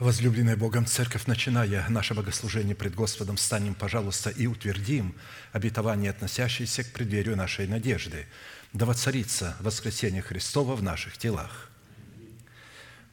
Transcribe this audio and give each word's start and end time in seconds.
Возлюбленная 0.00 0.56
Богом 0.56 0.86
Церковь, 0.86 1.26
начиная 1.26 1.86
наше 1.90 2.14
богослужение 2.14 2.74
пред 2.74 2.94
Господом, 2.94 3.36
станем, 3.36 3.74
пожалуйста, 3.74 4.30
и 4.30 4.46
утвердим 4.46 5.14
обетование, 5.52 6.10
относящееся 6.10 6.84
к 6.84 6.92
преддверию 6.94 7.36
нашей 7.36 7.66
надежды, 7.66 8.26
да 8.72 8.86
воцарится 8.86 9.58
воскресение 9.60 10.22
Христова 10.22 10.74
в 10.74 10.82
наших 10.82 11.18
телах. 11.18 11.70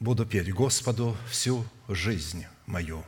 Буду 0.00 0.24
петь 0.24 0.50
Господу 0.50 1.14
всю 1.30 1.66
жизнь 1.88 2.46
мою. 2.64 3.04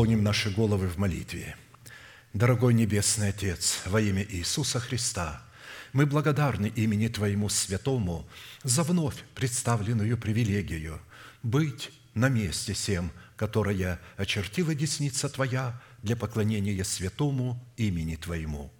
Склоним 0.00 0.22
наши 0.22 0.48
головы 0.48 0.88
в 0.88 0.96
молитве. 0.96 1.56
Дорогой 2.32 2.72
Небесный 2.72 3.28
Отец, 3.28 3.82
во 3.84 4.00
имя 4.00 4.24
Иисуса 4.30 4.80
Христа, 4.80 5.42
мы 5.92 6.06
благодарны 6.06 6.72
имени 6.74 7.08
Твоему 7.08 7.50
Святому 7.50 8.26
за 8.62 8.82
вновь 8.82 9.22
представленную 9.34 10.16
привилегию 10.16 11.02
быть 11.42 11.90
на 12.14 12.30
месте 12.30 12.72
всем, 12.72 13.12
которое 13.36 14.00
очертила 14.16 14.74
десница 14.74 15.28
Твоя 15.28 15.78
для 16.02 16.16
поклонения 16.16 16.82
святому 16.82 17.62
имени 17.76 18.16
Твоему. 18.16 18.72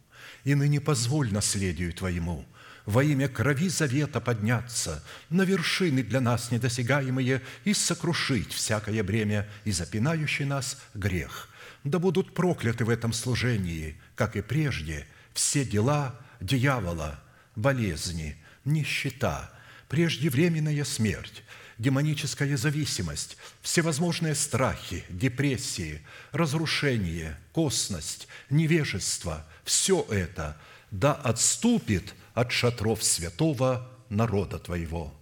И 0.44 0.54
ныне 0.54 0.80
позволь 0.80 1.30
наследию 1.30 1.92
Твоему 1.92 2.46
во 2.90 3.04
имя 3.04 3.28
крови 3.28 3.68
завета 3.68 4.20
подняться 4.20 5.02
на 5.30 5.42
вершины 5.42 6.02
для 6.02 6.20
нас 6.20 6.50
недосягаемые 6.50 7.40
и 7.64 7.73
сокрушить 7.73 8.52
всякое 8.52 9.02
бремя 9.04 9.49
и 9.64 9.70
запинающий 9.70 10.44
нас 10.44 10.76
грех. 10.92 11.49
Да 11.85 11.99
будут 11.99 12.35
прокляты 12.35 12.85
в 12.85 12.90
этом 12.90 13.12
служении, 13.12 13.97
как 14.16 14.37
и 14.37 14.42
прежде, 14.42 15.06
все 15.32 15.64
дела 15.64 16.18
дьявола, 16.40 17.23
болезни, 17.54 18.37
нищета, 18.64 19.52
преждевременная 19.88 20.85
смерть, 20.85 21.44
демоническая 21.78 22.56
зависимость, 22.56 23.37
всевозможные 23.62 24.35
страхи, 24.35 25.04
депрессии, 25.09 26.02
разрушение, 26.32 27.38
косность, 27.52 28.26
невежество– 28.50 29.47
все 29.64 30.04
это 30.11 30.56
да 30.90 31.12
отступит 31.12 32.14
от 32.34 32.52
шатров 32.52 33.02
святого 33.02 33.88
народа 34.08 34.58
Твоего. 34.58 35.14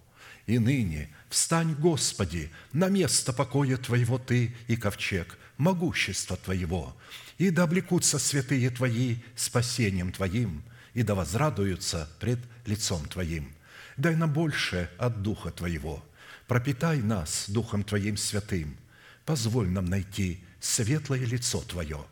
И 0.46 0.58
ныне 0.58 1.10
встань, 1.28 1.74
Господи, 1.74 2.50
на 2.72 2.88
место 2.88 3.32
покоя 3.32 3.76
Твоего 3.76 4.18
Ты 4.18 4.54
и 4.66 4.76
ковчег, 4.76 5.38
могущества 5.58 6.36
Твоего, 6.36 6.96
и 7.36 7.50
да 7.50 7.64
облекутся 7.64 8.18
святые 8.18 8.70
Твои 8.70 9.16
спасением 9.36 10.12
Твоим, 10.12 10.62
и 10.94 11.02
да 11.02 11.14
возрадуются 11.14 12.08
пред 12.18 12.38
лицом 12.66 13.04
Твоим. 13.06 13.52
Дай 13.96 14.16
нам 14.16 14.32
больше 14.32 14.90
от 14.98 15.22
Духа 15.22 15.50
Твоего. 15.50 16.02
Пропитай 16.46 16.98
нас 16.98 17.44
Духом 17.48 17.84
Твоим 17.84 18.16
святым. 18.16 18.76
Позволь 19.24 19.68
нам 19.68 19.84
найти 19.84 20.42
светлое 20.60 21.26
лицо 21.26 21.60
Твое. 21.60 22.04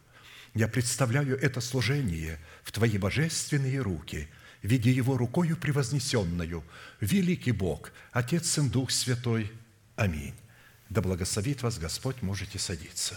Я 0.53 0.69
представляю 0.69 1.39
это 1.39 1.61
служение 1.61 2.39
в 2.63 2.73
Твои 2.73 2.99
божественные 2.99 3.81
руки– 3.81 4.29
видя 4.67 4.91
Его 4.91 5.17
рукою 5.17 5.57
превознесенную, 5.57 6.65
великий 7.01 7.53
Бог, 7.53 7.93
Отец 8.13 8.59
и 8.59 8.69
Дух 8.69 8.91
Святой. 8.91 9.53
Аминь. 9.95 10.35
Да 10.89 11.01
благословит 11.01 11.63
вас 11.63 11.79
Господь, 11.79 12.21
можете 12.23 12.59
садиться. 12.59 13.17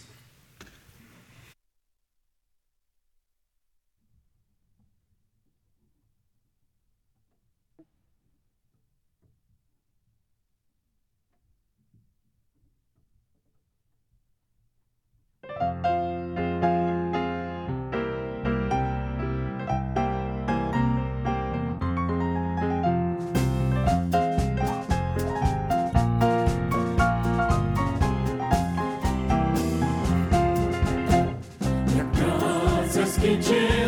Virgin. 33.30 33.79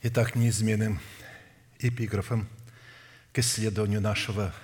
Итак, 0.00 0.36
неизменным 0.36 1.00
эпиграфом 1.80 2.48
к 3.32 3.40
исследованию 3.40 4.00
нашего 4.00 4.54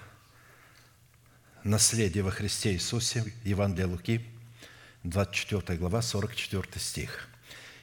наследия 1.65 2.23
во 2.23 2.31
Христе 2.31 2.73
Иисусе, 2.75 3.25
Евангелие 3.43 3.87
Луки, 3.87 4.25
24 5.03 5.77
глава, 5.77 6.03
44 6.03 6.65
стих. 6.77 7.29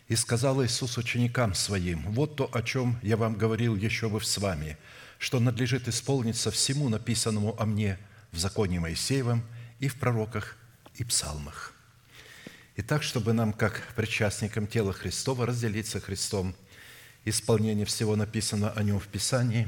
«И 0.07 0.15
сказал 0.15 0.63
Иисус 0.63 0.97
ученикам 0.97 1.53
Своим, 1.53 2.09
вот 2.13 2.37
то, 2.37 2.49
о 2.53 2.63
чем 2.63 2.97
я 3.01 3.17
вам 3.17 3.35
говорил 3.35 3.75
еще 3.75 4.07
бы 4.07 4.21
с 4.21 4.37
вами, 4.37 4.77
что 5.19 5.41
надлежит 5.41 5.89
исполниться 5.89 6.51
всему 6.51 6.87
написанному 6.87 7.59
о 7.59 7.65
мне 7.65 7.99
в 8.31 8.39
законе 8.39 8.79
Моисеевом 8.79 9.43
и 9.79 9.89
в 9.89 9.99
пророках 9.99 10.55
и 10.95 11.03
псалмах». 11.03 11.73
Итак, 12.77 13.03
чтобы 13.03 13.33
нам, 13.33 13.51
как 13.51 13.93
причастникам 13.97 14.67
тела 14.67 14.93
Христова, 14.93 15.45
разделиться 15.45 15.99
Христом, 15.99 16.55
исполнение 17.25 17.85
всего 17.85 18.15
написанного 18.15 18.73
о 18.73 18.83
Нем 18.83 18.99
в 18.99 19.07
Писании, 19.07 19.67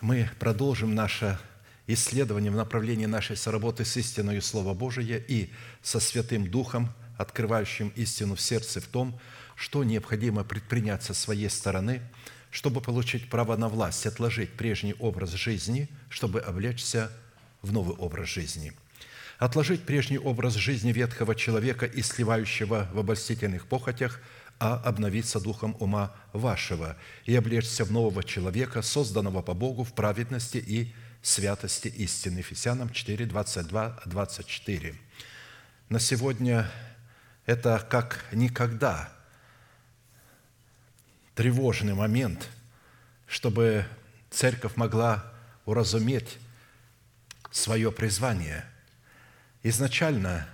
мы 0.00 0.28
продолжим 0.38 0.94
наше 0.94 1.38
исследование 1.86 2.50
в 2.50 2.56
направлении 2.56 3.06
нашей 3.06 3.36
соработы 3.36 3.84
с 3.84 3.96
истиной 3.96 4.42
Слова 4.42 4.74
Божия 4.74 5.18
и 5.18 5.50
со 5.82 6.00
Святым 6.00 6.50
Духом, 6.50 6.92
открывающим 7.18 7.92
истину 7.96 8.34
в 8.34 8.40
сердце 8.40 8.80
в 8.80 8.86
том, 8.86 9.18
что 9.54 9.84
необходимо 9.84 10.44
предпринять 10.44 11.02
со 11.02 11.14
своей 11.14 11.48
стороны, 11.48 12.02
чтобы 12.50 12.80
получить 12.80 13.30
право 13.30 13.56
на 13.56 13.68
власть, 13.68 14.06
отложить 14.06 14.52
прежний 14.52 14.94
образ 14.98 15.30
жизни, 15.32 15.88
чтобы 16.08 16.40
облечься 16.40 17.10
в 17.62 17.72
новый 17.72 17.96
образ 17.96 18.28
жизни– 18.28 18.72
отложить 19.38 19.82
прежний 19.82 20.18
образ 20.18 20.54
жизни 20.54 20.92
ветхого 20.92 21.34
человека 21.34 21.86
и 21.86 22.02
сливающего 22.02 22.88
в 22.92 22.98
обольстительных 22.98 23.66
похотях, 23.66 24.20
а 24.58 24.74
обновиться 24.76 25.40
духом 25.40 25.76
ума 25.80 26.14
вашего 26.32 26.96
и 27.24 27.34
облечься 27.34 27.84
в 27.84 27.92
нового 27.92 28.24
человека, 28.24 28.82
созданного 28.82 29.42
по 29.42 29.54
Богу 29.54 29.84
в 29.84 29.92
праведности 29.92 30.58
и 30.58 30.94
святости 31.22 31.88
истины. 31.88 32.38
Ефесянам 32.38 32.90
4, 32.90 33.26
22, 33.26 34.00
24. 34.06 34.94
На 35.88 36.00
сегодня 36.00 36.70
это 37.44 37.84
как 37.90 38.24
никогда 38.32 39.12
тревожный 41.34 41.94
момент, 41.94 42.48
чтобы 43.26 43.84
церковь 44.30 44.76
могла 44.76 45.32
уразуметь 45.66 46.38
свое 47.50 47.92
призвание. 47.92 48.64
Изначально 49.62 50.48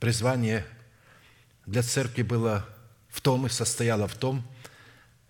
призвание 0.00 0.66
для 1.66 1.82
церкви 1.82 2.22
было 2.22 2.66
в 3.14 3.20
том 3.20 3.46
и 3.46 3.48
состояло 3.48 4.08
в 4.08 4.16
том, 4.16 4.44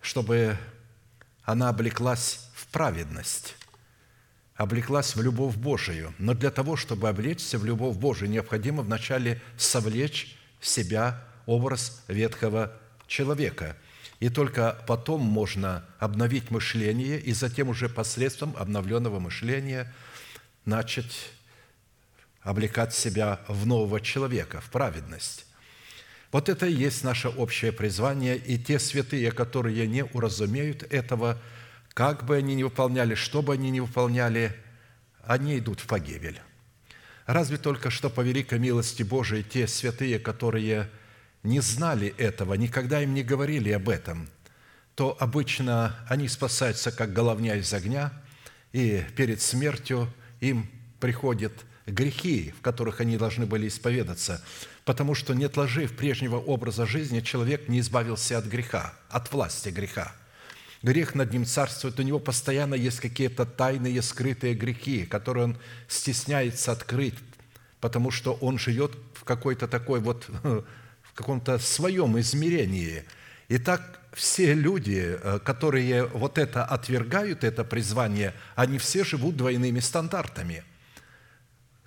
чтобы 0.01 0.57
она 1.43 1.69
облеклась 1.69 2.49
в 2.55 2.65
праведность, 2.67 3.55
облеклась 4.55 5.15
в 5.15 5.21
любовь 5.21 5.55
Божию. 5.55 6.11
Но 6.17 6.33
для 6.33 6.49
того, 6.49 6.77
чтобы 6.77 7.09
облечься 7.09 7.59
в 7.59 7.63
любовь 7.63 7.95
Божию, 7.95 8.31
необходимо 8.31 8.81
вначале 8.81 9.39
совлечь 9.55 10.35
в 10.59 10.67
себя 10.67 11.23
образ 11.45 12.03
ветхого 12.07 12.73
человека. 13.05 13.77
И 14.19 14.29
только 14.29 14.83
потом 14.87 15.21
можно 15.21 15.85
обновить 15.99 16.49
мышление, 16.49 17.19
и 17.19 17.33
затем 17.33 17.69
уже 17.69 17.87
посредством 17.87 18.55
обновленного 18.57 19.19
мышления 19.19 19.93
начать 20.65 21.29
облекать 22.41 22.95
себя 22.95 23.41
в 23.47 23.67
нового 23.67 24.01
человека, 24.01 24.59
в 24.59 24.71
праведность. 24.71 25.44
Вот 26.35 26.49
это 26.49 26.65
и 26.65 26.73
есть 26.73 27.05
наше 27.05 27.29
общее 27.29 27.71
призвание, 27.71 28.35
и 28.35 28.57
те 28.57 28.77
святые, 28.77 29.31
которые 29.31 29.87
не 29.87 30.03
уразумеют 30.03 30.83
этого, 30.91 31.41
как 31.93 32.25
бы 32.25 32.35
они 32.35 32.55
ни 32.55 32.63
выполняли, 32.63 33.15
что 33.15 33.41
бы 33.41 33.53
они 33.53 33.71
ни 33.71 33.79
выполняли, 33.79 34.53
они 35.23 35.57
идут 35.57 35.79
в 35.79 35.87
погибель. 35.87 36.41
Разве 37.25 37.55
только 37.55 37.89
что 37.89 38.09
по 38.09 38.19
великой 38.19 38.59
милости 38.59 39.01
Божией 39.01 39.43
те 39.43 39.65
святые, 39.65 40.19
которые 40.19 40.89
не 41.43 41.61
знали 41.61 42.13
этого, 42.17 42.55
никогда 42.55 43.01
им 43.01 43.13
не 43.13 43.23
говорили 43.23 43.71
об 43.71 43.87
этом, 43.87 44.27
то 44.95 45.15
обычно 45.17 45.95
они 46.09 46.27
спасаются, 46.27 46.91
как 46.91 47.13
головня 47.13 47.55
из 47.55 47.73
огня, 47.73 48.11
и 48.73 49.05
перед 49.15 49.41
смертью 49.41 50.13
им 50.41 50.69
приходит 50.99 51.53
грехи, 51.85 52.53
в 52.59 52.61
которых 52.61 52.99
они 52.99 53.15
должны 53.15 53.45
были 53.45 53.69
исповедаться– 53.69 54.43
потому 54.85 55.15
что, 55.15 55.33
не 55.33 55.45
отложив 55.45 55.95
прежнего 55.95 56.37
образа 56.37 56.85
жизни, 56.85 57.19
человек 57.19 57.67
не 57.67 57.79
избавился 57.79 58.37
от 58.37 58.45
греха, 58.45 58.93
от 59.09 59.31
власти 59.33 59.69
греха. 59.69 60.13
Грех 60.83 61.15
над 61.15 61.33
ним 61.33 61.45
царствует, 61.45 61.99
у 61.99 62.03
него 62.03 62.19
постоянно 62.19 62.75
есть 62.75 62.99
какие-то 62.99 63.45
тайные, 63.45 64.01
скрытые 64.03 64.53
грехи, 64.53 65.05
которые 65.05 65.45
он 65.45 65.57
стесняется 65.87 66.71
открыть, 66.71 67.15
потому 67.81 68.11
что 68.11 68.33
он 68.33 68.59
живет 68.59 68.91
в 69.15 69.23
какой-то 69.23 69.67
такой 69.67 69.99
вот, 69.99 70.27
в 70.43 71.13
каком-то 71.15 71.57
своем 71.57 72.19
измерении. 72.19 73.03
И 73.47 73.57
так 73.57 73.99
все 74.13 74.53
люди, 74.53 75.17
э, 75.19 75.39
которые 75.43 76.05
вот 76.05 76.37
это 76.37 76.63
отвергают, 76.63 77.43
это 77.43 77.63
призвание, 77.63 78.35
они 78.55 78.77
все 78.77 79.03
живут 79.03 79.35
двойными 79.35 79.79
стандартами– 79.79 80.63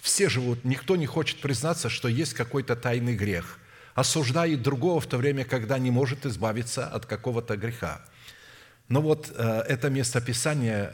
все 0.01 0.29
живут, 0.29 0.65
никто 0.65 0.97
не 0.97 1.07
хочет 1.07 1.41
признаться, 1.41 1.89
что 1.89 2.09
есть 2.09 2.35
какой-то 2.35 2.77
тайный 2.77 3.15
грех, 3.15 3.59
осуждает 3.95 4.63
другого 4.63 5.01
в 5.01 5.07
то 5.07 5.17
время, 5.17 5.45
когда 5.45 5.79
не 5.79 5.91
может 5.91 6.25
избавиться 6.25 6.87
от 6.87 7.07
какого-то 7.07 7.57
греха. 7.57 8.01
Но 8.89 9.03
вот 9.03 9.33
э, 9.35 9.65
это 9.69 9.91
местописание 9.91 10.93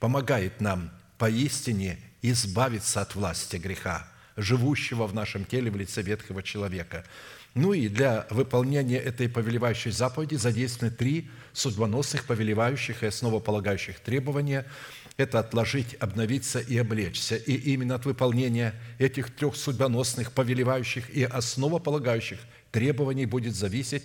помогает 0.00 0.60
нам 0.60 0.90
поистине 1.18 1.98
избавиться 2.22 3.00
от 3.00 3.14
власти 3.14 3.56
греха, 3.56 4.06
живущего 4.36 5.06
в 5.06 5.14
нашем 5.14 5.44
теле 5.44 5.70
в 5.70 5.76
лице 5.76 6.02
ветхого 6.02 6.42
человека. 6.42 7.04
Ну 7.54 7.72
и 7.72 7.88
для 7.88 8.26
выполнения 8.30 8.98
этой 8.98 9.28
повелевающей 9.28 9.90
заповеди 9.90 10.36
задействованы 10.36 10.94
три 10.94 11.30
судьбоносных, 11.52 12.24
повелевающих 12.24 13.02
и 13.02 13.06
основополагающих 13.06 14.00
требования– 14.00 14.66
это 15.16 15.40
отложить, 15.40 15.94
обновиться 15.94 16.60
и 16.60 16.76
облечься. 16.78 17.36
И 17.36 17.54
именно 17.54 17.96
от 17.96 18.04
выполнения 18.04 18.74
этих 18.98 19.34
трех 19.34 19.56
судьбоносных, 19.56 20.32
повелевающих 20.32 21.10
и 21.10 21.24
основополагающих 21.24 22.38
требований 22.70 23.26
будет 23.26 23.54
зависеть, 23.54 24.04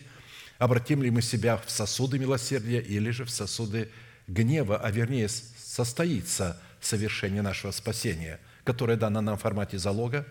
обратим 0.58 1.04
ли 1.04 1.12
мы 1.12 1.22
себя 1.22 1.58
в 1.58 1.70
сосуды 1.70 2.20
милосердия 2.20 2.80
или 2.80 3.12
же 3.12 3.26
в 3.26 3.30
сосуды 3.30 3.90
гнева, 4.28 4.78
а 4.78 4.92
вернее 4.92 5.30
состоится 5.30 6.62
совершение 6.82 7.42
нашего 7.42 7.72
спасения, 7.72 8.40
которое 8.64 8.98
дано 8.98 9.22
нам 9.22 9.38
в 9.38 9.42
формате 9.42 9.78
залога, 9.78 10.26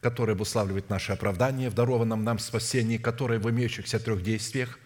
которое 0.00 0.32
обуславливает 0.32 0.90
наше 0.90 1.12
оправдание 1.12 1.70
в 1.70 1.74
дарованном 1.74 2.24
нам 2.24 2.38
спасении, 2.38 2.98
которое 2.98 3.38
в 3.38 3.48
имеющихся 3.50 4.00
трех 4.00 4.22
действиях 4.22 4.78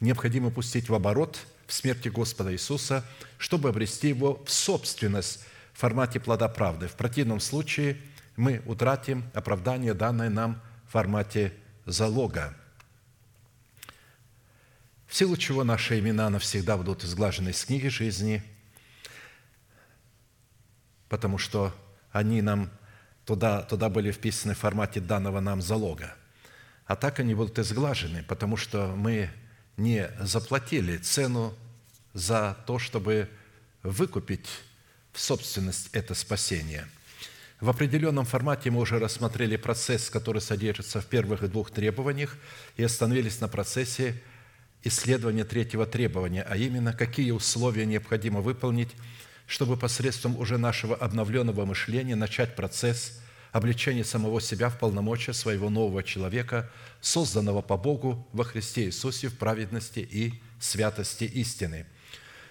необходимо 0.00 0.50
пустить 0.50 0.88
в 0.88 0.94
оборот– 0.94 1.38
в 1.68 1.72
смерти 1.72 2.08
Господа 2.08 2.52
Иисуса, 2.52 3.04
чтобы 3.36 3.68
обрести 3.68 4.08
его 4.08 4.42
в 4.44 4.50
собственность 4.50 5.44
в 5.74 5.78
формате 5.78 6.18
плода 6.18 6.48
правды. 6.48 6.88
В 6.88 6.94
противном 6.94 7.38
случае 7.38 8.00
мы 8.36 8.62
утратим 8.64 9.30
оправдание, 9.34 9.92
данное 9.94 10.30
нам 10.30 10.60
в 10.88 10.92
формате 10.92 11.52
залога. 11.84 12.56
В 15.06 15.14
силу 15.14 15.36
чего 15.36 15.62
наши 15.62 15.98
имена 15.98 16.30
навсегда 16.30 16.78
будут 16.78 17.04
изглажены 17.04 17.50
из 17.50 17.64
книги 17.64 17.88
жизни, 17.88 18.42
потому 21.08 21.36
что 21.36 21.74
они 22.12 22.40
нам 22.40 22.70
туда, 23.26 23.60
туда 23.62 23.90
были 23.90 24.10
вписаны 24.10 24.54
в 24.54 24.58
формате 24.58 25.00
данного 25.00 25.40
нам 25.40 25.60
залога. 25.60 26.14
А 26.86 26.96
так 26.96 27.20
они 27.20 27.34
будут 27.34 27.58
изглажены, 27.58 28.22
потому 28.22 28.56
что 28.56 28.94
мы 28.96 29.30
не 29.78 30.10
заплатили 30.20 30.98
цену 30.98 31.54
за 32.12 32.56
то, 32.66 32.78
чтобы 32.78 33.28
выкупить 33.82 34.48
в 35.12 35.20
собственность 35.20 35.88
это 35.92 36.14
спасение. 36.14 36.86
В 37.60 37.70
определенном 37.70 38.24
формате 38.24 38.70
мы 38.70 38.80
уже 38.80 38.98
рассмотрели 38.98 39.56
процесс, 39.56 40.10
который 40.10 40.40
содержится 40.40 41.00
в 41.00 41.06
первых 41.06 41.48
двух 41.50 41.70
требованиях, 41.70 42.36
и 42.76 42.84
остановились 42.84 43.40
на 43.40 43.48
процессе 43.48 44.20
исследования 44.84 45.44
третьего 45.44 45.86
требования, 45.86 46.42
а 46.42 46.56
именно, 46.56 46.92
какие 46.92 47.30
условия 47.32 47.86
необходимо 47.86 48.40
выполнить, 48.40 48.90
чтобы 49.46 49.76
посредством 49.76 50.38
уже 50.38 50.58
нашего 50.58 50.94
обновленного 50.94 51.64
мышления 51.64 52.14
начать 52.14 52.54
процесс 52.54 53.20
обличения 53.52 54.04
самого 54.04 54.40
себя 54.40 54.68
в 54.68 54.78
полномочия 54.78 55.32
своего 55.32 55.70
нового 55.70 56.02
человека, 56.02 56.70
созданного 57.00 57.62
по 57.62 57.76
Богу 57.76 58.26
во 58.32 58.44
Христе 58.44 58.86
Иисусе 58.86 59.28
в 59.28 59.38
праведности 59.38 60.00
и 60.00 60.40
святости 60.60 61.24
истины. 61.24 61.86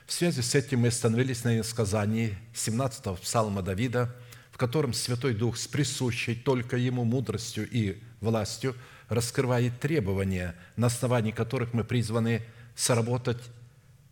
В 0.05 0.13
связи 0.13 0.41
с 0.41 0.55
этим 0.55 0.79
мы 0.79 0.87
остановились 0.87 1.43
на 1.43 1.61
сказании 1.63 2.37
17-го 2.53 3.15
псалма 3.15 3.61
Давида, 3.61 4.15
в 4.51 4.57
котором 4.57 4.93
Святой 4.93 5.33
Дух 5.33 5.57
с 5.57 5.67
присущей 5.67 6.33
только 6.33 6.77
Ему 6.77 7.03
мудростью 7.03 7.69
и 7.69 8.01
властью 8.21 8.75
раскрывает 9.09 9.79
требования, 9.79 10.55
на 10.75 10.87
основании 10.87 11.31
которых 11.31 11.73
мы 11.73 11.83
призваны 11.83 12.41
сработать 12.75 13.37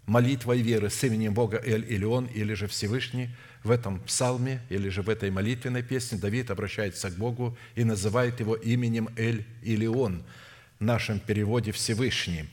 молитвой 0.06 0.62
веры 0.62 0.90
с 0.90 1.04
именем 1.04 1.34
Бога 1.34 1.62
Эль 1.64 1.86
Илион 1.92 2.26
или 2.26 2.54
же 2.54 2.68
Всевышний 2.68 3.30
в 3.66 3.72
этом 3.72 4.00
псалме 4.00 4.62
или 4.70 4.90
же 4.90 5.02
в 5.02 5.10
этой 5.10 5.32
молитвенной 5.32 5.84
песне 5.84 6.18
Давид 6.18 6.52
обращается 6.52 7.10
к 7.10 7.16
Богу 7.16 7.58
и 7.76 7.84
называет 7.84 8.40
его 8.40 8.56
именем 8.56 9.10
Эль 9.18 9.46
Илион, 9.64 10.24
в 10.80 10.84
нашем 10.84 11.20
переводе 11.20 11.72
Всевышний. 11.72 12.46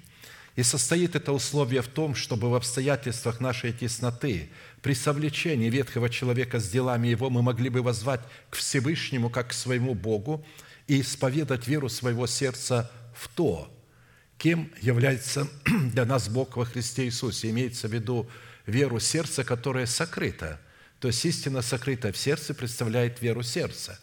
И 0.55 0.63
состоит 0.63 1.17
это 1.17 1.33
условие 1.33 1.83
в 1.83 1.89
том, 1.89 2.15
чтобы 2.15 2.51
в 2.51 2.55
обстоятельствах 2.55 3.41
нашей 3.41 3.73
тесноты, 3.73 4.51
при 4.83 4.95
совлечении 4.95 5.71
ветхого 5.71 6.11
человека 6.11 6.61
с 6.61 6.69
делами 6.69 7.09
его, 7.09 7.31
мы 7.31 7.43
могли 7.43 7.69
бы 7.69 7.83
возвать 7.83 8.21
к 8.51 8.57
Всевышнему, 8.57 9.31
как 9.31 9.49
к 9.49 9.53
своему 9.53 9.95
Богу, 9.95 10.45
и 10.87 11.01
исповедать 11.01 11.67
веру 11.67 11.89
своего 11.89 12.27
сердца 12.27 12.91
в 13.15 13.29
то, 13.29 13.73
кем 14.37 14.71
является 14.81 15.49
для 15.93 16.05
нас 16.05 16.29
Бог 16.29 16.57
во 16.57 16.65
Христе 16.65 17.05
Иисусе. 17.05 17.51
Имеется 17.51 17.89
в 17.89 17.93
виду 17.93 18.29
веру 18.67 19.01
сердца, 19.01 19.45
которая 19.45 19.87
сокрыта. 19.87 20.61
То 21.03 21.09
есть 21.09 21.25
истина 21.25 21.63
сокрыта 21.63 22.13
в 22.13 22.17
сердце 22.17 22.55
представляет 22.55 23.21
веру 23.21 23.43
сердца. 23.43 23.99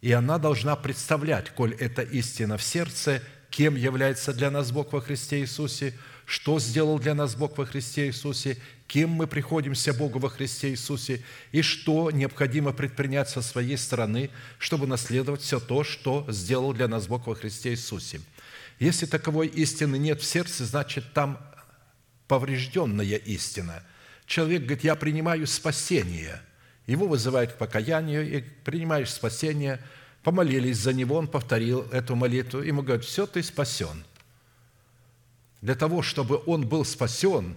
И 0.00 0.12
она 0.12 0.38
должна 0.38 0.76
представлять, 0.76 1.50
коль 1.50 1.74
это 1.74 2.02
истина 2.02 2.56
в 2.56 2.62
сердце, 2.62 3.20
кем 3.50 3.74
является 3.74 4.32
для 4.32 4.52
нас 4.52 4.70
Бог 4.70 4.92
во 4.92 5.00
Христе 5.00 5.40
Иисусе, 5.40 5.92
что 6.24 6.60
сделал 6.60 7.00
для 7.00 7.16
нас 7.16 7.34
Бог 7.34 7.58
во 7.58 7.66
Христе 7.66 8.06
Иисусе, 8.06 8.58
кем 8.86 9.10
мы 9.10 9.26
приходимся 9.26 9.92
Богу 9.92 10.20
во 10.20 10.28
Христе 10.28 10.70
Иисусе 10.70 11.20
и 11.50 11.62
что 11.62 12.12
необходимо 12.12 12.72
предпринять 12.72 13.28
со 13.28 13.42
своей 13.42 13.76
стороны, 13.76 14.30
чтобы 14.58 14.86
наследовать 14.86 15.40
все 15.40 15.58
то, 15.58 15.82
что 15.82 16.24
сделал 16.28 16.72
для 16.74 16.86
нас 16.86 17.08
Бог 17.08 17.26
во 17.26 17.34
Христе 17.34 17.70
Иисусе. 17.70 18.20
Если 18.78 19.06
таковой 19.06 19.48
истины 19.48 19.96
нет 19.96 20.20
в 20.22 20.24
сердце, 20.24 20.64
значит, 20.64 21.12
там 21.12 21.40
поврежденная 22.28 23.16
истина. 23.16 23.82
Человек 24.26 24.62
говорит, 24.62 24.84
я 24.84 24.94
принимаю 24.94 25.46
спасение. 25.46 26.40
Его 26.86 27.06
вызывают 27.06 27.52
к 27.52 27.56
покаянию, 27.56 28.28
и 28.28 28.40
принимаешь 28.40 29.10
спасение, 29.10 29.80
помолились 30.22 30.78
за 30.78 30.92
него, 30.92 31.16
он 31.16 31.28
повторил 31.28 31.82
эту 31.92 32.16
молитву, 32.16 32.60
ему 32.60 32.82
говорят, 32.82 33.04
все, 33.04 33.26
ты 33.26 33.42
спасен. 33.42 34.04
Для 35.60 35.74
того, 35.74 36.02
чтобы 36.02 36.42
он 36.46 36.66
был 36.66 36.84
спасен, 36.84 37.56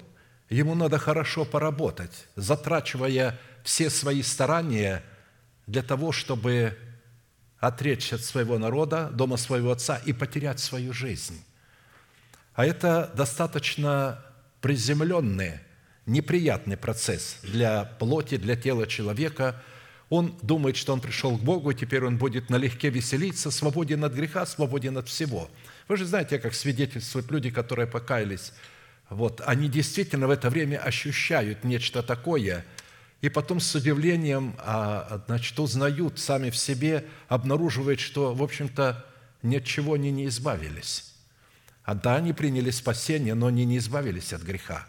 ему 0.49 0.75
надо 0.75 0.97
хорошо 0.97 1.43
поработать, 1.45 2.27
затрачивая 2.35 3.37
все 3.63 3.89
свои 3.89 4.21
старания 4.21 5.03
для 5.65 5.83
того, 5.83 6.13
чтобы 6.13 6.77
отречься 7.59 8.15
от 8.15 8.21
своего 8.21 8.57
народа, 8.57 9.09
дома 9.11 9.37
своего 9.37 9.71
отца 9.71 9.97
и 10.05 10.13
потерять 10.13 10.59
свою 10.59 10.93
жизнь. 10.93 11.43
А 12.53 12.65
это 12.65 13.11
достаточно 13.15 14.23
приземленный, 14.61 15.59
неприятный 16.07 16.77
процесс 16.77 17.37
для 17.43 17.85
плоти, 17.85 18.37
для 18.37 18.55
тела 18.55 18.87
человека. 18.87 19.61
Он 20.09 20.35
думает, 20.41 20.77
что 20.77 20.93
он 20.93 21.01
пришел 21.01 21.37
к 21.37 21.41
Богу, 21.41 21.71
и 21.71 21.75
теперь 21.75 22.03
он 22.03 22.17
будет 22.17 22.49
налегке 22.49 22.89
веселиться, 22.89 23.51
свободен 23.51 24.03
от 24.03 24.13
греха, 24.13 24.45
свободен 24.45 24.97
от 24.97 25.07
всего. 25.07 25.49
Вы 25.87 25.97
же 25.97 26.05
знаете, 26.05 26.39
как 26.39 26.55
свидетельствуют 26.55 27.29
люди, 27.29 27.51
которые 27.51 27.87
покаялись. 27.87 28.53
Вот, 29.09 29.41
они 29.45 29.69
действительно 29.69 30.27
в 30.27 30.31
это 30.31 30.49
время 30.49 30.77
ощущают 30.77 31.63
нечто 31.63 32.01
такое– 32.01 32.65
и 33.21 33.29
потом 33.29 33.59
с 33.59 33.73
удивлением 33.73 34.55
а, 34.59 35.23
значит, 35.27 35.59
узнают 35.59 36.19
сами 36.19 36.49
в 36.49 36.57
себе, 36.57 37.05
обнаруживают, 37.27 37.99
что, 37.99 38.33
в 38.33 38.43
общем-то, 38.43 39.05
ни 39.41 39.57
от 39.57 39.63
чего 39.63 39.93
они 39.93 40.11
не 40.11 40.27
избавились. 40.27 41.13
А 41.83 41.95
да, 41.95 42.17
они 42.17 42.33
приняли 42.33 42.69
спасение, 42.69 43.33
но 43.33 43.47
они 43.47 43.65
не 43.65 43.77
избавились 43.77 44.33
от 44.33 44.43
греха. 44.43 44.87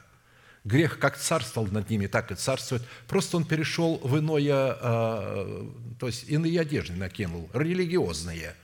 Грех 0.64 0.98
как 0.98 1.16
царствовал 1.16 1.68
над 1.68 1.88
ними, 1.88 2.06
так 2.06 2.30
и 2.30 2.34
царствует. 2.34 2.82
Просто 3.06 3.36
он 3.36 3.44
перешел 3.44 3.98
в 4.02 4.18
иное, 4.18 4.76
а, 4.80 5.72
то 5.98 6.06
есть 6.06 6.28
иные 6.28 6.60
одежды 6.60 6.94
накинул, 6.94 7.48
религиозные. 7.52 8.54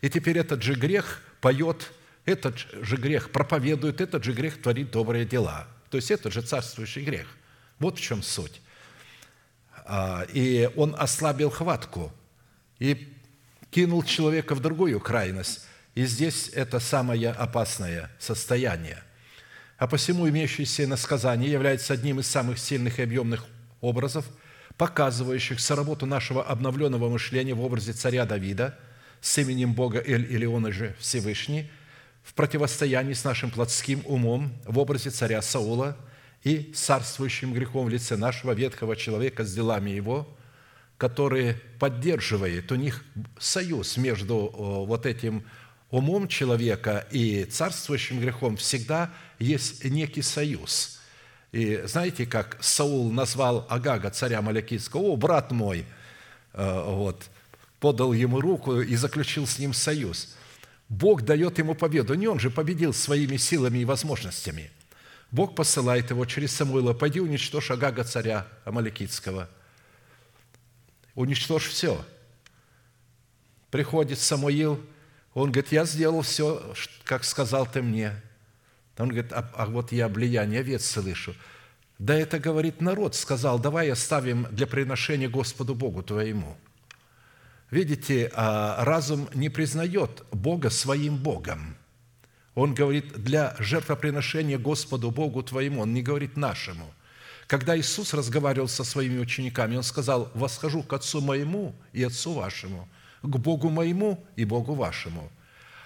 И 0.00 0.08
теперь 0.08 0.38
этот 0.38 0.62
же 0.62 0.74
грех 0.74 1.22
поет, 1.40 1.92
этот 2.24 2.58
же 2.58 2.96
грех 2.96 3.30
проповедует, 3.30 4.00
этот 4.00 4.24
же 4.24 4.32
грех 4.32 4.60
творит 4.60 4.90
добрые 4.90 5.24
дела. 5.24 5.66
То 5.90 5.96
есть 5.96 6.10
это 6.10 6.30
же 6.30 6.42
царствующий 6.42 7.02
грех. 7.02 7.26
Вот 7.78 7.98
в 7.98 8.00
чем 8.00 8.22
суть. 8.22 8.60
А, 9.84 10.26
и 10.32 10.70
он 10.76 10.94
ослабил 10.98 11.50
хватку 11.50 12.12
и 12.78 13.14
кинул 13.70 14.02
человека 14.02 14.54
в 14.54 14.60
другую 14.60 15.00
крайность. 15.00 15.66
И 15.94 16.04
здесь 16.04 16.50
это 16.50 16.78
самое 16.78 17.30
опасное 17.30 18.10
состояние. 18.18 19.02
А 19.78 19.86
посему 19.86 20.28
имеющееся 20.28 20.86
насказание 20.86 21.50
является 21.50 21.94
одним 21.94 22.20
из 22.20 22.26
самых 22.26 22.58
сильных 22.58 22.98
и 22.98 23.02
объемных 23.02 23.46
образов, 23.80 24.26
показывающих 24.76 25.58
соработу 25.58 26.04
нашего 26.04 26.44
обновленного 26.44 27.08
мышления 27.08 27.54
в 27.54 27.62
образе 27.62 27.92
царя 27.92 28.26
Давида 28.26 28.78
с 29.20 29.38
именем 29.38 29.72
Бога 29.72 30.02
Эль 30.04 30.30
или 30.30 30.44
он 30.44 30.70
же 30.72 30.94
Всевышний, 30.98 31.70
в 32.22 32.34
противостоянии 32.34 33.14
с 33.14 33.24
нашим 33.24 33.50
плотским 33.50 34.02
умом 34.04 34.52
в 34.66 34.78
образе 34.78 35.08
царя 35.08 35.40
Саула– 35.40 35.96
и 36.44 36.72
царствующим 36.74 37.52
грехом 37.52 37.86
в 37.86 37.88
лице 37.88 38.16
нашего 38.16 38.52
ветхого 38.52 38.96
человека 38.96 39.44
с 39.44 39.54
делами 39.54 39.90
его, 39.90 40.28
который 40.96 41.54
поддерживает, 41.78 42.70
у 42.72 42.76
них 42.76 43.04
союз 43.38 43.96
между 43.96 44.52
вот 44.56 45.06
этим 45.06 45.44
умом 45.90 46.28
человека 46.28 47.06
и 47.10 47.44
царствующим 47.44 48.20
грехом 48.20 48.56
всегда 48.56 49.10
есть 49.38 49.84
некий 49.84 50.22
союз. 50.22 51.00
И 51.52 51.82
знаете, 51.84 52.26
как 52.26 52.58
Саул 52.60 53.10
назвал 53.10 53.66
Агага, 53.70 54.10
царя 54.10 54.42
Малякийского, 54.42 55.00
«О, 55.00 55.16
брат 55.16 55.50
мой!» 55.50 55.86
э, 56.52 56.82
вот, 56.84 57.28
подал 57.80 58.12
ему 58.12 58.40
руку 58.40 58.80
и 58.80 58.96
заключил 58.96 59.46
с 59.46 59.58
ним 59.58 59.72
союз. 59.72 60.36
Бог 60.88 61.22
дает 61.22 61.58
ему 61.58 61.74
победу. 61.74 62.14
Не 62.14 62.28
он 62.28 62.38
же 62.38 62.50
победил 62.50 62.92
своими 62.92 63.36
силами 63.36 63.78
и 63.78 63.84
возможностями– 63.84 64.70
Бог 65.30 65.54
посылает 65.54 66.10
его 66.10 66.24
через 66.24 66.52
Самуила, 66.52 66.94
пойди 66.94 67.20
уничтожь 67.20 67.70
Агага, 67.70 68.04
царя 68.04 68.46
Амаликитского. 68.64 69.48
Уничтожь 71.14 71.66
все. 71.66 72.04
Приходит 73.70 74.18
Самуил, 74.18 74.80
он 75.34 75.52
говорит, 75.52 75.72
я 75.72 75.84
сделал 75.84 76.22
все, 76.22 76.74
как 77.04 77.24
сказал 77.24 77.66
ты 77.66 77.82
мне. 77.82 78.12
Он 78.96 79.08
говорит, 79.08 79.32
а, 79.32 79.48
а 79.54 79.66
вот 79.66 79.92
я 79.92 80.08
влияние 80.08 80.60
овец 80.60 80.84
слышу. 80.86 81.34
Да 81.98 82.14
это, 82.14 82.38
говорит, 82.38 82.80
народ 82.80 83.14
сказал, 83.14 83.58
давай 83.58 83.90
оставим 83.90 84.46
для 84.50 84.66
приношения 84.66 85.28
Господу 85.28 85.74
Богу 85.74 86.02
твоему. 86.02 86.56
Видите, 87.70 88.30
а 88.34 88.84
разум 88.84 89.28
не 89.34 89.48
признает 89.48 90.24
Бога 90.32 90.70
своим 90.70 91.16
Богом– 91.16 91.76
он 92.58 92.74
говорит, 92.74 93.12
для 93.22 93.54
жертвоприношения 93.60 94.58
Господу 94.58 95.12
Богу 95.12 95.44
твоему. 95.44 95.82
Он 95.82 95.94
не 95.94 96.02
говорит 96.02 96.36
нашему. 96.36 96.92
Когда 97.46 97.78
Иисус 97.78 98.12
разговаривал 98.14 98.66
со 98.66 98.82
своими 98.82 99.20
учениками, 99.20 99.76
Он 99.76 99.84
сказал, 99.84 100.28
«Восхожу 100.34 100.82
к 100.82 100.92
Отцу 100.92 101.20
моему 101.20 101.72
и 101.92 102.02
Отцу 102.02 102.32
вашему, 102.32 102.88
к 103.22 103.36
Богу 103.36 103.70
моему 103.70 104.24
и 104.36 104.44
Богу 104.44 104.74
вашему». 104.74 105.30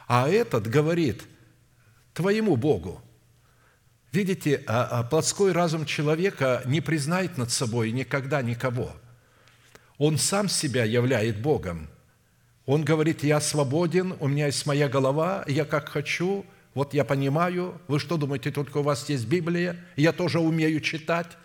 А 0.06 0.28
этот 0.28 0.66
говорит, 0.66 1.22
«Твоему 2.14 2.56
Богу». 2.56 3.02
Видите, 4.12 4.62
а, 4.66 4.84
а 4.84 5.02
плотской 5.04 5.52
разум 5.52 5.86
человека 5.86 6.62
не 6.66 6.82
признает 6.82 7.38
над 7.38 7.50
собой 7.50 7.92
никогда 7.92 8.42
никого. 8.42 8.92
Он 9.96 10.18
сам 10.18 10.50
себя 10.50 10.84
являет 10.84 11.40
Богом. 11.40 11.88
Он 12.66 12.84
говорит, 12.84 13.24
я 13.24 13.40
свободен, 13.40 14.14
у 14.20 14.28
меня 14.28 14.46
есть 14.46 14.66
моя 14.66 14.88
голова, 14.88 15.44
я 15.48 15.64
как 15.64 15.88
хочу, 15.88 16.44
вот 16.74 16.94
я 16.94 17.04
понимаю, 17.04 17.80
вы 17.88 17.98
что 17.98 18.16
думаете, 18.16 18.50
только 18.50 18.78
у 18.78 18.82
вас 18.82 19.08
есть 19.08 19.26
Библия? 19.26 19.76
Я 19.96 20.12
тоже 20.12 20.40
умею 20.40 20.80
читать. 20.80 21.38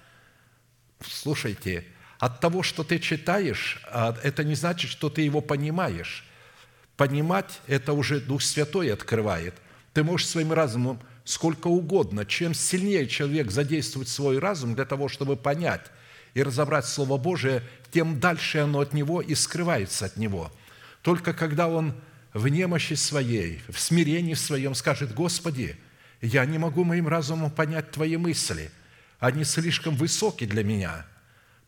Слушайте, 1.02 1.86
от 2.20 2.40
того, 2.40 2.64
что 2.64 2.84
ты 2.84 3.00
читаешь, 3.00 3.82
а, 3.92 4.18
это 4.24 4.44
не 4.44 4.56
значит, 4.56 4.90
что 4.90 5.10
ты 5.10 5.22
его 5.22 5.42
понимаешь. 5.42 6.26
Понимать– 6.96 7.62
это 7.68 7.94
уже 7.94 8.20
Дух 8.20 8.42
Святой 8.42 8.92
открывает. 8.92 9.54
Ты 9.94 10.04
можешь 10.04 10.28
своим 10.28 10.52
разумом 10.52 11.00
сколько 11.26 11.68
угодно. 11.68 12.26
Чем 12.26 12.54
сильнее 12.54 13.08
человек 13.08 13.52
задействует 13.52 14.08
свой 14.08 14.40
разум 14.40 14.74
для 14.74 14.86
того, 14.86 15.10
чтобы 15.10 15.36
понять 15.36 15.86
и 16.34 16.42
разобрать 16.42 16.86
Слово 16.86 17.18
Божие, 17.18 17.62
тем 17.92 18.20
дальше 18.20 18.60
оно 18.60 18.80
от 18.80 18.94
него 18.94 19.22
и 19.22 19.36
скрывается 19.36 20.06
от 20.06 20.18
него. 20.18 20.52
Только 21.02 21.34
когда 21.34 21.68
он 21.68 21.94
в 22.34 22.48
немощи 22.48 22.94
своей, 22.94 23.62
в 23.70 23.80
смирении 23.80 24.34
своем 24.34 24.74
скажет, 24.74 25.14
«Господи, 25.14 25.76
я 26.22 26.46
не 26.46 26.58
могу 26.58 26.84
моим 26.84 27.08
разумом 27.08 27.52
понять 27.52 27.92
Твои 27.92 28.18
мысли, 28.18 28.72
они 29.20 29.44
слишком 29.44 29.96
высоки 29.96 30.46
для 30.46 30.64
меня, 30.64 31.06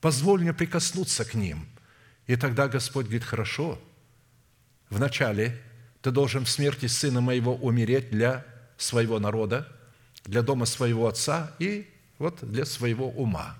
позволь 0.01 0.41
мне 0.41 0.53
прикоснуться 0.53 1.25
к 1.25 1.33
ним». 1.33 1.67
И 2.27 2.35
тогда 2.35 2.67
Господь 2.67 3.05
говорит, 3.05 3.23
«Хорошо, 3.23 3.79
вначале 4.89 5.59
ты 6.01 6.11
должен 6.11 6.45
в 6.45 6.49
смерти 6.49 6.85
Сына 6.85 7.21
Моего 7.21 7.55
умереть 7.55 8.09
для 8.09 8.45
своего 8.77 9.19
народа, 9.19 9.67
для 10.25 10.41
дома 10.41 10.65
своего 10.65 11.07
отца 11.07 11.51
и 11.59 11.89
вот 12.17 12.39
для 12.41 12.65
своего 12.65 13.09
ума. 13.09 13.57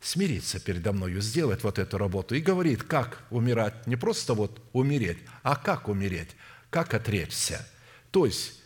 Смириться 0.00 0.60
передо 0.60 0.92
мною, 0.92 1.20
сделать 1.20 1.62
вот 1.62 1.78
эту 1.78 1.98
работу. 1.98 2.34
И 2.34 2.40
говорит, 2.40 2.82
как 2.82 3.22
умирать. 3.30 3.86
Не 3.86 3.96
просто 3.96 4.34
вот 4.34 4.62
умереть, 4.72 5.18
а 5.42 5.56
как 5.56 5.88
умереть, 5.88 6.30
как 6.70 6.94
отречься. 6.94 7.66
То 8.10 8.26
есть, 8.26 8.60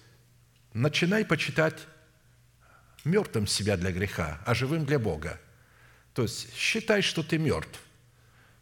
начинай 0.72 1.24
почитать 1.24 1.78
мертвым 3.04 3.46
себя 3.46 3.76
для 3.76 3.90
греха, 3.90 4.40
а 4.46 4.54
живым 4.54 4.86
для 4.86 4.98
Бога. 4.98 5.40
То 6.14 6.22
есть, 6.22 6.54
считай, 6.56 7.02
что 7.02 7.22
ты 7.22 7.38
мертв. 7.38 7.80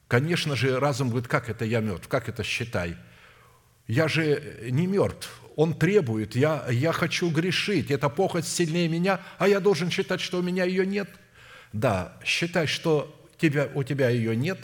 Конечно 0.09 0.57
же, 0.57 0.79
разум 0.79 1.11
говорит, 1.11 1.29
как 1.29 1.49
это 1.49 1.65
я 1.65 1.81
мертв, 1.81 2.09
как 2.09 2.29
это 2.29 2.43
считай? 2.43 2.97
Я 3.87 4.09
же 4.09 4.69
не 4.71 4.87
мертв, 4.87 5.31
он 5.57 5.75
требует, 5.75 6.35
я, 6.35 6.67
я 6.71 6.93
хочу 6.93 7.31
грешить, 7.31 7.91
эта 7.91 8.09
похоть 8.09 8.47
сильнее 8.47 8.89
меня, 8.89 9.21
а 9.39 9.49
я 9.49 9.61
должен 9.61 9.91
считать, 9.91 10.21
что 10.21 10.39
у 10.39 10.43
меня 10.43 10.65
ее 10.65 10.87
нет. 10.87 11.09
Да, 11.73 12.19
считай, 12.25 12.67
что 12.67 13.15
тебя, 13.39 13.69
у 13.75 13.83
тебя 13.83 14.09
ее 14.09 14.37
нет, 14.37 14.59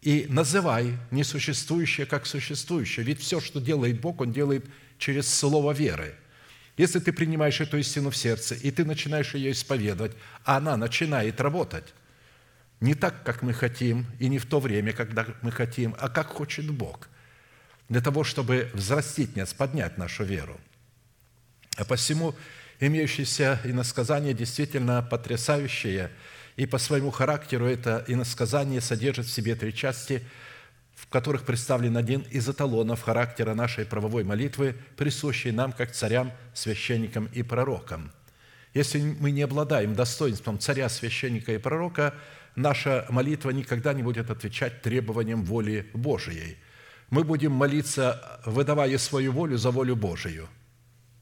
и 0.00 0.26
называй 0.28 0.98
несуществующее 1.10 2.06
как 2.06 2.26
существующее. 2.26 3.04
Ведь 3.06 3.20
все, 3.20 3.40
что 3.40 3.60
делает 3.60 4.00
Бог, 4.00 4.20
Он 4.20 4.32
делает 4.32 4.66
через 4.98 5.32
слово 5.32 5.72
веры. 5.72 6.14
Если 6.76 6.98
ты 6.98 7.12
принимаешь 7.12 7.60
эту 7.60 7.78
истину 7.78 8.10
в 8.10 8.16
сердце, 8.16 8.54
и 8.54 8.70
ты 8.70 8.84
начинаешь 8.84 9.34
ее 9.34 9.52
исповедовать, 9.52 10.12
а 10.44 10.56
она 10.56 10.76
начинает 10.76 11.40
работать, 11.40 11.94
не 12.82 12.94
так, 12.94 13.24
как 13.24 13.40
мы 13.40 13.54
хотим, 13.54 14.06
и 14.18 14.28
не 14.28 14.38
в 14.38 14.44
то 14.44 14.60
время, 14.60 14.92
когда 14.92 15.26
мы 15.40 15.50
хотим, 15.50 15.96
а 15.98 16.10
как 16.10 16.26
хочет 16.28 16.70
Бог– 16.70 17.08
для 17.92 18.00
того, 18.00 18.24
чтобы 18.24 18.70
взрастить 18.72 19.36
нас, 19.36 19.52
поднять 19.52 19.98
нашу 19.98 20.24
веру. 20.24 20.58
А 21.76 21.84
посему 21.84 22.34
имеющиеся 22.80 23.60
иносказания 23.64 24.32
действительно 24.32 25.02
потрясающие, 25.02 26.10
и 26.56 26.64
по 26.64 26.78
своему 26.78 27.10
характеру 27.10 27.66
это 27.66 28.02
иносказание 28.08 28.80
содержит 28.80 29.26
в 29.26 29.30
себе 29.30 29.54
три 29.56 29.74
части, 29.74 30.22
в 30.94 31.06
которых 31.08 31.44
представлен 31.44 31.98
один 31.98 32.22
из 32.30 32.48
эталонов 32.48 33.02
характера 33.02 33.52
нашей 33.52 33.84
правовой 33.84 34.24
молитвы, 34.24 34.74
присущий 34.96 35.50
нам 35.50 35.72
как 35.72 35.92
царям, 35.92 36.32
священникам 36.54 37.26
и 37.34 37.42
пророкам. 37.42 38.10
Если 38.72 39.00
мы 39.00 39.32
не 39.32 39.42
обладаем 39.42 39.94
достоинством 39.94 40.58
царя, 40.58 40.88
священника 40.88 41.52
и 41.52 41.58
пророка, 41.58 42.14
наша 42.56 43.06
молитва 43.08 43.50
никогда 43.50 43.92
не 43.92 44.02
будет 44.02 44.30
отвечать 44.30 44.82
требованиям 44.82 45.44
воли 45.44 45.86
Божией– 45.94 46.56
мы 47.12 47.24
будем 47.24 47.52
молиться, 47.52 48.40
выдавая 48.46 48.96
свою 48.96 49.32
волю 49.32 49.58
за 49.58 49.70
волю 49.70 49.96
Божию. 49.96 50.48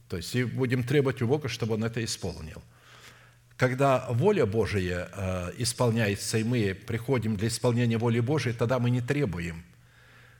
То 0.08 0.18
есть 0.18 0.36
и 0.36 0.44
будем 0.44 0.84
требовать 0.84 1.20
у 1.20 1.26
Бога, 1.26 1.48
чтобы 1.48 1.74
Он 1.74 1.82
это 1.82 2.04
исполнил. 2.04 2.62
Когда 3.56 4.06
воля 4.08 4.46
Божия 4.46 5.08
э, 5.12 5.52
исполняется, 5.58 6.38
и 6.38 6.44
мы 6.44 6.74
приходим 6.74 7.36
для 7.36 7.48
исполнения 7.48 7.98
воли 7.98 8.20
Божией, 8.20 8.54
тогда 8.54 8.78
мы 8.78 8.90
не 8.90 9.00
требуем. 9.00 9.64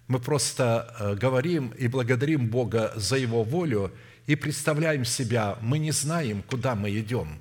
Мы 0.07 0.21
просто 0.21 0.95
э, 1.01 1.15
говорим 1.17 1.71
и 1.71 1.89
благодарим 1.89 2.47
Бога 2.47 2.93
за 2.95 3.17
Его 3.17 3.43
волю 3.43 3.93
и 4.29 4.37
представляем 4.37 5.05
себя, 5.05 5.59
мы 5.61 5.79
не 5.79 5.91
знаем, 5.91 6.45
куда 6.45 6.77
мы 6.77 6.97
идем. 6.97 7.41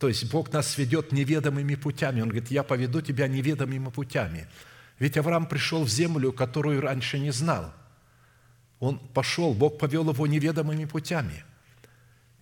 То 0.00 0.08
есть 0.08 0.28
Бог 0.32 0.52
нас 0.52 0.76
ведет 0.76 1.12
неведомыми 1.12 1.76
путями. 1.76 2.22
Он 2.22 2.28
говорит, 2.28 2.50
я 2.50 2.64
поведу 2.64 3.00
тебя 3.00 3.28
неведомыми 3.28 3.90
путями– 3.90 4.48
ведь 5.00 5.16
Авраам 5.16 5.46
пришел 5.46 5.82
в 5.82 5.88
землю, 5.88 6.30
которую 6.30 6.82
раньше 6.82 7.18
не 7.18 7.32
знал. 7.32 7.72
Он 8.78 8.98
пошел, 8.98 9.54
Бог 9.54 9.78
повел 9.78 10.08
его 10.10 10.26
неведомыми 10.26 10.84
путями, 10.84 11.42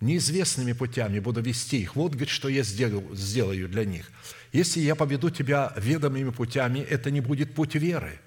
неизвестными 0.01 0.73
путями 0.73 1.19
буду 1.19 1.41
вести 1.41 1.81
их. 1.81 1.95
Вот, 1.95 2.11
говорит, 2.11 2.29
что 2.29 2.49
я 2.49 2.63
сделаю, 2.63 3.15
сделаю 3.15 3.69
для 3.69 3.85
них. 3.85 4.11
Если 4.51 4.81
я 4.81 4.95
поведу 4.95 5.29
тебя 5.29 5.73
ведомыми 5.77 6.31
путями, 6.31 6.79
это 6.79 7.11
не 7.11 7.21
будет 7.21 7.55
путь 7.55 7.75
веры. 7.75 8.19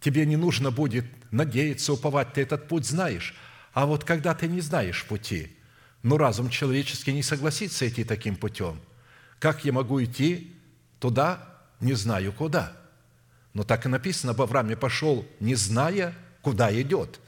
Тебе 0.00 0.26
не 0.26 0.36
нужно 0.36 0.70
будет 0.70 1.06
надеяться, 1.30 1.94
уповать, 1.94 2.34
ты 2.34 2.42
этот 2.42 2.68
путь 2.68 2.86
знаешь. 2.86 3.34
А 3.72 3.86
вот 3.86 4.04
когда 4.04 4.34
ты 4.34 4.48
не 4.48 4.60
знаешь 4.60 5.06
пути, 5.06 5.50
ну, 6.02 6.16
разум 6.16 6.50
человеческий 6.50 7.12
не 7.12 7.22
согласится 7.22 7.88
идти 7.88 8.04
таким 8.04 8.36
путем. 8.36 8.80
Как 9.38 9.64
я 9.64 9.72
могу 9.72 10.02
идти 10.02 10.54
туда, 10.98 11.60
не 11.80 11.94
знаю 11.94 12.32
куда– 12.32 12.76
но 13.52 13.64
так 13.64 13.86
и 13.86 13.88
написано, 13.88 14.32
об 14.32 14.42
Аврааме 14.42 14.76
пошел, 14.76 15.26
не 15.40 15.54
зная, 15.54 16.14
куда 16.42 16.72
идет. 16.80 17.20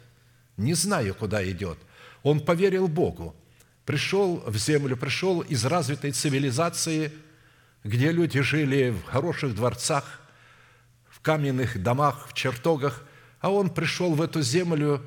Не 0.56 0.74
зная, 0.74 1.12
куда 1.12 1.48
идет. 1.48 1.78
Он 2.22 2.40
поверил 2.40 2.86
Богу. 2.88 3.34
Пришел 3.84 4.42
в 4.46 4.56
землю, 4.56 4.96
пришел 4.96 5.40
из 5.40 5.64
развитой 5.64 6.12
цивилизации, 6.12 7.12
где 7.82 8.12
люди 8.12 8.40
жили 8.40 8.90
в 8.90 9.04
хороших 9.04 9.56
дворцах, 9.56 10.20
в 11.08 11.20
каменных 11.20 11.82
домах, 11.82 12.28
в 12.28 12.34
чертогах, 12.34 13.04
а 13.40 13.50
он 13.50 13.70
пришел 13.70 14.14
в 14.14 14.22
эту 14.22 14.40
землю, 14.42 15.04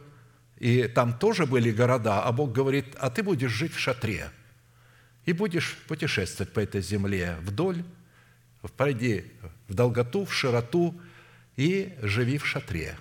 и 0.58 0.88
там 0.88 1.18
тоже 1.18 1.46
были 1.46 1.72
города, 1.72 2.24
а 2.24 2.32
Бог 2.32 2.52
говорит, 2.52 2.86
а 2.98 3.10
ты 3.10 3.24
будешь 3.24 3.52
жить 3.52 3.74
в 3.74 3.80
шатре 3.80 4.30
и 5.26 5.34
будешь 5.34 5.78
путешествовать 5.88 6.54
по 6.54 6.60
этой 6.60 6.82
земле 6.82 7.38
вдоль, 7.42 7.84
пройди 8.78 9.26
в 9.68 9.74
долготу, 9.74 10.26
в 10.26 10.34
широту 10.34 11.00
и 11.56 11.96
живи 12.02 12.38
в 12.38 12.46
шатре. 12.46 12.98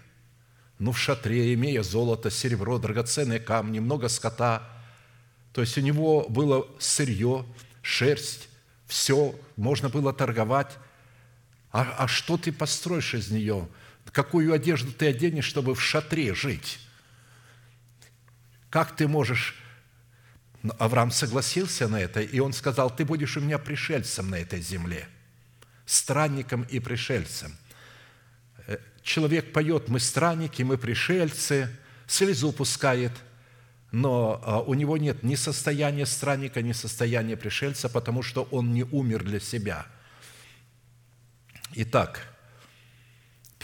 Ну, 0.78 0.92
в 0.92 0.98
шатре, 0.98 1.54
имея 1.54 1.82
золото, 1.82 2.30
серебро, 2.30 2.78
драгоценные 2.78 3.38
камни, 3.38 3.78
много 3.78 4.08
скота. 4.08 4.62
То 5.52 5.60
есть 5.60 5.78
у 5.78 5.80
него 5.80 6.26
было 6.28 6.66
сырье, 6.78 7.46
шерсть, 7.80 8.48
все, 8.86 9.34
можно 9.56 9.88
было 9.88 10.12
торговать. 10.12 10.76
А, 11.70 11.94
а 11.98 12.08
что 12.08 12.36
ты 12.36 12.52
построишь 12.52 13.14
из 13.14 13.30
нее? 13.30 13.68
Какую 14.12 14.52
одежду 14.52 14.92
ты 14.92 15.06
оденешь, 15.06 15.46
чтобы 15.46 15.74
в 15.74 15.82
шатре 15.82 16.34
жить? 16.34 16.78
Как 18.74 18.94
ты 18.94 19.06
можешь... 19.06 19.54
Авраам 20.78 21.10
согласился 21.10 21.88
на 21.88 22.00
это, 22.00 22.20
и 22.20 22.40
он 22.40 22.52
сказал, 22.52 22.90
ты 22.90 23.04
будешь 23.04 23.36
у 23.36 23.40
меня 23.40 23.58
пришельцем 23.58 24.30
на 24.30 24.36
этой 24.36 24.60
земле, 24.60 25.06
странником 25.86 26.66
и 26.70 26.80
пришельцем– 26.80 27.56
человек 29.04 29.52
поет 29.52 29.88
«Мы 29.88 30.00
странники, 30.00 30.62
мы 30.62 30.78
пришельцы», 30.78 31.68
слезу 32.08 32.50
пускает, 32.50 33.12
но 33.92 34.40
а, 34.44 34.60
у 34.60 34.74
него 34.74 34.96
нет 34.96 35.22
ни 35.22 35.36
состояния 35.36 36.06
странника, 36.06 36.62
ни 36.62 36.72
состояния 36.72 37.36
пришельца, 37.36 37.88
потому 37.88 38.22
что 38.22 38.48
он 38.50 38.72
не 38.72 38.82
умер 38.82 39.22
для 39.22 39.38
себя. 39.38 39.86
Итак, 41.74 42.33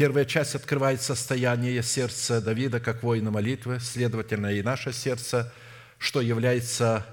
первая 0.01 0.25
часть 0.25 0.55
открывает 0.55 1.03
состояние 1.03 1.83
сердца 1.83 2.41
Давида 2.41 2.81
как 2.81 3.03
воина 3.03 3.31
молитвы, 3.31 3.81
следовательно, 3.81 4.47
и 4.47 4.63
наше 4.63 4.95
сердце, 4.95 5.53
что 5.99 6.23
является 6.23 7.05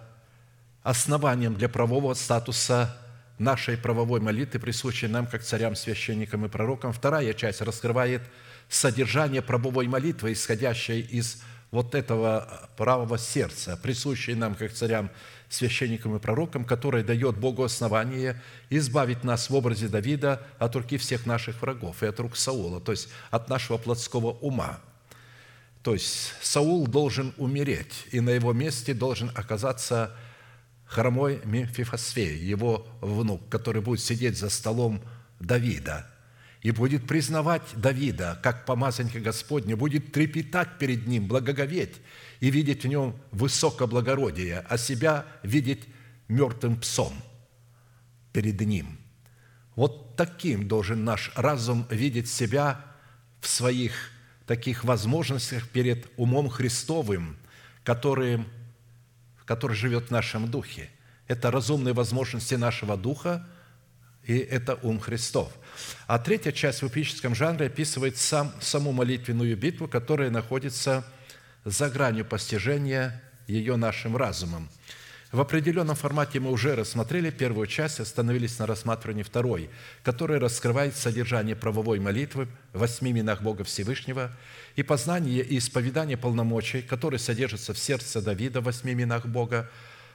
основанием 0.84 1.56
для 1.56 1.68
правового 1.68 2.14
статуса 2.14 2.96
нашей 3.40 3.76
правовой 3.76 4.22
молитвы, 4.22 4.62
присущей 4.62 5.08
нам, 5.08 5.28
как 5.28 5.44
царям, 5.44 5.76
священникам 5.76 6.46
и 6.46 6.48
пророкам. 6.48 6.94
Вторая 6.94 7.34
часть 7.34 7.60
раскрывает 7.60 8.22
содержание 8.70 9.42
правовой 9.42 9.88
молитвы, 9.88 10.32
исходящей 10.32 11.02
из 11.02 11.44
вот 11.72 11.94
этого 11.94 12.70
правого 12.78 13.18
сердца, 13.18 13.76
присущей 13.76 14.34
нам, 14.34 14.56
как 14.56 14.72
царям, 14.72 15.10
священникам 15.50 16.16
и 16.16 16.20
пророкам, 16.20 16.66
которое 16.66 17.04
дает 17.04 17.38
Богу 17.38 17.64
основание 17.64 18.41
избавить 18.70 19.24
нас 19.24 19.50
в 19.50 19.56
образе 19.56 19.88
Давида 19.88 20.45
от 20.60 20.76
руки 20.76 20.98
всех 20.98 21.26
наших 21.26 21.62
врагов 21.62 22.04
и 22.04 22.06
от 22.06 22.20
рук 22.20 22.36
Саула, 22.36 22.82
то 22.82 22.91
есть 22.91 23.10
от 23.32 23.50
нашего 23.50 23.78
плотского 23.78 24.32
ума. 24.32 24.80
То 25.84 25.93
есть 25.93 26.34
Саул 26.41 26.86
должен 26.88 27.34
умереть, 27.38 28.08
и 28.12 28.20
на 28.20 28.32
его 28.32 28.52
месте 28.52 28.93
должен 28.93 29.32
оказаться 29.36 30.14
хромой 30.86 31.39
Мемфифосфей, 31.45 32.38
его 32.38 32.86
внук, 33.02 33.48
который 33.50 33.82
будет 33.82 34.02
сидеть 34.02 34.38
за 34.38 34.50
столом 34.50 35.02
Давида 35.39 36.08
и 36.62 36.72
будет 36.72 37.08
признавать 37.08 37.64
Давида 37.76 38.39
как 38.43 38.66
помазанника 38.66 39.20
Господня, 39.20 39.78
будет 39.78 40.12
трепетать 40.12 40.78
перед 40.80 41.08
ним, 41.08 41.28
благоговеть 41.28 41.95
и 42.40 42.50
видеть 42.50 42.84
в 42.84 42.88
нем 42.88 43.16
высокоблагородие, 43.32 44.66
а 44.70 44.78
себя 44.78 45.26
видеть 45.44 45.86
мертвым 46.28 46.80
псом 46.80 47.14
перед 48.34 48.60
ним. 48.62 48.98
Вот 49.76 50.16
таким 50.16 50.68
должен 50.68 51.04
наш 51.04 51.32
разум 51.36 51.86
видеть 51.90 52.30
себя 52.30 52.84
в 53.42 53.48
своих 53.48 53.94
таких 54.46 54.84
возможностях 54.84 55.68
перед 55.70 56.08
умом 56.18 56.50
Христовым, 56.50 57.38
которым 57.84 58.48
который 59.48 59.78
живет 59.78 60.08
в 60.08 60.12
нашем 60.12 60.52
духе. 60.52 60.90
Это 61.28 61.50
разумные 61.50 61.94
возможности 61.94 62.56
нашего 62.56 62.98
духа, 62.98 63.48
и 64.26 64.38
это 64.38 64.76
ум 64.84 65.00
Христов. 65.00 65.54
А 66.06 66.20
третья 66.20 66.52
часть 66.52 66.82
в 66.82 66.88
эпическом 66.88 67.34
жанре 67.34 67.68
описывает 67.68 68.18
сам, 68.18 68.54
саму 68.60 68.92
молитвенную 68.92 69.56
битву, 69.56 69.88
которая 69.88 70.30
находится 70.30 71.06
за 71.68 71.89
гранью 71.89 72.24
постижения 72.24 73.22
ее 73.45 73.76
нашим 73.76 74.15
разумом. 74.15 74.70
В 75.34 75.41
определенном 75.41 75.97
формате 75.97 76.39
мы 76.39 76.51
уже 76.51 76.76
рассмотрели 76.76 77.30
первую 77.30 77.68
часть, 77.68 77.99
остановились 77.99 78.57
на 78.59 78.65
рассматривании 78.65 79.24
второй, 79.24 79.70
которая 80.01 80.39
раскрывает 80.39 80.95
содержание 80.95 81.57
правовой 81.57 81.99
молитвы 81.99 82.47
в 82.72 82.80
восьми 82.80 83.11
именах 83.11 83.41
Бога 83.41 83.65
Всевышнего 83.65 84.32
и 84.78 84.84
познание 84.84 85.43
и 85.43 85.57
исповедание 85.57 86.15
полномочий, 86.15 86.82
которые 86.82 87.20
содержатся 87.20 87.74
в 87.74 87.78
сердце 87.78 88.22
Давида 88.22 88.61
в 88.61 88.65
восьми 88.65 88.93
именах 88.93 89.26
Бога, 89.26 89.70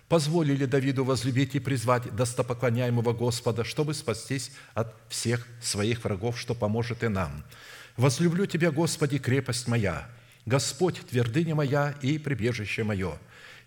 позволили 0.09 0.64
Давиду 0.64 1.05
возлюбить 1.05 1.55
и 1.55 1.61
призвать 1.61 2.16
достопоклоняемого 2.16 3.12
Господа, 3.12 3.64
чтобы 3.64 3.92
спастись 3.92 4.53
от 4.72 4.94
всех 5.11 5.46
своих 5.61 6.03
врагов, 6.05 6.40
что 6.40 6.55
поможет 6.55 7.05
и 7.05 7.09
нам. 7.09 7.44
«Возлюблю 7.98 8.46
Тебя, 8.46 8.70
Господи, 8.70 9.18
крепость 9.18 9.68
моя, 9.68 10.09
Господь, 10.47 11.01
твердыня 11.09 11.55
моя 11.55 11.95
и 12.03 12.18
прибежище 12.18 12.84
мое, 12.84 13.18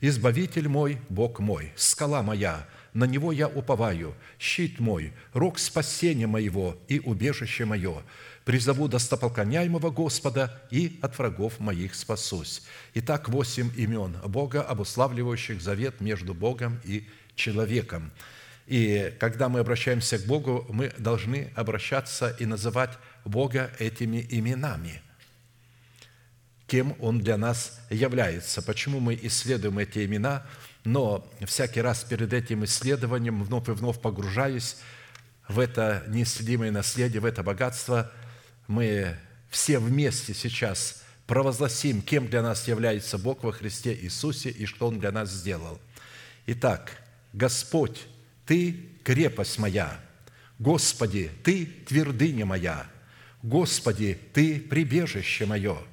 Избавитель 0.01 0.67
мой, 0.67 0.99
Бог 1.09 1.39
мой, 1.39 1.71
скала 1.75 2.21
моя, 2.21 2.67
на 2.93 3.05
Него 3.05 3.31
я 3.31 3.47
уповаю, 3.47 4.13
щит 4.39 4.79
мой, 4.79 5.13
рог 5.33 5.57
спасения 5.57 6.27
моего 6.27 6.77
и 6.87 6.99
убежище 6.99 7.65
мое. 7.65 8.03
Призову 8.43 8.87
достопоклоняемого 8.87 9.89
Господа 9.89 10.61
и 10.69 10.99
от 11.01 11.17
врагов 11.17 11.59
моих 11.59 11.95
спасусь». 11.95 12.61
Итак, 12.93 13.29
восемь 13.29 13.71
имен 13.75 14.17
Бога, 14.25 14.61
обуславливающих 14.61 15.61
завет 15.61 16.01
между 16.01 16.33
Богом 16.33 16.79
и 16.83 17.07
человеком. 17.35 18.11
И 18.67 19.13
когда 19.19 19.49
мы 19.49 19.59
обращаемся 19.59 20.19
к 20.19 20.25
Богу, 20.25 20.65
мы 20.69 20.91
должны 20.97 21.51
обращаться 21.55 22.35
и 22.39 22.45
называть 22.45 22.91
Бога 23.23 23.71
этими 23.79 24.25
именами– 24.29 25.01
кем 26.67 26.95
Он 26.99 27.19
для 27.19 27.37
нас 27.37 27.79
является, 27.89 28.61
почему 28.61 28.99
мы 28.99 29.17
исследуем 29.21 29.77
эти 29.77 30.05
имена, 30.05 30.45
но 30.83 31.27
всякий 31.45 31.81
раз 31.81 32.03
перед 32.03 32.33
этим 32.33 32.63
исследованием, 32.65 33.43
вновь 33.43 33.67
и 33.69 33.71
вновь 33.71 33.99
погружаясь 33.99 34.77
в 35.47 35.59
это 35.59 36.03
неисследимое 36.07 36.71
наследие, 36.71 37.21
в 37.21 37.25
это 37.25 37.43
богатство, 37.43 38.11
мы 38.67 39.15
все 39.49 39.79
вместе 39.79 40.33
сейчас 40.33 41.03
провозгласим, 41.27 42.01
кем 42.01 42.27
для 42.27 42.41
нас 42.41 42.67
является 42.67 43.17
Бог 43.17 43.43
во 43.43 43.51
Христе 43.51 43.95
Иисусе 43.95 44.49
и 44.49 44.65
что 44.65 44.87
Он 44.87 44.99
для 44.99 45.11
нас 45.11 45.31
сделал. 45.31 45.79
Итак, 46.47 47.03
Господь, 47.33 48.07
Ты– 48.45 48.89
крепость 49.03 49.59
моя, 49.59 49.99
Господи, 50.57 51.31
Ты– 51.43 51.65
твердыня 51.87 52.45
моя, 52.45 52.87
Господи, 53.43 54.19
Ты– 54.33 54.59
прибежище 54.69 55.45
мое– 55.45 55.77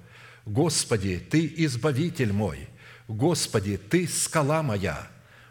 Господи, 0.44 1.24
Ты 1.30 1.52
избавитель 1.58 2.32
мой, 2.32 2.68
Господи, 3.06 3.76
Ты 3.76 4.08
скала 4.08 4.62
моя, 4.62 5.08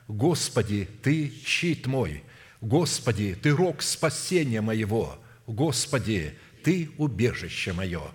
Господи, 0.08 0.88
Ты 1.02 1.34
щит 1.46 1.88
мой, 1.88 2.24
Господи, 2.60 3.38
Ты 3.42 3.52
рог 3.52 3.82
спасения 3.82 4.62
моего, 4.62 5.18
Господи, 5.48 6.38
Ты 6.64 6.92
убежище 6.98 7.74
мое. 7.74 8.12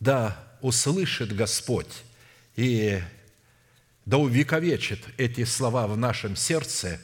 Да 0.00 0.36
услышит 0.60 1.34
Господь 1.34 2.02
и 2.56 3.00
да 4.04 4.18
увековечит 4.18 5.00
эти 5.16 5.44
слова 5.44 5.86
в 5.86 5.96
нашем 5.96 6.36
сердце 6.36 7.00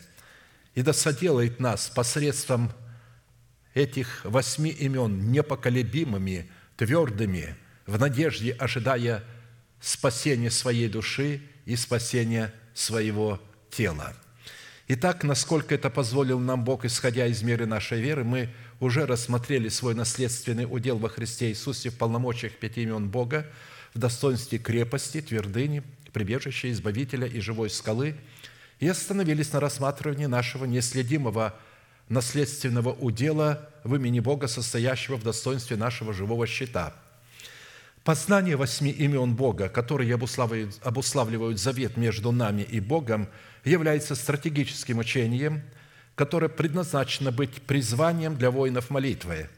и 0.74 0.82
да 0.82 0.92
соделает 0.92 1.60
нас 1.60 1.88
посредством 1.88 2.72
этих 3.72 4.24
восьми 4.24 4.70
имен 4.70 5.30
непоколебимыми, 5.30 6.50
твердыми– 6.76 7.54
в 7.90 7.98
надежде 7.98 8.52
ожидая 8.52 9.24
спасения 9.80 10.50
своей 10.50 10.88
души 10.88 11.42
и 11.66 11.74
спасения 11.74 12.54
своего 12.72 13.40
тела. 13.68 14.14
Итак, 14.86 15.24
насколько 15.24 15.74
это 15.74 15.90
позволил 15.90 16.38
нам 16.38 16.64
Бог, 16.64 16.84
исходя 16.84 17.26
из 17.26 17.42
меры 17.42 17.66
нашей 17.66 18.00
веры, 18.00 18.22
мы 18.22 18.48
уже 18.78 19.06
рассмотрели 19.06 19.68
свой 19.68 19.96
наследственный 19.96 20.66
удел 20.70 20.98
во 20.98 21.08
Христе 21.08 21.48
Иисусе 21.48 21.90
в 21.90 21.98
полномочиях 21.98 22.52
пяти 22.52 22.84
имен 22.84 23.08
Бога, 23.08 23.44
в 23.92 23.98
достоинстве 23.98 24.58
крепости, 24.58 25.20
твердыни, 25.20 25.82
прибежища, 26.12 26.70
избавителя 26.70 27.26
и 27.26 27.40
живой 27.40 27.70
скалы, 27.70 28.14
и 28.78 28.86
остановились 28.86 29.52
на 29.52 29.58
рассматривании 29.58 30.26
нашего 30.26 30.64
неследимого 30.64 31.56
наследственного 32.08 32.92
удела 32.92 33.68
в 33.82 33.96
имени 33.96 34.20
Бога, 34.20 34.46
состоящего 34.46 35.16
в 35.16 35.24
достоинстве 35.24 35.76
нашего 35.76 36.12
живого 36.12 36.46
щита– 36.46 36.94
Познание 38.04 38.56
восьми 38.56 38.90
имен 38.90 39.34
Бога, 39.34 39.68
которые 39.68 40.14
обуславливают, 40.14 40.78
обуславливают 40.82 41.58
завет 41.58 41.98
между 41.98 42.32
нами 42.32 42.62
и 42.62 42.80
Богом, 42.80 43.28
является 43.62 44.14
стратегическим 44.14 44.98
учением, 44.98 45.62
которое 46.14 46.48
предназначено 46.48 47.30
быть 47.30 47.62
призванием 47.62 48.36
для 48.36 48.50
воинов 48.50 48.88
молитвы 48.88 49.50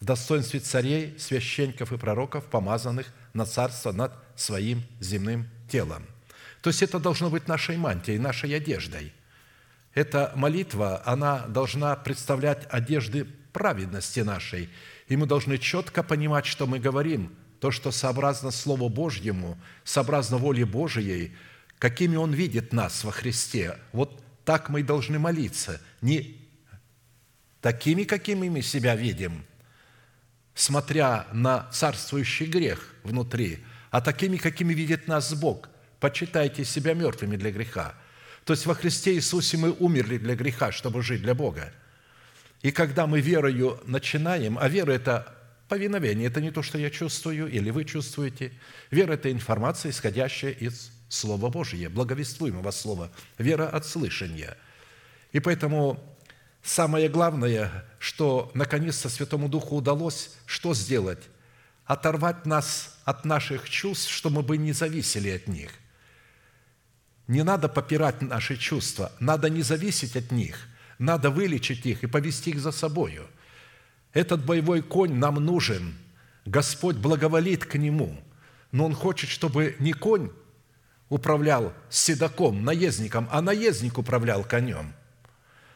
в 0.00 0.04
достоинстве 0.04 0.60
царей, 0.60 1.16
священников 1.18 1.92
и 1.92 1.96
пророков, 1.96 2.44
помазанных 2.46 3.06
на 3.34 3.46
царство 3.46 3.92
над 3.92 4.12
своим 4.34 4.82
земным 4.98 5.48
телом. 5.70 6.04
То 6.62 6.70
есть 6.70 6.82
это 6.82 6.98
должно 6.98 7.30
быть 7.30 7.46
нашей 7.46 7.76
мантией, 7.76 8.18
нашей 8.18 8.54
одеждой. 8.54 9.12
Эта 9.94 10.32
молитва, 10.34 11.02
она 11.06 11.46
должна 11.46 11.94
представлять 11.94 12.66
одежды 12.68 13.26
праведности 13.52 14.20
нашей, 14.20 14.68
и 15.06 15.16
мы 15.16 15.26
должны 15.26 15.56
четко 15.56 16.02
понимать, 16.02 16.46
что 16.46 16.66
мы 16.66 16.80
говорим– 16.80 17.32
то, 17.60 17.70
что 17.70 17.90
сообразно 17.90 18.50
Слову 18.50 18.88
Божьему, 18.88 19.58
сообразно 19.84 20.36
воле 20.36 20.64
Божией, 20.64 21.34
какими 21.78 22.16
Он 22.16 22.32
видит 22.32 22.72
нас 22.72 23.04
во 23.04 23.12
Христе. 23.12 23.78
Вот 23.92 24.22
так 24.44 24.68
мы 24.68 24.80
и 24.80 24.84
должны 24.84 25.18
молиться. 25.18 25.80
Не 26.00 26.40
такими, 27.60 28.04
какими 28.04 28.48
мы 28.48 28.62
себя 28.62 28.94
видим, 28.94 29.44
смотря 30.54 31.26
на 31.32 31.68
царствующий 31.72 32.46
грех 32.46 32.94
внутри, 33.02 33.64
а 33.90 34.00
такими, 34.00 34.36
какими 34.36 34.74
видит 34.74 35.08
нас 35.08 35.34
Бог. 35.34 35.68
Почитайте 36.00 36.64
себя 36.64 36.94
мертвыми 36.94 37.36
для 37.36 37.50
греха. 37.50 37.94
То 38.44 38.52
есть 38.52 38.66
во 38.66 38.74
Христе 38.74 39.14
Иисусе 39.14 39.56
мы 39.56 39.72
умерли 39.72 40.18
для 40.18 40.36
греха, 40.36 40.70
чтобы 40.70 41.02
жить 41.02 41.22
для 41.22 41.34
Бога. 41.34 41.72
И 42.62 42.70
когда 42.70 43.06
мы 43.06 43.20
верою 43.20 43.80
начинаем, 43.86 44.58
а 44.58 44.68
вера– 44.68 44.92
это 44.92 45.35
Повиновение– 45.68 46.26
это 46.28 46.40
не 46.40 46.52
то, 46.52 46.62
что 46.62 46.78
я 46.78 46.90
чувствую 46.90 47.50
или 47.50 47.70
вы 47.70 47.84
чувствуете. 47.84 48.52
Вера– 48.90 49.12
это 49.14 49.32
информация, 49.32 49.90
исходящая 49.90 50.52
из 50.52 50.92
Слова 51.08 51.50
Божия, 51.50 51.90
благовествуемого 51.90 52.70
Слова. 52.70 53.10
Вера 53.36 53.68
от 53.68 53.84
слышания. 53.84 54.56
И 55.32 55.40
поэтому 55.40 55.98
самое 56.62 57.08
главное, 57.08 57.84
что 57.98 58.52
наконец-то 58.54 59.08
Святому 59.08 59.48
Духу 59.48 59.76
удалось, 59.76 60.36
что 60.46 60.72
сделать? 60.72 61.24
Оторвать 61.84 62.46
нас 62.46 63.00
от 63.04 63.24
наших 63.24 63.68
чувств, 63.68 64.10
чтобы 64.10 64.42
мы 64.42 64.58
не 64.58 64.72
зависели 64.72 65.30
от 65.30 65.48
них. 65.48 65.72
Не 67.26 67.42
надо 67.42 67.68
попирать 67.68 68.22
наши 68.22 68.56
чувства, 68.56 69.10
надо 69.18 69.50
не 69.50 69.62
зависеть 69.62 70.14
от 70.14 70.30
них, 70.30 70.68
надо 71.00 71.30
вылечить 71.30 71.84
их 71.86 72.04
и 72.04 72.06
повести 72.06 72.50
их 72.50 72.60
за 72.60 72.70
собою– 72.70 73.26
этот 74.16 74.46
боевой 74.46 74.80
конь 74.80 75.12
нам 75.12 75.34
нужен. 75.34 75.94
Господь 76.46 76.96
благоволит 76.96 77.66
к 77.66 77.74
нему. 77.74 78.18
Но 78.72 78.86
Он 78.86 78.94
хочет, 78.94 79.28
чтобы 79.28 79.76
не 79.78 79.92
конь 79.92 80.30
управлял 81.10 81.74
седаком, 81.90 82.64
наездником, 82.64 83.28
а 83.30 83.42
наездник 83.42 83.98
управлял 83.98 84.42
конем. 84.42 84.94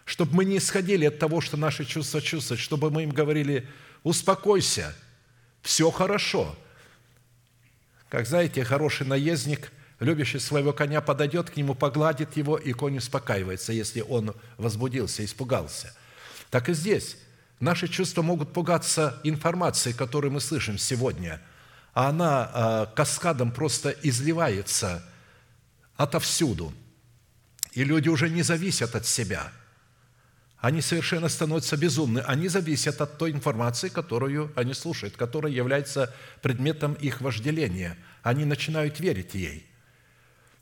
Чтобы 0.06 0.34
мы 0.36 0.46
не 0.46 0.56
исходили 0.56 1.04
от 1.04 1.18
того, 1.18 1.42
что 1.42 1.58
наши 1.58 1.84
чувства 1.84 2.22
чувствуют, 2.22 2.62
чтобы 2.62 2.90
мы 2.90 3.02
им 3.02 3.10
говорили, 3.10 3.68
успокойся, 4.04 4.96
все 5.60 5.90
хорошо. 5.90 6.56
Как 8.08 8.26
знаете, 8.26 8.64
хороший 8.64 9.06
наездник, 9.06 9.70
любящий 9.98 10.38
своего 10.38 10.72
коня, 10.72 11.02
подойдет 11.02 11.50
к 11.50 11.56
нему, 11.58 11.74
погладит 11.74 12.38
его, 12.38 12.56
и 12.56 12.72
конь 12.72 12.96
успокаивается, 12.96 13.74
если 13.74 14.00
он 14.00 14.34
возбудился, 14.56 15.26
испугался. 15.26 15.94
Так 16.48 16.70
и 16.70 16.72
здесь 16.72 17.18
Наши 17.60 17.88
чувства 17.88 18.22
могут 18.22 18.54
пугаться 18.54 19.20
информацией, 19.22 19.94
которую 19.94 20.32
мы 20.32 20.40
слышим 20.40 20.78
сегодня, 20.78 21.42
а 21.92 22.08
она 22.08 22.50
а, 22.52 22.86
каскадом 22.86 23.52
просто 23.52 23.90
изливается 24.02 25.04
отовсюду. 25.96 26.72
И 27.72 27.84
люди 27.84 28.08
уже 28.08 28.30
не 28.30 28.42
зависят 28.42 28.96
от 28.96 29.04
себя. 29.04 29.52
Они 30.56 30.80
совершенно 30.80 31.28
становятся 31.28 31.76
безумны. 31.76 32.20
Они 32.20 32.48
зависят 32.48 33.00
от 33.02 33.18
той 33.18 33.30
информации, 33.30 33.90
которую 33.90 34.52
они 34.56 34.72
слушают, 34.72 35.16
которая 35.16 35.52
является 35.52 36.14
предметом 36.40 36.94
их 36.94 37.20
вожделения. 37.20 37.98
Они 38.22 38.46
начинают 38.46 39.00
верить 39.00 39.34
ей. 39.34 39.66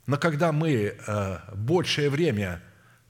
Но 0.05 0.17
когда 0.17 0.51
мы 0.51 0.97
а, 1.07 1.49
большее 1.55 2.09
время 2.09 2.61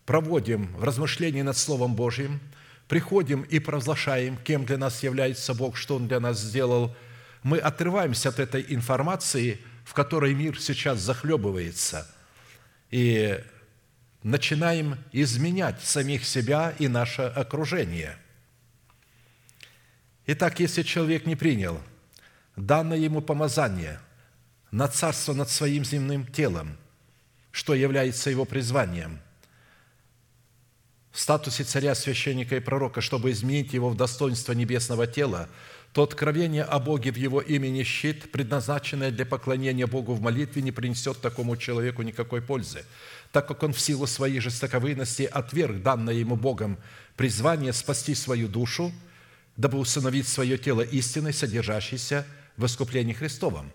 проводим 0.06 0.76
в 0.76 0.84
размышлении 0.84 1.42
над 1.42 1.58
Словом 1.58 1.96
Божьим– 1.96 2.40
приходим 2.90 3.44
и 3.44 3.60
провозглашаем, 3.60 4.36
кем 4.36 4.66
для 4.66 4.78
нас 4.78 5.04
является 5.04 5.54
Бог, 5.54 5.78
что 5.78 5.96
Он 5.96 6.10
для 6.10 6.20
нас 6.20 6.40
сделал, 6.40 6.94
мы 7.44 7.60
отрываемся 7.60 8.30
от 8.30 8.40
этой 8.40 8.66
информации, 8.68 9.62
в 9.86 9.94
которой 9.94 10.34
мир 10.34 10.60
сейчас 10.60 11.00
захлебывается. 11.00 12.06
и 12.92 13.42
начинаем 14.24 14.98
изменять 15.14 15.82
самих 15.82 16.26
себя 16.26 16.74
и 16.78 16.88
наше 16.88 17.22
окружение. 17.22 18.18
Итак, 20.26 20.60
если 20.60 20.84
человек 20.84 21.26
не 21.26 21.36
принял 21.36 21.80
данное 22.56 22.98
ему 22.98 23.22
помазание 23.22 24.00
на 24.72 24.88
царство 24.88 25.34
над 25.34 25.50
своим 25.50 25.86
земным 25.86 26.26
телом, 26.28 26.76
что 27.52 27.74
является 27.74 28.30
его 28.30 28.44
призванием, 28.44 29.22
в 31.12 31.20
статусе 31.20 31.64
царя, 31.64 31.96
священника 31.96 32.56
и 32.56 32.60
пророка, 32.60 33.02
чтобы 33.02 33.32
изменить 33.32 33.74
его 33.74 33.90
в 33.90 33.98
достоинство 33.98 34.54
небесного 34.54 35.08
тела, 35.08 35.50
то 35.94 36.04
откровение 36.04 36.64
о 36.64 36.80
Боге 36.80 37.12
в 37.12 37.16
его 37.16 37.42
имени 37.42 37.84
щит, 37.84 38.32
предназначенное 38.32 39.10
для 39.10 39.26
поклонения 39.26 39.88
Богу 39.88 40.14
в 40.14 40.22
молитве, 40.22 40.62
не 40.62 40.72
принесет 40.72 41.20
такому 41.20 41.58
человеку 41.58 42.04
никакой 42.04 42.42
пользы, 42.42 42.86
так 43.32 43.48
как 43.48 43.64
он 43.64 43.74
в 43.74 43.80
силу 43.80 44.06
своей 44.06 44.40
жестоковыйности 44.40 45.24
отверг 45.24 45.82
данное 45.82 46.14
ему 46.14 46.36
Богом 46.36 46.78
призвание 47.16 47.74
спасти 47.74 48.14
свою 48.14 48.48
душу, 48.48 48.92
дабы 49.58 49.80
усыновить 49.80 50.28
свое 50.28 50.58
тело 50.58 50.82
истиной, 50.82 51.34
содержащейся 51.34 52.26
в 52.56 52.66
искуплении 52.66 53.14
Христовом, 53.14 53.72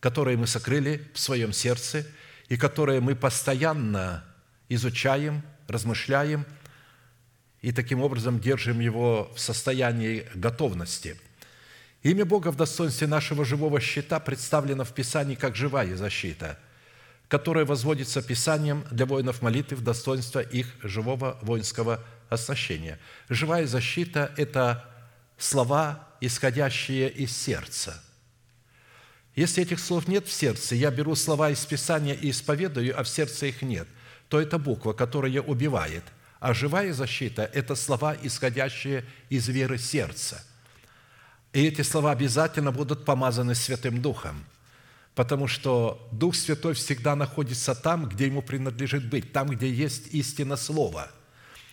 которое 0.00 0.36
мы 0.36 0.46
сокрыли 0.46 1.08
в 1.14 1.18
своем 1.18 1.52
сердце 1.52 2.06
и 2.48 2.56
которое 2.56 3.00
мы 3.00 3.16
постоянно 3.16 4.24
изучаем, 4.68 5.42
размышляем 5.66 6.44
и 7.62 7.72
таким 7.72 8.00
образом 8.00 8.40
держим 8.40 8.80
его 8.80 9.30
в 9.34 9.40
состоянии 9.40 10.26
готовности– 10.34 11.16
Имя 12.02 12.24
Бога 12.24 12.52
в 12.52 12.56
достоинстве 12.56 13.08
нашего 13.08 13.44
живого 13.44 13.80
щита 13.80 14.20
представлено 14.20 14.84
в 14.84 14.92
Писании 14.92 15.34
как 15.34 15.56
живая 15.56 15.96
защита, 15.96 16.58
которая 17.26 17.64
возводится 17.64 18.22
Писанием 18.22 18.84
для 18.90 19.04
воинов 19.04 19.42
молитвы 19.42 19.76
в 19.76 19.82
достоинство 19.82 20.38
их 20.38 20.76
живого 20.82 21.38
воинского 21.42 22.04
оснащения. 22.28 23.00
Живая 23.28 23.66
защита– 23.66 24.32
это 24.36 24.84
слова, 25.38 26.08
исходящие 26.20 27.10
из 27.10 27.36
сердца. 27.36 28.00
Если 29.34 29.62
этих 29.62 29.80
слов 29.80 30.06
нет 30.06 30.26
в 30.26 30.32
сердце, 30.32 30.76
я 30.76 30.90
беру 30.90 31.16
слова 31.16 31.50
из 31.50 31.64
Писания 31.64 32.14
и 32.14 32.30
исповедую, 32.30 32.98
а 32.98 33.02
в 33.02 33.08
сердце 33.08 33.46
их 33.46 33.62
нет, 33.62 33.88
то 34.28 34.40
это 34.40 34.58
буква, 34.58 34.92
которая 34.92 35.40
убивает. 35.42 36.04
А 36.40 36.54
живая 36.54 36.92
защита– 36.92 37.50
это 37.54 37.74
слова, 37.74 38.16
исходящие 38.22 39.04
из 39.28 39.48
веры 39.48 39.78
сердца– 39.78 40.44
и 41.52 41.64
эти 41.64 41.82
слова 41.82 42.12
обязательно 42.12 42.72
будут 42.72 43.04
помазаны 43.04 43.54
Святым 43.54 44.02
Духом, 44.02 44.44
потому 45.14 45.48
что 45.48 46.06
Дух 46.12 46.36
Святой 46.36 46.74
всегда 46.74 47.16
находится 47.16 47.74
там, 47.74 48.08
где 48.08 48.26
ему 48.26 48.42
принадлежит 48.42 49.08
быть, 49.08 49.32
там, 49.32 49.48
где 49.48 49.72
есть 49.72 50.08
истина 50.12 50.56
Слова. 50.56 51.10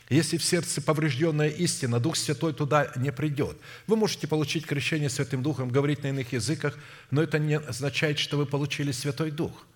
Если 0.08 0.38
в 0.38 0.44
сердце 0.44 0.82
поврежденная 0.82 1.50
истина, 1.50 2.00
Дух 2.00 2.16
Святой 2.16 2.54
туда 2.54 2.92
не 2.96 3.12
придет. 3.12 3.58
Вы 3.88 3.96
можете 3.96 4.28
получить 4.28 4.66
крещение 4.66 5.10
Святым 5.10 5.44
Духом, 5.44 5.70
говорить 5.70 6.04
на 6.04 6.08
иных 6.08 6.32
языках, 6.32 6.78
но 7.12 7.22
это 7.22 7.38
не 7.40 7.58
означает, 7.58 8.18
что 8.18 8.38
вы 8.38 8.46
получили 8.46 8.92
Святой 8.92 9.32
Дух. 9.32 9.68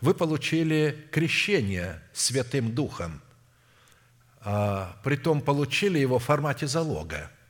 Вы 0.00 0.14
получили 0.14 1.06
крещение 1.10 2.00
Святым 2.12 2.74
Духом, 2.74 3.20
притом 5.04 5.40
получили 5.40 5.98
его 5.98 6.18
в 6.18 6.24
формате 6.24 6.66
залога– 6.66 7.30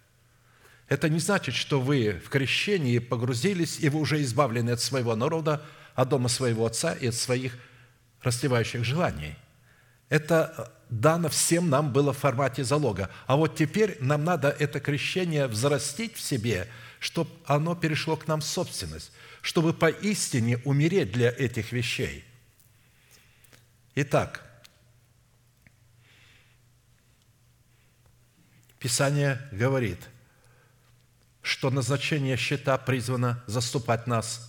это 0.93 1.09
не 1.09 1.21
значит, 1.21 1.55
что 1.55 1.81
вы 1.81 2.21
в 2.23 2.29
крещении 2.29 2.99
погрузились, 2.99 3.81
и 3.81 3.89
вы 3.89 4.01
уже 4.01 4.21
избавлены 4.21 4.73
от 4.73 4.81
своего 4.83 5.17
народа, 5.17 5.65
от 5.95 6.11
дома 6.11 6.29
своего 6.29 6.67
отца 6.67 6.93
и 6.93 7.07
от 7.07 7.15
своих 7.15 7.57
расслевающих 8.21 8.85
желаний. 8.85 9.35
Это 10.11 10.71
дано 10.91 11.31
всем 11.31 11.71
нам 11.71 11.95
было 11.95 12.13
в 12.13 12.19
формате 12.19 12.63
залога. 12.63 13.09
А 13.27 13.37
вот 13.37 13.57
теперь 13.57 13.97
нам 14.01 14.23
надо 14.25 14.51
это 14.51 14.81
крещение 14.81 15.47
взрастить 15.47 16.15
в 16.15 16.21
себе, 16.21 16.69
чтобы 16.99 17.31
оно 17.47 17.75
перешло 17.75 18.17
к 18.17 18.29
нам 18.29 18.43
в 18.43 18.45
собственность, 18.45 19.13
чтобы 19.41 19.73
поистине 19.73 20.59
умереть 20.59 21.11
для 21.11 21.31
этих 21.31 21.73
вещей. 21.73 22.23
Итак, 23.95 24.45
Писание 28.83 29.41
говорит– 29.53 29.99
что 31.43 31.71
назначение 31.71 32.37
щита 32.37 32.79
призвано 32.79 33.43
заступать 33.47 34.07
нас 34.07 34.49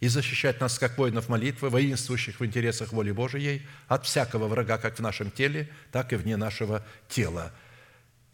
и 0.00 0.06
защищать 0.06 0.60
нас, 0.60 0.78
как 0.78 0.96
воинов 0.96 1.28
молитвы, 1.28 1.68
воинствующих 1.68 2.38
в 2.38 2.46
интересах 2.46 2.92
воли 2.92 3.10
Божией, 3.10 3.62
от 3.88 4.06
всякого 4.06 4.46
врага, 4.46 4.78
как 4.78 4.96
в 4.96 5.02
нашем 5.02 5.32
теле, 5.32 5.68
так 5.90 6.12
и 6.12 6.16
вне 6.16 6.36
нашего 6.36 6.86
тела. 7.08 7.52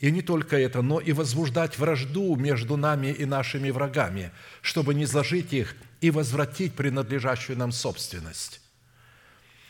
И 0.00 0.10
не 0.10 0.20
только 0.20 0.58
это, 0.58 0.82
но 0.82 1.00
и 1.00 1.12
возбуждать 1.12 1.78
вражду 1.78 2.36
между 2.36 2.76
нами 2.76 3.06
и 3.06 3.24
нашими 3.24 3.70
врагами, 3.70 4.30
чтобы 4.60 4.92
не 4.92 5.06
зложить 5.06 5.54
их 5.54 5.74
и 6.02 6.10
возвратить 6.10 6.74
принадлежащую 6.74 7.56
нам 7.56 7.72
собственность. 7.72 8.60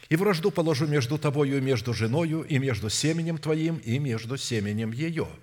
И 0.09 0.17
вражду 0.17 0.51
положу 0.51 0.89
между 0.89 1.19
тобою 1.19 1.59
и 1.59 1.61
между 1.61 1.95
женою, 1.95 2.43
и 2.43 2.59
между 2.59 2.91
семенем 2.91 3.39
твоим, 3.39 3.77
и 3.77 4.01
между 4.01 4.37
семенем 4.37 4.91
ее– 4.91 5.29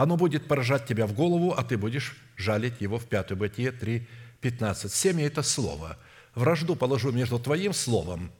оно 0.00 0.16
будет 0.16 0.48
поражать 0.48 0.86
тебя 0.86 1.06
в 1.06 1.12
голову, 1.12 1.52
а 1.52 1.62
ты 1.62 1.76
будешь 1.76 2.16
жалить 2.34 2.80
его 2.80 2.98
в 2.98 3.04
пятую. 3.04 3.36
Бытие 3.36 3.70
3, 3.70 4.08
15. 4.40 4.90
Семя– 4.90 5.26
это 5.26 5.42
слово. 5.42 5.98
Вражду 6.34 6.74
положу 6.74 7.12
между 7.12 7.38
твоим 7.38 7.74
словом 7.74 8.32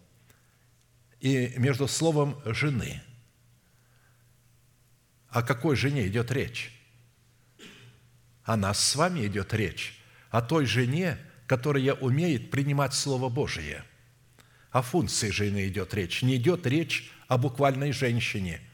и 1.21 1.53
между 1.59 1.87
словом 1.87 2.41
жены. 2.47 3.03
О 5.29 5.43
какой 5.43 5.77
жене 5.77 6.07
идет 6.07 6.33
речь? 6.33 6.73
О 8.43 8.57
нас 8.57 8.83
с 8.83 8.97
вами 8.97 9.27
идет 9.27 9.53
речь. 9.53 10.03
О 10.31 10.41
той 10.41 10.65
жене, 10.65 11.19
которая 11.47 11.93
умеет 11.93 12.51
принимать 12.51 12.95
Слово 12.95 13.29
Божие. 13.29 13.85
О 14.71 14.81
функции 14.81 15.29
жены 15.29 15.69
идет 15.69 15.93
речь. 15.93 16.23
Не 16.23 16.37
идет 16.37 16.67
речь 16.67 17.13
о 17.29 17.37
буквальной 17.37 17.93
женщине– 17.93 18.63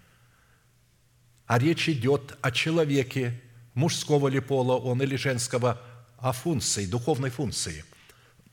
а 1.46 1.58
речь 1.58 1.88
идет 1.88 2.36
о 2.42 2.50
человеке, 2.50 3.40
мужского 3.74 4.28
ли 4.28 4.40
пола 4.40 4.76
он 4.76 5.02
или 5.02 5.16
женского, 5.16 5.80
о 6.18 6.32
функции, 6.32 6.86
духовной 6.86 7.30
функции. 7.30 7.84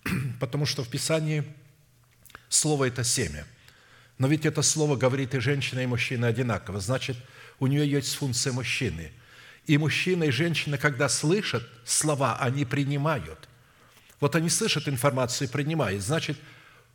Потому 0.40 0.66
что 0.66 0.84
в 0.84 0.90
Писании 0.90 1.44
слово– 2.50 2.86
это 2.88 3.04
семя. 3.04 3.46
Но 4.20 4.28
ведь 4.28 4.46
это 4.46 4.62
слово 4.62 4.96
говорит 4.96 5.34
и 5.34 5.40
женщина, 5.40 5.80
и 5.80 5.88
мужчина 5.88 6.28
одинаково. 6.28 6.80
Значит, 6.80 7.18
у 7.60 7.68
нее 7.68 7.90
есть 7.90 8.14
функция 8.14 8.54
мужчины. 8.54 9.12
И 9.66 9.78
мужчина, 9.78 10.26
и 10.26 10.32
женщина, 10.32 10.78
когда 10.78 11.10
слышат 11.10 11.68
слова, 11.86 12.38
они 12.40 12.64
принимают. 12.66 13.50
Вот 14.20 14.36
они 14.36 14.50
слышат 14.50 14.88
информацию 14.88 15.48
и 15.48 15.52
принимают. 15.52 16.04
Значит, 16.04 16.38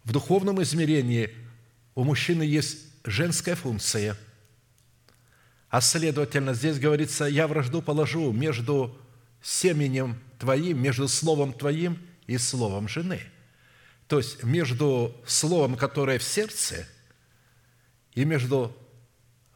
в 0.05 0.13
духовном 0.13 0.63
измерении 0.63 1.31
у 1.95 2.05
мужчины 2.05 2.45
есть 2.45 2.79
женская 3.05 3.57
функция– 3.57 4.17
а 5.71 5.81
следовательно, 5.81 6.55
здесь 6.55 6.79
говорится, 6.79 7.27
я 7.27 7.47
вражду 7.47 7.83
положу 7.83 8.33
между 8.33 8.97
семенем 9.43 10.19
твоим, 10.39 10.81
между 10.81 11.09
словом 11.09 11.53
твоим 11.53 11.99
и 12.27 12.39
словом 12.39 12.89
жены. 12.89 13.21
То 14.07 14.19
есть 14.19 14.43
между 14.43 15.15
словом, 15.27 15.77
которое 15.77 16.19
в 16.19 16.23
сердце, 16.23 16.87
и 18.15 18.25
между 18.25 18.75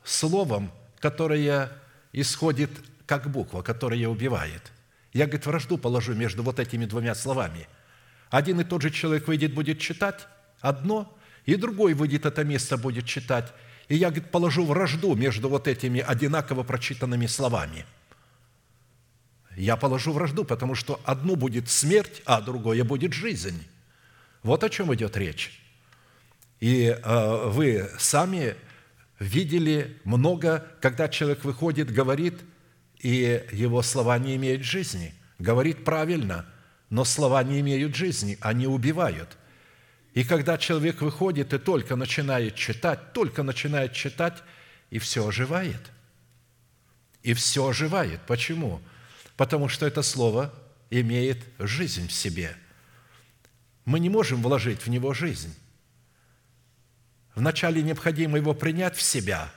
словом, 0.04 0.70
которое 1.00 1.72
исходит 2.12 2.70
как 3.06 3.30
буква, 3.30 3.62
которая 3.62 4.06
убивает. 4.06 4.70
Я, 5.14 5.24
говорит, 5.24 5.46
вражду 5.46 5.78
положу 5.78 6.14
между 6.14 6.42
вот 6.42 6.60
этими 6.60 6.84
двумя 6.84 7.14
словами. 7.14 7.68
Один 8.30 8.60
и 8.60 8.64
тот 8.64 8.82
же 8.82 8.90
человек 8.90 9.26
выйдет, 9.26 9.54
будет 9.54 9.78
читать 9.78 10.26
одно, 10.60 11.18
и 11.44 11.56
другой 11.56 11.94
выйдет 11.94 12.26
это 12.26 12.44
место, 12.44 12.76
будет 12.76 13.06
читать– 13.06 13.50
и 13.92 13.96
я, 13.96 14.08
говорит, 14.08 14.30
положу 14.30 14.64
вражду 14.64 15.14
между 15.14 15.50
вот 15.50 15.68
этими 15.68 16.00
одинаково 16.00 16.62
прочитанными 16.62 17.26
словами. 17.26 17.84
Я 19.54 19.76
положу 19.76 20.12
вражду, 20.12 20.46
потому 20.46 20.74
что 20.74 20.98
одну 21.04 21.36
будет 21.36 21.68
смерть, 21.68 22.22
а 22.24 22.40
другое 22.40 22.84
будет 22.84 23.12
жизнь. 23.12 23.62
Вот 24.42 24.64
о 24.64 24.70
чем 24.70 24.94
идет 24.94 25.18
речь. 25.18 25.60
И 26.58 26.86
э, 26.86 27.48
вы 27.50 27.90
сами 27.98 28.54
видели 29.18 30.00
много, 30.04 30.66
когда 30.80 31.06
человек 31.10 31.44
выходит, 31.44 31.92
говорит, 31.92 32.40
и 32.98 33.44
его 33.52 33.82
слова 33.82 34.18
не 34.18 34.36
имеют 34.36 34.62
жизни. 34.62 35.12
Говорит 35.38 35.84
правильно, 35.84 36.46
но 36.88 37.04
слова 37.04 37.42
не 37.42 37.60
имеют 37.60 37.94
жизни, 37.94 38.38
они 38.40 38.66
убивают– 38.66 39.36
и 40.14 40.24
когда 40.24 40.58
человек 40.58 41.00
выходит 41.00 41.54
и 41.54 41.58
только 41.58 41.96
начинает 41.96 42.54
читать, 42.54 43.12
только 43.12 43.42
начинает 43.42 43.92
читать, 43.92 44.42
и 44.90 44.98
все 44.98 45.26
оживает. 45.26 45.90
И 47.22 47.32
все 47.34 47.66
оживает. 47.66 48.20
Почему? 48.26 48.82
Потому 49.36 49.68
что 49.68 49.86
это 49.86 50.02
слово 50.02 50.52
имеет 50.90 51.38
жизнь 51.58 52.08
в 52.08 52.12
себе. 52.12 52.54
Мы 53.84 54.00
не 54.00 54.10
можем 54.10 54.42
вложить 54.42 54.82
в 54.82 54.90
него 54.90 55.14
жизнь. 55.14 55.54
Вначале 57.34 57.80
необходимо 57.82 58.36
его 58.36 58.52
принять 58.52 58.96
в 58.96 59.02
себя, 59.02 59.50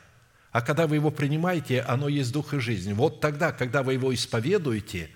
а 0.52 0.62
когда 0.62 0.88
вы 0.88 0.96
его 0.96 1.12
принимаете, 1.12 1.82
оно 1.82 2.08
есть 2.08 2.32
дух 2.32 2.54
и 2.54 2.60
жизнь. 2.60 2.94
Вот 2.94 3.20
тогда, 3.20 3.52
когда 3.52 3.84
вы 3.84 3.94
его 3.94 4.14
исповедуете, 4.14 5.10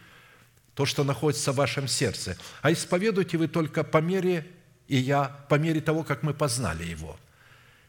то, 0.73 0.85
что 0.85 1.05
находится 1.05 1.53
в 1.53 1.55
вашем 1.55 1.87
сердце. 1.87 2.37
А 2.61 2.73
исповедуете 2.73 3.37
вы 3.37 3.47
только 3.47 3.85
по 3.85 3.99
мере, 3.99 4.45
и 4.89 4.97
я, 4.97 5.25
по 5.47 5.55
мере 5.55 5.79
того, 5.79 6.03
как 6.03 6.23
мы 6.23 6.33
познали 6.33 6.83
его. 6.83 7.17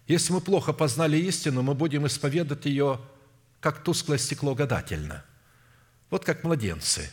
Если 0.06 0.32
мы 0.32 0.40
плохо 0.40 0.72
познали 0.72 1.16
истину, 1.16 1.62
мы 1.62 1.74
будем 1.74 2.06
исповедовать 2.06 2.66
ее, 2.66 3.00
как 3.60 3.82
тусклое 3.82 4.18
стекло 4.18 4.54
гадательно. 4.54 5.24
Вот 6.10 6.24
как 6.24 6.44
младенцы. 6.44 7.10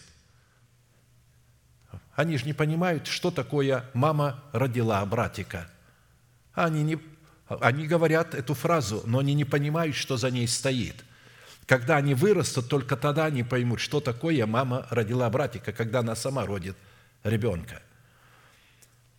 Они 2.15 2.37
же 2.37 2.45
не 2.45 2.53
понимают, 2.53 3.07
что 3.07 3.31
такое 3.31 3.85
«мама 3.93 4.43
родила 4.51 5.05
братика». 5.05 5.69
Они 6.53 6.83
не 6.83 6.99
они 7.47 7.87
говорят 7.87 8.35
эту 8.35 8.53
фразу, 8.53 9.03
но 9.05 9.19
они 9.19 9.33
не 9.33 9.45
понимают, 9.45 9.95
что 9.95 10.17
за 10.17 10.31
ней 10.31 10.49
стоит. 10.49 11.05
Когда 11.65 11.95
они 11.95 12.13
вырастут, 12.13 12.67
только 12.67 12.97
тогда 12.97 13.25
они 13.25 13.43
поймут, 13.43 13.79
что 13.79 14.01
такое 14.01 14.45
мама 14.45 14.85
родила 14.89 15.29
братика, 15.29 15.71
когда 15.71 15.99
она 15.99 16.15
сама 16.15 16.45
родит 16.45 16.75
ребенка. 17.23 17.81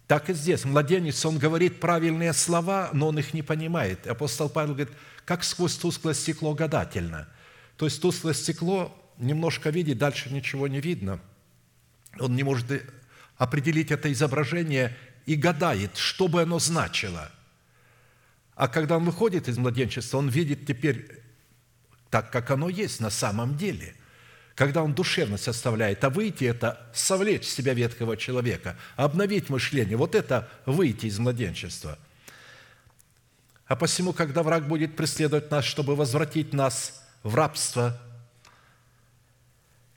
Так 0.09 0.28
и 0.28 0.34
здесь. 0.34 0.64
Младенец, 0.64 1.24
он 1.24 1.38
говорит 1.38 1.78
правильные 1.78 2.32
слова, 2.32 2.90
но 2.92 3.09
он 3.09 3.18
их 3.20 3.32
не 3.32 3.42
понимает. 3.42 4.09
Апостол 4.09 4.48
Павел 4.48 4.74
говорит, 4.74 4.94
как 5.24 5.44
сквозь 5.44 5.76
тусклое 5.76 6.14
стекло 6.14 6.54
гадательно. 6.54 7.28
То 7.76 7.84
есть 7.84 8.02
тусклое 8.02 8.34
стекло 8.34 8.92
немножко 9.18 9.70
видит, 9.70 9.98
дальше 9.98 10.32
ничего 10.32 10.66
не 10.66 10.80
видно. 10.80 11.20
Он 12.18 12.34
не 12.34 12.42
может 12.42 12.66
определить 13.36 13.92
это 13.92 14.11
изображение 14.12 14.96
и 15.26 15.36
гадает, 15.36 15.96
что 15.96 16.26
бы 16.26 16.42
оно 16.42 16.59
значило– 16.59 17.30
а 18.59 18.66
когда 18.66 18.96
он 18.96 19.04
выходит 19.04 19.46
из 19.46 19.56
младенчества, 19.56 20.18
он 20.18 20.28
видит 20.28 20.66
теперь 20.66 21.22
так, 22.11 22.32
как 22.32 22.50
оно 22.50 22.68
есть 22.68 22.98
на 22.98 23.09
самом 23.09 23.56
деле. 23.56 23.94
Когда 24.59 24.82
он 24.82 24.92
душевность 24.92 25.46
оставляет, 25.46 26.02
а 26.02 26.11
выйти– 26.11 26.42
это 26.46 26.84
совлечь 26.92 27.44
себя 27.44 27.74
ветхого 27.74 28.16
человека, 28.16 28.76
обновить 28.96 29.50
мышление. 29.50 29.96
Вот 29.96 30.16
это 30.16 30.48
выйти 30.66 31.06
из 31.06 31.16
младенчества. 31.20 31.96
А 33.68 33.76
посему, 33.76 34.12
когда 34.12 34.42
враг 34.42 34.66
будет 34.66 34.96
преследовать 34.96 35.52
нас, 35.52 35.64
чтобы 35.64 35.94
возвратить 35.94 36.52
нас 36.52 37.04
в 37.22 37.36
рабство, 37.36 37.96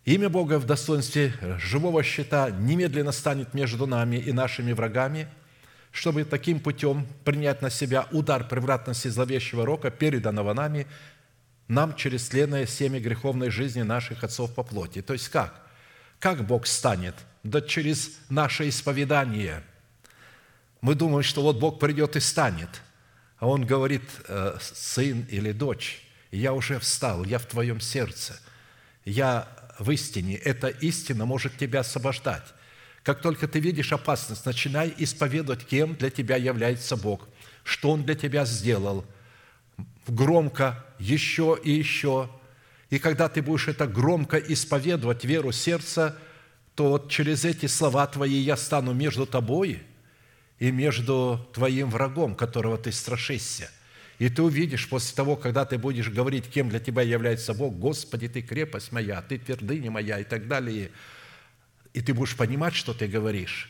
имя 0.06 0.30
Бога 0.30 0.60
в 0.60 0.68
достоинстве 0.68 1.34
живого 1.58 2.04
щита 2.04 2.52
немедленно 2.52 3.14
станет 3.14 3.56
между 3.56 3.88
нами 3.88 4.18
и 4.18 4.32
нашими 4.32 4.74
врагами– 4.74 5.28
чтобы 5.92 6.24
таким 6.24 6.60
путем 6.60 7.06
принять 7.26 7.62
на 7.62 7.70
себя 7.70 8.08
удар 8.12 8.48
превратности 8.48 9.10
зловещего 9.10 9.66
рока, 9.66 9.92
переданного 9.92 10.54
нами, 10.54 10.88
нам 11.72 11.96
через 11.96 12.28
тленное 12.28 12.66
семя 12.66 13.00
греховной 13.00 13.50
жизни 13.50 13.82
наших 13.82 14.26
отцов 14.26 14.54
по 14.54 14.62
плоти. 14.62 15.02
То 15.02 15.14
есть 15.14 15.30
как? 15.30 15.66
Как 16.20 16.46
Бог 16.46 16.68
станет? 16.68 17.16
Да 17.44 17.62
через 17.62 18.12
наше 18.30 18.68
исповедание. 18.68 19.64
Мы 20.82 20.96
думаем, 20.96 21.24
что 21.24 21.42
вот 21.42 21.60
Бог 21.60 21.80
придет 21.80 22.18
и 22.18 22.20
станет. 22.20 22.70
А 23.38 23.48
Он 23.48 23.66
говорит, 23.66 24.04
«Э, 24.28 24.58
сын 24.62 25.26
или 25.30 25.54
дочь, 25.54 26.06
я 26.32 26.54
уже 26.54 26.78
встал, 26.78 27.24
я 27.24 27.40
в 27.40 27.46
твоем 27.46 27.80
сердце. 27.80 28.38
Я 29.06 29.48
в 29.80 29.90
истине. 29.92 30.36
Эта 30.36 30.68
истина 30.68 31.26
может 31.26 31.58
тебя 31.58 31.80
освобождать. 31.80 32.44
Как 33.02 33.22
только 33.22 33.48
ты 33.48 33.62
видишь 33.62 33.94
опасность, 33.94 34.46
начинай 34.46 34.94
исповедовать, 34.98 35.66
кем 35.66 35.96
для 35.96 36.10
тебя 36.10 36.36
является 36.36 36.98
Бог, 36.98 37.30
что 37.64 37.92
Он 37.92 38.04
для 38.04 38.16
тебя 38.16 38.44
сделал. 38.44 39.06
Громко, 40.08 40.84
еще 41.00 41.58
и 41.64 41.72
еще. 41.72 42.30
И 42.90 43.00
когда 43.00 43.30
ты 43.30 43.42
будешь 43.42 43.68
это 43.68 43.88
громко 43.88 44.38
исповедовать, 44.38 45.24
веру 45.24 45.52
сердца, 45.52 46.18
то 46.76 46.90
вот 46.90 47.10
через 47.10 47.46
эти 47.46 47.66
слова 47.66 48.08
твои 48.08 48.38
я 48.38 48.58
стану 48.58 48.94
между 48.94 49.26
тобой 49.26 49.82
и 50.60 50.72
между 50.72 51.48
твоим 51.54 51.90
врагом, 51.90 52.36
которого 52.36 52.78
ты 52.78 52.92
страшишься. 52.92 53.70
И 54.20 54.30
ты 54.30 54.42
увидишь 54.44 54.88
после 54.88 55.16
того, 55.16 55.36
когда 55.36 55.66
ты 55.66 55.78
будешь 55.78 56.10
говорить, 56.10 56.50
кем 56.50 56.70
для 56.70 56.80
тебя 56.80 57.02
является 57.02 57.54
Бог, 57.54 57.74
«Господи, 57.74 58.28
Ты 58.28 58.44
крепость 58.44 58.92
моя, 58.92 59.22
Ты 59.22 59.40
твердыня 59.40 59.90
моя» 59.90 60.20
и 60.20 60.24
так 60.24 60.48
далее– 60.48 60.92
и 61.94 62.02
ты 62.02 62.14
будешь 62.14 62.36
понимать, 62.36 62.74
что 62.74 62.94
ты 62.94 63.08
говоришь. 63.08 63.70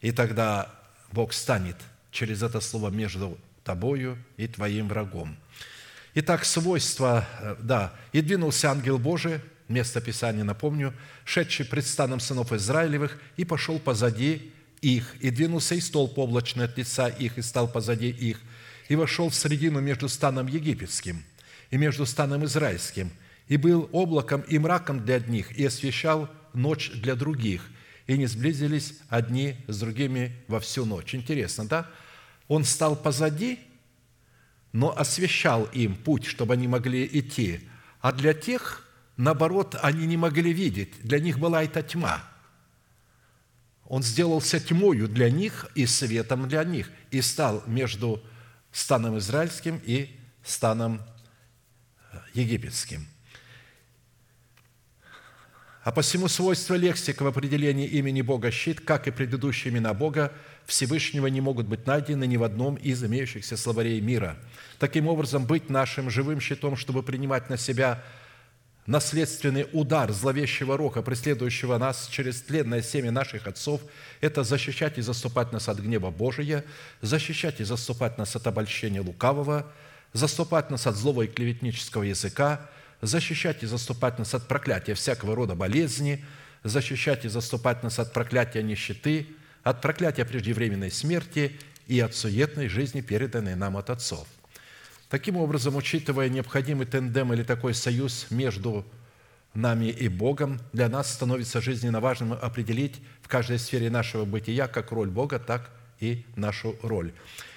И 0.00 0.12
тогда 0.12 0.74
Бог 1.12 1.32
станет 1.32 1.76
через 2.10 2.42
это 2.42 2.60
слово 2.60 2.90
между 2.90 3.38
тобою 3.64 4.18
и 4.36 4.46
твоим 4.46 4.88
врагом. 4.88 5.36
Итак, 6.14 6.44
свойства, 6.44 7.26
э, 7.40 7.56
да, 7.60 7.92
«И 8.12 8.20
двинулся 8.20 8.70
ангел 8.70 8.98
Божий», 8.98 9.40
место 9.68 10.00
Писания 10.00 10.42
напомню, 10.42 10.92
«шедший 11.24 11.64
пред 11.64 11.86
станом 11.86 12.18
сынов 12.18 12.52
Израилевых, 12.52 13.20
и 13.36 13.44
пошел 13.44 13.78
позади 13.78 14.52
их, 14.80 15.14
и 15.20 15.30
двинулся 15.30 15.74
и 15.74 15.80
столб 15.80 16.18
облачный 16.18 16.64
от 16.64 16.76
лица 16.76 17.08
их, 17.08 17.38
и 17.38 17.42
стал 17.42 17.68
позади 17.68 18.10
их, 18.10 18.40
и 18.88 18.96
вошел 18.96 19.28
в 19.28 19.34
середину 19.34 19.80
между 19.80 20.08
станом 20.08 20.48
египетским 20.48 21.22
и 21.70 21.76
между 21.76 22.06
станом 22.06 22.44
израильским, 22.44 23.12
и 23.46 23.56
был 23.56 23.88
облаком 23.92 24.40
и 24.42 24.58
мраком 24.58 25.04
для 25.04 25.16
одних, 25.16 25.56
и 25.56 25.64
освещал 25.64 26.28
ночь 26.54 26.90
для 26.90 27.14
других, 27.14 27.62
и 28.06 28.18
не 28.18 28.26
сблизились 28.26 28.94
одни 29.08 29.56
с 29.68 29.78
другими 29.78 30.34
во 30.48 30.58
всю 30.58 30.84
ночь. 30.84 31.14
Интересно, 31.14 31.66
да? 31.66 31.88
Он 32.50 32.64
стал 32.64 32.96
позади, 32.96 33.60
но 34.72 34.90
освещал 34.98 35.66
им 35.66 35.94
путь, 35.94 36.24
чтобы 36.24 36.54
они 36.54 36.66
могли 36.66 37.06
идти. 37.06 37.60
А 38.00 38.10
для 38.10 38.34
тех, 38.34 38.88
наоборот, 39.16 39.76
они 39.80 40.04
не 40.04 40.16
могли 40.16 40.52
видеть. 40.52 41.00
Для 41.00 41.20
них 41.20 41.38
была 41.38 41.62
эта 41.62 41.80
тьма. 41.84 42.24
Он 43.84 44.02
сделался 44.02 44.58
тьмою 44.58 45.06
для 45.06 45.30
них 45.30 45.68
и 45.76 45.86
светом 45.86 46.48
для 46.48 46.64
них. 46.64 46.90
И 47.12 47.20
стал 47.22 47.62
между 47.68 48.20
станом 48.72 49.18
израильским 49.18 49.80
и 49.84 50.10
станом 50.42 51.02
египетским– 52.34 53.06
а 55.82 55.92
посему 55.92 56.28
свойства 56.28 56.74
лексика 56.74 57.22
в 57.22 57.26
определении 57.26 57.86
имени 57.86 58.20
Бога 58.20 58.50
щит, 58.50 58.80
как 58.80 59.08
и 59.08 59.10
предыдущие 59.10 59.72
имена 59.72 59.94
Бога 59.94 60.32
Всевышнего, 60.70 61.26
не 61.26 61.40
могут 61.40 61.66
быть 61.66 61.86
найдены 61.86 62.26
ни 62.26 62.36
в 62.36 62.42
одном 62.42 62.76
из 62.76 63.04
имеющихся 63.04 63.56
словарей 63.56 64.00
мира. 64.00 64.36
Таким 64.78 65.06
образом, 65.06 65.44
быть 65.44 65.68
нашим 65.68 66.10
живым 66.10 66.40
щитом, 66.40 66.76
чтобы 66.76 67.02
принимать 67.02 67.50
на 67.50 67.56
себя 67.56 68.02
наследственный 68.86 69.66
удар 69.72 70.10
зловещего 70.12 70.76
рока, 70.76 71.02
преследующего 71.02 71.76
нас 71.78 72.08
через 72.10 72.42
тленное 72.42 72.82
семя 72.82 73.10
наших 73.10 73.46
отцов, 73.46 73.82
это 74.20 74.42
защищать 74.42 74.98
и 74.98 75.02
заступать 75.02 75.52
нас 75.52 75.68
от 75.68 75.78
гнева 75.78 76.10
Божия, 76.10 76.64
защищать 77.02 77.60
и 77.60 77.64
заступать 77.64 78.16
нас 78.16 78.34
от 78.34 78.46
обольщения 78.46 79.02
лукавого, 79.02 79.70
заступать 80.12 80.70
нас 80.70 80.86
от 80.86 80.96
злого 80.96 81.22
и 81.22 81.26
клеветнического 81.26 82.04
языка– 82.04 82.68
защищать 83.02 83.62
и 83.62 83.66
заступать 83.66 84.18
нас 84.18 84.34
от 84.34 84.46
проклятия 84.46 84.94
всякого 84.94 85.34
рода 85.34 85.54
болезни, 85.54 86.24
защищать 86.64 87.24
и 87.24 87.28
заступать 87.28 87.82
нас 87.82 87.98
от 87.98 88.12
проклятия 88.12 88.62
нищеты, 88.62 89.26
от 89.62 89.80
проклятия 89.80 90.24
преждевременной 90.24 90.90
смерти 90.90 91.56
и 91.86 92.00
от 92.00 92.14
суетной 92.14 92.68
жизни, 92.68 93.00
переданной 93.00 93.56
нам 93.56 93.76
от 93.76 93.90
отцов. 93.90 94.26
Таким 95.08 95.36
образом, 95.36 95.76
учитывая 95.76 96.28
необходимый 96.28 96.86
тендем 96.86 97.32
или 97.32 97.42
такой 97.42 97.74
союз 97.74 98.26
между 98.30 98.84
нами 99.54 99.86
и 99.86 100.08
Богом, 100.08 100.60
для 100.72 100.88
нас 100.88 101.12
становится 101.12 101.60
жизненно 101.60 102.00
важным 102.00 102.32
определить 102.32 103.00
в 103.20 103.28
каждой 103.28 103.58
сфере 103.58 103.90
нашего 103.90 104.24
бытия 104.24 104.68
как 104.68 104.92
роль 104.92 105.08
Бога, 105.08 105.38
так 105.40 105.70
и 105.98 106.24
нашу 106.36 106.76
роль. 106.82 107.12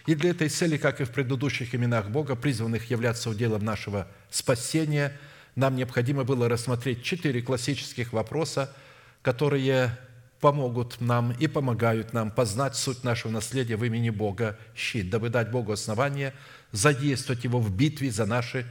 И 0.07 0.15
для 0.15 0.31
этой 0.31 0.49
цели, 0.49 0.77
как 0.77 0.99
и 0.99 1.03
в 1.05 1.11
предыдущих 1.11 1.75
именах 1.75 2.09
Бога, 2.09 2.35
призванных 2.35 2.89
являться 2.89 3.29
уделом 3.29 3.63
нашего 3.63 4.07
спасения– 4.29 5.17
нам 5.55 5.75
необходимо 5.75 6.23
было 6.23 6.49
рассмотреть 6.49 7.03
четыре 7.03 7.41
классических 7.41 8.11
вопроса, 8.11 8.73
которые 9.21 9.97
помогут 10.43 10.99
нам 10.99 11.31
и 11.39 11.47
помогают 11.47 12.11
нам 12.11 12.29
познать 12.29 12.75
суть 12.75 13.05
нашего 13.05 13.31
наследия 13.31 13.77
в 13.77 13.85
имени 13.85 14.09
Бога, 14.09 14.59
щит, 14.75 15.09
дабы 15.09 15.29
дать 15.29 15.49
Богу 15.49 15.71
основание 15.71 16.33
задействовать 16.73 17.45
его 17.45 17.61
в 17.61 17.73
битве 17.73 18.11
за 18.11 18.25
наши 18.25 18.65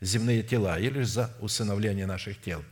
земные 0.00 0.42
тела 0.42 0.76
или 0.76 1.04
за 1.04 1.30
усыновление 1.40 2.06
наших 2.06 2.40
тел. 2.40 2.64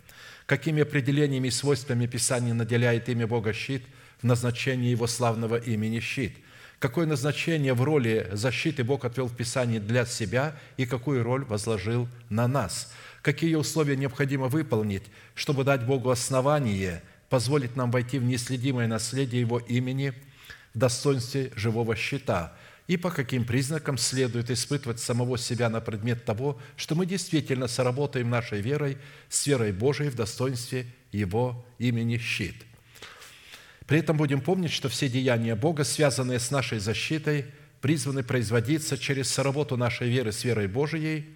Какими 0.46 0.82
определениями 0.82 1.48
и 1.48 1.50
свойствами 1.52 2.06
Писания 2.06 2.52
наделяет 2.52 3.08
имя 3.08 3.28
Бога 3.28 3.52
щит 3.52 3.84
в 4.20 4.24
назначении 4.24 4.90
его 4.90 5.06
славного 5.06 5.54
имени 5.54 6.00
щит? 6.00 6.36
Какое 6.80 7.06
назначение 7.06 7.74
в 7.74 7.82
роли 7.84 8.28
защиты 8.32 8.82
Бог 8.82 9.04
отвел 9.04 9.28
в 9.28 9.36
Писании 9.36 9.78
для 9.78 10.04
себя 10.04 10.56
и 10.76 10.84
какую 10.84 11.22
роль 11.22 11.44
возложил 11.44 12.08
на 12.28 12.48
нас– 12.48 12.92
какие 13.22 13.54
условия 13.54 13.96
необходимо 13.96 14.48
выполнить, 14.48 15.04
чтобы 15.34 15.64
дать 15.64 15.86
Богу 15.86 16.10
основание, 16.10 17.02
позволить 17.32 17.76
нам 17.76 17.90
войти 17.90 18.18
в 18.18 18.24
неследимое 18.24 18.86
наследие 18.86 19.40
Его 19.40 19.58
имени 19.58 20.12
в 20.74 20.78
достоинстве 20.78 21.50
живого 21.56 21.96
щита, 21.96 22.52
и 22.86 22.98
по 22.98 23.10
каким 23.10 23.46
признакам 23.46 23.96
следует 23.96 24.50
испытывать 24.50 25.00
самого 25.00 25.38
себя 25.38 25.70
на 25.70 25.80
предмет 25.80 26.26
того, 26.26 26.60
что 26.76 26.94
мы 26.94 27.06
действительно 27.06 27.68
соработаем 27.68 28.28
нашей 28.28 28.60
верой 28.60 28.98
с 29.30 29.46
верой 29.46 29.72
Божией 29.72 30.10
в 30.10 30.14
достоинстве 30.14 30.84
Его 31.10 31.64
имени 31.78 32.18
щит. 32.18 32.66
При 33.86 34.00
этом 34.00 34.18
будем 34.18 34.42
помнить, 34.42 34.72
что 34.72 34.90
все 34.90 35.08
деяния 35.08 35.54
Бога, 35.54 35.84
связанные 35.84 36.38
с 36.38 36.50
нашей 36.50 36.80
защитой, 36.80 37.46
призваны 37.80 38.22
производиться 38.22 38.98
через 38.98 39.30
соработу 39.30 39.78
нашей 39.78 40.10
веры 40.10 40.32
с 40.32 40.44
верой 40.44 40.66
Божией, 40.68 41.34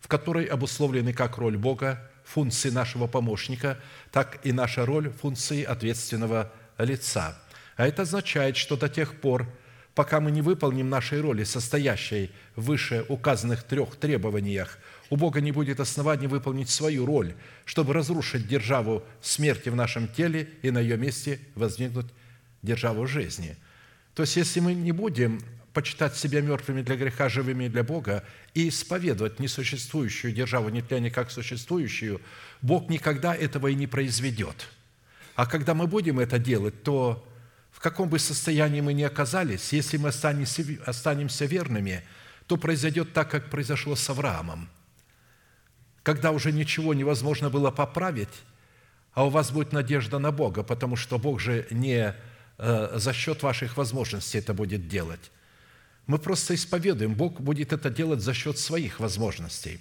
в 0.00 0.08
которой 0.08 0.46
обусловлены 0.46 1.12
как 1.12 1.38
роль 1.38 1.56
Бога, 1.56 2.10
функции 2.26 2.70
нашего 2.70 3.06
помощника, 3.06 3.78
так 4.10 4.40
и 4.44 4.52
наша 4.52 4.84
роль 4.84 5.10
функции 5.10 5.62
ответственного 5.62 6.52
лица. 6.78 7.38
А 7.76 7.86
это 7.86 8.02
означает, 8.02 8.56
что 8.56 8.76
до 8.76 8.88
тех 8.88 9.20
пор, 9.20 9.46
пока 9.94 10.20
мы 10.20 10.30
не 10.30 10.42
выполним 10.42 10.90
нашей 10.90 11.20
роли, 11.20 11.44
состоящей 11.44 12.30
в 12.56 12.64
выше 12.64 13.04
указанных 13.08 13.62
трех 13.62 13.96
требованиях, 13.96 14.78
у 15.08 15.16
Бога 15.16 15.40
не 15.40 15.52
будет 15.52 15.78
оснований 15.78 16.26
выполнить 16.26 16.68
свою 16.68 17.06
роль, 17.06 17.34
чтобы 17.64 17.92
разрушить 17.92 18.48
державу 18.48 19.04
смерти 19.22 19.68
в 19.68 19.76
нашем 19.76 20.08
теле 20.08 20.48
и 20.62 20.70
на 20.70 20.80
ее 20.80 20.96
месте 20.96 21.38
возникнуть 21.54 22.06
державу 22.62 23.06
жизни. 23.06 23.56
То 24.14 24.22
есть, 24.22 24.36
если 24.36 24.60
мы 24.60 24.74
не 24.74 24.92
будем 24.92 25.40
почитать 25.72 26.16
себя 26.16 26.40
мертвыми 26.40 26.80
для 26.80 26.96
греха, 26.96 27.28
живыми 27.28 27.68
для 27.68 27.84
Бога 27.84 28.24
и 28.56 28.70
исповедовать 28.70 29.38
несуществующую 29.38 30.32
державу 30.32 30.70
нетления 30.70 31.10
как 31.10 31.30
существующую, 31.30 32.22
Бог 32.62 32.88
никогда 32.88 33.34
этого 33.34 33.66
и 33.66 33.74
не 33.74 33.86
произведет. 33.86 34.68
А 35.34 35.44
когда 35.44 35.74
мы 35.74 35.86
будем 35.86 36.18
это 36.18 36.38
делать, 36.38 36.82
то 36.82 37.22
в 37.70 37.80
каком 37.80 38.08
бы 38.08 38.18
состоянии 38.18 38.80
мы 38.80 38.94
ни 38.94 39.02
оказались, 39.02 39.74
если 39.74 39.98
мы 39.98 40.08
останемся, 40.08 40.64
останемся 40.86 41.44
верными, 41.44 42.02
то 42.46 42.56
произойдет 42.56 43.12
так, 43.12 43.30
как 43.30 43.50
произошло 43.50 43.94
с 43.94 44.08
Авраамом. 44.08 44.70
Когда 46.02 46.30
уже 46.30 46.50
ничего 46.50 46.94
невозможно 46.94 47.50
было 47.50 47.70
поправить, 47.70 48.42
а 49.12 49.26
у 49.26 49.28
вас 49.28 49.50
будет 49.50 49.72
надежда 49.72 50.18
на 50.18 50.32
Бога, 50.32 50.62
потому 50.62 50.96
что 50.96 51.18
Бог 51.18 51.40
же 51.40 51.66
не 51.70 52.14
э, 52.56 52.92
за 52.94 53.12
счет 53.12 53.42
ваших 53.42 53.76
возможностей 53.76 54.38
это 54.38 54.54
будет 54.54 54.88
делать. 54.88 55.30
Мы 56.06 56.18
просто 56.18 56.54
исповедуем, 56.54 57.14
Бог 57.14 57.40
будет 57.40 57.72
это 57.72 57.90
делать 57.90 58.20
за 58.20 58.34
счет 58.34 58.58
своих 58.58 59.00
возможностей. 59.00 59.80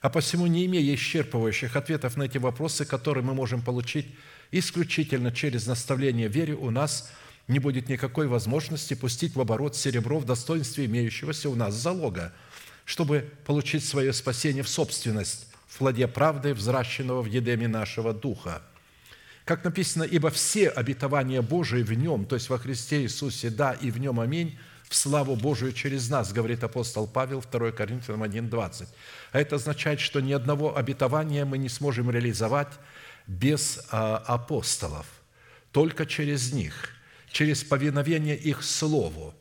А 0.00 0.10
посему, 0.10 0.46
не 0.46 0.66
имея 0.66 0.94
исчерпывающих 0.94 1.76
ответов 1.76 2.16
на 2.16 2.24
эти 2.24 2.38
вопросы, 2.38 2.84
которые 2.84 3.24
мы 3.24 3.34
можем 3.34 3.62
получить 3.62 4.06
исключительно 4.52 5.32
через 5.32 5.66
наставление 5.66 6.28
вере, 6.28 6.54
у 6.54 6.70
нас– 6.70 7.10
не 7.48 7.58
будет 7.58 7.88
никакой 7.88 8.26
возможности 8.26 8.94
пустить 8.94 9.34
в 9.36 9.40
оборот 9.40 9.76
серебро 9.76 10.18
в 10.18 10.24
достоинстве 10.24 10.86
имеющегося 10.86 11.48
у 11.48 11.54
нас 11.54 11.74
залога, 11.74 12.32
чтобы 12.84 13.30
получить 13.44 13.84
свое 13.84 14.12
спасение 14.12 14.62
в 14.62 14.68
собственность 14.68 15.48
в 15.66 15.78
плоде 15.78 16.08
правды, 16.08 16.54
взращенного 16.54 17.22
в 17.22 17.26
едеме 17.26 17.68
нашего 17.68 18.12
духа. 18.12 18.62
Как 19.44 19.62
написано, 19.64 20.02
«Ибо 20.02 20.30
все 20.30 20.68
обетования 20.68 21.40
Божии 21.40 21.82
в 21.82 21.92
Нем, 21.92 22.24
то 22.24 22.34
есть 22.34 22.48
во 22.48 22.58
Христе 22.58 23.02
Иисусе, 23.02 23.50
да, 23.50 23.72
и 23.72 23.90
в 23.90 23.98
Нем 23.98 24.18
аминь, 24.18 24.58
в 24.88 24.94
славу 24.94 25.36
Божию 25.36 25.72
через 25.72 26.08
нас», 26.08 26.32
говорит 26.32 26.64
апостол 26.64 27.06
Павел, 27.06 27.42
2 27.42 27.72
Коринфянам 27.72 28.22
1,20. 28.22 28.88
А 29.32 29.40
это 29.40 29.56
означает, 29.56 30.00
что 30.00 30.20
ни 30.20 30.32
одного 30.32 30.76
обетования 30.76 31.44
мы 31.44 31.58
не 31.58 31.68
сможем 31.68 32.10
реализовать 32.10 32.72
без 33.26 33.84
а, 33.90 34.16
апостолов, 34.18 35.06
только 35.72 36.06
через 36.06 36.52
них– 36.52 36.90
через 37.36 37.62
повиновение 37.64 38.34
их 38.34 38.62
Слову. 38.62 39.34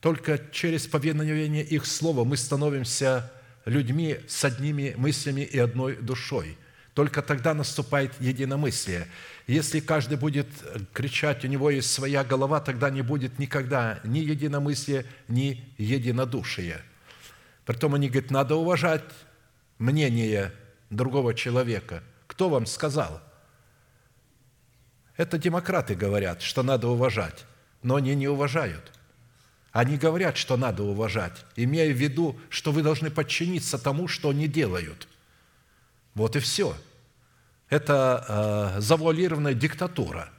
Только 0.00 0.38
через 0.52 0.86
повиновение 0.86 1.64
их 1.64 1.86
Слову 1.86 2.26
мы 2.26 2.36
становимся 2.36 3.32
людьми 3.64 4.18
с 4.28 4.44
одними 4.44 4.94
мыслями 4.98 5.40
и 5.40 5.58
одной 5.58 5.96
душой. 5.96 6.58
Только 6.96 7.20
тогда 7.20 7.52
наступает 7.52 8.18
единомыслие. 8.22 9.06
Если 9.46 9.80
каждый 9.80 10.16
будет 10.16 10.48
кричать, 10.94 11.44
у 11.44 11.46
него 11.46 11.68
есть 11.68 11.92
своя 11.92 12.24
голова, 12.24 12.58
тогда 12.58 12.88
не 12.88 13.02
будет 13.02 13.38
никогда 13.38 14.00
ни 14.02 14.20
единомыслия, 14.20 15.04
ни 15.28 15.62
единодушия. 15.76 16.80
Притом 17.66 17.96
они 17.96 18.08
говорят, 18.08 18.30
надо 18.30 18.56
уважать 18.56 19.04
мнение 19.78 20.54
другого 20.88 21.34
человека. 21.34 22.02
Кто 22.28 22.48
вам 22.48 22.64
сказал? 22.64 23.20
Это 25.18 25.36
демократы 25.36 25.96
говорят, 25.96 26.40
что 26.40 26.62
надо 26.62 26.88
уважать, 26.88 27.44
но 27.82 27.96
они 27.96 28.14
не 28.14 28.26
уважают. 28.26 28.90
Они 29.70 29.98
говорят, 29.98 30.38
что 30.38 30.56
надо 30.56 30.82
уважать, 30.82 31.44
имея 31.56 31.92
в 31.92 31.96
виду, 31.98 32.40
что 32.48 32.72
вы 32.72 32.82
должны 32.82 33.10
подчиниться 33.10 33.76
тому, 33.76 34.08
что 34.08 34.30
они 34.30 34.48
делают. 34.48 35.06
Вот 36.14 36.36
и 36.36 36.38
все. 36.38 36.74
Это 37.68 38.74
э, 38.76 38.80
завуалированная 38.80 39.54
диктатура. 39.54 40.30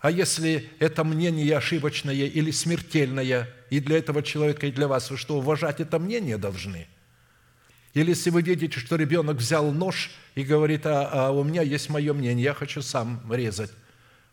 А 0.00 0.10
если 0.10 0.70
это 0.78 1.04
мнение 1.04 1.56
ошибочное 1.56 2.14
или 2.14 2.50
смертельное 2.50 3.48
и 3.70 3.80
для 3.80 3.98
этого 3.98 4.22
человека, 4.22 4.66
и 4.66 4.72
для 4.72 4.88
вас, 4.88 5.10
вы 5.10 5.16
что, 5.16 5.38
уважать 5.38 5.80
это 5.80 5.98
мнение 5.98 6.38
должны– 6.38 6.86
или 7.96 8.10
если 8.10 8.28
вы 8.28 8.42
видите, 8.42 8.78
что 8.78 8.96
ребенок 8.96 9.38
взял 9.38 9.72
нож 9.72 10.10
и 10.34 10.42
говорит, 10.42 10.84
а, 10.84 11.08
а 11.10 11.30
у 11.30 11.42
меня 11.42 11.62
есть 11.62 11.88
мое 11.88 12.12
мнение, 12.12 12.44
я 12.44 12.52
хочу 12.52 12.82
сам 12.82 13.22
резать. 13.32 13.70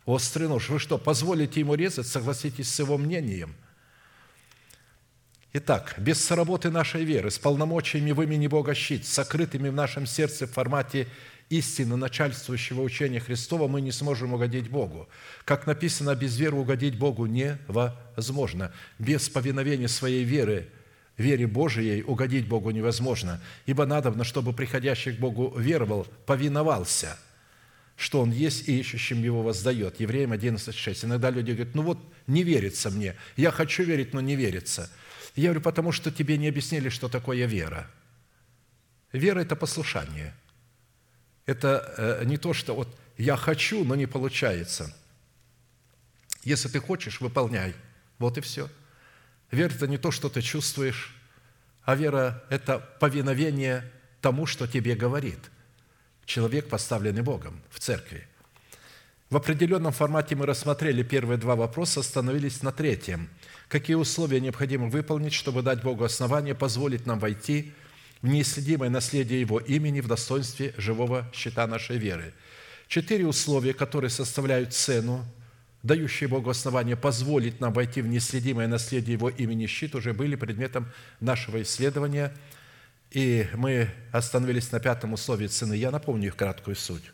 Острый 0.04 0.50
нож. 0.50 0.68
Вы 0.68 0.80
что, 0.80 0.98
позволите 0.98 1.62
ему 1.62 1.76
резать, 1.76 2.06
согласитесь 2.06 2.70
с 2.70 2.80
его 2.80 2.98
мнением? 2.98 3.56
Итак, 5.54 5.96
без 5.98 6.22
соработы 6.22 6.72
нашей 6.72 7.06
веры, 7.06 7.32
с 7.32 7.40
полномочиями 7.40 8.12
в 8.12 8.22
имени 8.22 8.48
Бога 8.48 8.76
щит, 8.76 9.08
сокрытыми 9.08 9.70
в 9.70 9.74
нашем 9.74 10.08
сердце 10.08 10.46
в 10.46 10.52
формате 10.52 11.08
истины 11.58 11.96
начальствующего 11.96 12.82
учения 12.82 13.20
Христова, 13.20 13.68
мы 13.68 13.82
не 13.82 13.92
сможем 13.92 14.34
угодить 14.34 14.70
Богу. 14.70 15.08
Как 15.46 15.68
написано, 15.68 16.16
без 16.16 16.38
веры 16.38 16.58
угодить 16.58 16.98
Богу 16.98 17.26
невозможно. 17.26 18.72
Без 19.00 19.30
повиновения 19.30 19.88
своей 19.88 20.24
веры– 20.24 20.70
вере 21.18 21.48
Божией 21.48 22.04
угодить 22.04 22.48
Богу 22.48 22.72
невозможно, 22.72 23.42
ибо 23.66 23.86
надобно, 23.86 24.24
чтобы 24.24 24.54
приходящий 24.54 25.14
к 25.14 25.20
Богу 25.20 25.54
веровал, 25.58 26.08
повиновался, 26.26 27.18
что 27.96 28.22
Он 28.22 28.32
есть 28.32 28.68
и 28.68 28.80
ищущим 28.80 29.22
Его 29.22 29.44
воздает. 29.44 30.00
Евреям 30.00 30.34
11.6. 30.34 31.06
Иногда 31.06 31.30
люди 31.30 31.52
говорят, 31.52 31.76
ну 31.76 31.84
вот 31.84 32.00
не 32.28 32.44
верится 32.44 32.90
мне, 32.90 33.16
я 33.36 33.52
хочу 33.52 33.84
верить, 33.84 34.14
но 34.14 34.22
не 34.22 34.36
верится. 34.36 34.90
Я 35.36 35.46
говорю, 35.50 35.62
потому 35.62 35.92
что 35.92 36.12
тебе 36.12 36.38
не 36.38 36.48
объяснили, 36.48 36.90
что 36.90 37.10
такое 37.10 37.46
вера. 37.46 37.90
Вера– 39.12 39.40
это 39.42 39.56
послушание. 39.56 40.34
Это 41.46 41.94
э, 41.98 42.26
не 42.26 42.38
то, 42.38 42.54
что 42.54 42.76
вот 42.76 42.88
я 43.18 43.36
хочу, 43.36 43.84
но 43.84 43.96
не 43.96 44.06
получается. 44.06 44.96
Если 46.44 46.70
ты 46.70 46.80
хочешь, 46.80 47.22
выполняй. 47.22 47.74
Вот 48.20 48.38
и 48.38 48.42
все– 48.42 48.70
Вера– 49.54 49.72
это 49.76 49.86
не 49.86 50.00
то, 50.00 50.10
что 50.10 50.30
ты 50.30 50.42
чувствуешь, 50.42 51.16
а 51.84 51.94
вера– 51.94 52.44
это 52.50 52.80
повиновение 53.00 53.84
тому, 54.20 54.48
что 54.48 54.66
тебе 54.66 54.96
говорит 54.96 55.38
человек, 56.26 56.70
поставленный 56.70 57.22
Богом 57.22 57.62
в 57.70 57.80
церкви. 57.80 58.28
В 59.30 59.38
определенном 59.38 59.94
формате 59.94 60.36
мы 60.36 60.48
рассмотрели 60.48 61.04
первые 61.04 61.38
два 61.38 61.56
вопроса, 61.56 62.00
остановились 62.00 62.64
на 62.64 62.72
третьем. 62.72 63.30
Какие 63.68 63.96
условия 63.96 64.42
необходимо 64.42 64.88
выполнить, 64.88 65.34
чтобы 65.34 65.62
дать 65.62 65.84
Богу 65.84 66.04
основание 66.04 66.56
позволить 66.56 67.06
нам 67.06 67.20
войти 67.20 67.74
в 68.24 68.28
неисследимое 68.28 68.90
наследие 68.90 69.42
Его 69.42 69.60
имени 69.60 70.00
в 70.00 70.08
достоинстве 70.08 70.74
живого 70.78 71.30
щита 71.34 71.68
нашей 71.68 71.98
веры? 71.98 72.34
Четыре 72.88 73.28
условия, 73.28 73.74
которые 73.74 74.10
составляют 74.10 74.74
цену 74.74 75.24
дающие 75.84 76.30
Богу 76.30 76.50
основание 76.50 76.96
позволить 76.96 77.60
нам 77.60 77.74
войти 77.74 78.02
в 78.02 78.08
неследимое 78.08 78.68
наследие 78.68 79.14
Его 79.14 79.30
имени 79.30 79.68
щит, 79.68 79.94
уже 79.94 80.14
были 80.14 80.36
предметом 80.36 80.90
нашего 81.20 81.62
исследования. 81.62 82.34
И 83.12 83.48
мы 83.56 83.90
остановились 84.14 84.72
на 84.72 84.80
пятом 84.80 85.14
условии 85.14 85.48
цены. 85.48 85.74
Я 85.74 85.92
напомню 85.92 86.28
их 86.28 86.38
краткую 86.38 86.78
суть. 86.78 87.12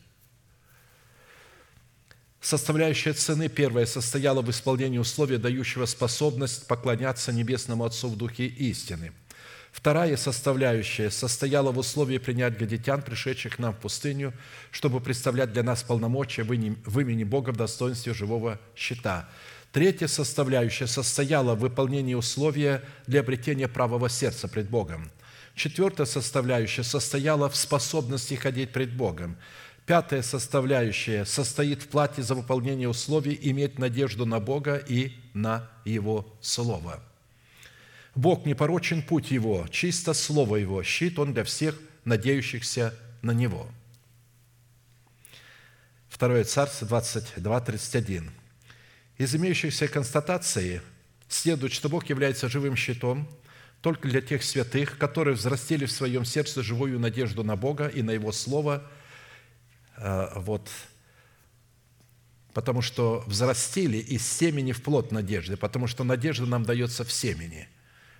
Составляющая 2.39 3.13
цены 3.13 3.49
первая 3.49 3.87
состояла 3.87 4.41
в 4.43 4.49
исполнении 4.51 4.99
условия, 4.99 5.39
дающего 5.39 5.87
способность 5.87 6.67
поклоняться 6.67 7.33
Небесному 7.33 7.83
Отцу 7.83 8.09
в 8.09 8.15
Духе 8.15 8.45
истины– 8.45 9.11
Вторая 9.71 10.17
составляющая 10.17 11.11
состояла 11.11 11.71
в 11.71 11.77
условии 11.77 12.17
принять 12.17 12.57
гадитян, 12.57 13.01
пришедших 13.01 13.59
нам 13.59 13.73
в 13.73 13.77
пустыню, 13.77 14.33
чтобы 14.71 14.99
представлять 14.99 15.53
для 15.53 15.63
нас 15.63 15.83
полномочия 15.83 16.43
в 16.43 16.51
имени 16.99 17.23
Бога 17.23 17.51
в 17.51 17.57
достоинстве 17.57 18.13
живого 18.13 18.59
щита. 18.75 19.29
Третья 19.71 20.07
составляющая 20.07 20.87
состояла 20.87 21.53
в 21.53 21.59
выполнении 21.59 22.15
условия 22.15 22.83
для 23.05 23.19
обретения 23.19 23.67
правого 23.67 24.09
сердца 24.09 24.47
пред 24.47 24.69
Богом. 24.69 25.11
Четвертая 25.53 26.07
составляющая 26.07 26.83
состояла 26.83 27.49
в 27.49 27.55
способности 27.55 28.33
ходить 28.33 28.71
пред 28.71 28.95
Богом. 28.95 29.37
Пятая 29.85 30.23
составляющая 30.23 31.25
состоит 31.25 31.83
в 31.83 31.87
плате 31.87 32.23
за 32.23 32.33
выполнение 32.33 32.89
условий 32.89 33.37
иметь 33.43 33.77
надежду 33.77 34.25
на 34.25 34.39
Бога 34.39 34.77
и 34.77 35.13
на 35.33 35.69
Его 35.85 36.25
Слово– 36.41 37.03
Бог 38.19 38.45
не 38.45 38.53
порочен 38.53 39.01
путь 39.01 39.31
Его, 39.31 39.65
чисто 39.71 40.13
Слово 40.13 40.57
Его, 40.57 40.83
щит 40.83 41.17
Он 41.19 41.33
для 41.33 41.45
всех, 41.45 41.79
надеющихся 42.03 42.93
на 43.21 43.31
Него». 43.31 43.69
2 46.17 46.43
Царство 46.43 46.85
22, 46.85 47.61
31. 47.61 48.29
Из 49.17 49.35
имеющихся 49.35 49.87
констатаций 49.87 50.81
следует, 51.29 51.71
что 51.71 51.87
Бог 51.87 52.09
является 52.09 52.49
живым 52.49 52.75
щитом 52.75 53.25
только 53.79 54.09
для 54.09 54.19
тех 54.19 54.43
святых, 54.43 54.97
которые 54.97 55.35
взрастили 55.35 55.85
в 55.85 55.91
своем 55.91 56.25
сердце 56.25 56.61
живую 56.61 56.99
надежду 56.99 57.45
на 57.45 57.55
Бога 57.55 57.87
и 57.87 58.01
на 58.01 58.11
Его 58.11 58.33
Слово, 58.33 58.83
э, 59.95 60.27
вот, 60.35 60.69
потому 62.53 62.81
что 62.81 63.23
взрастили 63.27 63.97
из 63.97 64.27
семени 64.27 64.73
в 64.73 64.83
плод 64.83 65.13
надежды, 65.13 65.55
потому 65.55 65.87
что 65.87 66.03
надежда 66.03 66.45
нам 66.47 66.65
дается 66.65 67.05
в 67.05 67.13
семени. 67.13 67.69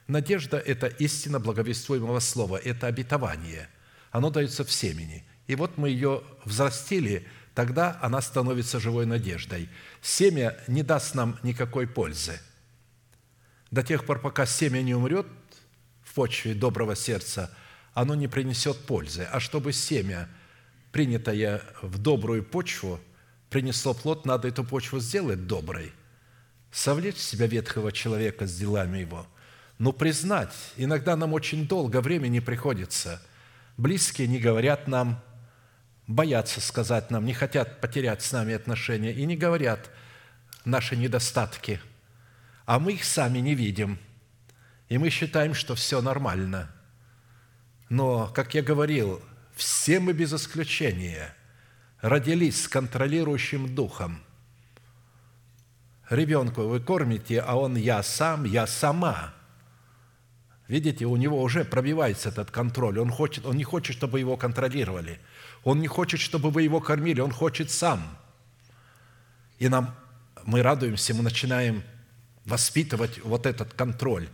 Надежда– 0.10 0.57
это 0.66 0.88
истина 0.88 1.39
благовествуемого 1.39 2.20
слова, 2.20 2.57
это 2.57 2.88
обетование. 2.88 3.70
Оно 4.10 4.32
дается 4.32 4.64
в 4.66 4.72
семени. 4.72 5.24
И 5.45 5.53
вот 5.53 5.78
мы 5.78 5.89
ее 5.89 6.24
взрастили, 6.45 7.28
тогда 7.53 7.99
она 8.01 8.20
становится 8.20 8.80
живой 8.80 9.05
надеждой. 9.05 9.70
Семя 10.01 10.57
не 10.68 10.82
даст 10.82 11.14
нам 11.14 11.38
никакой 11.43 11.88
пользы. 11.88 12.39
До 13.70 13.84
тех 13.84 14.03
пор, 14.03 14.20
пока 14.20 14.47
семя 14.47 14.82
не 14.82 14.95
умрет 14.95 15.28
в 16.03 16.16
почве 16.16 16.55
доброго 16.55 16.95
сердца, 16.95 17.55
оно 17.93 18.16
не 18.16 18.28
принесет 18.28 18.78
пользы. 18.88 19.28
А 19.32 19.39
чтобы 19.39 19.74
семя, 19.74 20.28
принятое 20.91 21.62
в 21.84 21.99
добрую 21.99 22.43
почву, 22.43 22.99
принесло 23.51 23.93
плод, 23.93 24.26
надо 24.26 24.47
эту 24.47 24.64
почву 24.64 24.99
сделать 24.99 25.45
доброй, 25.45 25.93
совлечь 26.72 27.18
в 27.18 27.22
себя 27.22 27.45
ветхого 27.45 27.91
человека 27.91 28.47
с 28.47 28.57
делами 28.57 28.97
его. 28.97 29.28
Но 29.80 29.92
признать, 29.92 30.54
иногда 30.78 31.16
нам 31.16 31.34
очень 31.34 31.68
долго 31.68 32.02
времени 32.02 32.40
приходится. 32.40 33.20
Близкие 33.78 34.28
не 34.28 34.38
говорят 34.38 34.88
нам, 34.88 35.20
боятся 36.06 36.62
сказать 36.62 37.10
нам, 37.10 37.26
не 37.26 37.34
хотят 37.34 37.82
потерять 37.82 38.22
с 38.22 38.32
нами 38.32 38.54
отношения 38.54 39.12
и 39.12 39.26
не 39.26 39.36
говорят 39.36 39.90
наши 40.66 40.96
недостатки, 40.96 41.80
а 42.66 42.78
мы 42.78 42.94
их 42.94 43.04
сами 43.04 43.40
не 43.40 43.56
видим. 43.56 43.98
И 44.90 45.00
мы 45.00 45.10
считаем, 45.10 45.56
что 45.56 45.74
все 45.74 46.02
нормально. 46.02 46.70
Но, 47.90 48.28
как 48.28 48.54
я 48.54 48.62
говорил, 48.62 49.24
все 49.56 50.00
мы 50.00 50.14
без 50.14 50.32
исключения– 50.32 51.34
родились 52.02 52.64
с 52.64 52.68
контролирующим 52.68 53.74
духом. 53.76 54.22
Ребенку 56.10 56.64
вы 56.64 56.80
кормите, 56.80 57.40
а 57.40 57.56
он 57.56 57.76
«я 57.76 58.02
сам», 58.04 58.44
«я 58.46 58.66
сама». 58.66 59.34
Видите, 60.70 61.03
у 61.05 61.17
него 61.17 61.41
уже 61.41 61.65
пробивается 61.65 62.30
этот 62.30 62.49
контроль. 62.49 62.99
Он, 62.99 63.11
хочет, 63.11 63.45
он 63.45 63.57
не 63.57 63.65
хочет, 63.65 63.97
чтобы 63.97 64.22
его 64.22 64.38
контролировали. 64.38 65.20
Он 65.65 65.82
не 65.82 65.88
хочет, 65.88 66.22
чтобы 66.22 66.49
вы 66.49 66.61
его 66.61 66.80
кормили, 66.80 67.20
он 67.20 67.32
хочет 67.32 67.70
сам. 67.70 68.17
И 69.57 69.67
нам, 69.67 69.93
мы 70.45 70.61
радуемся, 70.61 71.13
мы 71.13 71.24
начинаем 71.24 71.84
воспитывать 72.45 73.20
вот 73.26 73.45
этот 73.45 73.74
контроль. 73.74 74.30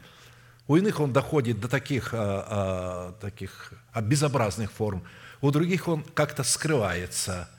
У 0.67 0.75
иных 0.75 0.99
он 0.99 1.11
доходит 1.11 1.59
до 1.59 1.67
таких, 1.67 2.13
а, 2.13 2.45
а, 2.47 3.11
таких 3.19 3.73
безобразных 3.99 4.71
форм, 4.71 5.03
у 5.41 5.49
других 5.49 5.87
он 5.87 6.03
как-то 6.03 6.43
скрывается– 6.43 7.49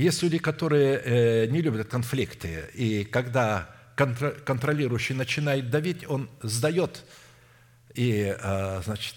есть 0.00 0.22
люди, 0.22 0.38
которые 0.38 1.02
э, 1.04 1.46
не 1.46 1.60
любят 1.60 1.88
конфликты, 1.88 2.64
и 2.72 3.04
когда 3.04 3.68
контролирующий 3.96 5.14
начинает 5.14 5.68
давить, 5.68 6.08
он 6.08 6.30
сдает 6.42 7.04
и, 7.94 8.36
э, 8.38 8.82
значит, 8.84 9.14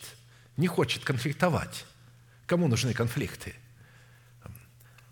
не 0.57 0.67
хочет 0.67 1.03
конфликтовать. 1.03 1.85
Кому 2.45 2.67
нужны 2.67 2.93
конфликты? 2.93 3.55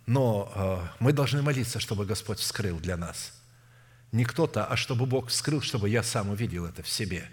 Но 0.06 0.52
э, 0.54 0.88
мы 1.00 1.14
должны 1.14 1.42
молиться, 1.42 1.80
чтобы 1.80 2.06
Господь 2.06 2.40
вскрыл 2.40 2.80
для 2.80 2.98
нас. 2.98 3.40
Не 4.12 4.26
кто-то, 4.26 4.66
а 4.66 4.76
чтобы 4.76 5.06
Бог 5.06 5.30
вскрыл, 5.30 5.62
чтобы 5.62 5.90
я 5.90 6.04
сам 6.04 6.30
увидел 6.30 6.66
это 6.66 6.84
в 6.84 6.90
себе. 6.90 7.30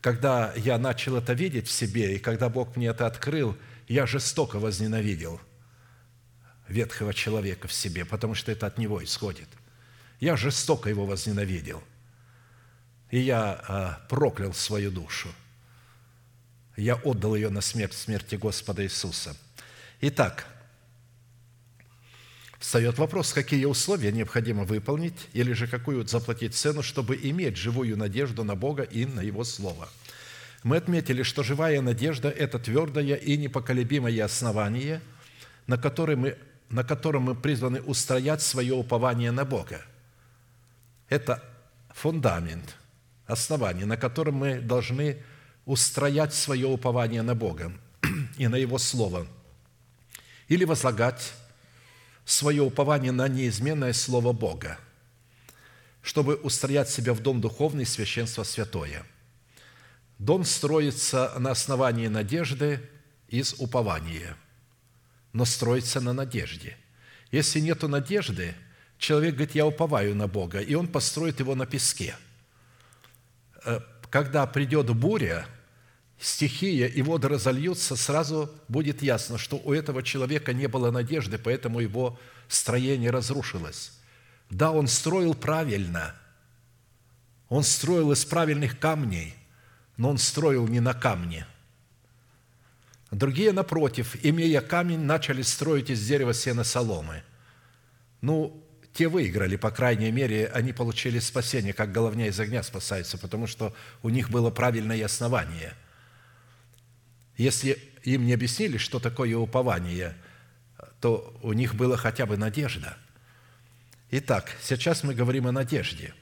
Когда 0.00 0.52
я 0.54 0.78
начал 0.78 1.16
это 1.16 1.32
видеть 1.32 1.68
в 1.68 1.70
себе, 1.70 2.16
и 2.16 2.18
когда 2.18 2.48
Бог 2.48 2.76
мне 2.76 2.88
это 2.88 3.06
открыл, 3.06 3.56
я 3.86 4.06
жестоко 4.06 4.58
возненавидел– 4.58 5.40
ветхого 6.68 7.14
человека 7.14 7.66
в 7.66 7.72
себе, 7.72 8.04
потому 8.04 8.34
что 8.34 8.52
это 8.52 8.66
от 8.66 8.78
него 8.78 9.02
исходит. 9.02 9.48
Я 10.20 10.36
жестоко 10.36 10.88
его 10.88 11.06
возненавидел. 11.06 11.82
И 13.10 13.20
я 13.20 13.60
а, 13.66 14.06
проклял 14.08 14.52
свою 14.52 14.90
душу. 14.90 15.28
Я 16.76 16.94
отдал 16.96 17.34
ее 17.34 17.48
на 17.48 17.60
смерть 17.60 17.94
смерти 17.94 18.36
Господа 18.36 18.84
Иисуса. 18.84 19.36
Итак, 20.00 20.46
встает 22.58 22.98
вопрос, 22.98 23.32
какие 23.32 23.64
условия 23.64 24.12
необходимо 24.12 24.64
выполнить 24.64 25.28
или 25.32 25.52
же 25.54 25.66
какую 25.66 26.06
заплатить 26.06 26.54
цену, 26.54 26.82
чтобы 26.82 27.16
иметь 27.16 27.56
живую 27.56 27.96
надежду 27.96 28.44
на 28.44 28.54
Бога 28.54 28.82
и 28.82 29.06
на 29.06 29.20
Его 29.20 29.42
Слово. 29.44 29.88
Мы 30.62 30.76
отметили, 30.76 31.22
что 31.22 31.42
живая 31.42 31.80
надежда– 31.80 32.28
это 32.30 32.58
твердое 32.58 33.14
и 33.14 33.36
непоколебимое 33.36 34.24
основание, 34.24 35.00
на 35.66 35.78
которое 35.78 36.16
мы 36.16 36.38
на 36.70 36.84
котором 36.84 37.22
мы 37.22 37.34
призваны 37.34 37.80
устроять 37.80 38.42
свое 38.42 38.74
упование 38.74 39.30
на 39.30 39.44
Бога. 39.44 39.82
Это 41.08 41.42
фундамент, 41.90 42.76
основание, 43.28 43.86
на 43.86 43.96
котором 43.96 44.34
мы 44.34 44.60
должны 44.60 45.22
устроять 45.64 46.34
свое 46.34 46.66
упование 46.66 47.22
на 47.22 47.36
Бога 47.36 47.72
и 48.36 48.48
на 48.48 48.56
Его 48.56 48.78
Слово. 48.78 49.28
Или 50.48 50.64
возлагать 50.64 51.32
свое 52.24 52.62
упование 52.62 53.12
на 53.12 53.28
неизменное 53.28 53.92
Слово 53.92 54.32
Бога, 54.32 54.78
чтобы 56.02 56.34
устроять 56.34 56.90
себя 56.90 57.14
в 57.14 57.20
дом 57.20 57.40
духовный 57.40 57.86
священство 57.86 58.42
святое. 58.42 59.04
Дом 60.18 60.44
строится 60.44 61.32
на 61.38 61.52
основании 61.52 62.08
надежды 62.08 62.80
из 63.28 63.54
упования– 63.60 64.36
но 65.32 65.44
строится 65.44 66.00
на 66.00 66.12
надежде. 66.12 66.76
Если 67.30 67.60
нет 67.60 67.82
надежды, 67.82 68.54
человек 68.98 69.34
говорит, 69.34 69.54
я 69.54 69.66
уповаю 69.66 70.14
на 70.14 70.26
Бога, 70.26 70.60
и 70.60 70.74
он 70.74 70.88
построит 70.88 71.40
его 71.40 71.54
на 71.54 71.66
песке. 71.66 72.16
Э, 73.64 73.80
когда 74.10 74.46
придет 74.46 74.94
буря, 74.94 75.46
стихия 76.18 76.86
и 76.86 77.02
воды 77.02 77.28
разольются, 77.28 77.96
сразу 77.96 78.50
будет 78.68 79.02
ясно, 79.02 79.38
что 79.38 79.56
у 79.56 79.72
этого 79.72 80.02
человека 80.02 80.52
не 80.52 80.66
было 80.66 80.90
надежды, 80.90 81.38
поэтому 81.38 81.80
его 81.80 82.18
строение 82.48 83.10
разрушилось. 83.10 83.92
Да, 84.50 84.70
он 84.70 84.88
строил 84.88 85.34
правильно, 85.34 86.14
он 87.48 87.62
строил 87.62 88.12
из 88.12 88.24
правильных 88.24 88.78
камней, 88.78 89.34
но 89.96 90.10
он 90.10 90.18
строил 90.18 90.66
не 90.66 90.80
на 90.80 90.94
камне– 90.94 91.46
Другие, 93.10 93.52
напротив, 93.52 94.16
имея 94.22 94.60
камень, 94.60 95.00
начали 95.00 95.42
строить 95.42 95.88
из 95.88 96.06
дерева 96.06 96.34
сена 96.34 96.62
соломы. 96.62 97.22
Ну, 98.20 98.62
те 98.98 99.06
выиграли, 99.06 99.54
по 99.54 99.70
крайней 99.70 100.10
мере, 100.10 100.48
они 100.48 100.72
получили 100.72 101.20
спасение, 101.20 101.72
как 101.72 101.92
головня 101.92 102.26
из 102.26 102.40
огня 102.40 102.64
спасается, 102.64 103.16
потому 103.16 103.46
что 103.46 103.72
у 104.02 104.08
них 104.08 104.28
было 104.28 104.50
правильное 104.50 105.04
основание. 105.04 105.74
Если 107.36 107.78
им 108.02 108.26
не 108.26 108.34
объяснили, 108.34 108.76
что 108.76 108.98
такое 108.98 109.36
упование, 109.36 110.16
то 111.00 111.38
у 111.44 111.52
них 111.52 111.76
была 111.76 111.96
хотя 111.96 112.26
бы 112.26 112.36
надежда. 112.36 112.98
Итак, 114.10 114.50
сейчас 114.60 115.04
мы 115.04 115.14
говорим 115.14 115.46
о 115.46 115.52
надежде. 115.52 116.12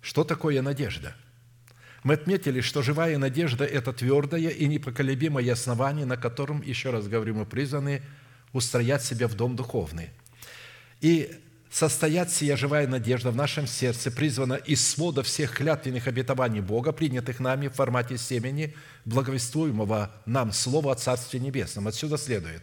Что 0.00 0.22
такое 0.22 0.62
надежда? 0.62 1.16
Мы 2.04 2.14
отметили, 2.14 2.60
что 2.60 2.82
живая 2.82 3.18
надежда– 3.18 3.64
это 3.66 3.92
твердое 3.92 4.50
и 4.50 4.68
непоколебимое 4.68 5.52
основание, 5.52 6.06
на 6.06 6.16
котором, 6.16 6.62
еще 6.62 6.90
раз 6.90 7.08
говорю, 7.08 7.34
мы 7.34 7.46
призваны 7.46 8.00
устроять 8.52 9.02
себя 9.02 9.26
в 9.26 9.34
дом 9.34 9.56
духовный. 9.56 10.10
И 11.00 11.40
состоять 11.74 12.30
сия 12.30 12.56
живая 12.56 12.86
надежда 12.86 13.32
в 13.32 13.36
нашем 13.36 13.66
сердце 13.66 14.12
призвана 14.12 14.54
из 14.54 14.86
свода 14.86 15.24
всех 15.24 15.56
клятвенных 15.56 16.06
обетований 16.06 16.60
Бога, 16.60 16.92
принятых 16.92 17.40
нами 17.40 17.66
в 17.66 17.74
формате 17.74 18.16
семени, 18.16 18.76
благовествуемого 19.04 20.12
нам 20.24 20.52
Слова 20.52 20.92
о 20.92 20.94
Царстве 20.94 21.40
Небесном. 21.40 21.88
Отсюда 21.88 22.16
следует, 22.16 22.62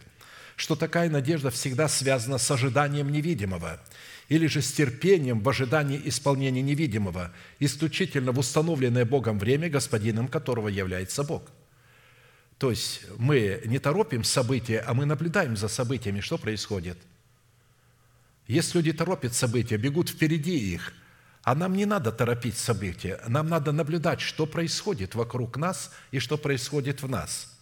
что 0.56 0.76
такая 0.76 1.10
надежда 1.10 1.50
всегда 1.50 1.88
связана 1.88 2.38
с 2.38 2.50
ожиданием 2.50 3.10
невидимого– 3.10 3.80
или 4.28 4.46
же 4.46 4.62
с 4.62 4.72
терпением 4.72 5.40
в 5.40 5.48
ожидании 5.48 6.00
исполнения 6.06 6.62
невидимого, 6.62 7.32
исключительно 7.58 8.32
в 8.32 8.38
установленное 8.38 9.04
Богом 9.04 9.38
время, 9.38 9.68
господином 9.68 10.28
которого 10.28 10.68
является 10.68 11.22
Бог. 11.22 11.42
То 12.56 12.70
есть 12.70 13.02
мы 13.18 13.60
не 13.66 13.78
торопим 13.78 14.24
события, 14.24 14.78
а 14.78 14.94
мы 14.94 15.04
наблюдаем 15.04 15.54
за 15.54 15.68
событиями, 15.68 16.20
что 16.20 16.38
происходит. 16.38 16.96
Если 18.46 18.78
люди 18.78 18.92
торопят 18.92 19.34
события, 19.34 19.76
бегут 19.76 20.08
впереди 20.08 20.72
их, 20.74 20.92
А 21.44 21.56
нам 21.56 21.74
не 21.74 21.86
надо 21.86 22.12
торопить 22.12 22.56
события, 22.56 23.20
нам 23.26 23.48
надо 23.48 23.72
наблюдать, 23.72 24.20
что 24.20 24.46
происходит 24.46 25.16
вокруг 25.16 25.56
нас 25.56 25.90
и 26.12 26.20
что 26.20 26.38
происходит 26.38 27.02
в 27.02 27.08
нас. 27.08 27.52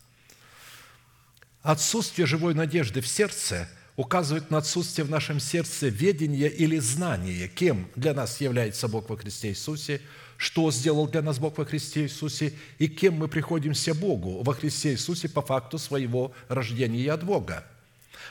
Отсутствие 1.63 2.27
живой 2.27 2.55
надежды 2.55 3.01
в 3.01 3.07
сердце 3.07 3.69
указывает 3.97 4.51
на 4.51 4.59
отсутствие 4.59 5.07
в 5.07 5.11
нашем 5.11 5.41
сердце 5.41 5.89
ведения 5.89 6.49
или 6.49 6.79
знания, 6.79 7.49
кем 7.49 7.89
для 7.97 8.13
нас 8.13 8.41
является 8.43 8.87
Бог 8.87 9.09
во 9.09 9.17
Христе 9.17 9.49
Иисусе, 9.49 10.03
что 10.37 10.71
сделал 10.71 11.09
для 11.09 11.23
нас 11.23 11.39
Бог 11.39 11.57
во 11.57 11.65
Христе 11.65 12.03
Иисусе 12.03 12.53
и 12.79 12.87
кем 12.87 13.15
мы 13.15 13.29
приходимся 13.29 13.95
Богу 13.95 14.43
во 14.43 14.55
Христе 14.55 14.93
Иисусе 14.93 15.29
по 15.31 15.41
факту 15.41 15.79
своего 15.79 16.35
рождения 16.49 17.11
от 17.13 17.25
Бога 17.25 17.65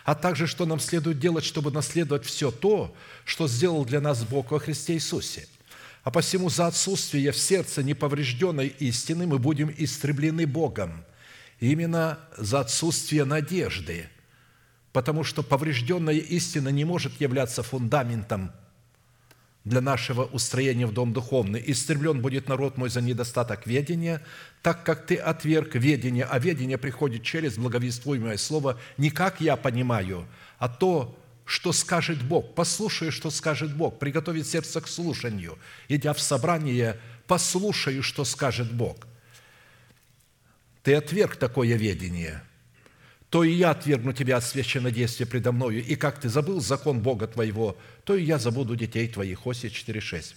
а 0.06 0.16
также 0.16 0.48
что 0.48 0.66
нам 0.66 0.80
следует 0.80 1.20
делать, 1.20 1.44
чтобы 1.44 1.72
наследовать 1.72 2.26
все 2.26 2.52
то, 2.52 2.96
что 3.26 3.48
сделал 3.48 3.86
для 3.86 4.02
нас 4.02 4.24
Бог 4.24 4.52
во 4.52 4.60
Христе 4.60 4.94
Иисусе. 4.94 5.48
А 6.04 6.12
посему 6.12 6.50
за 6.50 6.68
отсутствие 6.68 7.32
в 7.32 7.38
сердце 7.38 7.84
неповрежденной 7.84 8.68
истины 8.80 9.28
мы 9.28 9.38
будем 9.38 9.74
истреблены 9.78 10.46
Богом. 10.48 11.04
Именно 11.60 12.20
за 12.38 12.62
отсутствие 12.62 13.26
надежды, 13.26 14.10
потому 14.94 15.24
что 15.24 15.44
поврежденная 15.44 16.16
истина 16.16 16.70
не 16.70 16.86
может 16.86 17.20
являться 17.20 17.64
фундаментом 17.64 18.52
для 19.66 19.82
нашего 19.82 20.24
устроения 20.24 20.86
в 20.86 20.94
дом 20.94 21.14
духовный. 21.14 21.64
Истреблен 21.66 22.22
будет 22.22 22.48
народ 22.48 22.78
мой 22.78 22.90
за 22.90 23.02
недостаток 23.02 23.68
ведения, 23.68 24.22
так 24.62 24.84
как 24.84 25.06
ты 25.06 25.16
отверг 25.16 25.76
ведение, 25.76 26.26
а 26.26 26.40
ведение 26.40 26.78
приходит 26.78 27.24
через 27.24 27.58
благовествуемое 27.58 28.38
слово 28.38 28.80
не 28.98 29.10
как 29.10 29.42
я 29.42 29.56
понимаю, 29.56 30.28
а 30.58 30.70
то, 30.70 31.18
что 31.46 31.72
скажет 31.74 32.22
Бог. 32.24 32.56
Послушаю, 32.56 33.12
что 33.12 33.32
скажет 33.32 33.76
Бог. 33.76 34.00
Приготовить 34.00 34.48
сердце 34.48 34.82
к 34.82 34.88
слушанию. 34.88 35.58
Идя 35.88 36.14
в 36.14 36.22
собрание, 36.22 37.00
послушаю, 37.28 38.04
что 38.04 38.24
скажет 38.24 38.72
Бог. 38.72 39.08
Ты 40.84 40.96
отверг 40.96 41.36
такое 41.36 41.76
ведение– 41.76 42.44
то 43.30 43.44
и 43.44 43.52
я 43.52 43.72
отвергну 43.72 44.12
тебя 44.12 44.38
от 44.38 44.44
священнодействия 44.44 45.28
предо 45.28 45.52
мною, 45.52 45.86
и 45.86 45.96
как 45.96 46.20
ты 46.20 46.30
забыл 46.30 46.62
закон 46.62 47.00
Бога 47.00 47.28
твоего, 47.28 47.78
то 48.04 48.16
и 48.16 48.24
я 48.24 48.40
забуду 48.40 48.76
детей 48.76 49.08
твоих». 49.08 49.46
Осия 49.46 49.70
4,6. 49.70 50.34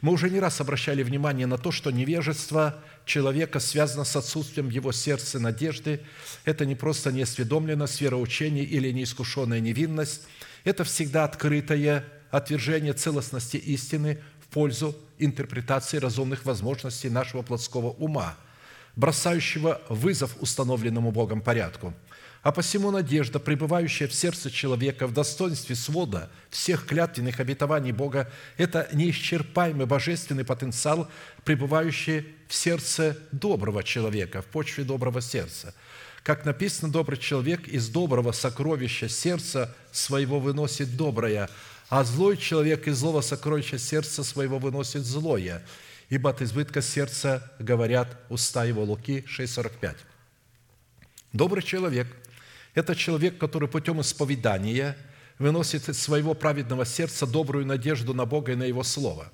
Мы 0.00 0.12
уже 0.12 0.30
не 0.30 0.40
раз 0.40 0.60
обращали 0.60 1.02
внимание 1.02 1.46
на 1.46 1.58
то, 1.58 1.70
что 1.70 1.90
невежество 1.90 2.82
человека 3.04 3.60
связано 3.60 4.04
с 4.04 4.16
отсутствием 4.16 4.68
его 4.68 4.92
сердце 4.92 5.38
надежды. 5.38 6.00
Это 6.44 6.66
не 6.66 6.74
просто 6.74 7.12
неосведомленность, 7.12 8.00
вероучение 8.00 8.64
или 8.64 8.90
неискушенная 8.90 9.60
невинность. 9.60 10.22
Это 10.64 10.82
всегда 10.84 11.24
открытое 11.24 12.04
отвержение 12.30 12.94
целостности 12.94 13.58
истины 13.58 14.20
в 14.40 14.52
пользу 14.52 14.96
интерпретации 15.18 15.98
разумных 15.98 16.46
возможностей 16.46 17.10
нашего 17.10 17.42
плотского 17.42 17.90
ума, 17.90 18.36
бросающего 18.96 19.82
вызов 19.88 20.34
установленному 20.40 21.12
Богом 21.12 21.42
порядку– 21.42 21.92
а 22.42 22.50
посему 22.50 22.90
надежда, 22.90 23.38
пребывающая 23.38 24.08
в 24.08 24.14
сердце 24.14 24.50
человека 24.50 25.06
в 25.06 25.12
достоинстве 25.12 25.76
свода 25.76 26.28
всех 26.50 26.86
клятвенных 26.86 27.38
обетований 27.38 27.92
Бога, 27.92 28.30
это 28.56 28.88
неисчерпаемый 28.92 29.86
божественный 29.86 30.44
потенциал, 30.44 31.08
пребывающий 31.44 32.26
в 32.48 32.54
сердце 32.54 33.16
доброго 33.30 33.84
человека, 33.84 34.42
в 34.42 34.46
почве 34.46 34.82
доброго 34.82 35.20
сердца. 35.20 35.72
Как 36.24 36.44
написано, 36.44 36.90
добрый 36.90 37.18
человек 37.18 37.68
из 37.68 37.88
доброго 37.88 38.32
сокровища 38.32 39.08
сердца 39.08 39.72
своего 39.92 40.40
выносит 40.40 40.96
доброе, 40.96 41.48
а 41.90 42.02
злой 42.02 42.36
человек 42.36 42.88
из 42.88 42.96
злого 42.96 43.20
сокровища 43.20 43.78
сердца 43.78 44.24
своего 44.24 44.58
выносит 44.58 45.04
злое. 45.04 45.62
Ибо 46.08 46.30
от 46.30 46.42
избытка 46.42 46.82
сердца 46.82 47.52
говорят 47.58 48.16
уста 48.28 48.64
его 48.64 48.82
Луки 48.82 49.24
6,45. 49.28 49.94
Добрый 51.32 51.62
человек– 51.62 52.08
это 52.74 52.94
человек, 52.94 53.38
который 53.38 53.68
путем 53.68 54.00
исповедания 54.00 54.96
выносит 55.38 55.88
из 55.88 56.00
своего 56.00 56.34
праведного 56.34 56.84
сердца 56.84 57.26
добрую 57.26 57.66
надежду 57.66 58.14
на 58.14 58.24
Бога 58.24 58.52
и 58.52 58.56
на 58.56 58.64
Его 58.64 58.82
Слово. 58.82 59.30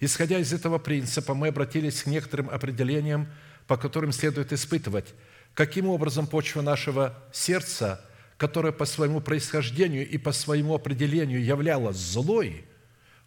Исходя 0.00 0.38
из 0.38 0.52
этого 0.52 0.78
принципа, 0.78 1.34
мы 1.34 1.48
обратились 1.48 2.02
к 2.02 2.06
некоторым 2.06 2.50
определениям, 2.50 3.28
по 3.66 3.76
которым 3.76 4.10
следует 4.10 4.52
испытывать, 4.52 5.14
каким 5.54 5.86
образом 5.88 6.26
почва 6.26 6.62
нашего 6.62 7.16
сердца, 7.32 8.04
которая 8.36 8.72
по 8.72 8.84
своему 8.84 9.20
происхождению 9.20 10.08
и 10.08 10.18
по 10.18 10.32
своему 10.32 10.74
определению 10.74 11.44
являлась 11.44 11.96
злой, 11.96 12.64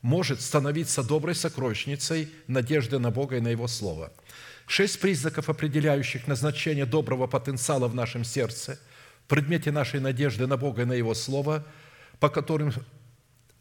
может 0.01 0.41
становиться 0.41 1.01
доброй 1.01 1.33
сокровищницей 1.33 2.29
надежды 2.47 2.99
на 2.99 3.09
Бога 3.09 3.37
и 3.37 3.41
на 3.41 3.47
Его 3.47 3.67
Слово. 3.67 4.11
Шесть 4.67 4.99
признаков, 4.99 5.47
определяющих 5.47 6.27
назначение 6.27 6.85
доброго 6.85 7.27
потенциала 7.27 7.87
в 7.87 7.95
нашем 7.95 8.25
сердце– 8.25 8.77
предмете 9.27 9.71
нашей 9.71 9.99
надежды 9.99 10.47
на 10.47 10.57
Бога 10.57 10.83
и 10.83 10.85
на 10.85 10.93
Его 10.93 11.13
Слово, 11.13 11.67
по 12.19 12.29
которым, 12.29 12.71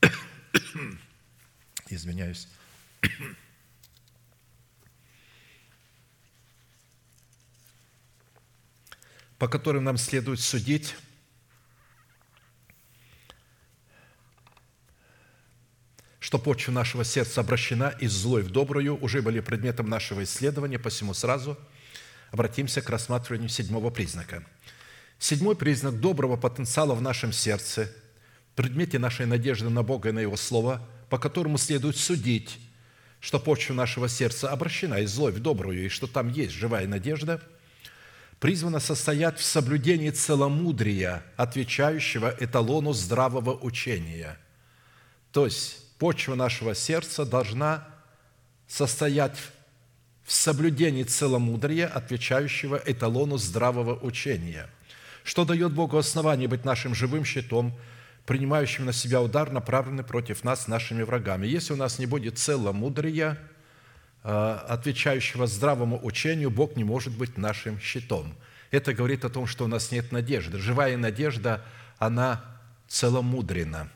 извиняюсь, 1.88 2.48
по 9.38 9.48
которым 9.48 9.84
нам 9.84 9.96
следует 9.96 10.40
судить 10.40 10.96
что 16.20 16.38
почва 16.38 16.72
нашего 16.72 17.04
сердца 17.04 17.42
обращена 17.42 17.90
из 18.00 18.10
злой 18.12 18.42
в 18.42 18.50
добрую, 18.50 18.96
уже 19.00 19.20
были 19.22 19.40
предметом 19.40 19.88
нашего 19.90 20.24
исследования, 20.24 20.78
посему 20.78 21.12
сразу 21.14 21.58
обратимся 22.30 22.80
к 22.80 22.88
рассматриванию 22.88 23.50
седьмого 23.50 23.90
признака– 23.90 24.42
Седьмой 25.18 25.56
признак 25.56 26.00
доброго 26.00 26.36
потенциала 26.36 26.94
в 26.94 27.00
нашем 27.00 27.32
сердце, 27.32 27.90
предмете 28.56 28.98
нашей 28.98 29.26
надежды 29.26 29.70
на 29.70 29.82
Бога 29.82 30.10
и 30.10 30.12
на 30.12 30.18
Его 30.18 30.36
Слово, 30.36 30.86
по 31.08 31.18
которому 31.18 31.56
следует 31.56 31.96
судить, 31.96 32.58
что 33.20 33.38
почва 33.38 33.74
нашего 33.74 34.08
сердца 34.08 34.50
обращена 34.50 35.00
из 35.00 35.12
злой 35.12 35.32
в 35.32 35.40
добрую, 35.40 35.86
и 35.86 35.88
что 35.88 36.06
там 36.06 36.30
есть 36.30 36.52
живая 36.52 36.86
надежда, 36.86 37.40
призвана 38.38 38.80
состоять 38.80 39.38
в 39.38 39.44
соблюдении 39.44 40.10
целомудрия, 40.10 41.22
отвечающего 41.36 42.34
эталону 42.38 42.92
здравого 42.92 43.56
учения. 43.56 44.38
То 45.32 45.46
есть 45.46 45.96
почва 45.98 46.34
нашего 46.34 46.74
сердца 46.74 47.24
должна 47.24 47.88
состоять 48.66 49.38
в 50.24 50.32
соблюдении 50.32 51.04
целомудрия, 51.04 51.86
отвечающего 51.86 52.82
эталону 52.84 53.38
здравого 53.38 53.94
учения– 54.04 54.68
что 55.24 55.46
дает 55.46 55.72
Богу 55.72 55.96
основание 55.96 56.46
быть 56.46 56.64
нашим 56.64 56.94
живым 56.94 57.24
щитом, 57.24 57.76
принимающим 58.26 58.84
на 58.84 58.92
себя 58.92 59.22
удар, 59.22 59.50
направленный 59.50 60.04
против 60.04 60.44
нас 60.44 60.68
нашими 60.68 61.02
врагами. 61.02 61.46
Если 61.46 61.72
у 61.72 61.76
нас 61.76 61.98
не 61.98 62.06
будет 62.06 62.38
целомудрия, 62.38 63.38
а, 64.22 64.64
отвечающего 64.68 65.46
здравому 65.46 65.98
учению, 66.04 66.50
Бог 66.50 66.76
не 66.76 66.84
может 66.84 67.16
быть 67.16 67.38
нашим 67.38 67.80
щитом. 67.80 68.34
Это 68.70 68.92
говорит 68.92 69.24
о 69.24 69.30
том, 69.30 69.46
что 69.46 69.64
у 69.64 69.68
нас 69.68 69.90
нет 69.90 70.12
надежды. 70.12 70.58
Живая 70.58 70.96
надежда, 70.96 71.64
она 71.98 72.44
целомудрена. 72.86 73.88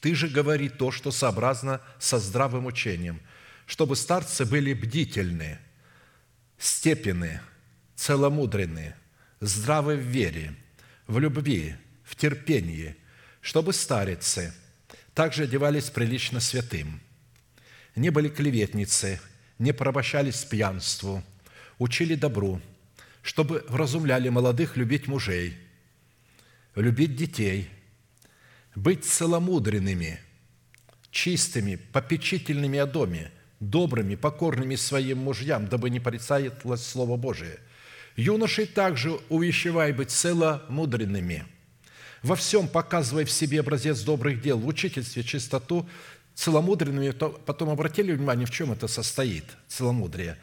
Ты 0.00 0.14
же 0.14 0.28
говори 0.28 0.68
то, 0.68 0.92
что 0.92 1.10
сообразно 1.10 1.80
со 1.98 2.18
здравым 2.18 2.66
учением, 2.66 3.20
чтобы 3.66 3.96
старцы 3.96 4.44
были 4.44 4.72
бдительны, 4.72 5.58
степены, 6.58 7.40
целомудренные 7.96 8.96
здравы 9.46 9.96
в 9.96 10.00
вере, 10.00 10.54
в 11.06 11.18
любви, 11.18 11.76
в 12.02 12.16
терпении, 12.16 12.96
чтобы 13.40 13.72
старицы 13.72 14.54
также 15.12 15.44
одевались 15.44 15.90
прилично 15.90 16.40
святым, 16.40 17.00
не 17.94 18.10
были 18.10 18.28
клеветницы, 18.28 19.20
не 19.58 19.72
порабощались 19.72 20.44
пьянству, 20.44 21.22
учили 21.78 22.14
добру, 22.14 22.60
чтобы 23.22 23.64
вразумляли 23.68 24.28
молодых 24.30 24.76
любить 24.76 25.06
мужей, 25.06 25.56
любить 26.74 27.14
детей, 27.14 27.68
быть 28.74 29.04
целомудренными, 29.04 30.20
чистыми, 31.10 31.76
попечительными 31.76 32.78
о 32.78 32.86
доме, 32.86 33.30
добрыми, 33.60 34.14
покорными 34.14 34.74
своим 34.74 35.18
мужьям, 35.18 35.68
дабы 35.68 35.90
не 35.90 36.00
порицалось 36.00 36.82
Слово 36.82 37.16
Божие– 37.16 37.58
Юношей 38.16 38.66
также 38.66 39.18
увещевай 39.28 39.92
быть 39.92 40.10
целомудренными. 40.10 41.44
Во 42.22 42.36
всем 42.36 42.68
показывай 42.68 43.24
в 43.24 43.30
себе 43.30 43.60
образец 43.60 44.00
добрых 44.00 44.40
дел, 44.40 44.58
в 44.58 44.66
учительстве 44.66 45.22
чистоту, 45.22 45.86
целомудренными. 46.34 47.10
Потом 47.10 47.70
обратили 47.70 48.12
внимание, 48.12 48.46
в 48.46 48.50
чем 48.50 48.72
это 48.72 48.88
состоит, 48.88 49.44
целомудрие. 49.68 50.38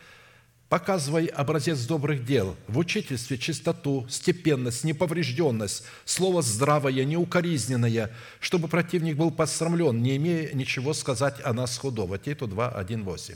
Показывай 0.69 1.25
образец 1.25 1.79
добрых 1.85 2.23
дел, 2.23 2.55
в 2.67 2.77
учительстве 2.77 3.37
чистоту, 3.37 4.05
степенность, 4.09 4.85
неповрежденность, 4.85 5.83
слово 6.05 6.41
здравое, 6.41 7.03
неукоризненное, 7.03 8.11
чтобы 8.39 8.69
противник 8.69 9.17
был 9.17 9.31
посрамлен, 9.31 10.01
не 10.01 10.15
имея 10.15 10.53
ничего 10.53 10.93
сказать 10.93 11.41
о 11.43 11.51
нас 11.51 11.77
худого». 11.77 12.17
Титу 12.17 12.47
2, 12.47 12.69
1, 12.69 13.03
8. 13.03 13.35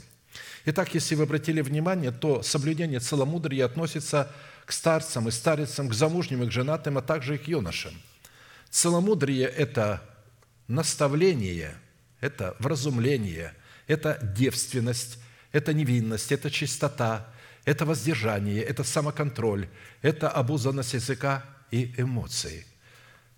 Итак, 0.68 0.94
если 0.94 1.14
вы 1.14 1.22
обратили 1.22 1.60
внимание, 1.60 2.10
то 2.10 2.42
соблюдение 2.42 2.98
целомудрия 2.98 3.64
относится 3.64 4.32
к 4.64 4.72
старцам 4.72 5.28
и 5.28 5.30
старицам, 5.30 5.88
к 5.88 5.94
замужним 5.94 6.42
и 6.42 6.48
к 6.48 6.50
женатым, 6.50 6.98
а 6.98 7.02
также 7.02 7.36
и 7.36 7.38
к 7.38 7.46
юношам. 7.46 7.94
Целомудрие– 8.68 9.46
это 9.56 10.02
наставление, 10.66 11.76
это 12.20 12.56
вразумление, 12.58 13.54
это 13.86 14.18
девственность, 14.36 15.18
это 15.52 15.72
невинность, 15.72 16.32
это 16.32 16.50
чистота, 16.50 17.32
это 17.64 17.86
воздержание, 17.86 18.60
это 18.60 18.82
самоконтроль, 18.82 19.68
это 20.02 20.28
обузанность 20.28 20.94
языка 20.94 21.44
и 21.70 21.94
эмоций. 21.96 22.66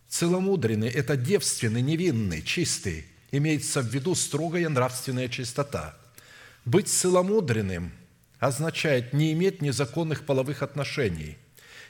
Целомудренный– 0.09 0.89
это 0.89 1.15
девственный, 1.15 1.83
невинный, 1.83 2.41
чистый, 2.41 3.05
имеется 3.31 3.83
в 3.83 3.87
виду 3.89 4.15
строгая 4.15 4.71
нравственная 4.71 5.29
чистота. 5.29 5.95
Быть 6.69 6.89
целомудренным 6.89 7.93
означает 8.41 9.15
не 9.15 9.33
иметь 9.33 9.63
незаконных 9.63 10.27
половых 10.27 10.63
отношений, 10.63 11.39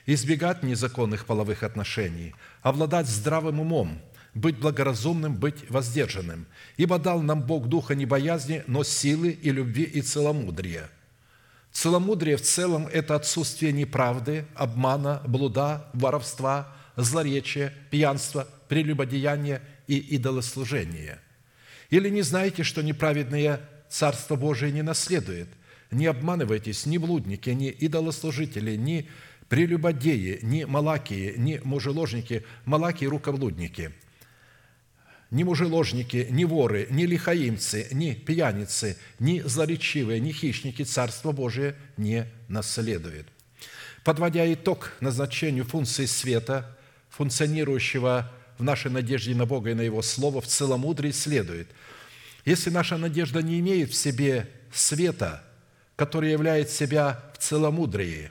избегать 0.07 0.63
незаконных 0.63 1.27
половых 1.27 1.65
отношений, 1.65 2.33
обладать 2.63 3.09
здравым 3.09 3.59
умом, 3.59 4.01
быть 4.35 4.57
благоразумным, 4.57 5.35
быть 5.35 5.69
воздержанным. 5.69 6.47
Ибо 6.77 7.01
дал 7.01 7.23
нам 7.23 7.43
Бог 7.43 7.67
духа 7.67 7.97
не 7.97 8.07
боязни, 8.07 8.63
но 8.69 8.85
силы 8.85 9.31
и 9.31 9.51
любви 9.51 9.83
и 9.83 10.01
целомудрия. 10.01 10.89
Целомудрие 11.73 12.37
в 12.37 12.43
целом– 12.43 12.87
это 12.93 13.17
отсутствие 13.17 13.73
неправды, 13.73 14.45
обмана, 14.55 15.23
блуда, 15.27 15.91
воровства, 15.93 16.73
злоречия, 16.95 17.75
пьянства, 17.91 18.47
прелюбодеяния 18.69 19.61
и 19.89 19.99
идолослужения. 19.99 21.21
Или 21.91 22.11
не 22.11 22.23
знаете, 22.23 22.63
что 22.63 22.81
неправедные 22.81 23.59
Царство 23.89 24.37
Божие 24.37 24.73
не 24.73 24.83
наследует? 24.83 25.49
Не 25.91 26.07
обманывайтесь, 26.07 26.87
ни 26.87 26.99
блудники, 26.99 27.51
ни 27.51 27.71
идолослужители, 27.71 28.77
ни 28.77 29.09
прелюбодеи, 29.49 30.41
ни 30.43 30.65
малакии, 30.65 31.35
ни 31.37 31.61
мужеложники, 31.65 32.45
малакии– 32.65 33.07
рукоблудники– 33.07 33.93
ни 35.31 35.43
мужеложники, 35.43 36.27
ни 36.31 36.45
воры, 36.45 36.87
ни 36.91 37.05
лихаимцы, 37.05 37.89
ни 37.93 38.15
пьяницы, 38.15 38.97
ни 39.19 39.41
злоречивые, 39.41 40.21
ни 40.21 40.33
хищники 40.33 40.83
Царство 40.83 41.33
Божие 41.33 41.77
не 41.97 42.27
наследует. 42.49 43.27
Подводя 44.05 44.51
итог 44.53 44.93
назначению 45.01 45.65
функции 45.65 46.07
света, 46.07 46.79
функционирующего 47.11 48.33
в 48.57 48.63
нашей 48.63 48.91
надежде 48.91 49.35
на 49.35 49.45
Бога 49.45 49.71
и 49.71 49.75
на 49.75 49.83
Его 49.83 50.01
Слово, 50.01 50.41
в 50.41 50.47
целомудрии 50.47 51.11
следует, 51.11 51.69
если 52.49 52.71
наша 52.71 52.97
надежда 52.97 53.43
не 53.43 53.61
имеет 53.61 53.91
в 53.91 53.95
себе 53.95 54.49
света, 54.73 55.45
который 55.97 56.31
являет 56.31 56.71
себя 56.71 57.21
в 57.35 57.39
целомудрии, 57.39 58.31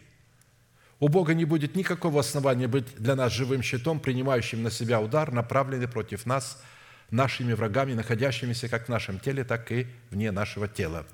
у 0.99 1.07
Бога 1.07 1.33
не 1.33 1.45
будет 1.45 1.75
никакого 1.75 2.19
основания 2.19 2.67
быть 2.67 2.95
для 2.97 3.15
нас 3.15 3.31
живым 3.31 3.61
щитом, 3.61 3.99
принимающим 3.99 4.63
на 4.63 4.71
себя 4.71 4.99
удар, 4.99 5.31
направленный 5.31 5.87
против 5.87 6.25
нас– 6.25 6.61
нашими 7.11 7.53
врагами, 7.53 7.93
находящимися 7.93 8.67
как 8.67 8.85
в 8.85 8.89
нашем 8.89 9.19
теле, 9.19 9.43
так 9.43 9.71
и 9.71 9.87
вне 10.11 10.31
нашего 10.31 10.67
тела. 10.67 11.05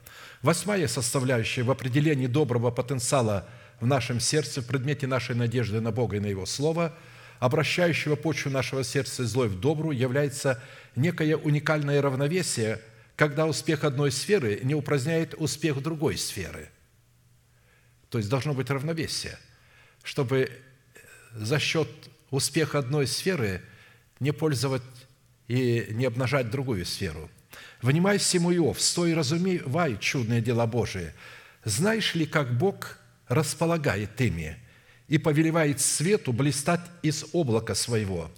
Восьмая 0.42 0.88
составляющая 0.88 1.64
в 1.64 1.72
определении 1.72 2.28
доброго 2.28 2.72
потенциала 2.72 3.48
в 3.80 3.86
нашем 3.86 4.20
сердце, 4.20 4.62
в 4.62 4.66
предмете 4.66 5.08
нашей 5.08 5.36
надежды 5.36 5.82
на 5.82 5.92
Бога 5.92 6.18
и 6.18 6.20
на 6.20 6.28
Его 6.28 6.46
Слово, 6.46 6.94
обращающего 7.40 8.16
почву 8.16 8.50
нашего 8.50 8.84
сердца 8.84 9.26
злой 9.26 9.50
в 9.50 9.60
добрую, 9.60 9.98
является 9.98 10.62
некое 10.96 11.36
уникальное 11.36 12.02
равновесие, 12.02 12.80
когда 13.16 13.46
успех 13.46 13.84
одной 13.84 14.12
сферы 14.12 14.60
не 14.64 14.76
упраздняет 14.76 15.36
успех 15.38 15.82
другой 15.82 16.18
сферы. 16.18 16.70
То 18.10 18.18
есть 18.18 18.30
должно 18.30 18.54
быть 18.54 18.70
равновесие, 18.70 19.38
чтобы 20.04 20.52
за 21.34 21.60
счет 21.60 21.90
успеха 22.32 22.80
одной 22.80 23.08
сферы 23.08 23.62
не 24.20 24.32
пользовать 24.32 24.84
и 25.48 25.88
не 25.92 26.06
обнажать 26.06 26.50
другую 26.50 26.86
сферу. 26.86 27.30
«Внимай 27.82 28.18
всему, 28.18 28.54
Иов, 28.54 28.82
стой 28.82 29.14
разумевай 29.14 29.98
чудные 30.00 30.42
дела 30.42 30.66
Божие. 30.66 31.14
Знаешь 31.64 32.16
ли, 32.16 32.26
как 32.26 32.58
Бог 32.58 32.98
располагает 33.28 34.20
ими 34.22 34.58
и 35.08 35.18
повелевает 35.18 35.82
свету 35.82 36.34
блистать 36.34 36.82
из 37.02 37.26
облака 37.34 37.76
своего? 37.76 38.32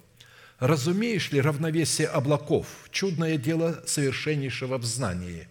Разумеешь 0.58 1.32
ли 1.32 1.40
равновесие 1.40 2.08
облаков, 2.08 2.66
чудное 2.90 3.36
дело 3.36 3.82
совершеннейшего 3.86 4.78
в 4.78 4.84
знании? 4.84 5.48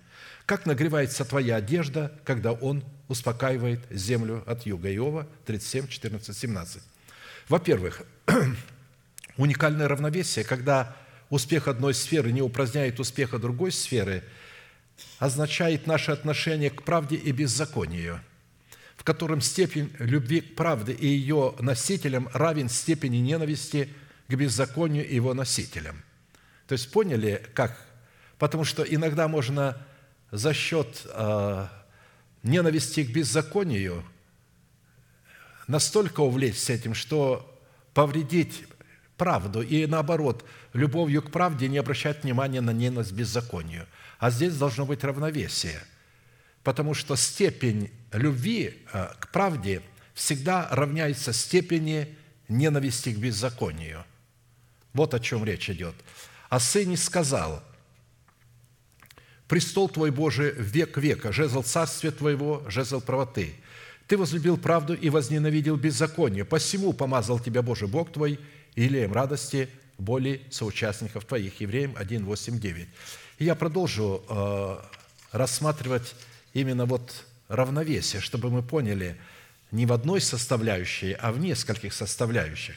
Как 0.47 0.65
нагревается 0.65 1.25
твоя 1.25 1.57
одежда, 1.57 2.11
когда 2.23 2.53
Он 2.53 2.83
успокаивает 3.07 3.81
землю 3.91 4.43
от 4.47 4.65
юга?» 4.65 4.93
Иова 4.93 5.27
37, 5.45 5.87
14, 5.87 6.35
17. 6.35 6.81
Во-первых, 7.49 8.01
уникальное 9.37 9.87
равновесие, 9.87 10.43
когда 10.43 10.95
успех 11.29 11.67
одной 11.67 11.93
сферы 11.93 12.31
не 12.31 12.41
упраздняет 12.41 12.99
успеха 12.99 13.37
другой 13.37 13.71
сферы, 13.71 14.23
означает 15.19 15.85
наше 15.85 16.11
отношение 16.11 16.71
к 16.71 16.81
правде 16.81 17.15
и 17.15 17.31
беззаконию, 17.31 18.21
в 18.95 19.03
котором 19.03 19.41
степень 19.41 19.91
любви 19.99 20.41
к 20.41 20.55
правде 20.55 20.93
и 20.93 21.05
ее 21.05 21.53
носителям 21.59 22.27
равен 22.33 22.69
степени 22.69 23.17
ненависти 23.17 23.89
к 24.27 24.33
беззаконию 24.33 25.11
его 25.11 25.33
носителям. 25.33 26.03
То 26.67 26.73
есть 26.73 26.91
поняли, 26.91 27.45
как? 27.53 27.79
Потому 28.37 28.63
что 28.63 28.83
иногда 28.83 29.27
можно 29.27 29.77
за 30.31 30.53
счет 30.53 31.05
э, 31.05 31.67
ненависти 32.43 33.03
к 33.03 33.11
беззаконию 33.11 34.03
настолько 35.67 36.21
увлечься 36.21 36.73
этим, 36.73 36.93
что 36.93 37.51
повредить 37.93 38.65
правду 39.17 39.61
и 39.61 39.85
наоборот, 39.85 40.45
любовью 40.73 41.21
к 41.21 41.31
правде 41.31 41.67
не 41.67 41.77
обращать 41.77 42.23
внимания 42.23 42.61
на 42.61 42.71
ненависть 42.71 43.11
к 43.11 43.15
беззаконию. 43.15 43.87
А 44.19 44.29
здесь 44.29 44.55
должно 44.55 44.85
быть 44.85 45.03
равновесие, 45.03 45.81
потому 46.63 46.93
что 46.93 47.15
степень 47.15 47.91
любви 48.11 48.85
э, 48.91 49.07
к 49.19 49.29
правде 49.31 49.81
всегда 50.13 50.67
равняется 50.71 51.33
степени 51.33 52.17
ненависти 52.47 53.13
к 53.13 53.17
беззаконию. 53.17 54.05
Вот 54.95 55.13
о 55.13 55.19
чем 55.19 55.43
речь 55.43 55.69
идет. 55.69 55.93
А 56.49 56.59
сыне 56.59 56.95
сказал, 56.95 57.61
«Престол 59.49 59.89
Твой, 59.89 60.09
Божий, 60.09 60.51
век 60.51 60.97
века, 60.97 61.33
жезл 61.33 61.63
царствия 61.63 62.11
Твоего, 62.11 62.63
жезл 62.67 63.01
правоты. 63.01 63.55
Ты 64.07 64.17
возлюбил 64.17 64.57
правду 64.57 64.93
и 64.93 65.09
возненавидел 65.09 65.75
беззаконие, 65.75 66.45
посему 66.45 66.93
помазал 66.93 67.39
Тебя, 67.39 67.61
Божий 67.61 67.89
Бог 67.89 68.13
Твой, 68.13 68.39
илеем 68.75 69.11
радости 69.11 69.69
боли 69.97 70.41
соучастников 70.49 71.25
твоих». 71.25 71.59
Евреям 71.59 71.93
1, 71.97 72.23
8, 72.23 72.57
9. 72.57 72.87
И 73.39 73.43
я 73.43 73.55
продолжу 73.55 74.23
э, 74.29 74.77
рассматривать 75.33 76.15
именно 76.53 76.85
вот 76.85 77.25
равновесие, 77.49 78.21
чтобы 78.21 78.49
мы 78.49 78.63
поняли 78.63 79.17
не 79.71 79.85
в 79.85 79.91
одной 79.91 80.21
составляющей, 80.21 81.11
а 81.11 81.33
в 81.33 81.39
нескольких 81.39 81.93
составляющих. 81.93 82.75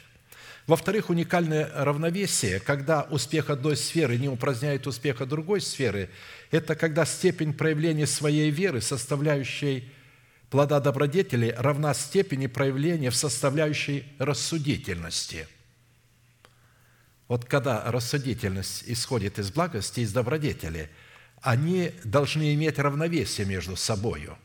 Во-вторых, 0.68 1.10
уникальное 1.10 1.68
равновесие, 1.74 2.60
когда 2.60 3.02
успех 3.02 3.50
одной 3.50 3.76
сферы 3.76 4.16
не 4.18 4.28
упраздняет 4.28 4.86
успеха 4.86 5.26
другой 5.26 5.60
сферы, 5.60 6.10
это 6.52 6.76
когда 6.76 7.04
степень 7.04 7.52
проявления 7.52 8.06
своей 8.06 8.50
веры, 8.50 8.80
составляющей 8.80 9.90
плода 10.50 10.78
добродетели, 10.78 11.52
равна 11.58 11.92
степени 11.94 12.46
проявления 12.46 13.10
в 13.10 13.16
составляющей 13.16 14.04
рассудительности– 14.20 15.48
вот 17.28 17.44
когда 17.44 17.84
рассудительность 17.90 18.84
исходит 18.86 19.38
из 19.38 19.52
благости, 19.52 20.00
из 20.00 20.12
добродетели, 20.12 20.90
они 21.42 21.92
должны 22.02 22.54
иметь 22.54 22.78
равновесие 22.78 23.46
между 23.46 23.76
собою. 23.76 24.36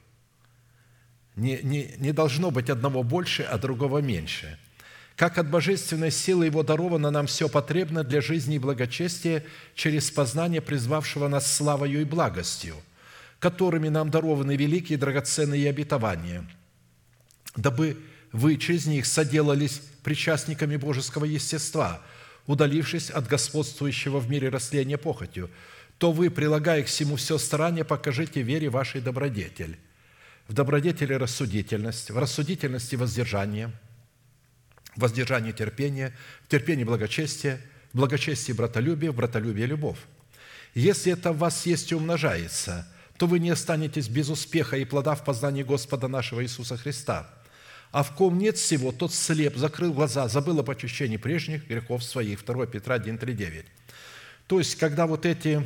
Не, 1.35 1.59
не, 1.63 1.95
не 1.97 2.11
должно 2.11 2.51
быть 2.51 2.69
одного 2.69 3.01
больше, 3.01 3.43
а 3.43 3.57
другого 3.57 3.99
меньше. 3.99 4.59
Как 5.15 5.37
от 5.37 5.49
божественной 5.49 6.11
силы 6.11 6.45
Его 6.45 6.63
даровано 6.63 7.11
нам 7.11 7.27
все 7.27 7.47
потребно 7.47 8.03
для 8.03 8.21
жизни 8.21 8.55
и 8.55 8.59
благочестия 8.59 9.43
через 9.75 10.09
познание 10.09 10.61
призвавшего 10.61 11.27
нас 11.27 11.51
славою 11.51 12.01
и 12.01 12.05
благостью, 12.05 12.75
которыми 13.39 13.89
нам 13.89 14.09
дарованы 14.09 14.55
великие 14.55 14.97
драгоценные 14.97 15.69
обетования, 15.69 16.49
дабы 17.55 17.97
вы 18.31 18.57
через 18.57 18.87
них 18.87 19.05
соделались 19.05 19.81
причастниками 20.03 20.77
божеского 20.77 21.25
естества– 21.25 22.01
удалившись 22.47 23.09
от 23.09 23.27
господствующего 23.27 24.19
в 24.19 24.29
мире 24.29 24.49
растления 24.49 24.97
похотью, 24.97 25.49
то 25.97 26.11
вы, 26.11 26.29
прилагая 26.29 26.83
к 26.83 26.87
всему 26.87 27.15
все 27.15 27.37
старание, 27.37 27.85
покажите 27.85 28.41
вере 28.41 28.69
вашей 28.69 29.01
добродетель. 29.01 29.77
в 30.47 30.53
добродетели 30.53 31.13
рассудительность, 31.13 32.11
в 32.11 32.17
рассудительности 32.17 32.95
воздержание, 32.95 33.71
воздержании 35.01 35.51
терпение, 35.51 36.13
в 36.43 36.47
терпении 36.49 36.83
благочестие, 36.83 37.59
в 37.93 37.97
благочестии 37.97 38.53
братолюбие, 38.53 39.11
в 39.11 39.15
братолюбие 39.15 39.65
любовь. 39.65 39.99
Если 40.73 41.13
это 41.13 41.31
в 41.31 41.37
вас 41.37 41.65
есть 41.65 41.91
и 41.91 41.95
умножается, 41.95 42.87
то 43.17 43.27
вы 43.27 43.39
не 43.39 43.51
останетесь 43.51 44.07
без 44.07 44.29
успеха 44.29 44.77
и 44.77 44.85
плода 44.85 45.15
в 45.15 45.23
познании 45.23 45.63
Господа 45.63 46.07
нашего 46.07 46.43
Иисуса 46.43 46.77
Христа. 46.77 47.29
А 47.91 48.01
в 48.01 48.15
ком 48.15 48.39
нет 48.39 48.57
всего, 48.57 48.91
тот 48.91 49.13
слеп, 49.13 49.55
закрыл 49.55 49.93
глаза, 49.93 50.27
забыл 50.27 50.59
об 50.59 50.69
очищении 50.69 51.17
прежних 51.17 51.67
грехов 51.67 52.03
своих. 52.03 52.43
2 52.43 52.65
Петра 52.65 52.95
1, 52.95 53.19
3, 53.19 53.33
9. 53.33 53.65
То 54.47 54.57
есть, 54.57 54.75
когда 54.75 55.05
вот 55.05 55.27
эти 55.27 55.63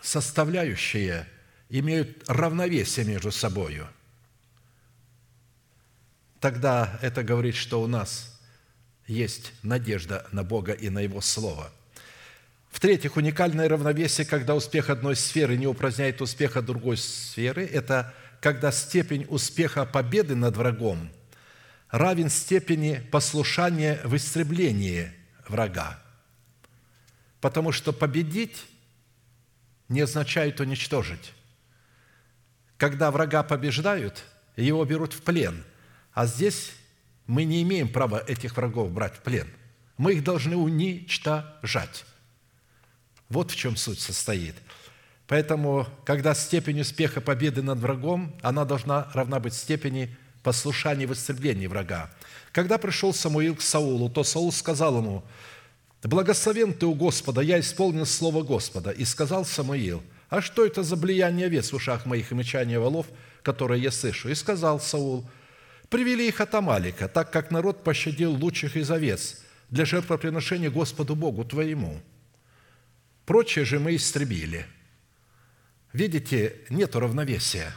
составляющие 0.00 1.26
имеют 1.68 2.22
равновесие 2.28 3.04
между 3.04 3.32
собою, 3.32 3.88
тогда 6.40 6.98
это 7.02 7.22
говорит, 7.22 7.54
что 7.54 7.82
у 7.82 7.86
нас 7.86 8.38
есть 9.06 9.52
надежда 9.62 10.26
на 10.32 10.42
Бога 10.42 10.72
и 10.72 10.88
на 10.88 11.00
Его 11.00 11.20
Слово. 11.20 11.70
В-третьих, 12.70 13.16
уникальное 13.16 13.68
равновесие, 13.68 14.26
когда 14.26 14.54
успех 14.54 14.90
одной 14.90 15.16
сферы 15.16 15.56
не 15.56 15.66
упраздняет 15.66 16.20
успеха 16.20 16.60
другой 16.60 16.98
сферы, 16.98 17.64
это 17.64 18.12
когда 18.40 18.70
степень 18.70 19.26
успеха 19.28 19.86
победы 19.86 20.34
над 20.34 20.56
врагом 20.56 21.10
равен 21.90 22.28
степени 22.28 23.02
послушания 23.10 24.00
в 24.04 24.14
истреблении 24.14 25.10
врага. 25.48 26.02
Потому 27.40 27.72
что 27.72 27.92
победить 27.92 28.64
не 29.88 30.00
означает 30.02 30.60
уничтожить. 30.60 31.32
Когда 32.76 33.10
врага 33.10 33.42
побеждают, 33.42 34.24
его 34.56 34.84
берут 34.84 35.12
в 35.12 35.22
плен. 35.22 35.64
А 36.16 36.26
здесь 36.26 36.72
мы 37.26 37.44
не 37.44 37.60
имеем 37.60 37.90
права 37.90 38.24
этих 38.26 38.56
врагов 38.56 38.90
брать 38.90 39.16
в 39.16 39.20
плен. 39.20 39.46
Мы 39.98 40.14
их 40.14 40.24
должны 40.24 40.56
уничтожать. 40.56 42.06
Вот 43.28 43.50
в 43.50 43.56
чем 43.56 43.76
суть 43.76 44.00
состоит. 44.00 44.54
Поэтому, 45.26 45.86
когда 46.06 46.34
степень 46.34 46.80
успеха 46.80 47.20
победы 47.20 47.60
над 47.60 47.80
врагом, 47.80 48.34
она 48.40 48.64
должна 48.64 49.10
равна 49.12 49.40
быть 49.40 49.52
степени 49.52 50.16
послушания 50.42 51.06
в 51.06 51.12
истреблении 51.12 51.66
врага. 51.66 52.10
Когда 52.50 52.78
пришел 52.78 53.12
Самуил 53.12 53.54
к 53.54 53.60
Саулу, 53.60 54.08
то 54.08 54.24
Саул 54.24 54.52
сказал 54.52 54.96
ему, 54.96 55.22
«Благословен 56.02 56.72
ты 56.72 56.86
у 56.86 56.94
Господа, 56.94 57.42
я 57.42 57.60
исполнил 57.60 58.06
слово 58.06 58.42
Господа». 58.42 58.90
И 58.90 59.04
сказал 59.04 59.44
Самуил, 59.44 60.02
«А 60.30 60.40
что 60.40 60.64
это 60.64 60.82
за 60.82 60.96
блияние 60.96 61.44
овец 61.44 61.72
в 61.72 61.76
ушах 61.76 62.06
моих 62.06 62.32
и 62.32 62.34
мечание 62.34 62.78
волов, 62.78 63.04
которые 63.42 63.82
я 63.82 63.90
слышу?» 63.90 64.30
И 64.30 64.34
сказал 64.34 64.80
Саул, 64.80 65.28
«Привели 65.88 66.28
их 66.28 66.40
от 66.40 66.54
Амалика, 66.54 67.08
так 67.08 67.30
как 67.30 67.50
народ 67.50 67.84
пощадил 67.84 68.32
лучших 68.32 68.76
из 68.76 68.90
овец 68.90 69.42
для 69.70 69.84
жертвоприношения 69.84 70.70
Господу 70.70 71.14
Богу 71.14 71.44
твоему. 71.44 72.00
Прочее 73.24 73.64
же 73.64 73.78
мы 73.78 73.96
истребили». 73.96 74.66
Видите, 75.96 76.56
нет 76.68 76.94
равновесия. 76.94 77.72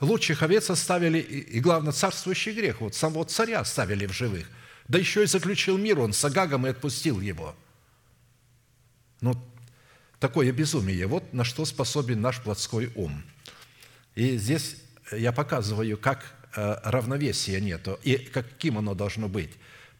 Лучших 0.00 0.42
овец 0.42 0.70
оставили, 0.70 1.18
и, 1.18 1.58
главное, 1.58 1.90
царствующий 1.90 2.52
грех. 2.52 2.80
Вот 2.80 2.94
самого 2.94 3.24
царя 3.24 3.58
оставили 3.58 4.06
в 4.06 4.12
живых. 4.12 4.48
Да 4.86 4.96
еще 4.96 5.24
и 5.24 5.26
заключил 5.26 5.76
мир 5.76 5.98
он 5.98 6.12
с 6.12 6.24
Агагом 6.24 6.68
и 6.68 6.70
отпустил 6.70 7.20
его. 7.20 7.56
Ну, 9.20 9.34
такое 10.20 10.52
безумие. 10.52 11.08
Вот 11.08 11.32
на 11.32 11.42
что 11.42 11.64
способен 11.64 12.20
наш 12.20 12.40
плотской 12.40 12.92
ум. 12.94 13.24
И 14.14 14.36
здесь 14.36 14.76
я 15.10 15.32
показываю, 15.32 15.98
как 15.98 16.35
равновесия 16.56 17.60
нету 17.60 17.98
и 18.02 18.16
каким 18.16 18.78
оно 18.78 18.94
должно 18.94 19.28
быть. 19.28 19.50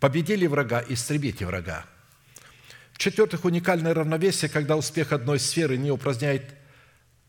Победили 0.01 0.47
врага, 0.47 0.85
истребите 0.89 1.47
врага. 1.47 1.87
В-четвертых, 2.93 3.45
уникальное 3.45 3.95
равновесие, 3.95 4.49
когда 4.49 4.77
успех 4.77 5.13
одной 5.13 5.39
сферы 5.39 5.77
не 5.77 5.91
упраздняет 5.91 6.55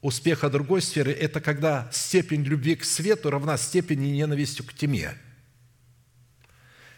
успеха 0.02 0.50
другой 0.50 0.82
сферы– 0.82 1.12
это 1.20 1.42
когда 1.42 1.90
степень 1.92 2.44
любви 2.44 2.76
к 2.76 2.86
свету 2.86 3.30
равна 3.30 3.58
степени 3.58 4.08
ненависти 4.08 4.62
к 4.62 4.74
тьме. 4.74 5.18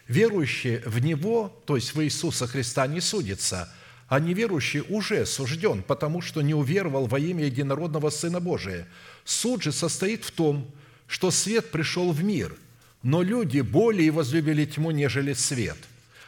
Верующий 0.06 0.78
в 0.78 0.98
Него, 1.00 1.62
то 1.66 1.76
есть 1.76 1.94
в 1.94 2.02
Иисуса 2.02 2.46
Христа, 2.46 2.86
не 2.86 3.00
судится, 3.00 3.72
а 4.08 4.18
неверующий 4.18 4.80
уже 4.80 5.24
сужден, 5.24 5.82
потому 5.82 6.20
что 6.20 6.42
не 6.42 6.54
уверовал 6.54 7.06
во 7.06 7.18
имя 7.18 7.44
единородного 7.44 8.10
Сына 8.10 8.40
Божия. 8.40 8.88
Суд 9.24 9.62
же 9.62 9.70
состоит 9.72 10.24
в 10.24 10.32
том, 10.32 10.74
что 11.10 11.30
свет 11.30 11.70
пришел 11.70 12.12
в 12.12 12.24
мир, 12.24 12.56
но 13.02 13.20
люди 13.20 13.60
более 13.60 14.10
возлюбили 14.10 14.64
тьму, 14.64 14.92
нежели 14.92 15.34
свет. 15.34 15.76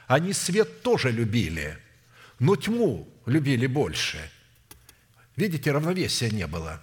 Они 0.06 0.34
свет 0.34 0.82
тоже 0.82 1.10
любили, 1.10 1.78
но 2.38 2.56
тьму 2.56 3.08
любили 3.24 3.66
больше– 3.66 4.18
Видите, 5.36 5.72
равновесия 5.72 6.30
не 6.30 6.46
было. 6.46 6.80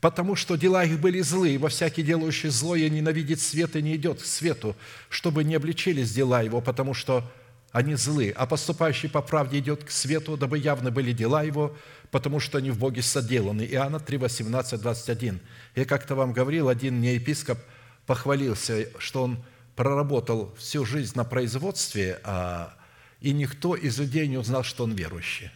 Потому 0.00 0.36
что 0.36 0.56
дела 0.56 0.84
их 0.84 1.00
были 1.00 1.20
злые, 1.20 1.58
во 1.58 1.68
всякий 1.68 2.02
делающий 2.02 2.50
злое 2.50 2.88
ненавидит 2.88 3.40
свет 3.40 3.74
и 3.76 3.82
не 3.82 3.96
идет 3.96 4.22
к 4.22 4.24
свету, 4.24 4.76
чтобы 5.08 5.44
не 5.44 5.56
обличились 5.56 6.12
дела 6.12 6.42
его, 6.42 6.60
потому 6.60 6.94
что 6.94 7.28
они 7.72 7.94
злы, 7.94 8.32
а 8.36 8.46
поступающий 8.46 9.08
по 9.08 9.22
правде 9.22 9.58
идет 9.58 9.84
к 9.84 9.90
свету, 9.90 10.36
дабы 10.36 10.58
явны 10.58 10.90
были 10.90 11.12
дела 11.12 11.42
его, 11.42 11.76
потому 12.10 12.40
что 12.40 12.58
они 12.58 12.70
в 12.70 12.78
Боге 12.78 13.02
соделаны. 13.02 13.62
Иоанна 13.62 14.00
3, 14.00 14.16
18, 14.16 14.80
21. 14.80 15.40
Я 15.74 15.84
как-то 15.84 16.14
вам 16.14 16.32
говорил, 16.32 16.68
один 16.68 17.00
не 17.00 17.14
епископ 17.14 17.58
похвалился, 18.06 18.88
что 18.98 19.24
он 19.24 19.44
проработал 19.76 20.54
всю 20.56 20.84
жизнь 20.84 21.12
на 21.16 21.24
производстве, 21.24 22.20
а, 22.24 22.74
и 23.20 23.32
никто 23.32 23.76
из 23.76 23.98
людей 23.98 24.26
не 24.26 24.38
узнал, 24.38 24.64
что 24.64 24.84
он 24.84 24.92
верующий. 24.92 25.50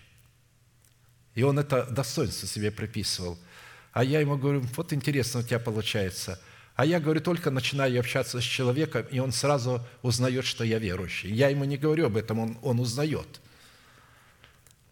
И 1.35 1.43
он 1.43 1.59
это 1.59 1.87
достоинство 1.87 2.47
себе 2.47 2.71
приписывал. 2.71 3.39
А 3.93 4.05
я 4.05 4.21
ему 4.21 4.37
говорю, 4.37 4.63
вот 4.77 4.93
интересно 4.93 5.41
у 5.41 5.43
тебя 5.43 5.59
получается. 5.59 6.41
А 6.75 6.87
я, 6.87 7.01
говорю, 7.01 7.21
только 7.21 7.51
начинаю 7.51 8.01
общаться 8.01 8.41
с 8.41 8.45
человеком, 8.45 9.05
и 9.11 9.19
он 9.19 9.33
сразу 9.33 9.85
узнает, 10.03 10.45
что 10.47 10.65
я 10.65 10.79
верующий. 10.79 11.31
Я 11.31 11.49
ему 11.49 11.65
не 11.65 11.77
говорю 11.77 12.07
об 12.07 12.17
этом, 12.17 12.39
он, 12.39 12.59
он 12.63 12.81
узнает. 12.81 13.42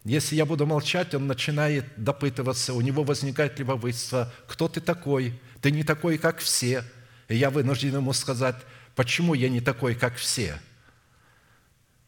Если 0.03 0.35
я 0.35 0.45
буду 0.45 0.65
молчать, 0.65 1.13
он 1.13 1.27
начинает 1.27 1.85
допытываться, 1.95 2.73
у 2.73 2.81
него 2.81 3.03
возникает 3.03 3.59
любопытство, 3.59 4.33
кто 4.47 4.67
ты 4.67 4.81
такой? 4.81 5.39
Ты 5.61 5.69
не 5.71 5.83
такой, 5.83 6.17
как 6.17 6.39
все. 6.39 6.83
И 7.27 7.35
я 7.35 7.51
вынужден 7.51 7.95
ему 7.95 8.11
сказать, 8.13 8.55
почему 8.95 9.35
я 9.35 9.47
не 9.47 9.61
такой, 9.61 9.93
как 9.93 10.15
все? 10.15 10.59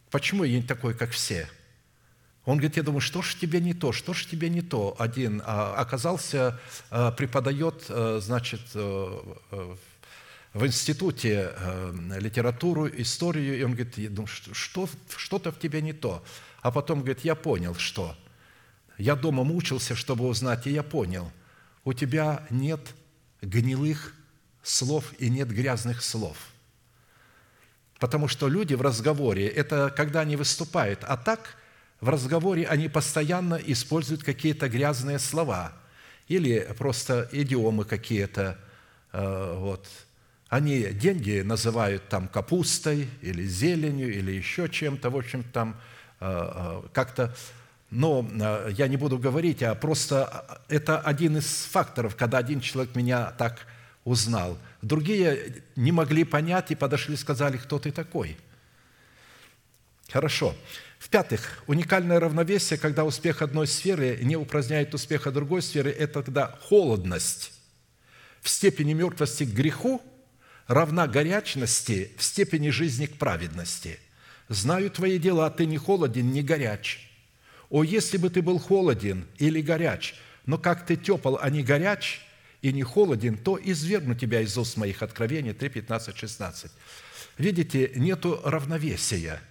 Почему 0.10 0.44
я 0.44 0.58
не 0.58 0.64
такой, 0.64 0.96
как 0.96 1.12
все? 1.12 1.48
Он 2.46 2.58
говорит, 2.58 2.78
я 2.78 2.84
думаю, 2.84 3.00
что 3.00 3.22
ж 3.22 3.36
тебе 3.36 3.62
не 3.62 3.74
то, 3.74 3.92
что 3.92 4.14
ж 4.14 4.26
тебе 4.26 4.50
не 4.50 4.62
то? 4.62 4.96
Один 5.00 5.42
а, 5.46 5.76
оказался, 5.76 6.60
а, 6.90 7.12
преподает, 7.12 7.86
а, 7.90 8.20
значит, 8.22 8.62
в 8.74 10.68
институте 10.68 11.52
литературу, 12.20 12.88
историю, 12.88 13.58
и 13.58 13.64
он 13.64 13.72
говорит, 13.74 13.98
я 13.98 14.10
думаю, 14.10 14.28
что, 14.28 14.88
что-то 15.16 15.52
в 15.52 15.58
тебе 15.58 15.82
не 15.82 15.94
то. 15.94 16.24
А 16.64 16.72
потом 16.72 17.02
говорит, 17.02 17.20
я 17.20 17.36
понял, 17.36 17.76
что. 17.76 18.18
Я 18.98 19.16
дома 19.16 19.44
мучился, 19.44 19.96
чтобы 19.96 20.26
узнать, 20.26 20.66
и 20.66 20.72
я 20.72 20.82
понял. 20.82 21.32
У 21.84 21.94
тебя 21.94 22.48
нет 22.50 22.96
гнилых 23.44 24.16
слов 24.64 25.14
и 25.20 25.30
нет 25.30 25.50
грязных 25.50 26.02
слов. 26.02 26.38
Потому 28.00 28.28
что 28.28 28.48
люди 28.48 28.74
в 28.74 28.82
разговоре, 28.82 29.48
это 29.48 29.94
когда 29.96 30.22
они 30.22 30.36
выступают, 30.36 31.04
а 31.04 31.18
так– 31.18 31.58
в 32.04 32.10
разговоре 32.10 32.68
они 32.68 32.90
постоянно 32.90 33.56
используют 33.56 34.24
какие-то 34.24 34.68
грязные 34.68 35.20
слова 35.20 35.72
или 36.28 36.60
просто 36.78 37.30
идиомы 37.32 37.86
какие-то. 37.86 38.60
Э, 39.14 39.56
вот. 39.58 39.88
Они 40.50 40.84
деньги 40.88 41.40
называют 41.40 42.10
там 42.10 42.28
капустой 42.28 43.08
или 43.22 43.46
зеленью 43.46 44.14
или 44.14 44.32
еще 44.32 44.68
чем-то, 44.68 45.12
в 45.12 45.16
общем, 45.16 45.44
там 45.44 45.80
как-то 46.92 47.34
но 47.94 48.28
я 48.76 48.88
не 48.88 48.98
буду 48.98 49.20
говорить, 49.20 49.62
а 49.62 49.76
просто 49.76 50.60
это 50.68 51.00
один 51.00 51.38
из 51.38 51.66
факторов, 51.66 52.16
когда 52.16 52.40
один 52.40 52.60
человек 52.60 52.96
меня 52.96 53.32
так 53.38 53.68
узнал. 54.04 54.58
Другие 54.82 55.64
не 55.76 55.92
могли 55.92 56.24
понять 56.24 56.72
и 56.72 56.76
подошли 56.76 57.14
и 57.14 57.18
сказали, 57.18 57.58
кто 57.58 57.78
ты 57.78 57.92
такой. 57.92 58.36
Хорошо. 60.10 60.56
В-пятых, 60.98 61.64
уникальное 61.68 62.20
равновесие, 62.20 62.80
когда 62.80 63.04
успех 63.04 63.44
одной 63.44 63.68
сферы 63.68 64.18
не 64.24 64.38
упраздняет 64.38 64.96
успеха 64.96 65.32
другой 65.32 65.62
сферы, 65.62 65.92
это 65.92 66.24
тогда 66.24 66.58
холодность 66.68 67.52
в 68.42 68.50
степени 68.50 68.94
мертвости 68.94 69.44
к 69.44 69.50
греху 69.50 70.02
равна 70.68 71.08
горячности 71.08 72.12
в 72.18 72.24
степени 72.24 72.70
жизни 72.70 73.06
к 73.06 73.18
праведности. 73.18 74.00
Знаю 74.50 74.92
твои 74.92 75.18
дела, 75.20 75.50
ты 75.50 75.66
не 75.66 75.78
холоден, 75.78 76.32
не 76.32 76.42
горяч. 76.42 77.10
О, 77.70 77.84
если 77.84 78.18
бы 78.18 78.30
ты 78.30 78.42
был 78.42 78.60
холоден 78.60 79.26
или 79.38 79.62
горяч, 79.62 80.16
но 80.46 80.58
как 80.58 80.86
ты 80.86 80.96
тепл, 80.96 81.38
а 81.40 81.50
не 81.50 81.64
горяч, 81.64 82.22
и 82.64 82.72
не 82.72 82.84
холоден, 82.84 83.38
то 83.38 83.60
извергну 83.62 84.16
тебя 84.16 84.42
из 84.42 84.58
уст 84.58 84.78
моих». 84.78 85.04
Откровение 85.04 85.54
3, 85.54 85.70
15, 85.70 86.18
16. 86.18 86.72
Видите, 87.38 87.92
нету 87.96 88.40
равновесия. 88.44 89.42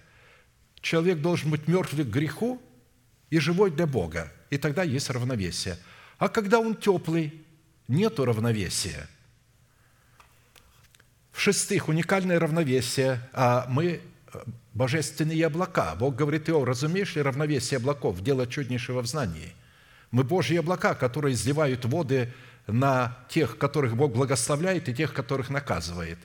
Человек 0.81 1.19
должен 1.19 1.51
быть 1.51 1.67
мертвый 1.67 2.05
к 2.05 2.09
греху 2.09 2.61
и 3.29 3.39
живой 3.39 3.71
для 3.71 3.85
Бога, 3.85 4.33
и 4.49 4.57
тогда 4.57 4.83
есть 4.83 5.09
равновесие. 5.09 5.77
А 6.17 6.27
когда 6.27 6.59
он 6.59 6.75
теплый, 6.75 7.45
нету 7.87 8.25
равновесия. 8.25 9.07
В-шестых, 11.31 11.89
уникальное 11.89 12.39
равновесие, 12.39 13.19
а 13.31 13.65
мы 13.69 14.01
э, 14.33 14.43
божественные 14.73 15.45
облака. 15.45 15.95
Бог 15.95 16.15
говорит, 16.15 16.49
Иов, 16.49 16.65
разумеешь 16.65 17.15
ли 17.15 17.21
равновесие 17.21 17.77
облаков, 17.77 18.21
дело 18.21 18.47
чуднейшего 18.47 19.01
в 19.01 19.07
знании? 19.07 19.53
Мы 20.11 20.23
Божьи 20.23 20.57
облака, 20.57 20.95
которые 20.95 21.33
изливают 21.33 21.85
воды 21.85 22.31
на 22.67 23.17
тех, 23.29 23.57
которых 23.57 23.95
Бог 23.95 24.13
благословляет, 24.13 24.89
и 24.89 24.93
тех, 24.93 25.13
которых 25.13 25.49
наказывает. 25.49 26.17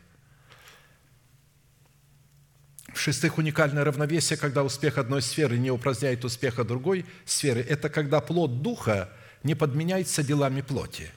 В-шестых, 2.93 3.39
уникальное 3.39 3.85
равновесие, 3.85 4.37
когда 4.37 4.65
успех 4.65 4.99
одной 4.99 5.23
сферы 5.23 5.59
не 5.59 5.71
упраздняет 5.71 6.25
успеха 6.25 6.65
другой 6.65 7.07
сферы, 7.25 7.61
это 7.61 7.89
когда 7.89 8.21
плод 8.21 8.63
Духа 8.63 9.11
не 9.43 9.55
подменяется 9.55 10.23
делами 10.23 10.63
плоти. 10.63 11.11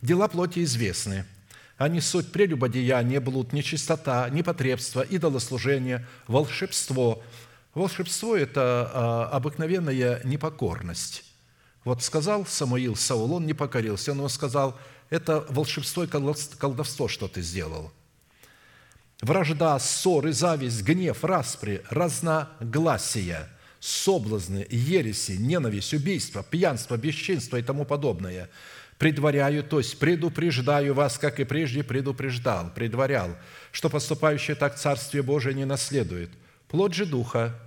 Дела 0.00 0.28
плоти 0.28 0.62
известны– 0.62 1.24
они 1.78 2.00
суть 2.00 2.32
прелюбодеяние, 2.32 3.20
блуд, 3.20 3.52
нечистота, 3.52 4.28
непотребство, 4.30 5.02
идолослужение, 5.02 6.06
волшебство. 6.26 7.22
Волшебство– 7.74 8.34
это 8.36 8.90
а, 8.92 9.28
обыкновенная 9.32 10.22
непокорность. 10.24 11.24
Вот 11.84 12.02
сказал 12.02 12.46
Самуил 12.46 12.96
Саул, 12.96 13.34
он 13.34 13.46
не 13.46 13.52
покорился. 13.52 14.12
Он 14.12 14.18
ему 14.18 14.28
сказал, 14.28 14.78
это 15.10 15.44
волшебство 15.50 16.04
и 16.04 16.06
колдовство, 16.06 17.08
что 17.08 17.28
ты 17.28 17.42
сделал. 17.42 17.92
Вражда, 19.20 19.78
ссоры, 19.78 20.32
зависть, 20.32 20.82
гнев, 20.82 21.24
распри, 21.24 21.82
разногласия, 21.90 23.50
соблазны, 23.80 24.66
ереси, 24.70 25.32
ненависть, 25.32 25.92
убийство, 25.92 26.42
пьянство, 26.42 26.96
бесчинство 26.96 27.58
и 27.58 27.62
тому 27.62 27.84
подобное– 27.84 28.48
предваряю, 28.98 29.62
то 29.62 29.78
есть 29.78 29.98
предупреждаю 29.98 30.94
вас, 30.94 31.18
как 31.18 31.40
и 31.40 31.44
прежде 31.44 31.82
предупреждал, 31.84 32.70
предварял, 32.74 33.36
что 33.72 33.90
поступающее 33.90 34.56
так 34.56 34.76
Царствие 34.76 35.22
Божие 35.22 35.54
не 35.54 35.64
наследует. 35.64 36.30
Плод 36.68 36.94
же 36.94 37.06
Духа, 37.06 37.58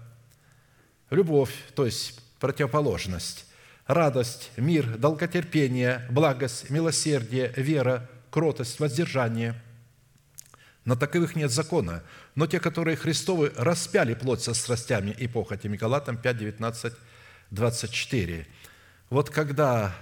любовь, 1.10 1.53
то 1.76 1.85
есть 1.85 2.19
противоположность, 2.39 3.45
радость, 3.85 4.51
мир, 4.57 4.97
долготерпение, 4.97 6.06
благость, 6.10 6.69
милосердие, 6.69 7.53
вера, 7.56 8.10
кротость, 8.31 8.80
воздержание. 8.80 9.61
На 10.85 10.95
таковых 10.95 11.35
нет 11.35 11.51
закона, 11.51 12.03
но 12.34 12.47
те, 12.47 12.60
которые 12.60 12.97
Христовы 12.97 13.51
распяли 13.56 14.15
плоть 14.15 14.41
со 14.41 14.53
страстями 14.53 15.11
и 15.11 15.27
похотями. 15.27 15.77
Галатам 15.77 16.18
5, 16.18 16.38
19, 16.38 16.93
24. 17.51 18.47
Вот 19.10 19.30
когда 19.30 19.93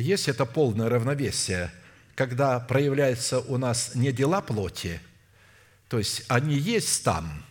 есть 0.00 0.28
это 0.28 0.46
полное 0.46 0.88
равновесие, 0.88 1.72
когда 2.14 2.60
проявляются 2.60 3.40
у 3.40 3.58
нас 3.58 3.94
не 3.94 4.12
дела 4.12 4.40
плоти, 4.40 5.00
то 5.88 5.98
есть 5.98 6.24
они 6.28 6.56
есть 6.56 7.04
там, 7.04 7.44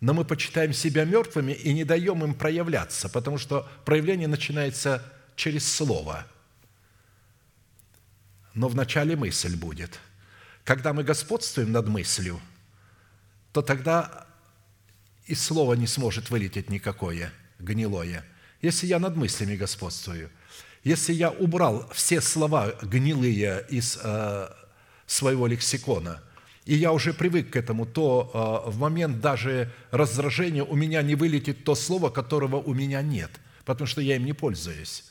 но 0.00 0.14
мы 0.14 0.24
почитаем 0.24 0.72
себя 0.72 1.04
мертвыми 1.04 1.52
и 1.52 1.74
не 1.74 1.84
даем 1.84 2.24
им 2.24 2.34
проявляться, 2.34 3.08
потому 3.08 3.38
что 3.38 3.68
проявление 3.84 4.28
начинается 4.28 5.04
через 5.36 5.70
слово. 5.70 6.26
Но 8.54 8.68
вначале 8.68 9.16
мысль 9.16 9.56
будет. 9.56 9.98
Когда 10.64 10.92
мы 10.92 11.04
господствуем 11.04 11.72
над 11.72 11.88
мыслью, 11.88 12.40
то 13.52 13.62
тогда 13.62 14.26
и 15.26 15.34
слова 15.34 15.74
не 15.74 15.86
сможет 15.86 16.30
вылететь 16.30 16.70
никакое 16.70 17.32
гнилое. 17.58 18.24
Если 18.62 18.86
я 18.86 18.98
над 18.98 19.16
мыслями 19.16 19.56
господствую– 19.56 20.30
если 20.84 21.12
я 21.12 21.30
убрал 21.30 21.88
все 21.92 22.20
слова 22.20 22.74
гнилые 22.82 23.64
из 23.68 23.98
э, 24.02 24.48
своего 25.06 25.46
лексикона, 25.46 26.22
и 26.64 26.74
я 26.74 26.92
уже 26.92 27.12
привык 27.12 27.50
к 27.50 27.56
этому, 27.56 27.86
то 27.86 28.64
э, 28.66 28.70
в 28.70 28.78
момент 28.78 29.20
даже 29.20 29.72
раздражения 29.90 30.62
у 30.62 30.76
меня 30.76 31.02
не 31.02 31.14
вылетит 31.14 31.64
то 31.64 31.74
слово, 31.74 32.10
которого 32.10 32.56
у 32.56 32.74
меня 32.74 33.02
нет, 33.02 33.30
потому 33.64 33.86
что 33.86 34.00
я 34.00 34.16
им 34.16 34.24
не 34.24 34.32
пользуюсь. 34.32 35.04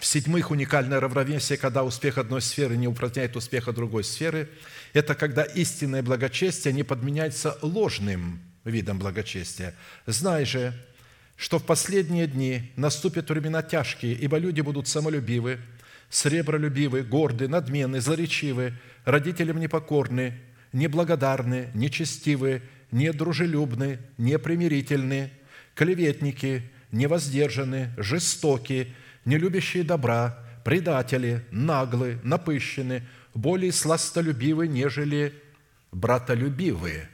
В-седьмых, 0.00 0.50
уникальное 0.50 1.00
равновесие, 1.00 1.56
когда 1.56 1.82
успех 1.82 2.18
одной 2.18 2.42
сферы 2.42 2.76
не 2.76 2.88
упраздняет 2.88 3.36
успеха 3.36 3.72
другой 3.72 4.04
сферы, 4.04 4.50
это 4.92 5.14
когда 5.14 5.44
истинное 5.44 6.02
благочестие 6.02 6.74
не 6.74 6.82
подменяется 6.82 7.58
ложным 7.62 8.40
видом 8.64 8.98
благочестия. 8.98 9.74
Знай 10.06 10.44
же, 10.44 10.74
что 11.36 11.58
в 11.58 11.64
последние 11.64 12.26
дни 12.26 12.72
наступят 12.76 13.28
времена 13.28 13.62
тяжкие, 13.62 14.14
ибо 14.14 14.38
люди 14.38 14.60
будут 14.60 14.88
самолюбивы, 14.88 15.58
сребролюбивы, 16.08 17.02
горды, 17.02 17.48
надменны, 17.48 18.00
злоречивы, 18.00 18.74
родителям 19.04 19.58
непокорны, 19.58 20.34
неблагодарны, 20.72 21.70
нечестивы, 21.74 22.62
недружелюбны, 22.92 23.98
непримирительны, 24.16 25.32
клеветники, 25.74 26.62
невоздержаны, 26.92 27.90
жестоки, 27.96 28.94
нелюбящие 29.24 29.82
добра, 29.82 30.38
предатели, 30.64 31.44
наглы, 31.50 32.20
напыщены, 32.22 33.02
более 33.34 33.72
сластолюбивы, 33.72 34.68
нежели 34.68 35.34
братолюбивые 35.90 37.08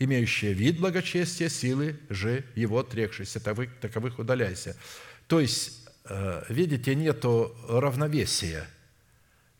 имеющие 0.00 0.52
вид 0.52 0.80
благочестия, 0.80 1.48
силы 1.48 2.00
же 2.08 2.44
его 2.56 2.80
отрекшиеся, 2.80 3.38
таковых 3.38 4.18
удаляйся». 4.18 4.76
То 5.28 5.38
есть, 5.38 5.86
э, 6.06 6.42
видите, 6.48 6.96
нету 6.96 7.54
равновесия. 7.68 8.66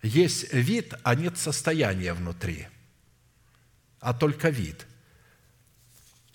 Есть 0.03 0.53
вид, 0.53 0.95
а 1.05 1.15
нет 1.15 1.39
состояния 1.39 2.13
внутри, 2.13 2.67
а 4.01 4.13
только 4.13 4.49
вид. 4.49 4.87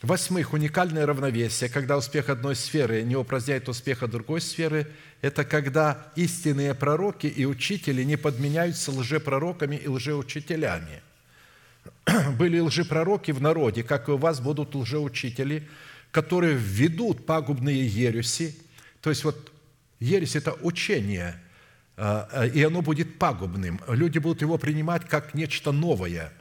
Восьмых, 0.02 0.54
уникальное 0.54 1.06
равновесие, 1.06 1.70
когда 1.70 1.98
успех 1.98 2.30
одной 2.30 2.56
сферы 2.56 3.02
не 3.02 3.16
упраздняет 3.16 3.68
успеха 3.68 4.08
другой 4.08 4.40
сферы, 4.40 4.88
это 5.22 5.44
когда 5.44 6.14
истинные 6.16 6.76
пророки 6.76 7.28
и 7.28 7.46
учители 7.46 8.04
не 8.04 8.16
подменяются 8.16 8.92
лжепророками 8.92 9.76
и 9.76 9.88
лжеучителями– 9.88 11.02
были 12.38 12.60
лжепророки 12.60 13.32
в 13.32 13.42
народе, 13.42 13.84
как 13.84 14.10
и 14.10 14.12
у 14.12 14.18
вас 14.18 14.40
будут 14.40 14.76
лжеучители, 14.76 15.68
которые 16.12 16.56
введут 16.56 17.26
пагубные 17.26 17.86
ереси. 17.86 18.56
То 19.02 19.10
есть 19.10 19.24
вот 19.24 19.52
ересь– 20.00 20.36
это 20.38 20.54
учение, 20.62 21.42
а, 21.98 22.28
а, 22.32 22.46
и 22.46 22.62
оно 22.64 22.82
будет 22.82 23.18
пагубным. 23.18 23.80
Люди 23.88 24.20
будут 24.20 24.42
его 24.42 24.58
принимать 24.58 25.06
как 25.08 25.34
нечто 25.34 25.72
новое. 25.72 26.32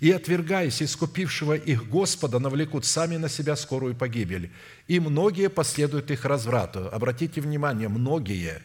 И, 0.00 0.10
отвергаясь 0.10 0.82
искупившего 0.82 1.54
их 1.54 1.88
Господа, 1.88 2.38
навлекут 2.38 2.86
сами 2.86 3.16
на 3.16 3.28
себя 3.28 3.54
скорую 3.54 3.94
погибель. 3.94 4.50
И 4.88 4.98
многие 4.98 5.50
последуют 5.50 6.10
их 6.10 6.24
разврату. 6.24 6.88
Обратите 6.90 7.42
внимание, 7.42 7.88
многие. 7.88 8.62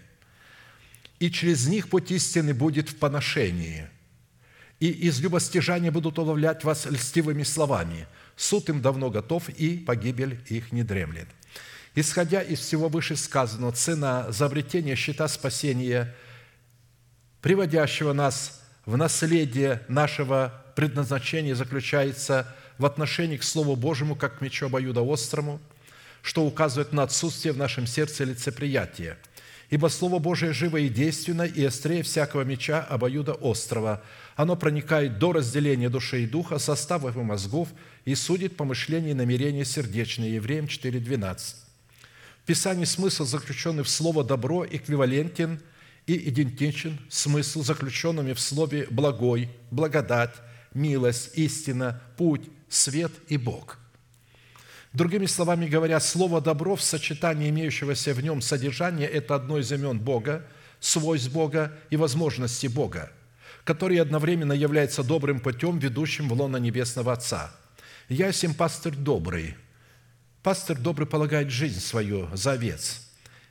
И 1.19 1.29
через 1.29 1.67
них 1.67 1.89
путь 1.89 2.11
истины 2.11 2.53
будет 2.53 2.89
в 2.89 2.95
поношении– 2.95 3.89
и 4.85 5.07
из 5.07 5.19
любостяжания 5.19 5.91
будут 5.91 6.19
уловлять 6.19 6.63
вас 6.63 6.85
льстивыми 6.85 7.43
словами. 7.43 8.07
Суд 8.35 8.69
им 8.69 8.81
давно 8.81 9.09
готов, 9.09 9.49
и 9.49 9.77
погибель 9.77 10.39
их 10.47 10.71
не 10.71 10.83
дремлет. 10.83 11.27
Исходя 11.95 12.41
из 12.41 12.59
всего 12.59 12.87
вышесказанного, 12.89 13.71
цена 13.71 14.31
за 14.31 14.49
щита 14.95 15.27
спасения, 15.27 16.13
приводящего 17.41 18.13
нас 18.13 18.61
в 18.85 18.97
наследие 18.97 19.81
нашего 19.87 20.63
предназначения, 20.75 21.55
заключается 21.55 22.53
в 22.77 22.85
отношении 22.85 23.37
к 23.37 23.43
Слову 23.43 23.75
Божьему, 23.75 24.15
как 24.15 24.39
к 24.39 24.41
мечу 24.41 24.67
обоюдоострому, 24.67 25.59
что 26.21 26.45
указывает 26.45 26.91
на 26.91 27.03
отсутствие 27.03 27.53
в 27.53 27.57
нашем 27.57 27.87
сердце 27.87 28.25
лицеприятия. 28.25 29.17
Ибо 29.69 29.87
Слово 29.87 30.19
Божие 30.19 30.53
живо 30.53 30.77
и 30.77 30.89
действенно, 30.89 31.43
и 31.43 31.63
острее 31.63 32.03
всякого 32.03 32.41
меча 32.41 32.81
обоюда 32.81 33.33
острова– 33.33 34.03
оно 34.35 34.57
проникает 34.57 35.17
до 35.17 35.31
разделения 35.31 35.89
души 35.89 36.23
и 36.23 36.27
духа, 36.27 36.59
составов 36.59 37.15
и 37.15 37.21
мозгов 37.21 37.69
и 38.03 38.15
судит 38.15 38.57
помышления 38.57 39.11
и 39.11 39.13
намерения 39.15 39.63
сердечные. 39.63 40.35
Евреям 40.35 40.65
4.12. 40.65 41.55
В 42.43 42.45
Писании 42.45 42.85
смысл, 42.85 43.25
заключенный 43.25 43.83
в 43.83 43.89
слово 43.89 44.23
«добро», 44.23 44.65
эквивалентен 44.65 45.59
и 46.05 46.29
идентичен 46.29 46.99
смысл, 47.09 47.63
заключенными 47.63 48.33
в 48.33 48.39
слове 48.39 48.87
«благой», 48.91 49.49
«благодать», 49.71 50.35
«милость», 50.73 51.31
«истина», 51.35 52.01
«путь», 52.17 52.43
«свет» 52.69 53.11
и 53.29 53.37
«Бог». 53.37 53.79
Другими 54.95 55.25
словами 55.25 55.67
говоря, 55.67 55.99
слово 55.99 56.39
«добро» 56.39 56.77
в 56.77 56.81
сочетании 56.81 57.49
имеющегося 57.49 58.13
в 58.13 58.21
нем 58.23 58.41
содержания– 58.41 59.05
это 59.13 59.35
одно 59.35 59.57
из 59.57 59.69
имен 59.69 59.99
Бога, 59.99 60.47
свойств 60.79 61.33
Бога 61.33 61.73
и 61.89 61.97
возможностей 61.97 62.69
Бога, 62.69 63.11
который 63.65 63.97
одновременно 63.97 64.53
является 64.53 65.03
добрым 65.03 65.41
путем, 65.41 65.79
ведущим 65.79 66.29
в 66.29 66.33
лоно 66.33 66.55
Небесного 66.55 67.11
Отца. 67.11 67.53
Я 68.07 68.31
сим 68.31 68.53
пастырь 68.53 68.95
добрый. 68.95 69.57
Пастырь 70.41 70.77
добрый 70.77 71.07
полагает 71.07 71.49
жизнь 71.49 71.81
свою 71.81 72.29
за 72.33 72.53
овец. 72.53 73.01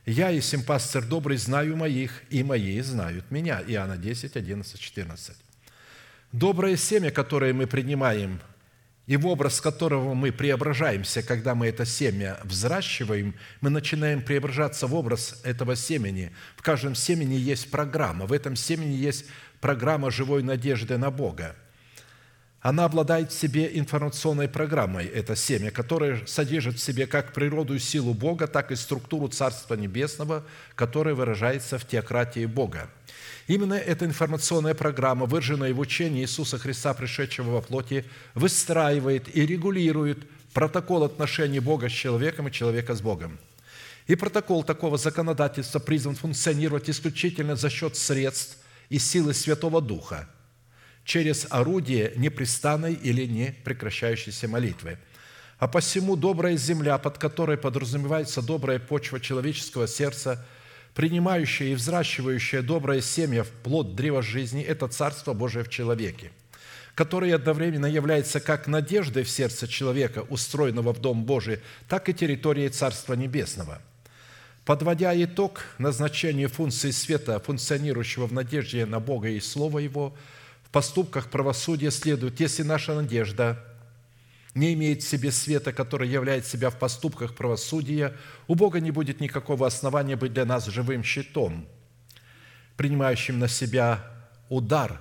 Я 0.07 0.31
и 0.31 0.41
сим 0.41 0.63
пастырь 0.63 1.05
добрый 1.05 1.37
знаю 1.37 1.77
моих, 1.77 2.23
и 2.31 2.43
мои 2.43 2.81
знают 2.81 3.31
меня. 3.31 3.63
Иоанна 3.67 3.99
10, 3.99 4.35
11, 4.35 4.81
14. 4.81 5.37
Доброе 6.33 6.79
семя, 6.79 7.11
которое 7.11 7.53
мы 7.53 7.67
принимаем, 7.67 8.41
и 9.07 9.17
в 9.17 9.27
образ 9.27 9.61
которого 9.61 10.15
мы 10.15 10.33
преображаемся, 10.33 11.23
когда 11.23 11.55
мы 11.55 11.67
это 11.67 11.85
семя 11.85 12.39
взращиваем, 12.43 13.35
мы 13.61 13.71
начинаем 13.71 14.23
преображаться 14.23 14.87
в 14.87 14.95
образ 14.95 15.41
этого 15.45 15.77
семени. 15.77 16.33
В 16.57 16.63
каждом 16.63 16.95
семени 16.95 17.35
есть 17.35 17.71
программа. 17.71 18.27
В 18.27 18.33
этом 18.33 18.57
семени 18.57 18.95
есть 18.95 19.27
программа 19.61 20.11
живой 20.11 20.43
надежды 20.43 20.97
на 20.97 21.11
Бога. 21.11 21.55
Она 22.65 22.87
обладает 22.87 23.31
в 23.31 23.39
себе 23.39 23.79
информационной 23.79 24.49
программой, 24.49 25.05
это 25.05 25.37
семя, 25.37 25.71
которое 25.71 26.27
содержит 26.27 26.77
в 26.77 26.83
себе 26.83 27.07
как 27.07 27.35
природу 27.35 27.75
и 27.75 27.79
силу 27.79 28.15
Бога, 28.15 28.47
так 28.47 28.73
и 28.73 28.75
структуру 28.75 29.29
Царства 29.29 29.75
Небесного, 29.75 30.43
которая 30.75 31.15
выражается 31.15 31.79
в 31.79 31.87
теократии 31.87 32.47
Бога. 32.47 32.89
Именно 33.49 33.75
эта 33.75 34.07
информационная 34.07 34.73
программа, 34.73 35.27
выраженная 35.27 35.75
в 35.75 35.79
учении 35.79 36.23
Иисуса 36.23 36.57
Христа, 36.57 36.95
пришедшего 36.95 37.51
во 37.51 37.61
плоти, 37.61 38.07
выстраивает 38.35 39.37
и 39.37 39.45
регулирует 39.45 40.21
протокол 40.55 41.05
отношений 41.05 41.61
Бога 41.61 41.91
с 41.91 41.93
человеком 41.93 42.49
и 42.49 42.51
человека 42.53 42.95
с 42.95 43.03
Богом. 43.03 43.39
И 44.07 44.15
протокол 44.15 44.65
такого 44.65 44.97
законодательства 44.97 45.81
призван 45.81 46.15
функционировать 46.15 46.89
исключительно 46.89 47.57
за 47.57 47.69
счет 47.69 47.95
средств 47.95 48.57
и 48.89 48.99
силы 48.99 49.35
Святого 49.35 49.83
Духа– 49.83 50.31
через 51.05 51.47
орудие 51.51 52.13
непрестанной 52.17 52.95
или 52.95 53.27
не 53.27 53.55
прекращающейся 53.65 54.49
молитвы. 54.49 54.99
А 55.59 55.69
посему 55.69 56.17
добрая 56.17 56.57
земля, 56.57 56.99
под 56.99 57.19
которой 57.19 57.57
подразумевается 57.57 58.43
добрая 58.43 58.79
почва 58.79 59.21
человеческого 59.21 59.87
сердца, 59.87 60.45
принимающая 60.95 61.69
и 61.69 61.75
взращивающая 61.75 62.63
доброе 62.63 63.01
семя 63.01 63.45
в 63.45 63.51
плод 63.51 63.95
древа 63.95 64.23
жизни– 64.23 64.63
это 64.63 64.89
Царство 64.89 65.33
Божие 65.33 65.65
в 65.65 65.69
человеке, 65.69 66.33
которое 66.95 67.35
одновременно 67.35 67.87
является 67.87 68.41
как 68.41 68.67
надеждой 68.67 69.25
в 69.25 69.31
сердце 69.31 69.69
человека, 69.69 70.25
устроенного 70.29 70.93
в 70.93 71.01
Дом 71.01 71.25
Божий, 71.25 71.61
так 71.89 72.09
и 72.09 72.15
территорией 72.15 72.69
Царства 72.69 73.15
Небесного– 73.15 73.81
Подводя 74.65 75.13
итог 75.23 75.67
назначению 75.77 76.49
функции 76.49 76.91
света, 76.91 77.39
функционирующего 77.39 78.27
в 78.27 78.33
надежде 78.33 78.87
на 78.87 78.99
Бога 78.99 79.29
и 79.29 79.39
Слово 79.39 79.81
Его, 79.81 80.15
поступках 80.75 81.31
правосудия 81.31 81.93
следует, 81.93 82.41
если 82.41 82.65
наша 82.65 82.97
надежда 82.97 83.65
не 84.57 84.75
имеет 84.75 85.05
в 85.05 85.09
себе 85.09 85.31
света, 85.31 85.73
который 85.73 86.09
являет 86.09 86.47
себя 86.47 86.69
в 86.69 86.81
поступках 86.81 87.37
правосудия, 87.37 88.17
у 88.49 88.57
Бога 88.57 88.81
не 88.81 88.91
будет 88.91 89.21
никакого 89.21 89.69
основания 89.69 90.17
быть 90.17 90.33
для 90.33 90.45
нас 90.45 90.67
живым 90.67 91.05
щитом, 91.05 91.69
принимающим 92.77 93.39
на 93.39 93.47
себя 93.47 94.05
удар 94.49 95.01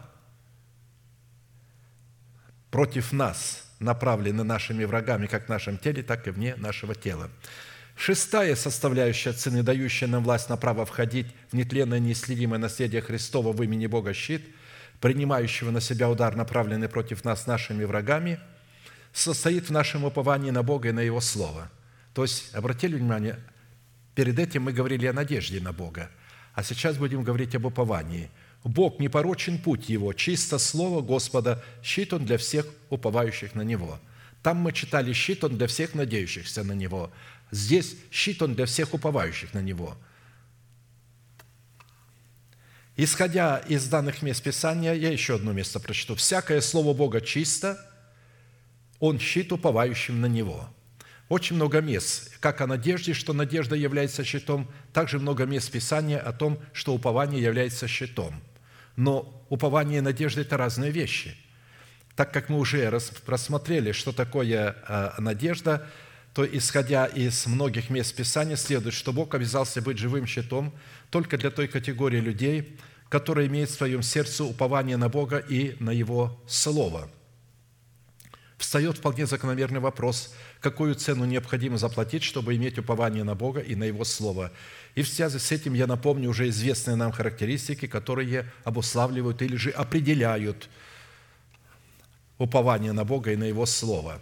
против 2.70 3.12
нас, 3.12 3.68
направленный 3.80 4.44
нашими 4.44 4.84
врагами 4.84 5.26
как 5.26 5.48
в 5.48 5.50
нашем 5.50 5.80
теле, 5.80 6.04
так 6.04 6.28
и 6.28 6.30
вне 6.30 6.56
нашего 6.56 6.94
тела. 6.94 7.32
Шестая 7.96 8.56
составляющая 8.56 9.34
цены, 9.34 9.64
дающая 9.64 10.08
нам 10.08 10.24
власть 10.24 10.50
на 10.50 10.58
право 10.58 10.86
входить 10.86 11.34
в 11.50 11.56
нетленное 11.56 11.98
неисследимое 11.98 12.60
наследие 12.60 13.02
Христова 13.02 13.54
в 13.54 13.64
имени 13.64 13.88
Бога 13.88 14.14
щит– 14.14 14.44
принимающего 15.04 15.70
на 15.70 15.82
себя 15.82 16.10
удар, 16.10 16.34
направленный 16.38 16.88
против 16.88 17.26
нас 17.26 17.46
нашими 17.46 17.84
врагами, 17.84 18.40
состоит 19.12 19.68
в 19.68 19.70
нашем 19.70 20.06
уповании 20.06 20.50
на 20.50 20.64
Бога 20.64 20.88
и 20.88 20.92
на 20.94 21.02
Его 21.02 21.20
Слово. 21.20 21.70
То 22.14 22.22
есть, 22.22 22.56
обратили 22.56 22.96
внимание, 22.96 23.38
перед 24.16 24.40
этим 24.40 24.64
мы 24.64 24.72
говорили 24.72 25.06
о 25.08 25.12
надежде 25.12 25.60
на 25.60 25.74
Бога, 25.74 26.10
а 26.54 26.64
сейчас 26.64 26.96
будем 26.96 27.22
говорить 27.22 27.54
об 27.54 27.66
уповании. 27.66 28.32
Бог 28.64 29.00
непорочен 29.00 29.58
путь 29.58 29.90
Его, 29.90 30.14
чисто 30.14 30.58
Слово 30.58 31.02
Господа, 31.02 31.62
щит 31.84 32.14
Он 32.14 32.24
для 32.24 32.38
всех 32.38 32.66
уповающих 32.90 33.56
на 33.56 33.64
Него. 33.64 34.00
Там 34.42 34.56
мы 34.56 34.72
читали 34.72 35.12
щит 35.12 35.44
Он 35.44 35.58
для 35.58 35.68
всех 35.68 35.96
надеющихся 35.96 36.64
на 36.64 36.72
Него. 36.72 37.12
Здесь 37.52 37.98
щит 38.10 38.42
Он 38.42 38.56
для 38.56 38.68
всех 38.68 38.94
уповающих 38.94 39.54
на 39.54 39.60
Него– 39.60 39.98
Исходя 42.96 43.58
из 43.58 43.88
данных 43.88 44.22
мест 44.22 44.44
Писания, 44.44 44.94
я 44.94 45.12
еще 45.12 45.36
одно 45.36 45.52
место 45.52 45.80
прочту. 45.80 46.16
«Всякое 46.16 46.62
Слово 46.62 46.94
Бога 46.94 47.22
чисто, 47.22 47.80
Он 49.00 49.20
щит 49.20 49.52
уповающим 49.52 50.22
на 50.22 50.28
Него». 50.28 50.70
Очень 51.30 51.56
много 51.56 51.82
мест, 51.82 52.38
как 52.40 52.62
о 52.62 52.68
надежде, 52.68 53.14
что 53.14 53.34
надежда 53.34 53.76
является 53.76 54.24
щитом, 54.24 54.70
также 54.92 55.18
много 55.20 55.46
мест 55.46 55.72
Писания 55.72 56.20
о 56.20 56.32
том, 56.34 56.60
что 56.74 56.94
упование 56.94 57.42
является 57.42 57.88
щитом. 57.88 58.40
Но 58.96 59.44
упование 59.50 59.98
и 59.98 60.02
надежда– 60.02 60.42
это 60.42 60.58
разные 60.58 60.92
вещи. 60.92 61.36
Так 62.16 62.32
как 62.32 62.50
мы 62.50 62.60
уже 62.60 62.88
рассмотрели, 63.26 63.94
что 63.94 64.12
такое 64.12 64.76
а, 64.88 65.16
надежда, 65.18 65.88
то, 66.36 66.46
исходя 66.46 67.06
из 67.08 67.48
многих 67.48 67.90
мест 67.90 68.16
Писания, 68.16 68.56
следует, 68.56 68.94
что 68.94 69.14
Бог 69.14 69.34
обязался 69.34 69.82
быть 69.82 69.98
живым 69.98 70.28
щитом 70.28 70.74
только 71.14 71.38
для 71.38 71.52
той 71.52 71.68
категории 71.68 72.20
людей, 72.20 72.76
которая 73.08 73.46
имеет 73.46 73.70
в 73.70 73.76
своем 73.76 74.02
сердце 74.02 74.44
упование 74.44 74.98
на 74.98 75.10
Бога 75.10 75.38
и 75.38 75.76
на 75.80 75.92
Его 75.92 76.42
Слово. 76.48 77.08
Встает 78.58 78.98
вполне 78.98 79.28
закономерный 79.28 79.80
вопрос, 79.80 80.34
какую 80.60 80.96
цену 80.96 81.26
необходимо 81.26 81.78
заплатить, 81.78 82.24
чтобы 82.24 82.56
иметь 82.56 82.80
упование 82.80 83.24
на 83.24 83.36
Бога 83.36 83.60
и 83.60 83.76
на 83.76 83.84
Его 83.84 84.06
Слово. 84.06 84.52
И 84.96 85.04
в 85.04 85.08
связи 85.08 85.38
с 85.38 85.52
этим 85.52 85.76
я 85.76 85.86
напомню 85.86 86.32
уже 86.32 86.50
известные 86.50 86.96
нам 86.96 87.12
характеристики, 87.12 87.86
которые 87.86 88.52
обуславливают 88.64 89.44
или 89.44 89.56
же 89.56 89.70
определяют 89.70 90.68
упование 92.40 92.92
на 92.92 93.06
Бога 93.06 93.34
и 93.34 93.36
на 93.36 93.44
Его 93.44 93.68
Слово. 93.68 94.20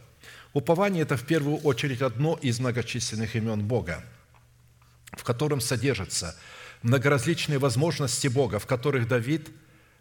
Упование– 0.52 1.04
это 1.04 1.16
в 1.16 1.24
первую 1.24 1.56
очередь 1.60 2.02
одно 2.02 2.38
из 2.42 2.60
многочисленных 2.60 3.34
имен 3.38 3.64
Бога, 3.66 4.04
в 5.14 5.24
котором 5.24 5.62
содержится– 5.62 6.36
многоразличные 6.84 7.60
возможности 7.60 8.28
Бога, 8.28 8.60
в 8.60 8.66
которых 8.66 9.08
Давид 9.08 9.50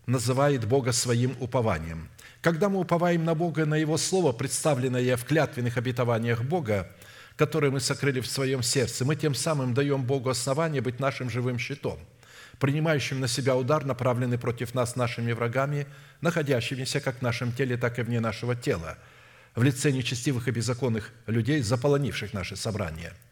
называет 0.07 0.65
Бога 0.65 0.93
своим 0.93 1.36
упованием. 1.40 2.09
Когда 2.40 2.69
мы 2.69 2.81
уповаем 2.81 3.24
на 3.24 3.35
Бога 3.35 3.62
и 3.62 3.66
на 3.66 3.77
Его 3.77 3.98
Слово, 3.98 4.32
представленное 4.32 5.16
в 5.16 5.24
клятвенных 5.24 5.77
обетованиях 5.77 6.43
Бога, 6.43 6.90
которые 7.36 7.70
мы 7.70 7.81
сокрыли 7.81 8.20
в 8.20 8.27
своем 8.27 8.62
сердце, 8.62 9.05
мы 9.05 9.15
тем 9.15 9.35
самым 9.35 9.74
даем 9.74 10.02
Богу 10.02 10.31
основание 10.31 10.81
быть 10.81 11.01
нашим 11.01 11.28
живым 11.28 11.59
щитом, 11.59 11.98
принимающим 12.59 13.20
на 13.20 13.28
себя 13.28 13.57
удар, 13.57 13.85
направленный 13.85 14.39
против 14.39 14.74
нас 14.74 14.97
нашими 14.97 15.32
врагами, 15.32 15.86
находящимися 16.23 17.01
как 17.01 17.19
в 17.19 17.23
нашем 17.23 17.52
теле, 17.52 17.77
так 17.77 17.98
и 17.98 18.02
вне 18.02 18.20
нашего 18.20 18.57
тела, 18.57 18.97
в 19.55 19.62
лице 19.62 19.93
нечестивых 19.93 20.48
и 20.48 20.51
беззаконных 20.51 21.12
людей, 21.27 21.61
заполонивших 21.61 22.32
наши 22.32 22.57
собрания– 22.57 23.12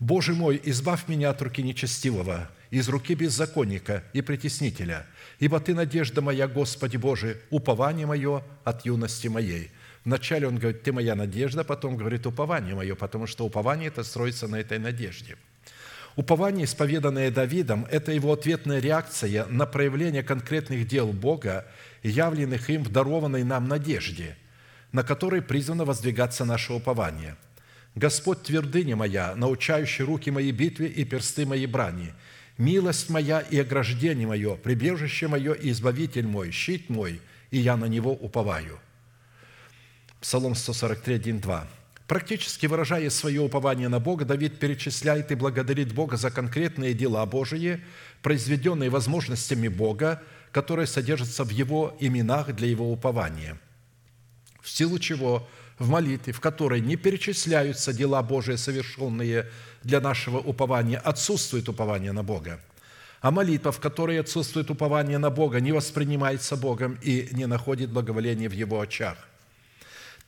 Боже 0.00 0.34
мой, 0.34 0.60
избавь 0.64 1.08
меня 1.08 1.30
от 1.30 1.40
руки 1.40 1.62
нечестивого, 1.62 2.50
из 2.70 2.88
руки 2.88 3.14
беззаконника 3.14 4.02
и 4.12 4.22
притеснителя, 4.22 5.06
ибо 5.38 5.60
Ты 5.60 5.74
надежда 5.74 6.20
моя, 6.20 6.48
Господи 6.48 6.96
Боже, 6.96 7.40
упование 7.50 8.06
мое 8.06 8.42
от 8.64 8.84
юности 8.84 9.28
моей». 9.28 9.70
Вначале 10.04 10.46
он 10.46 10.58
говорит, 10.58 10.82
«Ты 10.82 10.92
моя 10.92 11.14
надежда», 11.14 11.64
потом 11.64 11.96
говорит, 11.96 12.26
«Упование 12.26 12.74
мое», 12.74 12.94
потому 12.94 13.26
что 13.26 13.46
упование 13.46 13.88
это 13.88 14.04
строится 14.04 14.48
на 14.48 14.56
этой 14.56 14.78
надежде. 14.78 15.36
Упование, 16.14 16.66
исповеданное 16.66 17.30
Давидом, 17.30 17.86
это 17.90 18.12
его 18.12 18.32
ответная 18.32 18.80
реакция 18.80 19.46
на 19.46 19.64
проявление 19.64 20.22
конкретных 20.22 20.86
дел 20.86 21.12
Бога, 21.12 21.66
явленных 22.02 22.68
им 22.68 22.84
в 22.84 22.92
дарованной 22.92 23.44
нам 23.44 23.66
надежде, 23.66 24.36
на 24.92 25.02
которой 25.02 25.40
призвано 25.40 25.86
воздвигаться 25.86 26.44
наше 26.44 26.74
упование– 26.74 27.36
Господь 27.94 28.42
твердыня 28.42 28.96
моя, 28.96 29.34
научающий 29.36 30.04
руки 30.04 30.30
мои 30.30 30.50
битве 30.50 30.88
и 30.88 31.04
персты 31.04 31.46
мои 31.46 31.66
брани, 31.66 32.12
милость 32.58 33.08
моя 33.08 33.40
и 33.40 33.58
ограждение 33.58 34.26
мое, 34.26 34.56
прибежище 34.56 35.28
мое 35.28 35.52
и 35.52 35.70
избавитель 35.70 36.26
мой, 36.26 36.50
щит 36.50 36.90
мой, 36.90 37.20
и 37.50 37.58
я 37.58 37.76
на 37.76 37.84
него 37.84 38.12
уповаю». 38.12 38.80
Псалом 40.20 40.54
143, 40.54 41.14
1, 41.14 41.40
2. 41.40 41.68
Практически 42.08 42.66
выражая 42.66 43.08
свое 43.10 43.40
упование 43.40 43.88
на 43.88 44.00
Бога, 44.00 44.24
Давид 44.24 44.58
перечисляет 44.58 45.30
и 45.30 45.36
благодарит 45.36 45.92
Бога 45.92 46.16
за 46.16 46.30
конкретные 46.30 46.94
дела 46.94 47.24
Божии, 47.26 47.80
произведенные 48.22 48.90
возможностями 48.90 49.68
Бога, 49.68 50.22
которые 50.50 50.86
содержатся 50.86 51.44
в 51.44 51.50
Его 51.50 51.96
именах 52.00 52.54
для 52.54 52.68
Его 52.68 52.90
упования, 52.90 53.58
в 54.60 54.68
силу 54.68 54.98
чего– 54.98 55.48
в 55.78 55.88
молитве, 55.88 56.32
в 56.32 56.40
которой 56.40 56.80
не 56.80 56.96
перечисляются 56.96 57.92
дела 57.92 58.22
Божии, 58.22 58.56
совершенные 58.56 59.46
для 59.82 60.00
нашего 60.00 60.38
упования, 60.38 60.98
отсутствует 60.98 61.68
упование 61.68 62.12
на 62.12 62.22
Бога. 62.22 62.60
А 63.20 63.30
молитва, 63.30 63.72
в 63.72 63.80
которой 63.80 64.20
отсутствует 64.20 64.70
упование 64.70 65.18
на 65.18 65.30
Бога, 65.30 65.60
не 65.60 65.72
воспринимается 65.72 66.56
Богом 66.56 66.98
и 67.02 67.28
не 67.32 67.46
находит 67.46 67.90
благоволения 67.90 68.48
в 68.48 68.52
Его 68.52 68.80
очах– 68.80 69.16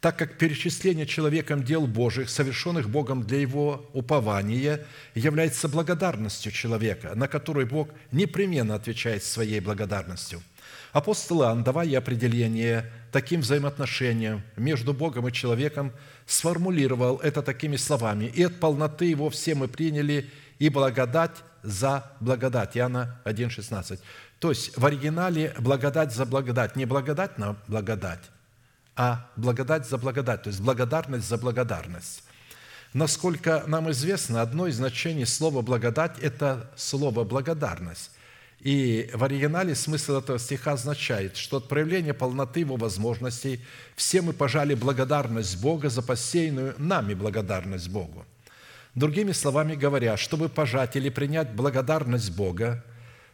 так 0.01 0.19
как 0.19 0.39
перечисление 0.39 1.07
человеком 1.07 1.65
дел 1.65 1.87
Божьих, 1.87 2.29
совершенных 2.29 2.89
Богом 2.89 3.25
для 3.25 3.41
его 3.41 3.89
упования, 3.93 4.87
является 5.15 5.69
благодарностью 5.69 6.53
человека, 6.53 7.13
на 7.15 7.29
которую 7.29 7.67
Бог 7.67 7.89
непременно 8.13 8.75
отвечает 8.75 9.25
своей 9.25 9.61
благодарностью. 9.61 10.43
Апостол 10.93 11.43
Иоанн, 11.43 11.65
давая 11.65 11.99
определение 11.99 12.91
таким 13.17 13.41
взаимоотношениям 13.41 14.43
между 14.57 14.93
Богом 14.93 15.27
и 15.27 15.33
человеком, 15.33 15.91
сформулировал 16.27 17.17
это 17.17 17.41
такими 17.41 17.77
словами 17.77 18.27
«И 18.27 18.43
от 18.43 18.61
полноты 18.61 19.07
его 19.07 19.31
все 19.31 19.55
мы 19.55 19.69
приняли, 19.69 20.29
и 20.59 20.69
благодать 20.69 21.31
за 21.63 22.13
благодать». 22.21 22.77
Иоанна 22.77 23.19
1,16. 23.25 24.01
То 24.39 24.51
есть 24.51 24.77
в 24.77 24.85
оригинале 24.85 25.55
благодать 25.59 26.13
за 26.13 26.27
благодать, 26.27 26.77
не 26.77 26.85
благодать 26.85 27.39
на 27.39 27.57
благодать, 27.69 28.21
а 28.97 29.31
благодать 29.37 29.89
за 29.89 29.97
благодать, 29.97 30.43
то 30.43 30.51
есть 30.51 30.61
благодарность 30.61 31.27
за 31.27 31.39
благодарность. 31.39 32.23
Насколько 32.93 33.65
нам 33.67 33.91
известно, 33.93 34.43
одно 34.43 34.67
из 34.67 34.77
значений 34.77 35.25
слова 35.25 35.63
«благодать»– 35.63 36.19
это 36.21 36.71
слово 36.77 37.25
«благодарность». 37.25 38.11
И 38.67 39.09
в 39.15 39.23
оригинале 39.23 39.77
смысл 39.77 40.17
этого 40.17 40.41
стиха 40.41 40.73
означает, 40.73 41.37
что 41.37 41.59
от 41.59 41.69
проявления 41.69 42.13
полноты 42.13 42.61
его 42.61 42.75
возможностей 42.75 43.61
все 43.95 44.23
мы 44.23 44.33
пожали 44.33 44.75
благодарность 44.75 45.63
Бога 45.63 45.89
за 45.89 46.03
посеянную 46.03 46.75
нами 46.77 47.15
благодарность 47.15 47.89
Богу. 47.89 48.27
Другими 48.97 49.31
словами 49.31 49.77
говоря, 49.77 50.17
чтобы 50.17 50.49
пожать 50.49 50.97
или 50.97 51.11
принять 51.11 51.53
благодарность 51.53 52.35
Бога 52.35 52.85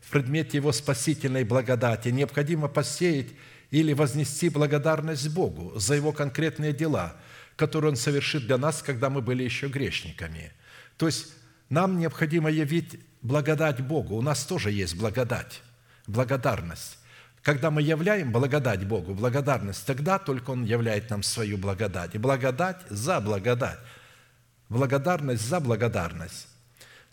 в 0.03 0.11
предмете 0.11 0.59
Его 0.59 0.71
спасительной 0.71 1.45
благодати, 1.45 2.11
необходимо 2.11 2.69
посеять 2.69 3.29
или 3.71 3.95
вознести 3.95 4.51
благодарность 4.51 5.31
Богу 5.31 5.73
за 5.77 5.95
Его 5.95 6.13
конкретные 6.13 6.75
дела, 6.75 7.17
которые 7.57 7.93
Он 7.93 7.97
совершит 7.97 8.47
для 8.47 8.59
нас, 8.59 8.83
когда 8.83 9.09
мы 9.09 9.23
были 9.23 9.45
еще 9.45 9.69
грешниками. 9.69 10.53
То 10.99 11.07
есть 11.07 11.29
нам 11.71 11.99
необходимо 11.99 12.51
явить 12.51 13.01
благодать 13.23 13.81
Богу. 13.81 14.17
У 14.17 14.23
нас 14.23 14.45
тоже 14.45 14.71
есть 14.71 14.97
благодать, 14.97 15.63
благодарность. 16.07 16.99
Когда 17.43 17.71
мы 17.71 17.83
являем 17.83 18.31
благодать 18.31 18.87
Богу, 18.87 19.15
благодарность, 19.15 19.85
тогда 19.85 20.19
только 20.19 20.51
Он 20.51 20.65
являет 20.65 21.11
нам 21.11 21.23
свою 21.23 21.59
благодать. 21.59 22.15
И 22.15 22.19
благодать 22.19 22.79
за 22.89 23.21
благодать. 23.21 23.79
Благодарность 24.69 25.43
за 25.43 25.59
благодарность. 25.59 26.47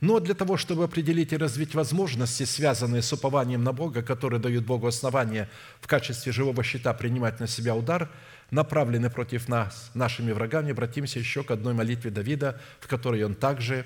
Но 0.02 0.20
для 0.20 0.34
того, 0.34 0.56
чтобы 0.56 0.86
определить 0.86 1.34
и 1.34 1.38
развить 1.38 1.76
возможности, 1.76 2.44
связанные 2.44 3.02
с 3.02 3.12
упованием 3.12 3.64
на 3.64 3.74
Бога, 3.74 4.02
которые 4.02 4.40
дают 4.40 4.66
Богу 4.66 4.88
основания 4.88 5.50
в 5.82 5.88
качестве 5.88 6.32
живого 6.32 6.64
щита 6.64 6.94
принимать 6.94 7.40
на 7.40 7.48
себя 7.48 7.76
удар, 7.76 8.10
направленный 8.50 9.10
против 9.10 9.50
нас, 9.50 9.92
нашими 9.96 10.32
врагами, 10.32 10.72
обратимся 10.72 11.20
еще 11.20 11.44
к 11.44 11.52
одной 11.52 11.74
молитве 11.74 12.12
Давида, 12.12 12.62
в 12.80 12.88
которой 12.88 13.24
он 13.24 13.36
также 13.36 13.86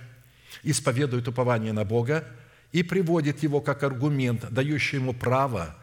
исповедует 0.61 1.27
упование 1.27 1.73
на 1.73 1.85
Бога 1.85 2.25
и 2.71 2.83
приводит 2.83 3.43
его 3.43 3.61
как 3.61 3.83
аргумент, 3.83 4.45
дающий 4.51 4.97
ему 4.97 5.13
право 5.13 5.75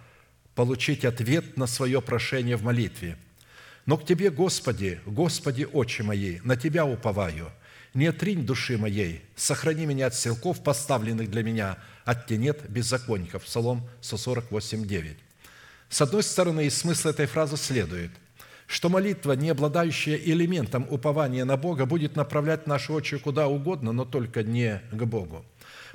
получить 0.55 1.05
ответ 1.05 1.57
на 1.57 1.67
свое 1.67 2.01
прошение 2.01 2.57
в 2.57 2.63
молитве. 2.63 3.17
«Но 3.87 3.97
к 3.97 4.05
Тебе, 4.05 4.31
Господи, 4.31 5.01
Господи, 5.07 5.67
Отче 5.73 6.03
мои, 6.03 6.39
на 6.45 6.57
Тебя 6.57 6.85
уповаю– 6.85 7.51
не 7.95 8.07
отринь 8.07 8.47
души 8.47 8.79
моей, 8.79 9.23
сохрани 9.37 9.87
меня 9.87 10.07
от 10.07 10.15
селков, 10.15 10.63
поставленных 10.63 11.31
для 11.31 11.43
меня, 11.43 11.79
от 12.05 12.27
тенет 12.27 12.69
беззаконников». 12.69 13.45
Псалом 13.45 13.89
148, 14.01 14.87
9. 14.87 15.17
С 15.89 16.01
одной 16.01 16.23
стороны, 16.23 16.67
из 16.67 16.77
смысла 16.77 17.11
этой 17.11 17.27
фразы 17.27 17.57
следует, 17.57 18.11
что 18.71 18.89
молитва, 18.89 19.33
не 19.33 19.51
обладающая 19.51 20.17
элементом 20.17 20.87
упования 20.89 21.45
на 21.45 21.57
Бога, 21.57 21.87
будет 21.87 22.17
направлять 22.17 22.67
наши 22.67 22.93
очи 22.93 23.19
куда 23.19 23.49
угодно, 23.49 23.93
но 23.93 24.05
только 24.05 24.43
не 24.43 24.81
к 24.93 25.05
Богу. 25.05 25.45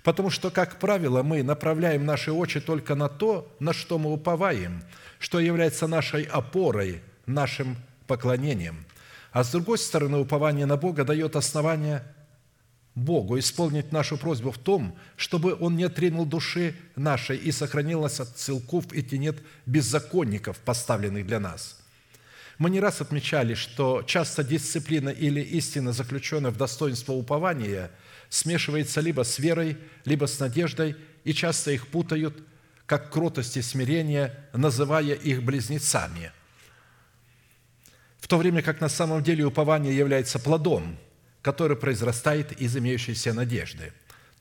Потому 0.04 0.30
что, 0.30 0.52
как 0.52 0.78
правило, 0.78 1.24
мы 1.24 1.42
направляем 1.42 2.06
наши 2.06 2.32
очи 2.32 2.60
только 2.60 2.96
на 2.96 3.10
то, 3.10 3.52
на 3.60 3.74
что 3.74 3.98
мы 3.98 4.12
уповаем, 4.12 4.84
что 5.20 5.40
является 5.40 5.88
нашей 5.88 6.24
опорой, 6.24 7.02
нашим 7.26 7.78
поклонением– 8.08 8.86
а 9.36 9.44
с 9.44 9.52
другой 9.52 9.78
стороны, 9.78 10.18
упование 10.18 10.66
на 10.66 10.78
Бога 10.78 11.04
дает 11.04 11.36
основание 11.36 12.04
Богу 12.96 13.38
исполнить 13.38 13.92
нашу 13.92 14.18
просьбу 14.18 14.50
в 14.50 14.58
том, 14.58 14.98
чтобы 15.18 15.58
Он 15.60 15.76
не 15.76 15.84
отринул 15.84 16.26
души 16.26 16.74
нашей 16.96 17.36
и 17.36 17.52
сохранил 17.52 18.04
нас 18.04 18.22
от 18.22 18.30
целков 18.30 18.94
и 18.94 19.04
тенет 19.04 19.44
беззаконников, 19.66 20.58
поставленных 20.60 21.28
для 21.28 21.42
нас. 21.42 21.85
Мы 22.58 22.70
не 22.70 22.80
раз 22.80 23.02
отмечали, 23.02 23.54
что 23.54 24.04
часто 24.04 24.44
дисциплина 24.44 25.10
или 25.10 25.42
истина, 25.42 25.92
заключенная 25.92 26.52
в 26.52 26.58
достоинство 26.58 27.14
упования, 27.14 27.92
смешивается 28.30 29.02
либо 29.02 29.24
с 29.24 29.40
верой, 29.40 29.78
либо 30.06 30.26
с 30.26 30.40
надеждой, 30.40 30.96
и 31.24 31.34
часто 31.34 31.72
их 31.72 31.88
путают, 31.88 32.36
как 32.86 33.12
кротость 33.12 33.58
и 33.58 33.62
смирение, 33.62 34.34
называя 34.54 35.14
их 35.14 35.44
близнецами– 35.44 36.32
в 38.26 38.28
то 38.28 38.40
время 38.40 38.64
как 38.64 38.82
на 38.82 38.90
самом 38.90 39.22
деле 39.22 39.46
упование 39.46 39.96
является 39.96 40.40
плодом, 40.40 40.98
который 41.44 41.78
произрастает 41.78 42.60
из 42.60 42.76
имеющейся 42.76 43.34
надежды. 43.34 43.94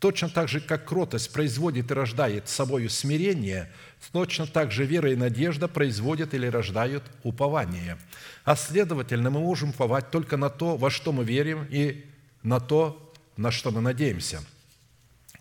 Точно 0.04 0.28
так 0.28 0.50
же, 0.50 0.60
как 0.60 0.84
кротость 0.84 1.32
производит 1.32 1.90
и 1.90 1.94
рождает 1.94 2.46
собою 2.46 2.90
смирение, 2.90 3.72
точно 4.12 4.46
так 4.46 4.70
же 4.70 4.84
вера 4.84 5.10
и 5.10 5.16
надежда 5.16 5.66
производят 5.66 6.34
или 6.34 6.46
рождают 6.46 7.02
упование. 7.22 7.96
А 8.44 8.54
следовательно, 8.54 9.30
мы 9.30 9.40
можем 9.40 9.70
уповать 9.70 10.10
только 10.10 10.36
на 10.36 10.50
то, 10.50 10.76
во 10.76 10.90
что 10.90 11.10
мы 11.10 11.24
верим, 11.24 11.66
и 11.70 12.04
на 12.42 12.60
то, 12.60 13.14
на 13.38 13.50
что 13.50 13.70
мы 13.70 13.80
надеемся. 13.80 14.44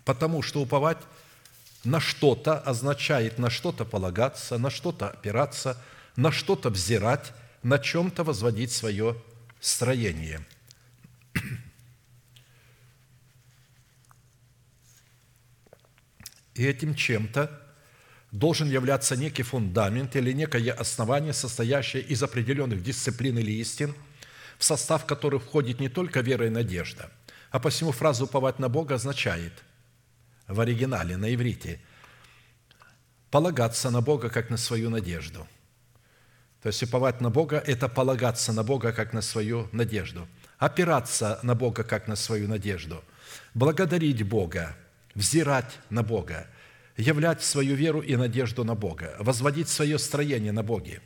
Потому 0.05 0.41
что 0.41 0.61
уповать 0.61 0.99
на 1.83 1.99
что-то 1.99 2.57
означает 2.57 3.39
на 3.39 3.49
что-то 3.49 3.83
полагаться, 3.83 4.57
на 4.57 4.69
что-то 4.69 5.09
опираться, 5.09 5.77
на 6.15 6.31
что-то 6.31 6.69
взирать, 6.69 7.33
на 7.63 7.79
чем-то 7.79 8.23
возводить 8.23 8.71
свое 8.71 9.17
строение. 9.59 10.39
И 16.55 16.65
этим 16.65 16.95
чем-то 16.95 17.49
должен 18.31 18.69
являться 18.69 19.15
некий 19.15 19.43
фундамент 19.43 20.15
или 20.15 20.31
некое 20.31 20.71
основание, 20.71 21.33
состоящее 21.33 22.03
из 22.03 22.21
определенных 22.23 22.83
дисциплин 22.83 23.37
или 23.37 23.51
истин, 23.51 23.95
в 24.57 24.63
состав 24.63 25.05
которых 25.05 25.43
входит 25.43 25.79
не 25.79 25.89
только 25.89 26.21
вера 26.21 26.47
и 26.47 26.49
надежда. 26.49 27.11
А 27.51 27.59
посему 27.59 27.91
фраза 27.91 28.23
«уповать 28.23 28.59
на 28.59 28.69
Бога» 28.69 28.95
означает 28.95 29.53
в 30.47 30.59
оригинале, 30.59 31.17
на 31.17 31.33
иврите, 31.33 31.79
полагаться 33.29 33.89
на 33.89 34.01
Бога 34.01 34.29
как 34.29 34.49
на 34.49 34.57
свою 34.57 34.89
надежду– 34.89 35.47
то 36.63 36.67
есть 36.67 36.81
уповать 36.81 37.19
на 37.19 37.29
Бога– 37.29 37.61
это 37.67 37.89
полагаться 37.89 38.53
на 38.53 38.63
Бога 38.63 38.93
как 38.93 39.11
на 39.11 39.21
свою 39.21 39.67
надежду, 39.73 40.29
опираться 40.57 41.39
на 41.43 41.55
Бога 41.55 41.83
как 41.83 42.07
на 42.07 42.15
свою 42.15 42.47
надежду, 42.47 43.03
благодарить 43.53 44.23
Бога, 44.23 44.73
взирать 45.15 45.79
на 45.89 46.03
Бога, 46.03 46.47
являть 46.97 47.43
свою 47.43 47.75
веру 47.75 48.01
и 48.01 48.15
надежду 48.15 48.63
на 48.63 48.75
Бога, 48.75 49.15
возводить 49.19 49.69
свое 49.69 49.97
строение 49.99 50.51
на 50.51 50.63
Боге, 50.63 51.01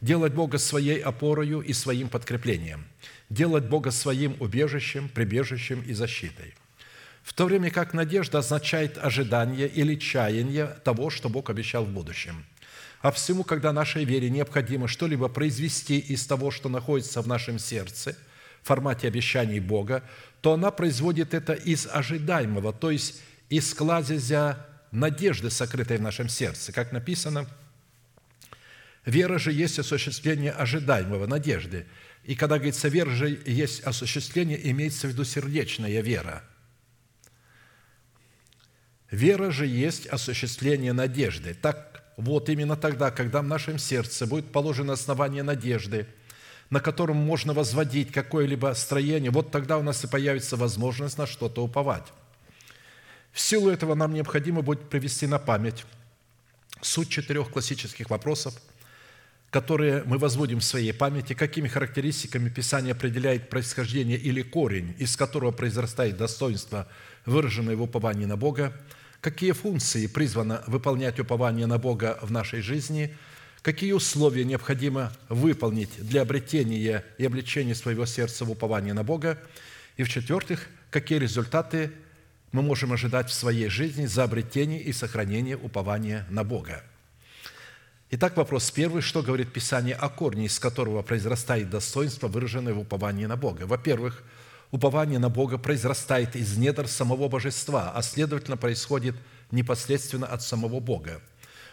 делать 0.00 0.34
Бога 0.34 0.58
своей 0.58 1.00
опорою 1.00 1.60
и 1.60 1.72
своим 1.72 2.08
подкреплением, 2.08 2.86
делать 3.30 3.64
Бога 3.64 3.90
своим 3.90 4.36
убежищем, 4.40 5.08
прибежищем 5.08 5.82
и 5.82 5.92
защитой. 5.92 6.54
В 7.22 7.34
то 7.34 7.46
время 7.46 7.70
как 7.70 7.94
надежда 7.94 8.38
означает 8.38 8.98
ожидание 8.98 9.68
или 9.68 9.94
чаяние 9.94 10.66
того, 10.84 11.10
что 11.10 11.28
Бог 11.28 11.50
обещал 11.50 11.84
в 11.84 11.90
будущем– 11.90 12.44
а 13.02 13.10
всему, 13.10 13.42
когда 13.42 13.72
нашей 13.72 14.04
вере 14.04 14.30
необходимо 14.30 14.86
что-либо 14.86 15.28
произвести 15.28 15.98
из 15.98 16.24
того, 16.24 16.52
что 16.52 16.68
находится 16.68 17.20
в 17.20 17.26
нашем 17.26 17.58
сердце, 17.58 18.16
в 18.62 18.68
формате 18.68 19.08
обещаний 19.08 19.58
Бога, 19.58 20.04
то 20.40 20.52
она 20.52 20.70
производит 20.70 21.34
это 21.34 21.52
из 21.52 21.88
ожидаемого, 21.90 22.72
то 22.72 22.92
есть 22.92 23.20
из 23.52 23.74
кладезя 23.74 24.66
надежды, 24.92 25.50
сокрытой 25.50 25.98
в 25.98 26.00
нашем 26.00 26.30
сердце. 26.30 26.72
Как 26.72 26.90
написано, 26.90 27.46
вера 29.04 29.36
же 29.36 29.52
есть 29.52 29.78
осуществление 29.78 30.52
ожидаемого, 30.52 31.26
надежды. 31.26 31.86
И 32.24 32.34
когда 32.34 32.56
говорится, 32.56 32.88
вера 32.88 33.10
же 33.10 33.42
есть 33.44 33.82
осуществление, 33.82 34.70
имеется 34.70 35.06
в 35.06 35.10
виду 35.10 35.24
сердечная 35.24 36.00
вера. 36.00 36.42
Вера 39.10 39.50
же 39.50 39.66
есть 39.66 40.06
осуществление 40.06 40.94
надежды. 40.94 41.52
Так 41.52 42.04
вот 42.16 42.48
именно 42.48 42.76
тогда, 42.76 43.10
когда 43.10 43.42
в 43.42 43.46
нашем 43.46 43.78
сердце 43.78 44.26
будет 44.26 44.50
положено 44.50 44.94
основание 44.94 45.42
надежды, 45.42 46.06
на 46.70 46.80
котором 46.80 47.18
можно 47.18 47.52
возводить 47.52 48.12
какое-либо 48.12 48.72
строение, 48.72 49.30
вот 49.30 49.50
тогда 49.50 49.76
у 49.76 49.82
нас 49.82 50.02
и 50.04 50.06
появится 50.06 50.56
возможность 50.56 51.18
на 51.18 51.26
что-то 51.26 51.62
уповать. 51.62 52.06
В 53.32 53.40
силу 53.40 53.70
этого 53.70 53.94
нам 53.94 54.12
необходимо 54.12 54.62
будет 54.62 54.88
привести 54.88 55.26
на 55.26 55.38
память 55.38 55.84
суть 56.82 57.08
четырех 57.08 57.50
классических 57.50 58.10
вопросов, 58.10 58.54
которые 59.50 60.02
мы 60.04 60.18
возводим 60.18 60.60
в 60.60 60.64
своей 60.64 60.92
памяти, 60.92 61.34
какими 61.34 61.68
характеристиками 61.68 62.48
Писание 62.48 62.92
определяет 62.92 63.50
происхождение 63.50 64.18
или 64.18 64.42
корень, 64.42 64.94
из 64.98 65.16
которого 65.16 65.50
произрастает 65.50 66.16
достоинство, 66.16 66.88
выраженное 67.26 67.76
в 67.76 67.82
уповании 67.82 68.24
на 68.24 68.36
Бога, 68.36 68.74
какие 69.20 69.52
функции 69.52 70.06
призвано 70.06 70.64
выполнять 70.66 71.20
упование 71.20 71.66
на 71.66 71.78
Бога 71.78 72.18
в 72.22 72.30
нашей 72.30 72.60
жизни, 72.60 73.14
какие 73.62 73.92
условия 73.92 74.44
необходимо 74.44 75.12
выполнить 75.28 75.90
для 75.98 76.22
обретения 76.22 77.04
и 77.18 77.24
обличения 77.24 77.74
своего 77.74 78.06
сердца 78.06 78.44
в 78.44 78.50
упование 78.50 78.94
на 78.94 79.04
Бога, 79.04 79.38
и, 79.96 80.02
в-четвертых, 80.02 80.68
какие 80.90 81.18
результаты 81.18 81.92
мы 82.52 82.62
можем 82.62 82.92
ожидать 82.92 83.30
в 83.30 83.34
своей 83.34 83.68
жизни 83.68 84.06
за 84.06 84.24
обретение 84.24 84.80
и 84.80 84.92
сохранение 84.92 85.56
упования 85.56 86.26
на 86.30 86.44
Бога. 86.44 86.84
Итак, 88.10 88.36
вопрос 88.36 88.70
первый. 88.70 89.00
Что 89.00 89.22
говорит 89.22 89.54
Писание 89.54 89.94
о 89.94 90.10
корне, 90.10 90.44
из 90.44 90.58
которого 90.58 91.00
произрастает 91.02 91.70
достоинство, 91.70 92.28
выраженное 92.28 92.74
в 92.74 92.80
уповании 92.80 93.24
на 93.24 93.36
Бога? 93.36 93.62
Во-первых, 93.62 94.22
упование 94.70 95.18
на 95.18 95.30
Бога 95.30 95.56
произрастает 95.56 96.36
из 96.36 96.58
недр 96.58 96.88
самого 96.88 97.28
божества, 97.28 97.90
а 97.94 98.02
следовательно 98.02 98.58
происходит 98.58 99.16
непосредственно 99.50 100.26
от 100.26 100.42
самого 100.42 100.78
Бога. 100.78 101.22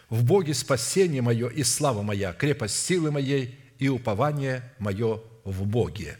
В 0.08 0.24
Боге 0.24 0.54
спасение 0.54 1.20
мое 1.20 1.48
и 1.48 1.62
слава 1.62 2.02
моя, 2.02 2.32
крепость 2.32 2.78
силы 2.86 3.10
моей 3.10 3.58
и 3.78 3.88
упование 3.88 4.72
мое 4.78 5.22
в 5.44 5.66
Боге. 5.66 6.18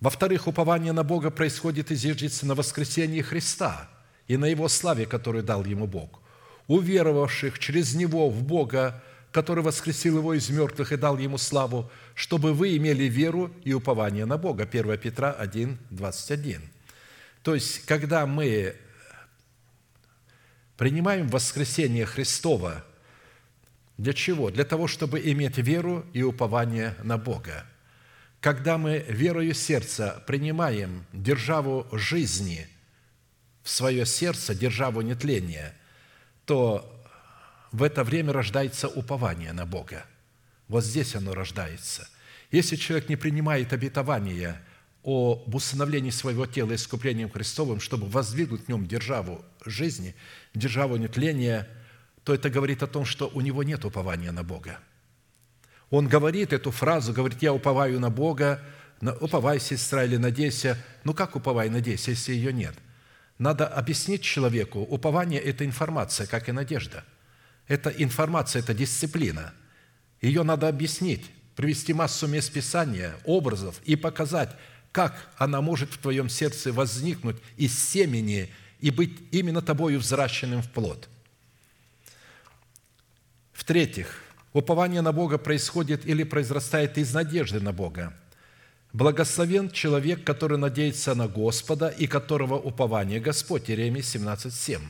Во-вторых, 0.00 0.46
упование 0.46 0.92
на 0.92 1.02
Бога 1.02 1.30
происходит 1.30 1.90
и 1.90 1.96
зиждется 1.96 2.46
на 2.46 2.54
воскресении 2.54 3.20
Христа 3.20 3.88
и 4.28 4.36
на 4.36 4.44
Его 4.44 4.68
славе, 4.68 5.06
которую 5.06 5.42
дал 5.42 5.64
Ему 5.64 5.86
Бог. 5.86 6.22
Уверовавших 6.68 7.58
через 7.58 7.94
Него 7.94 8.30
в 8.30 8.42
Бога, 8.44 9.02
который 9.32 9.64
воскресил 9.64 10.18
Его 10.18 10.34
из 10.34 10.48
мертвых 10.50 10.92
и 10.92 10.96
дал 10.96 11.18
Ему 11.18 11.36
славу, 11.36 11.90
чтобы 12.14 12.52
вы 12.52 12.76
имели 12.76 13.04
веру 13.04 13.50
и 13.64 13.72
упование 13.72 14.24
на 14.24 14.38
Бога. 14.38 14.68
1 14.70 14.98
Петра 14.98 15.32
1, 15.32 15.78
21. 15.90 16.62
То 17.42 17.54
есть, 17.54 17.84
когда 17.84 18.24
мы 18.26 18.76
принимаем 20.76 21.26
воскресение 21.26 22.06
Христова, 22.06 22.84
для 23.96 24.12
чего? 24.12 24.50
Для 24.50 24.64
того, 24.64 24.86
чтобы 24.86 25.18
иметь 25.32 25.58
веру 25.58 26.06
и 26.12 26.22
упование 26.22 26.94
на 27.02 27.18
Бога– 27.18 27.66
когда 28.40 28.78
мы 28.78 29.04
верою 29.08 29.54
сердца 29.54 30.22
принимаем 30.26 31.04
державу 31.12 31.86
жизни 31.92 32.68
в 33.62 33.70
свое 33.70 34.06
сердце, 34.06 34.54
державу 34.54 35.00
нетления, 35.00 35.74
то 36.44 36.94
в 37.72 37.82
это 37.82 38.04
время 38.04 38.32
рождается 38.32 38.88
упование 38.88 39.52
на 39.52 39.66
Бога. 39.66 40.04
Вот 40.68 40.84
здесь 40.84 41.14
оно 41.14 41.34
рождается. 41.34 42.08
Если 42.50 42.76
человек 42.76 43.08
не 43.08 43.16
принимает 43.16 43.72
обетования 43.72 44.62
об 45.02 45.54
усыновлении 45.54 46.10
своего 46.10 46.46
тела 46.46 46.74
искуплением 46.74 47.30
Христовым, 47.30 47.80
чтобы 47.80 48.06
воздвигнуть 48.06 48.64
в 48.64 48.68
нем 48.68 48.86
державу 48.86 49.44
жизни, 49.64 50.14
державу 50.54 50.96
нетления, 50.96 51.68
то 52.24 52.34
это 52.34 52.50
говорит 52.50 52.82
о 52.82 52.86
том, 52.86 53.04
что 53.04 53.28
у 53.28 53.40
него 53.40 53.62
нет 53.62 53.84
упования 53.84 54.32
на 54.32 54.44
Бога. 54.44 54.78
Он 55.90 56.06
говорит 56.06 56.52
эту 56.52 56.70
фразу, 56.70 57.12
говорит, 57.12 57.42
я 57.42 57.52
уповаю 57.52 57.98
на 57.98 58.10
Бога, 58.10 58.62
уповай, 59.20 59.58
сестра, 59.60 60.04
или 60.04 60.16
надейся. 60.16 60.76
Ну 61.04 61.14
как 61.14 61.36
уповай, 61.36 61.70
надейся, 61.70 62.10
если 62.10 62.32
ее 62.32 62.52
нет? 62.52 62.74
Надо 63.38 63.66
объяснить 63.66 64.22
человеку, 64.22 64.80
упование– 64.80 65.40
это 65.42 65.64
информация, 65.64 66.26
как 66.26 66.48
и 66.48 66.52
надежда. 66.52 67.04
Это 67.68 67.90
информация, 67.90 68.60
это 68.60 68.74
дисциплина. 68.74 69.54
Ее 70.20 70.42
надо 70.42 70.68
объяснить, 70.68 71.30
привести 71.54 71.92
массу 71.92 72.26
мест 72.26 72.52
Писания, 72.52 73.14
образов 73.24 73.80
и 73.84 73.94
показать, 73.94 74.56
как 74.90 75.30
она 75.36 75.60
может 75.60 75.92
в 75.92 75.98
твоем 75.98 76.28
сердце 76.28 76.72
возникнуть 76.72 77.36
из 77.56 77.78
семени 77.78 78.52
и 78.80 78.90
быть 78.90 79.16
именно 79.30 79.62
тобою 79.62 80.00
взращенным 80.00 80.62
в 80.62 80.70
плод. 80.70 81.08
В-третьих, 83.52 84.24
Упование 84.52 85.02
на 85.02 85.12
Бога 85.12 85.38
происходит 85.38 86.06
или 86.06 86.24
произрастает 86.24 86.96
из 86.98 87.12
надежды 87.12 87.60
на 87.60 87.72
Бога. 87.72 88.14
Благословен 88.92 89.70
человек, 89.70 90.24
который 90.24 90.56
надеется 90.56 91.14
на 91.14 91.28
Господа 91.28 91.88
и 91.88 92.06
которого 92.06 92.54
упование 92.54 93.20
Господь. 93.20 93.68
Иеремия 93.68 94.02
17:7. 94.02 94.80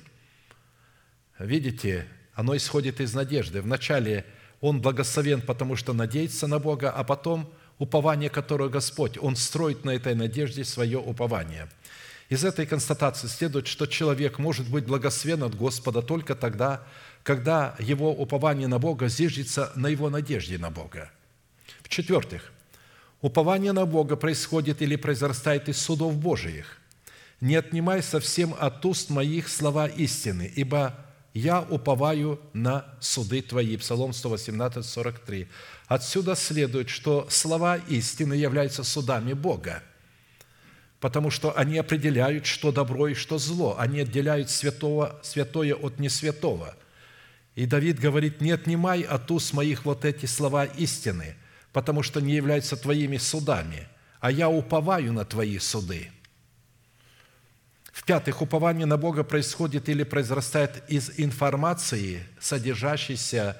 Видите, 1.40 2.06
оно 2.34 2.56
исходит 2.56 3.00
из 3.00 3.14
надежды. 3.14 3.60
Вначале 3.60 4.24
он 4.60 4.80
благословен, 4.80 5.40
потому 5.40 5.74
что 5.74 5.92
надеется 5.92 6.46
на 6.46 6.60
Бога, 6.60 6.90
а 6.90 7.02
потом 7.02 7.52
упование, 7.78 8.30
которое 8.30 8.68
Господь, 8.68 9.18
он 9.20 9.34
строит 9.34 9.84
на 9.84 9.90
этой 9.90 10.14
надежде 10.14 10.64
свое 10.64 10.98
упование. 10.98 11.68
Из 12.28 12.44
этой 12.44 12.66
констатации 12.66 13.26
следует, 13.26 13.66
что 13.66 13.86
человек 13.86 14.38
может 14.38 14.68
быть 14.68 14.84
благословен 14.84 15.42
от 15.42 15.54
Господа 15.54 16.02
только 16.02 16.34
тогда, 16.34 16.82
когда 17.28 17.76
его 17.78 18.10
упование 18.10 18.68
на 18.68 18.78
Бога 18.78 19.08
зиждется 19.08 19.70
на 19.74 19.88
его 19.88 20.08
надежде 20.08 20.56
на 20.56 20.70
Бога. 20.70 21.10
В-четвертых, 21.82 22.50
упование 23.20 23.72
на 23.72 23.84
Бога 23.84 24.16
происходит 24.16 24.80
или 24.80 24.96
произрастает 24.96 25.68
из 25.68 25.76
судов 25.76 26.16
Божиих. 26.16 26.78
«Не 27.42 27.56
отнимай 27.56 28.02
совсем 28.02 28.54
от 28.58 28.82
уст 28.86 29.10
моих 29.10 29.50
слова 29.50 29.88
истины, 29.88 30.50
ибо 30.56 30.94
я 31.34 31.60
уповаю 31.60 32.40
на 32.54 32.86
суды 32.98 33.42
Твои». 33.42 33.76
Псалом 33.76 34.14
118, 34.14 34.82
43. 34.82 35.48
Отсюда 35.86 36.34
следует, 36.34 36.88
что 36.88 37.26
слова 37.28 37.76
истины 37.76 38.32
являются 38.32 38.84
судами 38.84 39.34
Бога, 39.34 39.82
потому 40.98 41.30
что 41.30 41.54
они 41.58 41.76
определяют, 41.76 42.46
что 42.46 42.72
добро 42.72 43.08
и 43.08 43.12
что 43.12 43.36
зло. 43.36 43.76
Они 43.78 44.00
отделяют 44.00 44.48
святого, 44.48 45.20
святое 45.22 45.74
от 45.74 45.98
несвятого– 45.98 46.74
и 47.58 47.66
Давид 47.66 47.98
говорит, 47.98 48.40
не 48.40 48.52
отнимай 48.52 49.02
от 49.02 49.28
уст 49.32 49.52
моих 49.52 49.84
вот 49.84 50.04
эти 50.04 50.26
слова 50.26 50.64
истины, 50.64 51.34
потому 51.72 52.04
что 52.04 52.20
не 52.20 52.36
являются 52.36 52.76
твоими 52.76 53.16
судами, 53.16 53.88
а 54.20 54.30
я 54.30 54.48
уповаю 54.48 55.12
на 55.12 55.24
твои 55.24 55.58
суды. 55.58 56.12
В-пятых, 57.92 58.42
упование 58.42 58.86
на 58.86 58.96
Бога 58.96 59.24
происходит 59.24 59.88
или 59.88 60.04
произрастает 60.04 60.84
из 60.86 61.18
информации, 61.18 62.22
содержащейся 62.38 63.56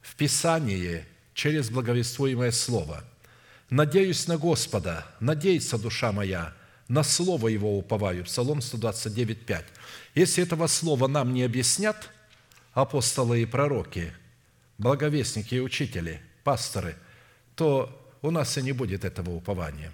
в 0.00 0.16
Писании 0.16 1.04
через 1.32 1.70
благовествуемое 1.70 2.50
Слово. 2.50 3.04
«Надеюсь 3.70 4.26
на 4.26 4.36
Господа, 4.36 5.06
надеется 5.20 5.78
душа 5.78 6.10
моя, 6.10 6.54
на 6.88 7.04
Слово 7.04 7.46
Его 7.46 7.78
уповаю». 7.78 8.24
Псалом 8.24 8.60
129, 8.60 9.46
5. 9.46 9.64
Если 10.16 10.42
этого 10.42 10.66
Слова 10.66 11.06
нам 11.06 11.32
не 11.32 11.44
объяснят– 11.44 12.10
апостолы 12.72 13.42
и 13.42 13.46
пророки, 13.46 14.12
благовестники 14.78 15.56
и 15.56 15.60
учители, 15.60 16.20
пасторы, 16.44 16.96
то 17.54 17.98
у 18.22 18.30
нас 18.30 18.56
и 18.56 18.62
не 18.62 18.72
будет 18.72 19.04
этого 19.04 19.30
упования. 19.30 19.92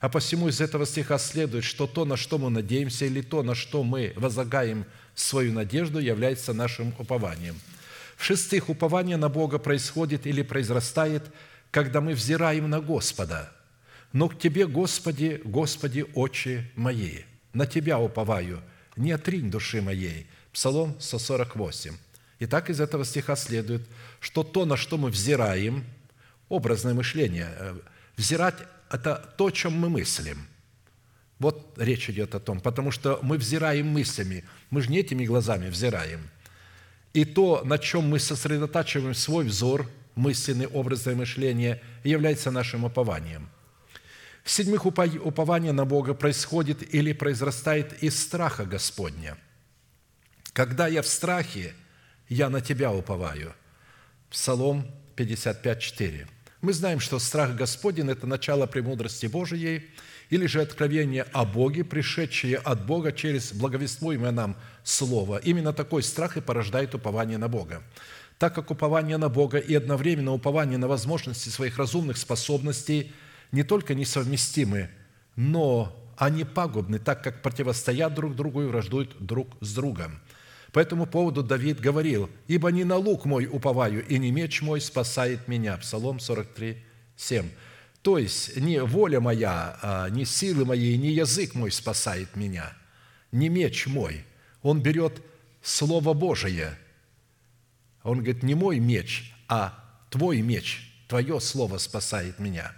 А 0.00 0.08
посему 0.08 0.48
из 0.48 0.60
этого 0.60 0.86
стиха 0.86 1.18
следует, 1.18 1.64
что 1.64 1.86
то, 1.86 2.04
на 2.04 2.16
что 2.16 2.38
мы 2.38 2.48
надеемся, 2.48 3.04
или 3.04 3.20
то, 3.20 3.42
на 3.42 3.54
что 3.54 3.82
мы 3.82 4.14
возлагаем 4.16 4.86
свою 5.14 5.52
надежду, 5.52 5.98
является 5.98 6.54
нашим 6.54 6.94
упованием. 6.98 7.60
В-шестых, 8.16 8.68
упование 8.68 9.16
на 9.16 9.28
Бога 9.28 9.58
происходит 9.58 10.26
или 10.26 10.42
произрастает, 10.42 11.24
когда 11.70 12.00
мы 12.00 12.14
взираем 12.14 12.68
на 12.70 12.80
Господа. 12.80 13.52
«Но 14.12 14.28
к 14.28 14.38
Тебе, 14.38 14.66
Господи, 14.66 15.40
Господи, 15.44 16.04
очи 16.14 16.70
мои, 16.74 17.20
на 17.52 17.66
Тебя 17.66 17.98
уповаю, 17.98 18.62
не 18.96 19.12
отринь 19.12 19.50
души 19.50 19.82
моей». 19.82 20.26
Псалом 20.52 20.96
148. 20.98 21.94
Итак, 22.42 22.70
из 22.70 22.80
этого 22.80 23.04
стиха 23.04 23.36
следует, 23.36 23.82
что 24.18 24.42
то, 24.42 24.64
на 24.64 24.78
что 24.78 24.96
мы 24.96 25.10
взираем, 25.10 25.84
образное 26.48 26.94
мышление, 26.94 27.48
э, 27.50 27.78
взирать– 28.16 28.54
это 28.90 29.34
то, 29.36 29.46
о 29.46 29.50
чем 29.50 29.74
мы 29.74 29.90
мыслим. 29.90 30.46
Вот 31.38 31.74
речь 31.76 32.08
идет 32.08 32.34
о 32.34 32.40
том, 32.40 32.60
потому 32.60 32.92
что 32.92 33.18
мы 33.22 33.36
взираем 33.36 33.88
мыслями, 33.88 34.44
мы 34.70 34.80
же 34.80 34.90
не 34.90 35.00
этими 35.00 35.26
глазами 35.26 35.68
взираем. 35.68 36.30
И 37.12 37.26
то, 37.26 37.62
на 37.62 37.78
чем 37.78 38.08
мы 38.08 38.18
сосредотачиваем 38.18 39.14
свой 39.14 39.44
взор, 39.44 39.86
мысленный, 40.14 40.66
образное 40.66 41.14
мышление, 41.14 41.82
является 42.04 42.50
нашим 42.50 42.84
упованием. 42.84 43.50
В-седьмых, 44.44 44.86
упование 44.86 45.72
на 45.72 45.84
Бога 45.84 46.14
происходит 46.14 46.94
или 46.94 47.12
произрастает 47.12 48.02
из 48.02 48.18
страха 48.18 48.64
Господня. 48.64 49.36
Когда 50.54 50.88
я 50.88 51.02
в 51.02 51.06
страхе– 51.06 51.74
я 52.30 52.48
на 52.48 52.62
Тебя 52.62 52.90
уповаю». 52.92 53.54
Псалом 54.30 54.86
55, 55.16 55.80
4. 55.80 56.26
Мы 56.62 56.72
знаем, 56.72 57.00
что 57.00 57.18
страх 57.18 57.54
Господень– 57.56 58.08
это 58.10 58.26
начало 58.26 58.66
премудрости 58.66 59.26
Божией, 59.26 59.90
или 60.30 60.46
же 60.46 60.62
откровение 60.62 61.24
о 61.32 61.44
Боге, 61.44 61.84
пришедшее 61.84 62.56
от 62.56 62.86
Бога 62.86 63.12
через 63.12 63.52
благовествуемое 63.52 64.30
нам 64.30 64.56
Слово. 64.84 65.38
Именно 65.38 65.72
такой 65.72 66.02
страх 66.02 66.36
и 66.36 66.40
порождает 66.40 66.94
упование 66.94 67.36
на 67.36 67.48
Бога. 67.48 67.82
Так 68.38 68.54
как 68.54 68.70
упование 68.70 69.18
на 69.18 69.28
Бога 69.28 69.58
и 69.58 69.74
одновременно 69.74 70.32
упование 70.32 70.78
на 70.78 70.88
возможности 70.88 71.48
своих 71.50 71.76
разумных 71.76 72.16
способностей 72.16 73.12
не 73.52 73.64
только 73.64 73.94
несовместимы, 73.94 74.88
но 75.36 75.94
они 76.16 76.44
пагубны, 76.44 76.98
так 76.98 77.22
как 77.22 77.42
противостоят 77.42 78.14
друг 78.14 78.36
другу 78.36 78.62
и 78.62 78.66
враждуют 78.66 79.16
друг 79.18 79.48
с 79.60 79.74
другом. 79.74 80.20
По 80.72 80.78
этому 80.78 81.06
поводу 81.06 81.42
Давид 81.42 81.80
говорил, 81.80 82.30
«Ибо 82.46 82.70
не 82.70 82.84
на 82.84 82.96
лук 82.96 83.24
мой 83.24 83.46
уповаю, 83.46 84.06
и 84.06 84.18
не 84.18 84.30
меч 84.30 84.62
мой 84.62 84.80
спасает 84.80 85.48
меня». 85.48 85.76
Псалом 85.76 86.20
43, 86.20 86.76
7. 87.16 87.48
То 88.02 88.18
есть 88.18 88.56
не 88.56 88.82
воля 88.82 89.20
моя, 89.20 89.78
а 89.82 90.08
не 90.08 90.24
силы 90.24 90.64
мои, 90.64 90.96
не 90.96 91.10
язык 91.10 91.54
мой 91.54 91.70
спасает 91.70 92.34
меня, 92.34 92.72
не 93.30 93.48
меч 93.48 93.86
мой. 93.86 94.24
Он 94.62 94.80
берет 94.80 95.20
Слово 95.62 96.14
Божие. 96.14 96.78
Он 98.02 98.18
говорит, 98.18 98.42
не 98.42 98.54
мой 98.54 98.78
меч, 98.78 99.34
а 99.48 99.78
твой 100.08 100.40
меч, 100.40 100.90
твое 101.08 101.40
Слово 101.40 101.76
спасает 101.76 102.38
меня. 102.38 102.72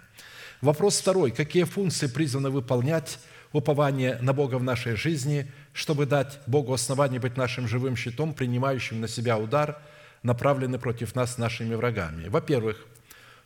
Вопрос 0.59 0.99
второй. 0.99 1.31
Какие 1.31 1.63
функции 1.63 2.07
призваны 2.07 2.49
выполнять 2.49 3.19
упование 3.53 4.17
на 4.21 4.33
Бога 4.33 4.55
в 4.55 4.63
нашей 4.63 4.95
жизни, 4.95 5.49
чтобы 5.73 6.05
дать 6.05 6.39
Богу 6.45 6.73
основание 6.73 7.19
быть 7.19 7.35
нашим 7.35 7.67
живым 7.67 7.95
щитом, 7.95 8.33
принимающим 8.33 9.01
на 9.01 9.07
себя 9.07 9.37
удар, 9.37 9.81
направленный 10.21 10.79
против 10.79 11.15
нас 11.15 11.37
нашими 11.37 11.75
врагами? 11.75 12.29
Во-первых, 12.29 12.85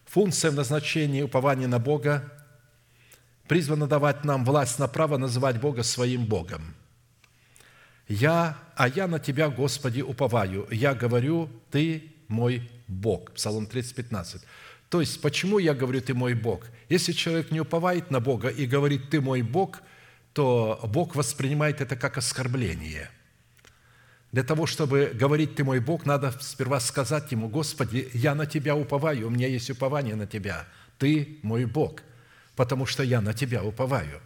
функция 0.05 0.51
в 0.51 0.55
назначении 0.55 1.21
упования 1.21 1.67
на 1.67 1.79
Бога 1.79 2.31
призвана 3.47 3.87
давать 3.87 4.25
нам 4.25 4.43
власть 4.43 4.77
на 4.77 4.87
право 4.87 5.17
называть 5.17 5.59
Бога 5.59 5.83
своим 5.83 6.25
Богом. 6.25 6.75
«Я, 8.09 8.57
а 8.75 8.87
я 8.87 9.07
на 9.07 9.19
Тебя, 9.19 9.49
Господи, 9.49 10.01
уповаю. 10.01 10.67
Я 10.71 10.93
говорю, 10.93 11.49
Ты 11.71 12.13
мой 12.27 12.69
Бог». 12.87 13.31
Псалом 13.33 13.65
30, 13.65 13.95
15. 13.95 14.41
То 14.89 15.01
есть, 15.01 15.21
почему 15.21 15.59
я 15.59 15.73
говорю 15.73 16.01
«Ты 16.01 16.13
мой 16.13 16.33
Бог»? 16.33 16.63
Если 16.89 17.11
человек 17.11 17.51
не 17.51 17.59
уповает 17.59 18.11
на 18.11 18.19
Бога 18.19 18.47
и 18.47 18.65
говорит 18.65 19.09
«Ты 19.09 19.19
мой 19.19 19.41
Бог», 19.41 19.81
то 20.37 20.79
Бог 20.83 21.15
воспринимает 21.15 21.81
это 21.81 21.95
как 21.95 22.19
оскорбление. 22.19 23.09
Для 24.31 24.43
того, 24.43 24.67
чтобы 24.67 25.11
говорить 25.11 25.55
«Ты 25.55 25.63
мой 25.63 25.79
Бог», 25.79 26.05
надо 26.05 26.31
сперва 26.41 26.79
сказать 26.79 27.31
Ему, 27.31 27.47
«Господи, 27.47 28.07
я 28.13 28.35
на 28.35 28.45
Тебя 28.45 28.75
уповаю, 28.75 29.25
у 29.25 29.29
меня 29.31 29.47
есть 29.47 29.71
упование 29.71 30.15
на 30.15 30.27
Тебя. 30.27 30.67
Ты 30.99 31.39
мой 31.41 31.65
Бог, 31.65 32.03
потому 32.55 32.85
что 32.85 33.01
я 33.01 33.19
на 33.19 33.33
Тебя 33.33 33.63
уповаю». 33.63 34.21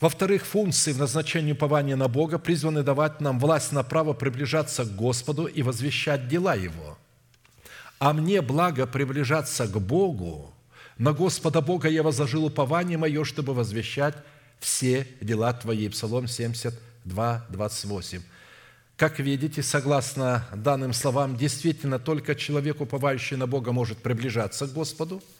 Во-вторых, 0.00 0.44
функции 0.44 0.92
в 0.92 0.98
назначении 0.98 1.52
упования 1.52 1.94
на 1.94 2.08
Бога 2.08 2.40
призваны 2.40 2.82
давать 2.82 3.20
нам 3.20 3.38
власть 3.38 3.70
на 3.70 3.84
право 3.84 4.12
приближаться 4.12 4.84
к 4.84 4.96
Господу 4.96 5.44
и 5.44 5.62
возвещать 5.62 6.26
дела 6.26 6.56
Его. 6.56 6.98
А 8.00 8.12
мне 8.12 8.42
благо 8.42 8.88
приближаться 8.88 9.68
к 9.68 9.80
Богу, 9.80 10.52
на 11.00 11.12
Господа 11.12 11.60
Бога 11.60 11.88
я 11.88 12.04
возложил 12.04 12.44
упование 12.44 12.96
мое, 12.96 13.24
чтобы 13.24 13.54
возвещать 13.54 14.14
все 14.60 15.04
дела 15.20 15.52
Твои. 15.52 15.88
Псалом 15.88 16.28
72, 16.28 17.46
28. 17.48 18.22
Как 18.96 19.18
видите, 19.18 19.64
согласно 19.64 20.46
данным 20.54 20.92
словам, 20.92 21.36
действительно 21.36 21.98
только 21.98 22.36
человек, 22.36 22.80
уповающий 22.80 23.36
на 23.36 23.48
Бога, 23.48 23.72
может 23.72 23.98
приближаться 23.98 24.68
к 24.68 24.72
Господу– 24.72 25.20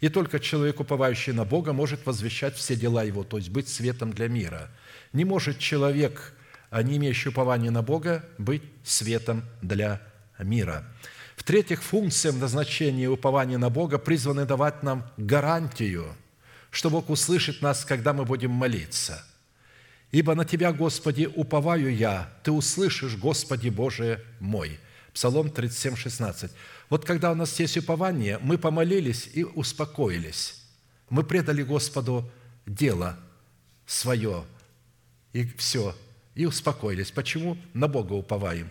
и 0.00 0.08
только 0.08 0.38
человек, 0.38 0.80
уповающий 0.80 1.32
на 1.32 1.44
Бога, 1.44 1.72
может 1.72 2.06
возвещать 2.06 2.54
все 2.54 2.76
дела 2.76 3.02
его, 3.02 3.24
то 3.24 3.36
есть 3.36 3.50
быть 3.50 3.68
светом 3.68 4.12
для 4.12 4.28
мира. 4.28 4.70
Не 5.12 5.24
может 5.24 5.58
человек, 5.58 6.34
а 6.70 6.82
не 6.82 6.96
имеющий 6.98 7.30
упования 7.30 7.70
на 7.70 7.82
Бога, 7.82 8.24
быть 8.38 8.62
светом 8.84 9.42
для 9.60 10.00
мира. 10.38 10.84
В-третьих, 11.48 11.82
функция 11.82 12.32
назначения 12.32 13.08
упования 13.08 13.56
на 13.56 13.70
Бога 13.70 13.96
призваны 13.96 14.44
давать 14.44 14.82
нам 14.82 15.10
гарантию, 15.16 16.14
что 16.70 16.90
Бог 16.90 17.08
услышит 17.08 17.62
нас, 17.62 17.86
когда 17.86 18.12
мы 18.12 18.26
будем 18.26 18.50
молиться. 18.50 19.24
«Ибо 20.10 20.34
на 20.34 20.44
Тебя, 20.44 20.74
Господи, 20.74 21.24
уповаю 21.24 21.96
я, 21.96 22.30
Ты 22.42 22.52
услышишь, 22.52 23.16
Господи 23.16 23.70
Боже 23.70 24.22
мой». 24.40 24.78
Псалом 25.14 25.48
37, 25.48 25.96
16. 25.96 26.50
Вот 26.90 27.06
когда 27.06 27.32
у 27.32 27.34
нас 27.34 27.58
есть 27.58 27.78
упование, 27.78 28.38
мы 28.42 28.58
помолились 28.58 29.26
и 29.32 29.42
успокоились. 29.42 30.62
Мы 31.08 31.24
предали 31.24 31.62
Господу 31.62 32.30
дело 32.66 33.18
свое, 33.86 34.44
и 35.32 35.46
все, 35.56 35.96
и 36.34 36.44
успокоились. 36.44 37.10
Почему? 37.10 37.56
На 37.72 37.88
Бога 37.88 38.12
уповаем. 38.12 38.70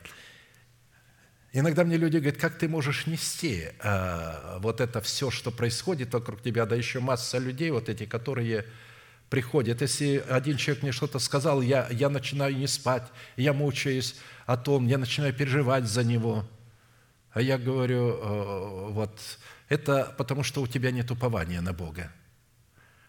Иногда 1.53 1.83
мне 1.83 1.97
люди 1.97 2.17
говорят, 2.17 2.39
как 2.39 2.57
ты 2.57 2.67
можешь 2.67 3.07
нести 3.07 3.69
а, 3.79 4.59
вот 4.59 4.81
это 4.81 5.01
все, 5.01 5.31
что 5.31 5.49
происходит 5.51 6.13
вокруг 6.13 6.41
тебя, 6.41 6.65
да 6.65 6.75
еще 6.75 6.99
масса 6.99 7.37
людей, 7.37 7.71
вот 7.71 7.89
эти, 7.89 8.05
которые 8.05 8.65
приходят. 9.29 9.81
Если 9.81 10.23
один 10.29 10.57
человек 10.57 10.83
мне 10.83 10.91
что-то 10.91 11.19
сказал, 11.19 11.61
я, 11.61 11.87
я 11.89 12.09
начинаю 12.09 12.55
не 12.55 12.67
спать, 12.67 13.03
я 13.35 13.53
мучаюсь 13.53 14.15
о 14.45 14.57
том, 14.57 14.87
я 14.87 14.97
начинаю 14.97 15.33
переживать 15.33 15.85
за 15.85 16.03
него– 16.03 16.47
а 17.37 17.41
я 17.41 17.59
говорю, 17.59 18.17
э, 18.19 18.89
вот, 18.93 19.19
это 19.69 20.11
потому, 20.17 20.41
что 20.41 20.59
у 20.63 20.65
тебя 20.65 20.89
нет 20.89 21.11
упования 21.11 21.61
на 21.61 21.71
Бога. 21.71 22.11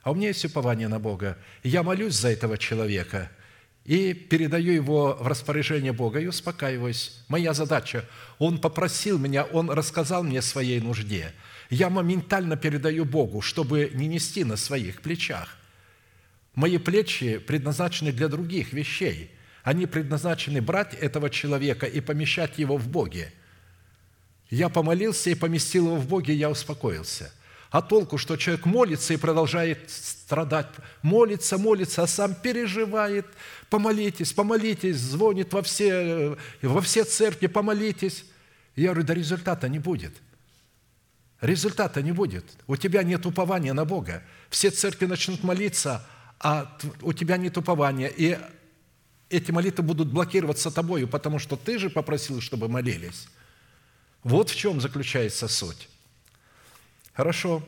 А 0.02 0.10
у 0.10 0.14
меня 0.14 0.28
есть 0.28 0.44
упование 0.44 0.86
на 0.86 0.98
Бога. 0.98 1.38
Я 1.62 1.82
молюсь 1.82 2.14
за 2.14 2.28
этого 2.28 2.58
человека 2.58 3.30
и 3.88 4.12
передаю 4.12 4.72
его 4.72 5.16
в 5.18 5.26
распоряжение 5.26 5.92
Бога 5.92 6.20
и 6.20 6.26
успокаиваюсь. 6.26 7.24
Моя 7.26 7.54
задача, 7.54 8.04
он 8.38 8.58
попросил 8.58 9.18
меня, 9.18 9.44
он 9.44 9.70
рассказал 9.70 10.22
мне 10.22 10.42
своей 10.42 10.78
нужде. 10.78 11.32
Я 11.70 11.88
моментально 11.88 12.56
передаю 12.56 13.04
Богу, 13.04 13.40
чтобы 13.40 13.90
не 13.94 14.06
нести 14.06 14.44
на 14.44 14.56
своих 14.56 15.00
плечах. 15.00 15.56
Мои 16.54 16.78
плечи 16.78 17.38
предназначены 17.38 18.12
для 18.12 18.28
других 18.28 18.72
вещей. 18.72 19.30
Они 19.62 19.86
предназначены 19.86 20.60
брать 20.60 20.94
этого 20.94 21.30
человека 21.30 21.86
и 21.86 22.00
помещать 22.00 22.58
его 22.58 22.76
в 22.76 22.86
Боге– 22.86 23.32
я 24.50 24.68
помолился 24.68 25.30
и 25.30 25.34
поместил 25.34 25.86
его 25.86 25.96
в 25.96 26.08
Боге, 26.08 26.34
и 26.34 26.38
я 26.38 26.50
успокоился. 26.50 27.32
А 27.70 27.82
толку, 27.82 28.16
что 28.16 28.36
человек 28.36 28.64
молится 28.64 29.12
и 29.12 29.18
продолжает 29.18 29.90
страдать, 29.90 30.68
молится, 31.02 31.58
молится, 31.58 32.02
а 32.02 32.06
сам 32.06 32.34
переживает, 32.34 33.26
помолитесь, 33.68 34.32
помолитесь, 34.32 34.96
звонит 34.96 35.52
во 35.52 35.62
все, 35.62 36.36
во 36.62 36.80
все 36.80 37.04
церкви, 37.04 37.46
помолитесь. 37.46 38.24
Я 38.74 38.86
говорю, 38.88 39.06
да 39.06 39.14
результата 39.14 39.68
не 39.68 39.78
будет. 39.78 40.14
Результата 41.42 42.00
не 42.00 42.12
будет. 42.12 42.44
У 42.66 42.76
тебя 42.76 43.02
нет 43.02 43.26
упования 43.26 43.74
на 43.74 43.84
Бога. 43.84 44.22
Все 44.48 44.70
церкви 44.70 45.06
начнут 45.06 45.44
молиться, 45.44 46.06
а 46.40 46.78
у 47.02 47.12
тебя 47.12 47.36
нет 47.36 47.58
упования. 47.58 48.08
И 48.08 48.38
эти 49.28 49.50
молитвы 49.50 49.84
будут 49.84 50.08
блокироваться 50.10 50.70
тобою, 50.70 51.06
потому 51.06 51.38
что 51.38 51.56
ты 51.56 51.78
же 51.78 51.90
попросил, 51.90 52.40
чтобы 52.40 52.68
молились. 52.68 53.28
Вот 54.24 54.48
в 54.48 54.56
чем 54.56 54.80
заключается 54.80 55.48
суть. 55.48 55.88
Хорошо. 57.18 57.64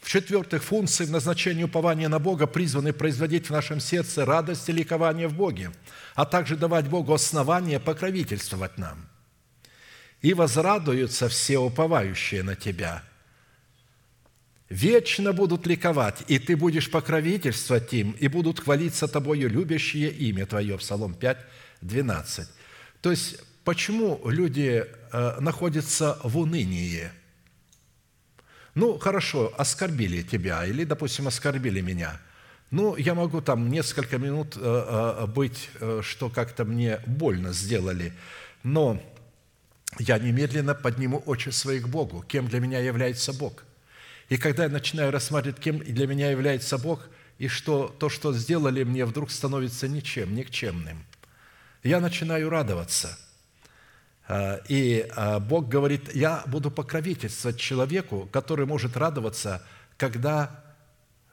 В-четвертых, 0.00 0.64
функции 0.64 1.04
в 1.04 1.10
назначении 1.10 1.62
упования 1.62 2.08
на 2.08 2.18
Бога 2.18 2.46
призваны 2.46 2.94
производить 2.94 3.48
в 3.48 3.50
нашем 3.50 3.80
сердце 3.80 4.24
радость 4.24 4.66
и 4.70 4.72
ликование 4.72 5.28
в 5.28 5.34
Боге, 5.34 5.72
а 6.14 6.24
также 6.24 6.56
давать 6.56 6.88
Богу 6.88 7.12
основание 7.12 7.78
покровительствовать 7.78 8.78
нам. 8.78 9.10
«И 10.22 10.32
возрадуются 10.32 11.28
все 11.28 11.58
уповающие 11.58 12.42
на 12.42 12.56
Тебя». 12.56 13.02
Вечно 14.70 15.34
будут 15.34 15.66
ликовать, 15.66 16.24
и 16.28 16.38
Ты 16.38 16.56
будешь 16.56 16.90
покровительствовать 16.90 17.92
им, 17.92 18.12
и 18.12 18.26
будут 18.28 18.60
хвалиться 18.60 19.06
Тобою 19.06 19.50
любящие 19.50 20.10
имя 20.12 20.46
Твое. 20.46 20.78
Псалом 20.78 21.12
5, 21.12 21.36
12. 21.82 22.48
То 23.02 23.10
есть 23.10 23.38
почему 23.64 24.18
люди 24.24 24.86
э, 25.12 25.40
находятся 25.40 26.18
в 26.22 26.38
унынии? 26.38 27.10
Ну, 28.74 28.98
хорошо, 28.98 29.52
оскорбили 29.56 30.22
тебя, 30.22 30.64
или, 30.64 30.84
допустим, 30.84 31.28
оскорбили 31.28 31.80
меня. 31.80 32.20
Ну, 32.70 32.96
я 32.96 33.14
могу 33.14 33.42
там 33.42 33.70
несколько 33.70 34.18
минут 34.18 34.56
э, 34.56 34.60
э, 34.60 35.26
быть, 35.26 35.68
что 36.00 36.30
как-то 36.30 36.64
мне 36.64 37.00
больно 37.06 37.52
сделали, 37.52 38.14
но 38.62 39.02
я 39.98 40.18
немедленно 40.18 40.74
подниму 40.74 41.22
очи 41.26 41.50
свои 41.50 41.80
к 41.80 41.88
Богу, 41.88 42.22
кем 42.22 42.48
для 42.48 42.60
меня 42.60 42.78
является 42.78 43.34
Бог. 43.34 43.64
И 44.30 44.38
когда 44.38 44.64
я 44.64 44.70
начинаю 44.70 45.12
рассматривать, 45.12 45.60
кем 45.60 45.78
для 45.78 46.06
меня 46.06 46.30
является 46.30 46.78
Бог, 46.78 47.08
и 47.38 47.48
что 47.48 47.94
то, 47.98 48.08
что 48.08 48.32
сделали 48.32 48.84
мне, 48.84 49.04
вдруг 49.04 49.30
становится 49.30 49.88
ничем, 49.88 50.34
никчемным, 50.34 51.04
я 51.82 52.00
начинаю 52.00 52.48
радоваться– 52.48 53.18
И 54.68 55.06
а, 55.16 55.40
Бог 55.40 55.68
говорит, 55.68 56.14
я 56.14 56.44
буду 56.46 56.70
покровительствовать 56.70 57.58
человеку, 57.58 58.28
который 58.32 58.66
может 58.66 58.96
радоваться, 58.96 59.62
когда 59.96 60.64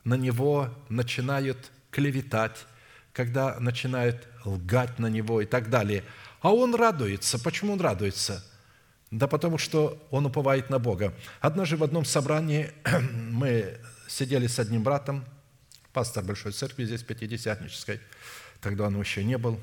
на 0.03 0.15
него 0.15 0.69
начинают 0.89 1.71
клеветать, 1.91 2.65
когда 3.13 3.59
начинают 3.59 4.27
лгать 4.43 4.97
на 4.99 5.07
него 5.07 5.41
и 5.41 5.45
так 5.45 5.69
далее. 5.69 6.03
А 6.41 6.53
он 6.53 6.73
радуется. 6.75 7.37
Почему 7.39 7.73
он 7.73 7.81
радуется? 7.81 8.43
Да 9.11 9.27
потому 9.27 9.57
что 9.57 10.05
он 10.11 10.25
уповает 10.25 10.69
на 10.69 10.79
Бога. 10.79 11.13
Однажды 11.41 11.77
в 11.77 11.83
одном 11.83 12.05
собрании 12.05 12.71
мы 13.31 13.77
сидели 14.07 14.47
с 14.47 14.59
одним 14.59 14.83
братом, 14.83 15.25
пастор 15.93 16.23
Большой 16.23 16.51
Церкви 16.51 16.85
здесь, 16.85 17.03
Пятидесятнической, 17.03 17.99
тогда 18.61 18.85
он 18.85 18.99
еще 18.99 19.23
не 19.23 19.37
был. 19.37 19.59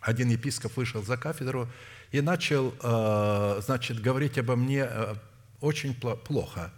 Один 0.00 0.28
епископ 0.28 0.76
вышел 0.76 1.02
за 1.02 1.16
кафедру 1.16 1.68
и 2.14 2.20
начал, 2.20 2.72
э, 2.80 3.60
значит, 3.64 4.00
говорить 4.00 4.38
обо 4.38 4.54
мне 4.54 4.86
э, 4.88 5.16
очень 5.60 5.98
пло- 6.00 6.16
плохо. 6.16 6.70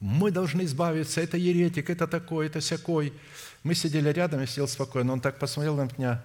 Мы 0.00 0.30
должны 0.30 0.62
избавиться, 0.64 1.20
это 1.20 1.36
еретик, 1.36 1.90
это 1.90 2.06
такой, 2.06 2.46
это 2.46 2.60
всякой. 2.60 3.12
Мы 3.62 3.74
сидели 3.74 4.08
рядом, 4.08 4.40
я 4.40 4.46
сидел 4.46 4.66
спокойно. 4.66 5.12
Он 5.12 5.20
так 5.20 5.38
посмотрел 5.38 5.76
на 5.76 5.82
меня, 5.82 6.24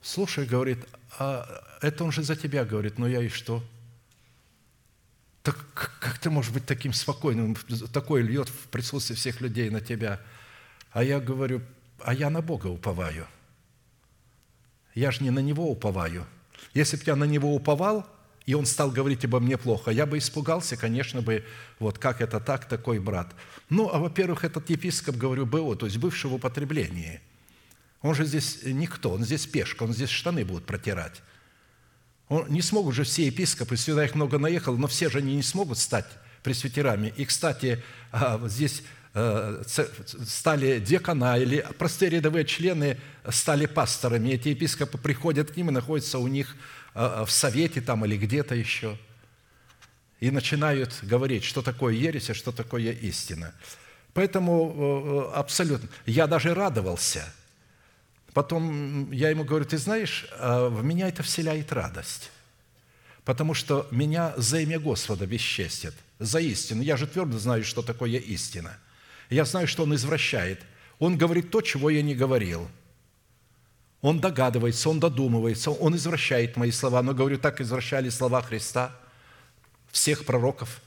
слушай, 0.00 0.46
говорит, 0.46 0.78
а 1.18 1.46
это 1.82 2.02
он 2.04 2.12
же 2.12 2.22
за 2.22 2.34
тебя 2.34 2.64
говорит, 2.64 2.98
ну 2.98 3.06
я 3.06 3.20
и 3.20 3.28
что? 3.28 3.62
Так 5.42 5.58
как 6.00 6.18
ты 6.18 6.30
можешь 6.30 6.52
быть 6.52 6.64
таким 6.64 6.94
спокойным? 6.94 7.56
Такое 7.92 8.22
льет 8.22 8.48
в 8.48 8.68
присутствии 8.68 9.14
всех 9.14 9.42
людей 9.42 9.68
на 9.68 9.82
тебя. 9.82 10.18
А 10.92 11.04
я 11.04 11.20
говорю, 11.20 11.60
а 12.02 12.14
я 12.14 12.30
на 12.30 12.40
Бога 12.40 12.68
уповаю. 12.68 13.26
Я 14.94 15.10
же 15.10 15.22
не 15.22 15.30
на 15.30 15.40
Него 15.40 15.70
уповаю. 15.70 16.26
Если 16.74 16.96
бы 16.96 17.02
я 17.06 17.16
на 17.16 17.24
Него 17.24 17.54
уповал, 17.54 18.06
и 18.46 18.54
Он 18.54 18.64
стал 18.64 18.90
говорить 18.90 19.24
обо 19.24 19.40
мне 19.40 19.56
плохо, 19.56 19.90
я 19.90 20.06
бы 20.06 20.18
испугался, 20.18 20.76
конечно 20.76 21.20
бы, 21.20 21.44
вот 21.78 21.98
как 21.98 22.20
это 22.20 22.38
так, 22.40 22.68
такой 22.68 22.98
брат. 22.98 23.34
Ну, 23.70 23.90
а 23.92 23.98
во-первых, 23.98 24.44
этот 24.44 24.70
епископ, 24.70 25.16
говорю, 25.16 25.46
БО, 25.46 25.74
то 25.76 25.86
есть 25.86 25.98
бывший 25.98 26.30
в 26.30 26.34
употреблении. 26.34 27.20
Он 28.02 28.14
же 28.14 28.24
здесь 28.24 28.60
никто, 28.64 29.12
он 29.12 29.24
здесь 29.24 29.46
пешка, 29.46 29.82
он 29.82 29.92
здесь 29.92 30.10
штаны 30.10 30.44
будут 30.44 30.64
протирать. 30.64 31.22
Он, 32.28 32.46
не 32.48 32.62
смогут 32.62 32.94
же 32.94 33.04
все 33.04 33.26
епископы, 33.26 33.76
сюда 33.76 34.04
их 34.04 34.14
много 34.14 34.38
наехало, 34.38 34.76
но 34.76 34.86
все 34.86 35.08
же 35.10 35.18
они 35.18 35.34
не 35.34 35.42
смогут 35.42 35.78
стать 35.78 36.06
пресвитерами. 36.42 37.12
И, 37.16 37.24
кстати, 37.24 37.82
а, 38.12 38.40
здесь 38.46 38.82
стали 40.26 40.78
декана 40.78 41.38
или 41.38 41.66
простые 41.78 42.10
рядовые 42.10 42.44
члены 42.44 42.98
стали 43.30 43.66
пасторами. 43.66 44.30
Эти 44.30 44.48
епископы 44.48 44.98
приходят 44.98 45.50
к 45.50 45.56
ним 45.56 45.70
и 45.70 45.72
находятся 45.72 46.18
у 46.18 46.26
них 46.26 46.56
э, 46.94 47.24
в 47.26 47.30
совете 47.30 47.80
там 47.80 48.04
или 48.04 48.16
где-то 48.16 48.54
еще. 48.54 48.98
И 50.20 50.30
начинают 50.30 50.98
говорить, 51.02 51.44
что 51.44 51.62
такое 51.62 51.94
ересь, 51.94 52.30
а 52.30 52.34
что 52.34 52.52
такое 52.52 52.92
истина. 52.92 53.52
Поэтому 54.12 55.30
э, 55.32 55.38
абсолютно. 55.38 55.88
Я 56.04 56.26
даже 56.26 56.54
радовался– 56.54 57.24
Потом 58.36 59.10
я 59.12 59.30
ему 59.30 59.44
говорю, 59.44 59.64
ты 59.64 59.78
знаешь, 59.78 60.28
в 60.38 60.84
меня 60.84 61.08
это 61.08 61.22
вселяет 61.22 61.72
радость, 61.72 62.30
потому 63.24 63.54
что 63.54 63.88
меня 63.90 64.34
за 64.36 64.60
имя 64.60 64.78
Господа 64.78 65.26
бесчестят, 65.26 65.94
за 66.18 66.40
истину. 66.40 66.82
Я 66.82 66.98
же 66.98 67.06
твердо 67.06 67.38
знаю, 67.38 67.64
что 67.64 67.80
такое 67.80 68.18
истина. 68.18 68.76
Я 69.30 69.44
знаю, 69.44 69.66
что 69.66 69.82
он 69.84 69.94
извращает. 69.94 70.60
Он 70.98 71.18
говорит 71.18 71.50
то, 71.50 71.60
чего 71.60 71.90
я 71.90 72.02
не 72.02 72.14
говорил. 72.14 72.68
Он 74.00 74.20
догадывается, 74.20 74.88
он 74.88 75.00
додумывается, 75.00 75.70
он 75.70 75.96
извращает 75.96 76.56
мои 76.56 76.70
слова. 76.70 77.02
Но, 77.02 77.14
говорю, 77.14 77.38
так 77.38 77.60
извращали 77.60 78.08
слова 78.08 78.42
Христа, 78.42 78.94
всех 79.90 80.24
пророков, 80.24 80.80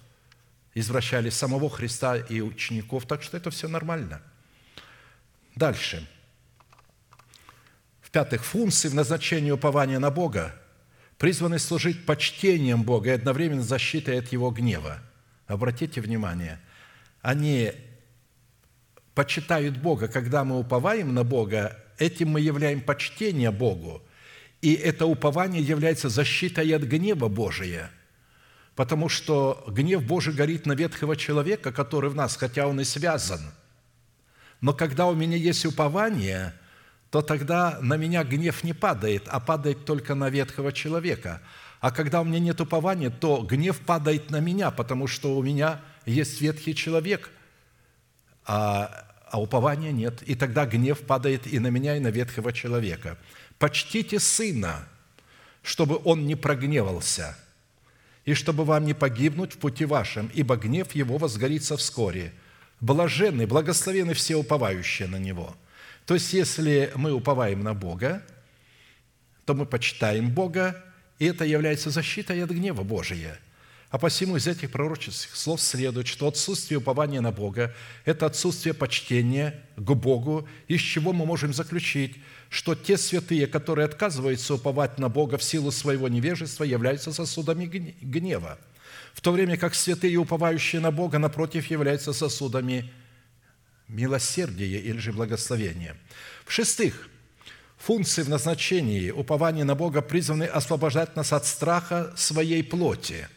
извращали 0.73 1.29
самого 1.29 1.69
Христа 1.69 2.17
и 2.17 2.41
учеников. 2.41 3.05
Так 3.05 3.23
что 3.23 3.37
это 3.37 3.49
все 3.49 3.67
нормально. 3.67 4.21
Дальше– 5.55 6.07
в-пятых, 8.09 8.43
функции 8.43 8.87
в 8.87 8.95
назначении 8.95 9.51
упования 9.51 9.99
на 9.99 10.09
Бога 10.09 10.55
призваны 11.19 11.59
служить 11.59 12.07
почтением 12.07 12.81
Бога 12.81 13.11
и 13.11 13.13
одновременно 13.13 13.61
защитой 13.61 14.17
от 14.17 14.29
Его 14.29 14.49
гнева. 14.49 14.97
Обратите 15.45 16.01
внимание, 16.01 16.59
они 17.21 17.71
почитают 19.19 19.75
Бога, 19.75 20.07
когда 20.07 20.45
мы 20.45 20.57
уповаем 20.57 21.13
на 21.13 21.25
Бога, 21.25 21.77
этим 21.97 22.29
мы 22.29 22.39
являем 22.39 22.79
почтение 22.79 23.51
Богу, 23.51 24.01
и 24.61 24.73
это 24.73 25.05
упование 25.05 25.61
является 25.61 26.07
защитой 26.07 26.73
от 26.73 26.83
гнева 26.83 27.27
Божия, 27.27 27.91
потому 28.75 29.09
что 29.09 29.61
гнев 29.67 30.03
Божий 30.03 30.33
горит 30.33 30.65
на 30.65 30.71
ветхого 30.71 31.17
человека, 31.17 31.73
который 31.73 32.09
в 32.09 32.15
нас, 32.15 32.37
хотя 32.37 32.65
он 32.65 32.79
и 32.79 32.85
связан. 32.85 33.41
Но 34.61 34.71
когда 34.71 35.07
у 35.07 35.15
меня 35.15 35.35
есть 35.35 35.65
упование– 35.65 36.53
то 37.11 37.21
тогда 37.21 37.79
на 37.81 37.97
меня 37.97 38.23
гнев 38.23 38.63
не 38.63 38.73
падает, 38.73 39.23
а 39.27 39.39
падает 39.39 39.83
только 39.85 40.13
на 40.13 40.29
ветхого 40.29 40.71
человека. 40.71 41.41
А 41.79 41.89
когда 41.89 42.21
у 42.21 42.23
меня 42.23 42.39
нет 42.39 42.61
упования, 42.61 43.09
то 43.09 43.41
гнев 43.41 43.79
падает 43.79 44.29
на 44.29 44.39
меня, 44.39 44.69
потому 44.69 45.07
что 45.07 45.35
у 45.35 45.41
меня 45.41 45.81
есть 46.05 46.39
ветхий 46.39 46.75
человек, 46.75 47.31
а, 48.45 49.08
а 49.31 49.41
упования 49.41 49.91
нет. 49.91 50.21
И 50.23 50.35
тогда 50.35 50.65
гнев 50.65 50.99
падает 51.01 51.47
и 51.47 51.59
на 51.59 51.67
меня, 51.67 51.97
и 51.97 51.99
на 51.99 52.09
ветхого 52.09 52.53
человека. 52.53 53.17
Почтите 53.57 54.19
сына, 54.19 54.87
чтобы 55.61 55.99
он 56.03 56.25
не 56.25 56.35
прогневался, 56.35 57.37
и 58.25 58.33
чтобы 58.33 58.63
вам 58.65 58.85
не 58.85 58.93
погибнуть 58.93 59.53
в 59.53 59.57
пути 59.57 59.85
вашем, 59.85 60.29
ибо 60.33 60.55
гнев 60.55 60.93
его 60.93 61.17
возгорится 61.17 61.77
вскоре. 61.77 62.33
Блаженны, 62.79 63.45
благословены 63.45 64.13
все 64.13 64.35
уповающие 64.35 65.07
на 65.07 65.17
него– 65.17 65.55
то 66.09 66.15
есть, 66.15 66.33
если 66.33 66.91
мы 66.95 67.11
уповаем 67.11 67.61
на 67.61 67.75
Бога, 67.75 68.23
то 69.45 69.53
мы 69.53 69.67
почитаем 69.67 70.31
Бога, 70.31 70.83
и 71.19 71.25
это 71.27 71.45
является 71.45 71.91
защитой 71.91 72.43
от 72.43 72.49
гнева 72.49 72.81
Божия. 72.81 73.37
А 73.89 73.97
посему 73.97 74.37
из 74.37 74.45
этих 74.45 74.69
пророческих 74.69 75.35
слов 75.35 75.59
следует, 75.61 76.05
что 76.05 76.27
отсутствие 76.27 76.77
упования 76.77 77.21
на 77.21 77.31
Бога– 77.31 77.73
это 78.05 78.27
отсутствие 78.27 78.75
почтения 78.75 79.59
к 79.77 79.93
Богу, 79.95 80.47
из 80.67 80.79
чего 80.79 81.11
мы 81.11 81.25
можем 81.25 81.53
заключить, 81.53 82.17
что 82.49 82.75
те 82.75 82.97
святые, 82.97 83.47
которые 83.47 83.85
отказываются 83.85 84.53
уповать 84.53 84.99
на 84.99 85.09
Бога 85.09 85.39
в 85.39 85.43
силу 85.43 85.71
своего 85.71 86.07
невежества, 86.07 86.65
являются 86.65 87.11
сосудами 87.11 87.65
гнева, 87.65 88.59
в 89.13 89.21
то 89.21 89.31
время 89.31 89.57
как 89.57 89.73
святые, 89.73 90.17
уповающие 90.17 90.79
на 90.79 90.91
Бога, 90.91 91.17
напротив, 91.17 91.65
являются 91.71 92.13
сосудами 92.13 92.93
милосердие 93.87 94.81
или 94.81 94.99
же 94.99 95.11
благословение. 95.13 95.95
В-шестых, 96.45 97.09
функции 97.79 98.21
в 98.21 98.29
назначении 98.29 99.09
упования 99.09 99.63
на 99.63 99.73
Бога 99.73 100.03
призваны 100.03 100.43
освобождать 100.43 101.15
нас 101.15 101.33
от 101.33 101.47
страха 101.47 102.13
своей 102.15 102.63
плоти. 102.63 103.27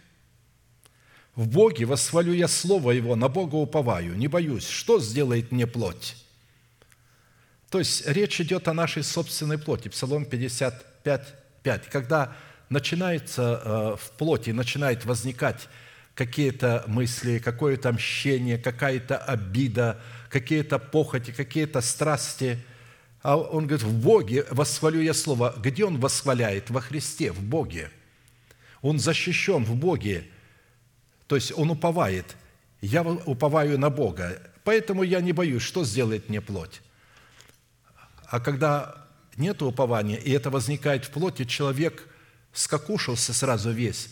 В 1.34 1.48
Боге 1.48 1.86
восхвалю 1.86 2.32
я 2.32 2.46
Слово 2.46 2.90
Его, 2.90 3.16
на 3.16 3.28
Бога 3.28 3.54
уповаю, 3.54 4.16
не 4.16 4.28
боюсь, 4.28 4.68
что 4.68 5.00
сделает 5.00 5.50
мне 5.50 5.66
плоть. 5.66 6.16
То 7.70 7.78
есть 7.78 8.06
речь 8.06 8.38
идет 8.38 8.68
о 8.68 8.74
нашей 8.74 9.02
собственной 9.02 9.56
плоти. 9.56 9.88
Псалом 9.88 10.26
55, 10.26 11.34
5. 11.62 11.88
Когда 11.88 12.36
начинается 12.68 13.62
э, 13.64 13.96
в 13.98 14.10
плоти, 14.18 14.50
начинает 14.50 15.06
возникать 15.06 15.68
какие-то 16.14 16.84
мысли, 16.86 17.38
какое-то 17.38 17.90
мщение, 17.92 18.58
какая-то 18.58 19.16
обида, 19.16 19.98
какие-то 20.28 20.78
похоти, 20.78 21.30
какие-то 21.30 21.80
страсти. 21.80 22.58
А 23.22 23.38
он 23.38 23.66
говорит, 23.66 23.86
в 23.86 24.02
Боге 24.02 24.44
восхвалю 24.50 25.00
я 25.00 25.14
Слово. 25.14 25.54
Где 25.56 25.86
он 25.86 25.98
восхваляет? 25.98 26.68
Во 26.68 26.82
Христе, 26.82 27.32
в 27.32 27.42
Боге. 27.42 27.90
Он 28.82 28.98
защищен 28.98 29.64
в 29.64 29.74
Боге. 29.76 30.26
То 31.26 31.36
есть 31.36 31.52
он 31.56 31.70
уповает. 31.70 32.36
Я 32.80 33.02
уповаю 33.02 33.78
на 33.78 33.90
Бога. 33.90 34.40
Поэтому 34.64 35.02
я 35.02 35.20
не 35.20 35.32
боюсь, 35.32 35.62
что 35.62 35.84
сделает 35.84 36.28
мне 36.28 36.40
плоть. 36.40 36.82
А 38.26 38.40
когда 38.40 39.06
нет 39.36 39.62
упования, 39.62 40.16
и 40.16 40.30
это 40.30 40.50
возникает 40.50 41.04
в 41.04 41.10
плоти, 41.10 41.44
человек 41.44 42.08
скакушился 42.52 43.32
сразу 43.32 43.70
весь, 43.70 44.10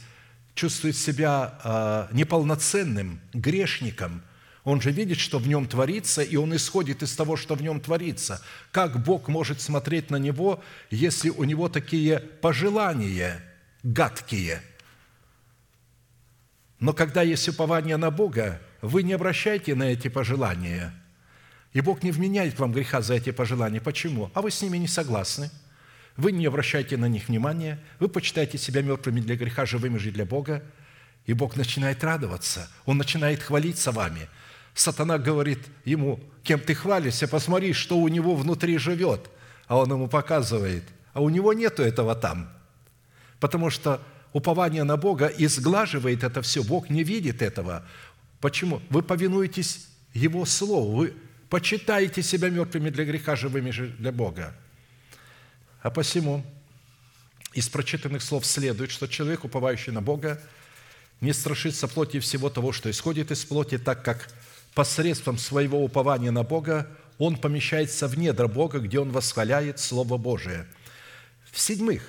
чувствует 0.54 0.96
себя 0.96 1.58
э, 1.64 2.14
неполноценным, 2.14 3.20
грешником. 3.32 4.22
Он 4.64 4.80
же 4.80 4.90
видит, 4.90 5.18
что 5.18 5.38
в 5.38 5.48
нем 5.48 5.66
творится, 5.66 6.22
и 6.22 6.36
он 6.36 6.54
исходит 6.54 7.02
из 7.02 7.14
того, 7.14 7.36
что 7.36 7.54
в 7.54 7.62
нем 7.62 7.80
творится. 7.80 8.42
Как 8.72 9.02
Бог 9.02 9.28
может 9.28 9.60
смотреть 9.60 10.10
на 10.10 10.16
него, 10.16 10.62
если 10.90 11.30
у 11.30 11.44
него 11.44 11.68
такие 11.68 12.18
пожелания 12.18 13.42
гадкие? 13.82 14.62
Но 16.80 16.94
когда 16.94 17.22
есть 17.22 17.48
упование 17.48 17.98
на 17.98 18.10
Бога, 18.10 18.60
вы 18.80 19.02
не 19.02 19.12
обращайте 19.12 19.74
на 19.74 19.84
эти 19.84 20.08
пожелания. 20.08 20.94
И 21.72 21.82
Бог 21.82 22.02
не 22.02 22.10
вменяет 22.10 22.58
вам 22.58 22.72
греха 22.72 23.02
за 23.02 23.14
эти 23.14 23.30
пожелания. 23.30 23.80
Почему? 23.80 24.30
А 24.34 24.40
вы 24.40 24.50
с 24.50 24.60
ними 24.62 24.78
не 24.78 24.88
согласны. 24.88 25.50
вы 26.16 26.32
не 26.32 26.44
обращаете 26.46 26.96
на 26.96 27.06
них 27.06 27.28
внимания, 27.28 27.78
вы 27.98 28.08
почитаете 28.08 28.58
себя 28.58 28.82
мертвыми 28.82 29.20
для 29.20 29.36
греха, 29.36 29.64
живыми 29.64 29.96
же 29.96 30.10
для 30.10 30.26
Бога, 30.26 30.62
и 31.24 31.32
Бог 31.32 31.56
начинает 31.56 32.02
радоваться, 32.02 32.68
Он 32.84 32.98
начинает 32.98 33.42
хвалиться 33.42 33.92
вами. 33.92 34.28
Сатана 34.74 35.18
говорит 35.18 35.60
ему, 35.84 36.20
кем 36.42 36.60
ты 36.60 36.74
хвалишься, 36.74 37.28
посмотри, 37.28 37.72
что 37.72 37.98
у 37.98 38.08
него 38.08 38.34
внутри 38.34 38.78
живет. 38.78 39.30
А 39.66 39.76
он 39.76 39.90
ему 39.90 40.08
показывает, 40.08 40.84
а 41.12 41.20
у 41.20 41.28
него 41.28 41.52
нету 41.52 41.82
этого 41.82 42.14
там. 42.14 42.50
Потому 43.38 43.70
что 43.70 44.02
упование 44.32 44.84
на 44.84 44.96
Бога 44.96 45.26
изглаживает 45.26 46.24
это 46.24 46.42
все. 46.42 46.62
Бог 46.62 46.90
не 46.90 47.02
видит 47.02 47.42
этого. 47.42 47.84
Почему? 48.40 48.80
Вы 48.90 49.02
повинуетесь 49.02 49.88
Его 50.14 50.44
Слову, 50.44 50.96
вы 50.96 51.14
почитаете 51.48 52.22
себя 52.22 52.48
мертвыми 52.48 52.90
для 52.90 53.04
греха, 53.04 53.36
живыми 53.36 53.70
же 53.70 53.88
для 53.98 54.12
Бога. 54.12 54.54
А 55.82 55.90
посему 55.90 56.44
из 57.52 57.68
прочитанных 57.68 58.22
слов 58.22 58.46
следует, 58.46 58.90
что 58.90 59.06
человек, 59.08 59.44
уповающий 59.44 59.92
на 59.92 60.00
Бога, 60.00 60.40
не 61.20 61.32
страшится 61.32 61.88
плоти 61.88 62.20
всего 62.20 62.48
того, 62.48 62.72
что 62.72 62.90
исходит 62.90 63.30
из 63.30 63.44
плоти, 63.44 63.78
так 63.78 64.04
как 64.04 64.28
посредством 64.74 65.36
своего 65.36 65.82
упования 65.84 66.30
на 66.30 66.44
Бога 66.44 66.88
он 67.18 67.36
помещается 67.36 68.08
в 68.08 68.16
недра 68.16 68.46
Бога, 68.46 68.78
где 68.78 68.98
он 68.98 69.10
восхваляет 69.10 69.78
Слово 69.78 70.16
Божие. 70.16 70.66
В-седьмых, 71.50 72.02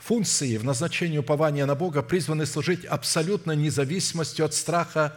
функции 0.00 0.56
в 0.56 0.64
назначении 0.64 1.18
упования 1.18 1.66
на 1.66 1.74
Бога 1.74 2.02
призваны 2.02 2.46
служить 2.46 2.84
абсолютно 2.84 3.52
независимостью 3.52 4.46
от 4.46 4.54
страха 4.54 5.14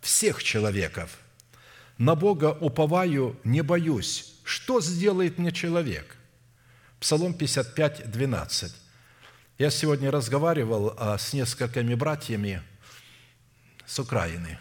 всех 0.00 0.42
человеков. 0.42 1.18
На 1.98 2.14
Бога 2.14 2.56
уповаю, 2.60 3.36
не 3.42 3.62
боюсь. 3.62 4.34
Что 4.44 4.80
сделает 4.80 5.38
мне 5.38 5.50
человек? 5.50 6.16
Псалом 7.00 7.34
55, 7.34 8.10
12. 8.10 8.72
Я 9.58 9.70
сегодня 9.70 10.10
разговаривал 10.10 10.94
а, 10.98 11.16
с 11.16 11.32
несколькими 11.32 11.94
братьями 11.94 12.62
с 13.86 13.98
Украины. 13.98 14.58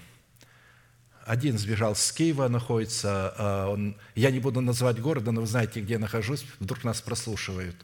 Один 1.26 1.58
сбежал 1.58 1.96
с 1.96 2.12
Киева, 2.12 2.48
находится, 2.48 3.34
а, 3.38 3.70
он, 3.70 3.98
я 4.16 4.32
не 4.32 4.40
буду 4.40 4.62
называть 4.62 5.02
города, 5.02 5.32
но 5.32 5.42
вы 5.42 5.48
знаете, 5.48 5.82
где 5.82 5.94
я 5.94 6.00
нахожусь, 6.00 6.46
вдруг 6.60 6.84
нас 6.86 7.02
прослушивают. 7.02 7.76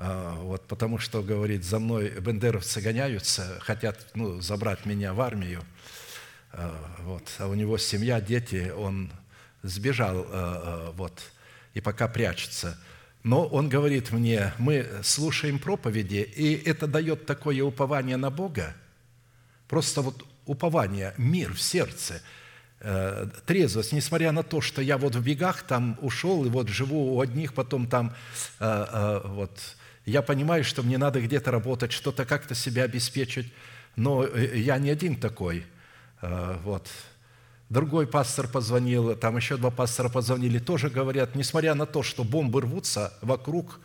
А, 0.00 0.34
вот, 0.36 0.66
потому 0.66 0.98
что, 0.98 1.22
говорит, 1.22 1.64
за 1.64 1.78
мной 1.78 2.10
бендеровцы 2.20 2.80
гоняются, 2.80 3.58
хотят 3.60 3.98
ну, 4.14 4.40
забрать 4.40 4.86
меня 4.86 5.12
в 5.12 5.20
армию. 5.20 5.62
Вот, 7.00 7.24
а 7.38 7.46
у 7.46 7.54
него 7.54 7.76
семья, 7.76 8.22
дети, 8.22 8.72
он 8.74 9.12
сбежал 9.62 10.26
вот, 10.94 11.12
и 11.74 11.80
пока 11.82 12.08
прячется– 12.08 12.78
но 13.22 13.44
он 13.44 13.68
говорит 13.68 14.12
мне, 14.12 14.54
мы 14.58 14.86
слушаем 15.02 15.58
проповеди, 15.58 16.30
и 16.34 16.54
это 16.54 16.86
дает 16.86 17.26
такое 17.26 17.62
упование 17.62 18.16
на 18.16 18.30
Бога, 18.30 18.74
просто 19.68 20.02
вот 20.02 20.24
упование, 20.46 21.14
мир 21.18 21.52
в 21.52 21.60
сердце, 21.60 22.22
э, 22.80 23.28
трезвость, 23.44 23.92
несмотря 23.92 24.32
на 24.32 24.42
то, 24.42 24.60
что 24.60 24.80
я 24.80 24.96
вот 24.96 25.14
в 25.14 25.22
бегах 25.22 25.62
там 25.62 25.98
ушел, 26.00 26.46
и 26.46 26.48
вот 26.48 26.68
живу 26.68 27.16
у 27.16 27.20
одних, 27.20 27.54
потом 27.54 27.86
там 27.86 28.14
э, 28.60 28.86
э, 28.90 29.20
вот, 29.26 29.76
я 30.10 30.22
понимаю, 30.22 30.64
что 30.64 30.82
мне 30.82 30.98
надо 30.98 31.20
где-то 31.20 31.50
работать, 31.50 31.92
что-то 31.92 32.24
как-то 32.24 32.54
себя 32.54 32.84
обеспечить, 32.84 33.52
но 33.96 34.26
я 34.26 34.78
не 34.78 34.90
один 34.90 35.16
такой, 35.16 35.64
вот, 36.20 36.88
Другой 37.68 38.06
пастор 38.06 38.48
позвонил, 38.48 39.14
там 39.14 39.36
еще 39.36 39.58
два 39.58 39.70
пастора 39.70 40.08
позвонили, 40.08 40.58
тоже 40.58 40.88
говорят, 40.88 41.34
несмотря 41.34 41.74
на 41.74 41.84
то, 41.84 42.02
что 42.02 42.24
бомбы 42.24 42.62
рвутся 42.62 43.12
вокруг, 43.20 43.80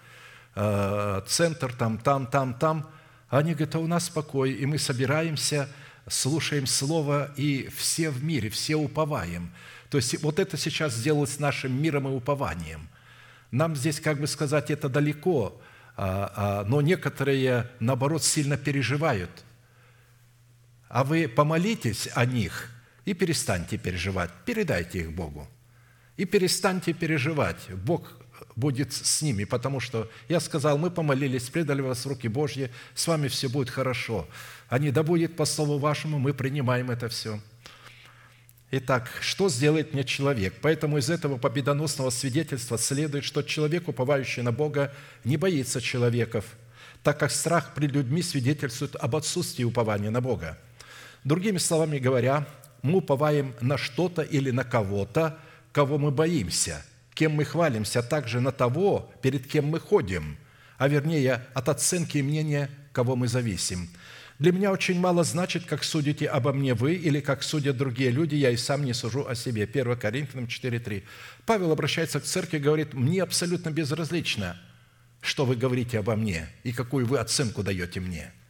э, 0.56 1.22
центр 1.28 1.74
там, 1.74 1.98
там, 1.98 2.28
там, 2.28 2.54
там, 2.54 2.90
они 3.28 3.54
говорят, 3.54 3.76
а 3.76 3.80
у 3.80 3.88
нас 3.88 4.10
покой, 4.10 4.54
и 4.54 4.66
мы 4.66 4.78
собираемся, 4.78 5.68
слушаем 6.08 6.66
Слово, 6.66 7.34
и 7.36 7.68
все 7.76 8.10
в 8.10 8.24
мире, 8.24 8.50
все 8.50 8.78
уповаем. 8.78 9.52
То 9.90 9.98
есть 9.98 10.22
вот 10.24 10.40
это 10.40 10.56
сейчас 10.56 10.94
сделалось 10.94 11.40
нашим 11.40 11.82
миром 11.82 12.08
и 12.08 12.12
упованием. 12.12 12.88
Нам 13.52 13.76
здесь, 13.76 14.00
как 14.00 14.18
бы 14.18 14.28
сказать, 14.28 14.72
это 14.72 14.88
далеко, 14.88 15.62
но 15.96 16.82
некоторые, 16.82 17.70
наоборот, 17.80 18.24
сильно 18.24 18.58
переживают. 18.58 19.30
А 20.90 21.04
вы 21.04 21.28
помолитесь 21.28 22.10
о 22.14 22.26
них– 22.26 22.70
и 23.06 23.14
перестаньте 23.14 23.78
переживать. 23.78 24.32
Передайте 24.46 25.00
их 25.00 25.12
Богу. 25.12 25.48
И 26.16 26.26
перестаньте 26.26 26.94
переживать. 26.94 27.70
Бог 27.70 28.14
будет 28.56 28.94
с 28.94 29.22
ними, 29.22 29.46
потому 29.46 29.80
что 29.80 30.10
я 30.30 30.40
сказал, 30.40 30.78
мы 30.78 30.92
помолились, 30.92 31.50
предали 31.50 31.82
вас 31.82 32.06
в 32.06 32.08
руки 32.08 32.28
Божьи, 32.28 32.70
с 32.94 33.08
вами 33.08 33.28
все 33.28 33.50
будет 33.50 33.70
хорошо. 33.70 34.28
Они, 34.70 34.92
да 34.92 35.04
будет 35.04 35.36
по 35.36 35.46
слову 35.46 35.80
вашему, 35.80 36.20
мы 36.20 36.34
принимаем 36.34 36.92
это 36.92 37.10
все. 37.10 37.40
Итак, 38.76 39.08
что 39.22 39.50
сделает 39.50 39.94
мне 39.94 40.04
человек? 40.04 40.56
Поэтому 40.60 40.98
из 40.98 41.08
этого 41.08 41.38
победоносного 41.38 42.10
свидетельства 42.10 42.80
следует, 42.80 43.24
что 43.24 43.44
человек, 43.44 43.88
уповающий 43.88 44.42
на 44.42 44.52
Бога, 44.52 44.92
не 45.24 45.38
боится 45.38 45.80
человеков, 45.80 46.44
так 47.04 47.20
как 47.20 47.30
страх 47.30 47.76
пред 47.76 47.92
людьми 47.92 48.24
свидетельствует 48.24 48.96
об 48.96 49.16
отсутствии 49.16 49.64
упования 49.64 50.10
на 50.10 50.22
Бога. 50.22 50.58
Другими 51.24 51.60
словами 51.60 52.00
говоря, 52.00 52.48
мы 52.82 52.98
уповаем 52.98 53.54
на 53.62 53.78
что-то 53.78 54.24
или 54.24 54.50
на 54.50 54.64
кого-то, 54.64 55.38
кого 55.72 56.00
мы 56.00 56.10
боимся, 56.10 56.84
кем 57.14 57.34
мы 57.34 57.46
хвалимся, 57.46 58.00
а 58.00 58.02
также 58.02 58.40
на 58.40 58.52
того, 58.52 59.14
перед 59.22 59.46
кем 59.46 59.68
мы 59.68 59.80
ходим, 59.80 60.36
а 60.80 60.88
вернее 60.88 61.46
от 61.54 61.70
оценки 61.70 62.18
и 62.18 62.24
мнения, 62.24 62.72
кого 62.92 63.16
мы 63.16 63.28
зависим. 63.28 63.88
Для 64.44 64.52
меня 64.52 64.74
очень 64.74 65.00
мало 65.00 65.24
значит, 65.24 65.64
как 65.64 65.86
судите 65.86 66.28
обо 66.28 66.52
мне 66.52 66.74
вы 66.74 66.96
или 66.96 67.22
как 67.22 67.44
судят 67.44 67.78
другие 67.78 68.10
люди, 68.10 68.36
я 68.36 68.50
и 68.50 68.58
сам 68.58 68.84
не 68.84 68.92
сужу 68.92 69.26
о 69.26 69.36
себе. 69.36 69.64
1 69.64 69.96
Коринфянам 69.96 70.48
4.3. 70.48 71.04
Павел 71.46 71.72
обращается 71.72 72.20
к 72.20 72.26
церкви 72.26 72.58
и 72.58 72.60
говорит, 72.60 72.94
мне 72.94 73.24
абсолютно 73.24 73.72
безразлично, 73.72 74.60
что 75.22 75.46
вы 75.46 75.56
говорите 75.56 75.98
обо 75.98 76.18
мне 76.18 76.50
и 76.64 76.74
какую 76.74 77.06
вы 77.06 77.20
оценку 77.20 77.64
даете 77.64 78.02
мне– 78.02 78.34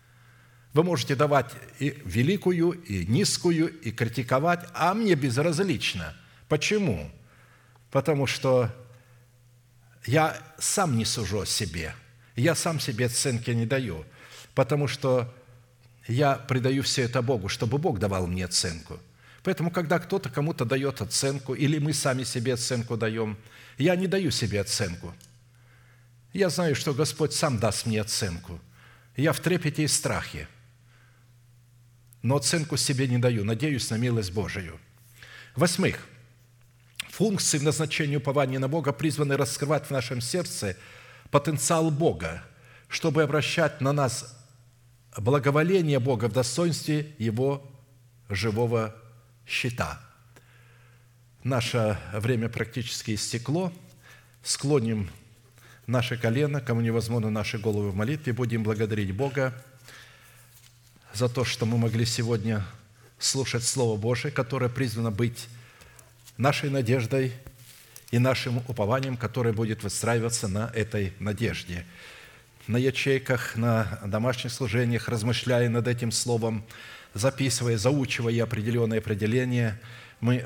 вы 0.73 0.83
можете 0.83 1.15
давать 1.15 1.51
и 1.77 2.01
великую, 2.03 2.71
и 2.71 3.05
низкую, 3.05 3.79
и 3.81 3.91
критиковать, 3.91 4.67
а 4.73 4.95
мне 4.95 5.13
безразлично. 5.13 6.15
Почему? 6.47 7.11
Потому 7.91 8.25
что 8.25 8.73
я 10.07 10.35
сам 10.57 10.97
не 10.97 11.05
сужу 11.05 11.41
о 11.41 11.45
себе. 11.45 11.93
Я 12.35 12.55
сам 12.55 12.79
себе 12.79 13.05
оценки 13.05 13.51
не 13.51 13.67
даю. 13.67 14.03
Потому 14.55 14.87
что 14.87 15.31
я 16.07 16.35
придаю 16.35 16.83
все 16.83 17.03
это 17.03 17.21
Богу, 17.21 17.49
чтобы 17.49 17.77
Бог 17.77 17.99
давал 17.99 18.27
мне 18.27 18.45
оценку. 18.45 18.99
Поэтому, 19.43 19.71
когда 19.71 19.99
кто-то 19.99 20.29
кому-то 20.29 20.65
дает 20.65 21.01
оценку, 21.01 21.53
или 21.53 21.79
мы 21.79 21.93
сами 21.93 22.23
себе 22.23 22.53
оценку 22.53 22.97
даем, 22.97 23.37
я 23.77 23.95
не 23.95 24.07
даю 24.07 24.31
себе 24.31 24.61
оценку. 24.61 25.13
Я 26.31 26.49
знаю, 26.49 26.75
что 26.75 26.93
Господь 26.93 27.33
сам 27.33 27.59
даст 27.59 27.85
мне 27.85 28.01
оценку. 28.01 28.59
Я 29.15 29.33
в 29.33 29.39
трепете 29.39 29.83
и 29.83 29.87
страхе– 29.87 30.47
но 32.23 32.37
оценку 32.37 32.77
себе 32.77 33.07
не 33.07 33.17
даю, 33.17 33.43
надеюсь 33.43 33.89
на 33.89 33.95
милость 33.95 34.31
Божию. 34.31 34.79
Восьмых. 35.55 36.07
Функции 37.09 37.59
в 37.59 37.63
назначении 37.63 38.15
упования 38.15 38.57
на 38.57 38.67
Бога 38.67 38.91
призваны 38.91 39.37
раскрывать 39.37 39.85
в 39.85 39.91
нашем 39.91 40.19
сердце 40.19 40.75
потенциал 41.29 41.91
Бога, 41.91 42.43
чтобы 42.87 43.21
обращать 43.21 43.81
на 43.81 43.91
нас 43.91 44.35
благоволение 45.17 45.99
Бога 45.99 46.25
в 46.25 46.33
достоинстве 46.33 47.13
Его 47.17 47.69
живого 48.29 48.95
щита. 49.45 49.99
Наше 51.43 51.97
время 52.13 52.49
практически 52.49 53.15
истекло. 53.15 53.71
Склоним 54.43 55.09
наше 55.87 56.17
колено, 56.17 56.61
кому 56.61 56.81
невозможно 56.81 57.29
наши 57.29 57.57
головы 57.57 57.91
в 57.91 57.95
молитве, 57.95 58.33
будем 58.33 58.63
благодарить 58.63 59.13
Бога 59.13 59.53
за 61.13 61.29
то, 61.29 61.43
что 61.45 61.65
мы 61.65 61.77
могли 61.77 62.05
сегодня 62.05 62.65
слушать 63.19 63.63
Слово 63.63 63.97
Божие, 63.97 64.31
которое 64.31 64.69
призвано 64.69 65.11
быть 65.11 65.47
нашей 66.37 66.69
надеждой 66.69 67.33
и 68.11 68.19
нашим 68.19 68.57
упованием, 68.67 69.17
которое 69.17 69.53
будет 69.53 69.83
выстраиваться 69.83 70.47
на 70.47 70.71
этой 70.73 71.13
надежде. 71.19 71.85
На 72.67 72.77
ячейках, 72.77 73.57
на 73.57 73.99
домашних 74.05 74.51
служениях, 74.51 75.09
размышляя 75.09 75.67
над 75.69 75.87
этим 75.87 76.11
словом, 76.11 76.63
записывая, 77.13 77.77
заучивая 77.77 78.43
определенные 78.43 78.99
определения, 78.99 79.79
мы 80.21 80.39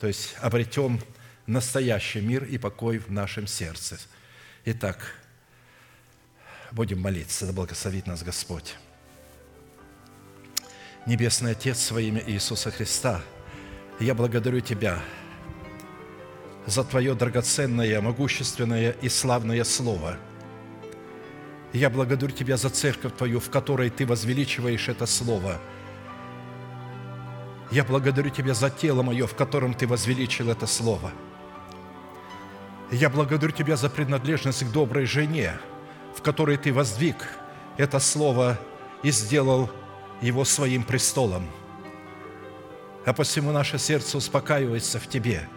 то 0.00 0.06
есть 0.08 0.34
обретем 0.40 1.00
настоящий 1.46 2.20
мир 2.20 2.44
и 2.44 2.58
покой 2.58 2.98
в 2.98 3.10
нашем 3.10 3.46
сердце. 3.46 3.98
Итак, 4.64 5.14
будем 6.72 7.00
молиться, 7.00 7.46
да 7.46 7.52
благословит 7.52 8.06
нас 8.06 8.22
Господь. 8.24 8.74
Небесный 11.06 11.52
Отец, 11.52 11.90
во 11.90 12.00
имя 12.00 12.22
Иисуса 12.26 12.70
Христа, 12.70 13.22
я 14.00 14.14
благодарю 14.14 14.60
Тебя 14.60 15.00
за 16.66 16.82
Твое 16.82 17.14
драгоценное, 17.14 18.00
могущественное 18.00 18.90
и 19.02 19.08
славное 19.08 19.62
Слово, 19.64 20.18
Я 21.74 21.90
благодарю 21.90 22.30
Тебя 22.32 22.56
за 22.56 22.70
церковь 22.70 23.16
Твою, 23.16 23.40
в 23.40 23.50
которой 23.50 23.90
Ты 23.90 24.06
возвеличиваешь 24.06 24.88
это 24.88 25.06
Слово. 25.06 25.60
Я 27.72 27.82
благодарю 27.82 28.30
Тебя 28.30 28.54
за 28.54 28.70
тело 28.70 29.02
мое, 29.02 29.26
в 29.26 29.34
котором 29.34 29.74
Ты 29.74 29.88
возвеличил 29.88 30.50
это 30.50 30.68
Слово. 30.68 31.10
Я 32.92 33.10
благодарю 33.10 33.50
Тебя 33.50 33.74
за 33.74 33.90
принадлежность 33.90 34.62
к 34.62 34.70
доброй 34.70 35.04
жене, 35.04 35.54
в 36.16 36.22
которой 36.22 36.58
Ты 36.58 36.72
воздвиг 36.72 37.16
это 37.76 37.98
Слово 37.98 38.56
и 39.02 39.10
сделал 39.10 39.68
его 40.20 40.44
своим 40.44 40.84
престолом. 40.84 41.44
А 43.04 43.12
посему 43.12 43.50
наше 43.50 43.80
сердце 43.80 44.16
успокаивается 44.16 45.00
в 45.00 45.08
Тебе. 45.08 45.48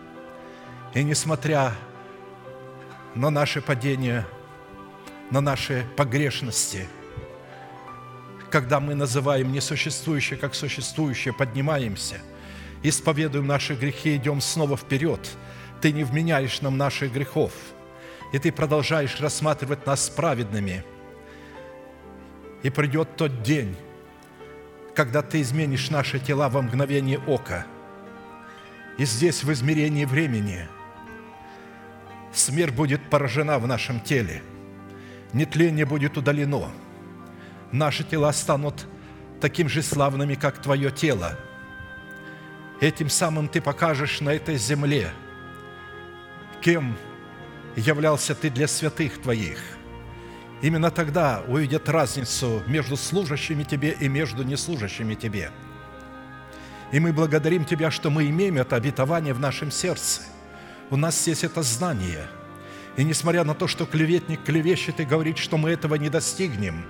И 0.95 1.03
несмотря 1.03 1.75
на 3.13 3.29
наши 3.29 3.61
падения– 3.61 4.25
на 5.31 5.41
наши 5.41 5.85
погрешности. 5.95 6.87
Когда 8.49 8.79
мы 8.79 8.95
называем 8.95 9.51
несуществующее 9.51 10.39
как 10.39 10.55
существующее, 10.55 11.33
поднимаемся, 11.33 12.21
исповедуем 12.81 13.45
наши 13.45 13.75
грехи, 13.75 14.15
идем 14.15 14.39
снова 14.39 14.77
вперед. 14.77 15.19
Ты 15.81 15.91
не 15.91 16.03
вменяешь 16.03 16.61
нам 16.61 16.77
наших 16.77 17.11
грехов, 17.11 17.51
и 18.33 18.39
Ты 18.39 18.51
продолжаешь 18.51 19.19
рассматривать 19.19 19.85
нас 19.85 20.09
праведными. 20.09 20.83
И 22.63 22.69
придет 22.69 23.15
тот 23.17 23.43
день, 23.43 23.75
когда 24.95 25.21
Ты 25.21 25.41
изменишь 25.41 25.89
наши 25.89 26.19
тела 26.19 26.49
во 26.49 26.61
мгновение 26.61 27.19
ока. 27.19 27.67
И 28.97 29.05
здесь, 29.05 29.43
в 29.43 29.51
измерении 29.51 30.05
времени, 30.05 30.67
смерть 32.33 32.73
будет 32.73 33.07
поражена 33.09 33.59
в 33.59 33.67
нашем 33.67 33.99
теле– 33.99 34.41
нетление 35.33 35.85
будет 35.85 36.17
удалено. 36.17 36.69
Наши 37.71 38.03
тела 38.03 38.31
станут 38.31 38.87
таким 39.41 39.69
же 39.69 39.81
славными, 39.81 40.35
как 40.35 40.61
Твое 40.61 40.91
тело. 40.91 41.37
Этим 42.79 43.09
самым 43.09 43.47
Ты 43.47 43.61
покажешь 43.61 44.21
на 44.21 44.29
этой 44.29 44.57
земле, 44.57 45.11
кем 46.61 46.95
являлся 47.75 48.35
Ты 48.35 48.49
для 48.49 48.67
святых 48.67 49.21
Твоих. 49.21 49.59
Именно 50.61 50.89
тогда 50.89 51.43
увидят 51.47 51.87
разницу 51.89 52.63
между 52.67 52.97
служащими 52.97 53.63
Тебе 53.63 53.95
и 53.99 54.07
между 54.07 54.43
неслужащими 54.43 55.15
Тебе. 55.15 55.51
И 56.91 56.99
мы 56.99 57.11
благодарим 57.11 57.65
Тебя, 57.65 57.91
что 57.91 58.09
мы 58.09 58.29
имеем 58.29 58.57
это 58.57 58.75
обетование 58.75 59.33
в 59.33 59.39
нашем 59.39 59.71
сердце. 59.71 60.21
У 60.89 60.95
нас 60.95 61.27
есть 61.27 61.43
это 61.43 61.61
знание– 61.61 62.27
и 62.97 63.03
несмотря 63.03 63.43
на 63.43 63.53
то, 63.53 63.67
что 63.67 63.85
клеветник 63.85 64.43
клевещет 64.43 64.99
и 64.99 65.05
говорит, 65.05 65.37
что 65.37 65.57
мы 65.57 65.69
этого 65.69 65.95
не 65.95 66.09
достигнем, 66.09 66.83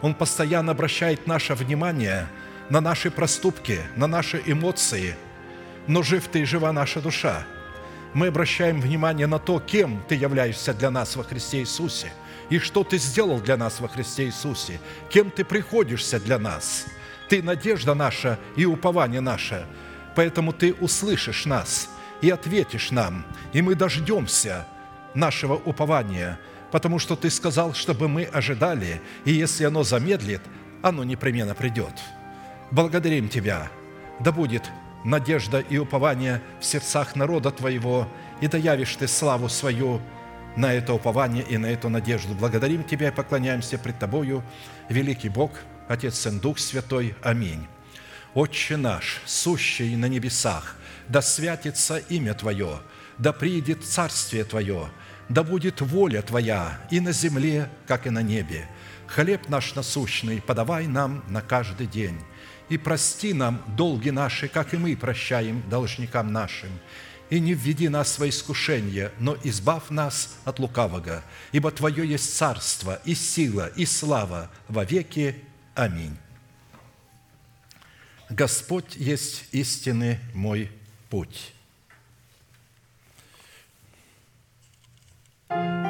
он 0.00 0.14
постоянно 0.14 0.72
обращает 0.72 1.26
наше 1.26 1.54
внимание 1.54 2.26
на 2.70 2.80
наши 2.80 3.10
проступки, 3.10 3.80
на 3.94 4.06
наши 4.06 4.42
эмоции. 4.46 5.14
Но 5.86 6.02
жив 6.02 6.26
ты 6.28 6.40
и 6.40 6.44
жива 6.44 6.72
наша 6.72 7.02
душа. 7.02 7.46
Мы 8.14 8.28
обращаем 8.28 8.80
внимание 8.80 9.26
на 9.26 9.38
то, 9.38 9.60
кем 9.60 10.02
ты 10.08 10.14
являешься 10.14 10.72
для 10.72 10.90
нас 10.90 11.14
во 11.14 11.24
Христе 11.24 11.60
Иисусе 11.60 12.10
и 12.48 12.58
что 12.58 12.82
ты 12.82 12.98
сделал 12.98 13.38
для 13.38 13.56
нас 13.56 13.80
во 13.80 13.88
Христе 13.88 14.24
Иисусе, 14.24 14.80
кем 15.10 15.30
ты 15.30 15.44
приходишься 15.44 16.18
для 16.18 16.38
нас. 16.38 16.86
Ты 17.28 17.42
надежда 17.42 17.94
наша 17.94 18.38
и 18.56 18.64
упование 18.64 19.20
наше, 19.20 19.66
поэтому 20.16 20.52
ты 20.52 20.72
услышишь 20.72 21.44
нас 21.44 21.90
и 22.22 22.30
ответишь 22.30 22.90
нам, 22.90 23.26
и 23.52 23.60
мы 23.60 23.74
дождемся– 23.74 24.66
нашего 25.14 25.54
упования, 25.54 26.38
потому 26.70 26.98
что 26.98 27.16
Ты 27.16 27.30
сказал, 27.30 27.74
чтобы 27.74 28.08
мы 28.08 28.24
ожидали, 28.24 29.00
и 29.24 29.32
если 29.32 29.64
оно 29.64 29.82
замедлит, 29.82 30.42
оно 30.82 31.04
непременно 31.04 31.54
придет. 31.54 31.92
Благодарим 32.70 33.28
Тебя, 33.28 33.70
да 34.20 34.32
будет 34.32 34.70
надежда 35.04 35.60
и 35.60 35.78
упование 35.78 36.42
в 36.60 36.64
сердцах 36.64 37.16
народа 37.16 37.50
Твоего, 37.50 38.08
и 38.40 38.48
да 38.48 38.58
явишь 38.58 38.96
Ты 38.96 39.08
славу 39.08 39.48
свою 39.48 40.00
на 40.56 40.72
это 40.72 40.92
упование 40.92 41.44
и 41.44 41.56
на 41.58 41.66
эту 41.66 41.88
надежду. 41.88 42.34
Благодарим 42.34 42.84
Тебя 42.84 43.08
и 43.08 43.14
поклоняемся 43.14 43.78
пред 43.78 43.98
Тобою, 43.98 44.42
великий 44.88 45.28
Бог, 45.28 45.52
Отец, 45.88 46.18
Сын, 46.18 46.38
Дух 46.38 46.58
Святой. 46.58 47.14
Аминь. 47.22 47.66
Отче 48.34 48.76
наш, 48.76 49.20
сущий 49.26 49.96
на 49.96 50.06
небесах, 50.06 50.76
да 51.08 51.20
святится 51.20 51.98
имя 51.98 52.34
Твое, 52.34 52.78
да 53.18 53.32
приидет 53.32 53.84
Царствие 53.84 54.44
Твое, 54.44 54.88
да 55.30 55.44
будет 55.44 55.80
воля 55.80 56.22
Твоя 56.22 56.78
и 56.90 56.98
на 57.00 57.12
земле, 57.12 57.70
как 57.86 58.06
и 58.06 58.10
на 58.10 58.20
небе. 58.20 58.68
Хлеб 59.06 59.48
наш 59.48 59.74
насущный 59.74 60.42
подавай 60.42 60.86
нам 60.88 61.24
на 61.28 61.40
каждый 61.40 61.86
день, 61.86 62.20
и 62.68 62.76
прости 62.76 63.32
нам 63.32 63.62
долги 63.76 64.10
наши, 64.10 64.48
как 64.48 64.74
и 64.74 64.76
мы 64.76 64.96
прощаем 64.96 65.62
должникам 65.70 66.32
нашим. 66.32 66.70
И 67.30 67.38
не 67.38 67.54
введи 67.54 67.88
нас 67.88 68.18
во 68.18 68.28
искушение, 68.28 69.12
но 69.20 69.36
избавь 69.44 69.90
нас 69.90 70.36
от 70.44 70.58
лукавого, 70.58 71.22
ибо 71.52 71.70
Твое 71.70 72.08
есть 72.08 72.36
царство, 72.36 73.00
и 73.04 73.14
сила, 73.14 73.68
и 73.76 73.86
слава 73.86 74.50
во 74.66 74.84
веки. 74.84 75.36
Аминь. 75.76 76.16
Господь 78.28 78.96
есть 78.96 79.44
истинный 79.52 80.18
мой 80.34 80.72
путь. 81.08 81.52
Господь 85.50 85.89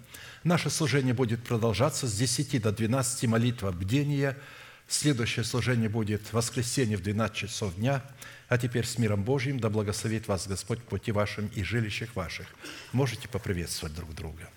Наше 0.43 0.69
служение 0.69 1.13
будет 1.13 1.43
продолжаться 1.43 2.07
с 2.07 2.13
10 2.13 2.61
до 2.61 2.71
12 2.71 3.25
молитва 3.25 3.71
бдения. 3.71 4.35
Следующее 4.87 5.45
служение 5.45 5.87
будет 5.87 6.21
в 6.23 6.33
воскресенье 6.33 6.97
в 6.97 7.03
12 7.03 7.35
часов 7.35 7.75
дня. 7.75 8.03
А 8.49 8.57
теперь 8.57 8.85
с 8.85 8.97
миром 8.97 9.23
Божьим 9.23 9.59
да 9.59 9.69
благословит 9.69 10.27
вас 10.27 10.47
Господь 10.47 10.79
в 10.79 10.83
пути 10.83 11.11
вашим 11.11 11.47
и 11.55 11.63
жилищах 11.63 12.15
ваших. 12.15 12.47
Можете 12.91 13.29
поприветствовать 13.29 13.95
друг 13.95 14.13
друга. 14.15 14.49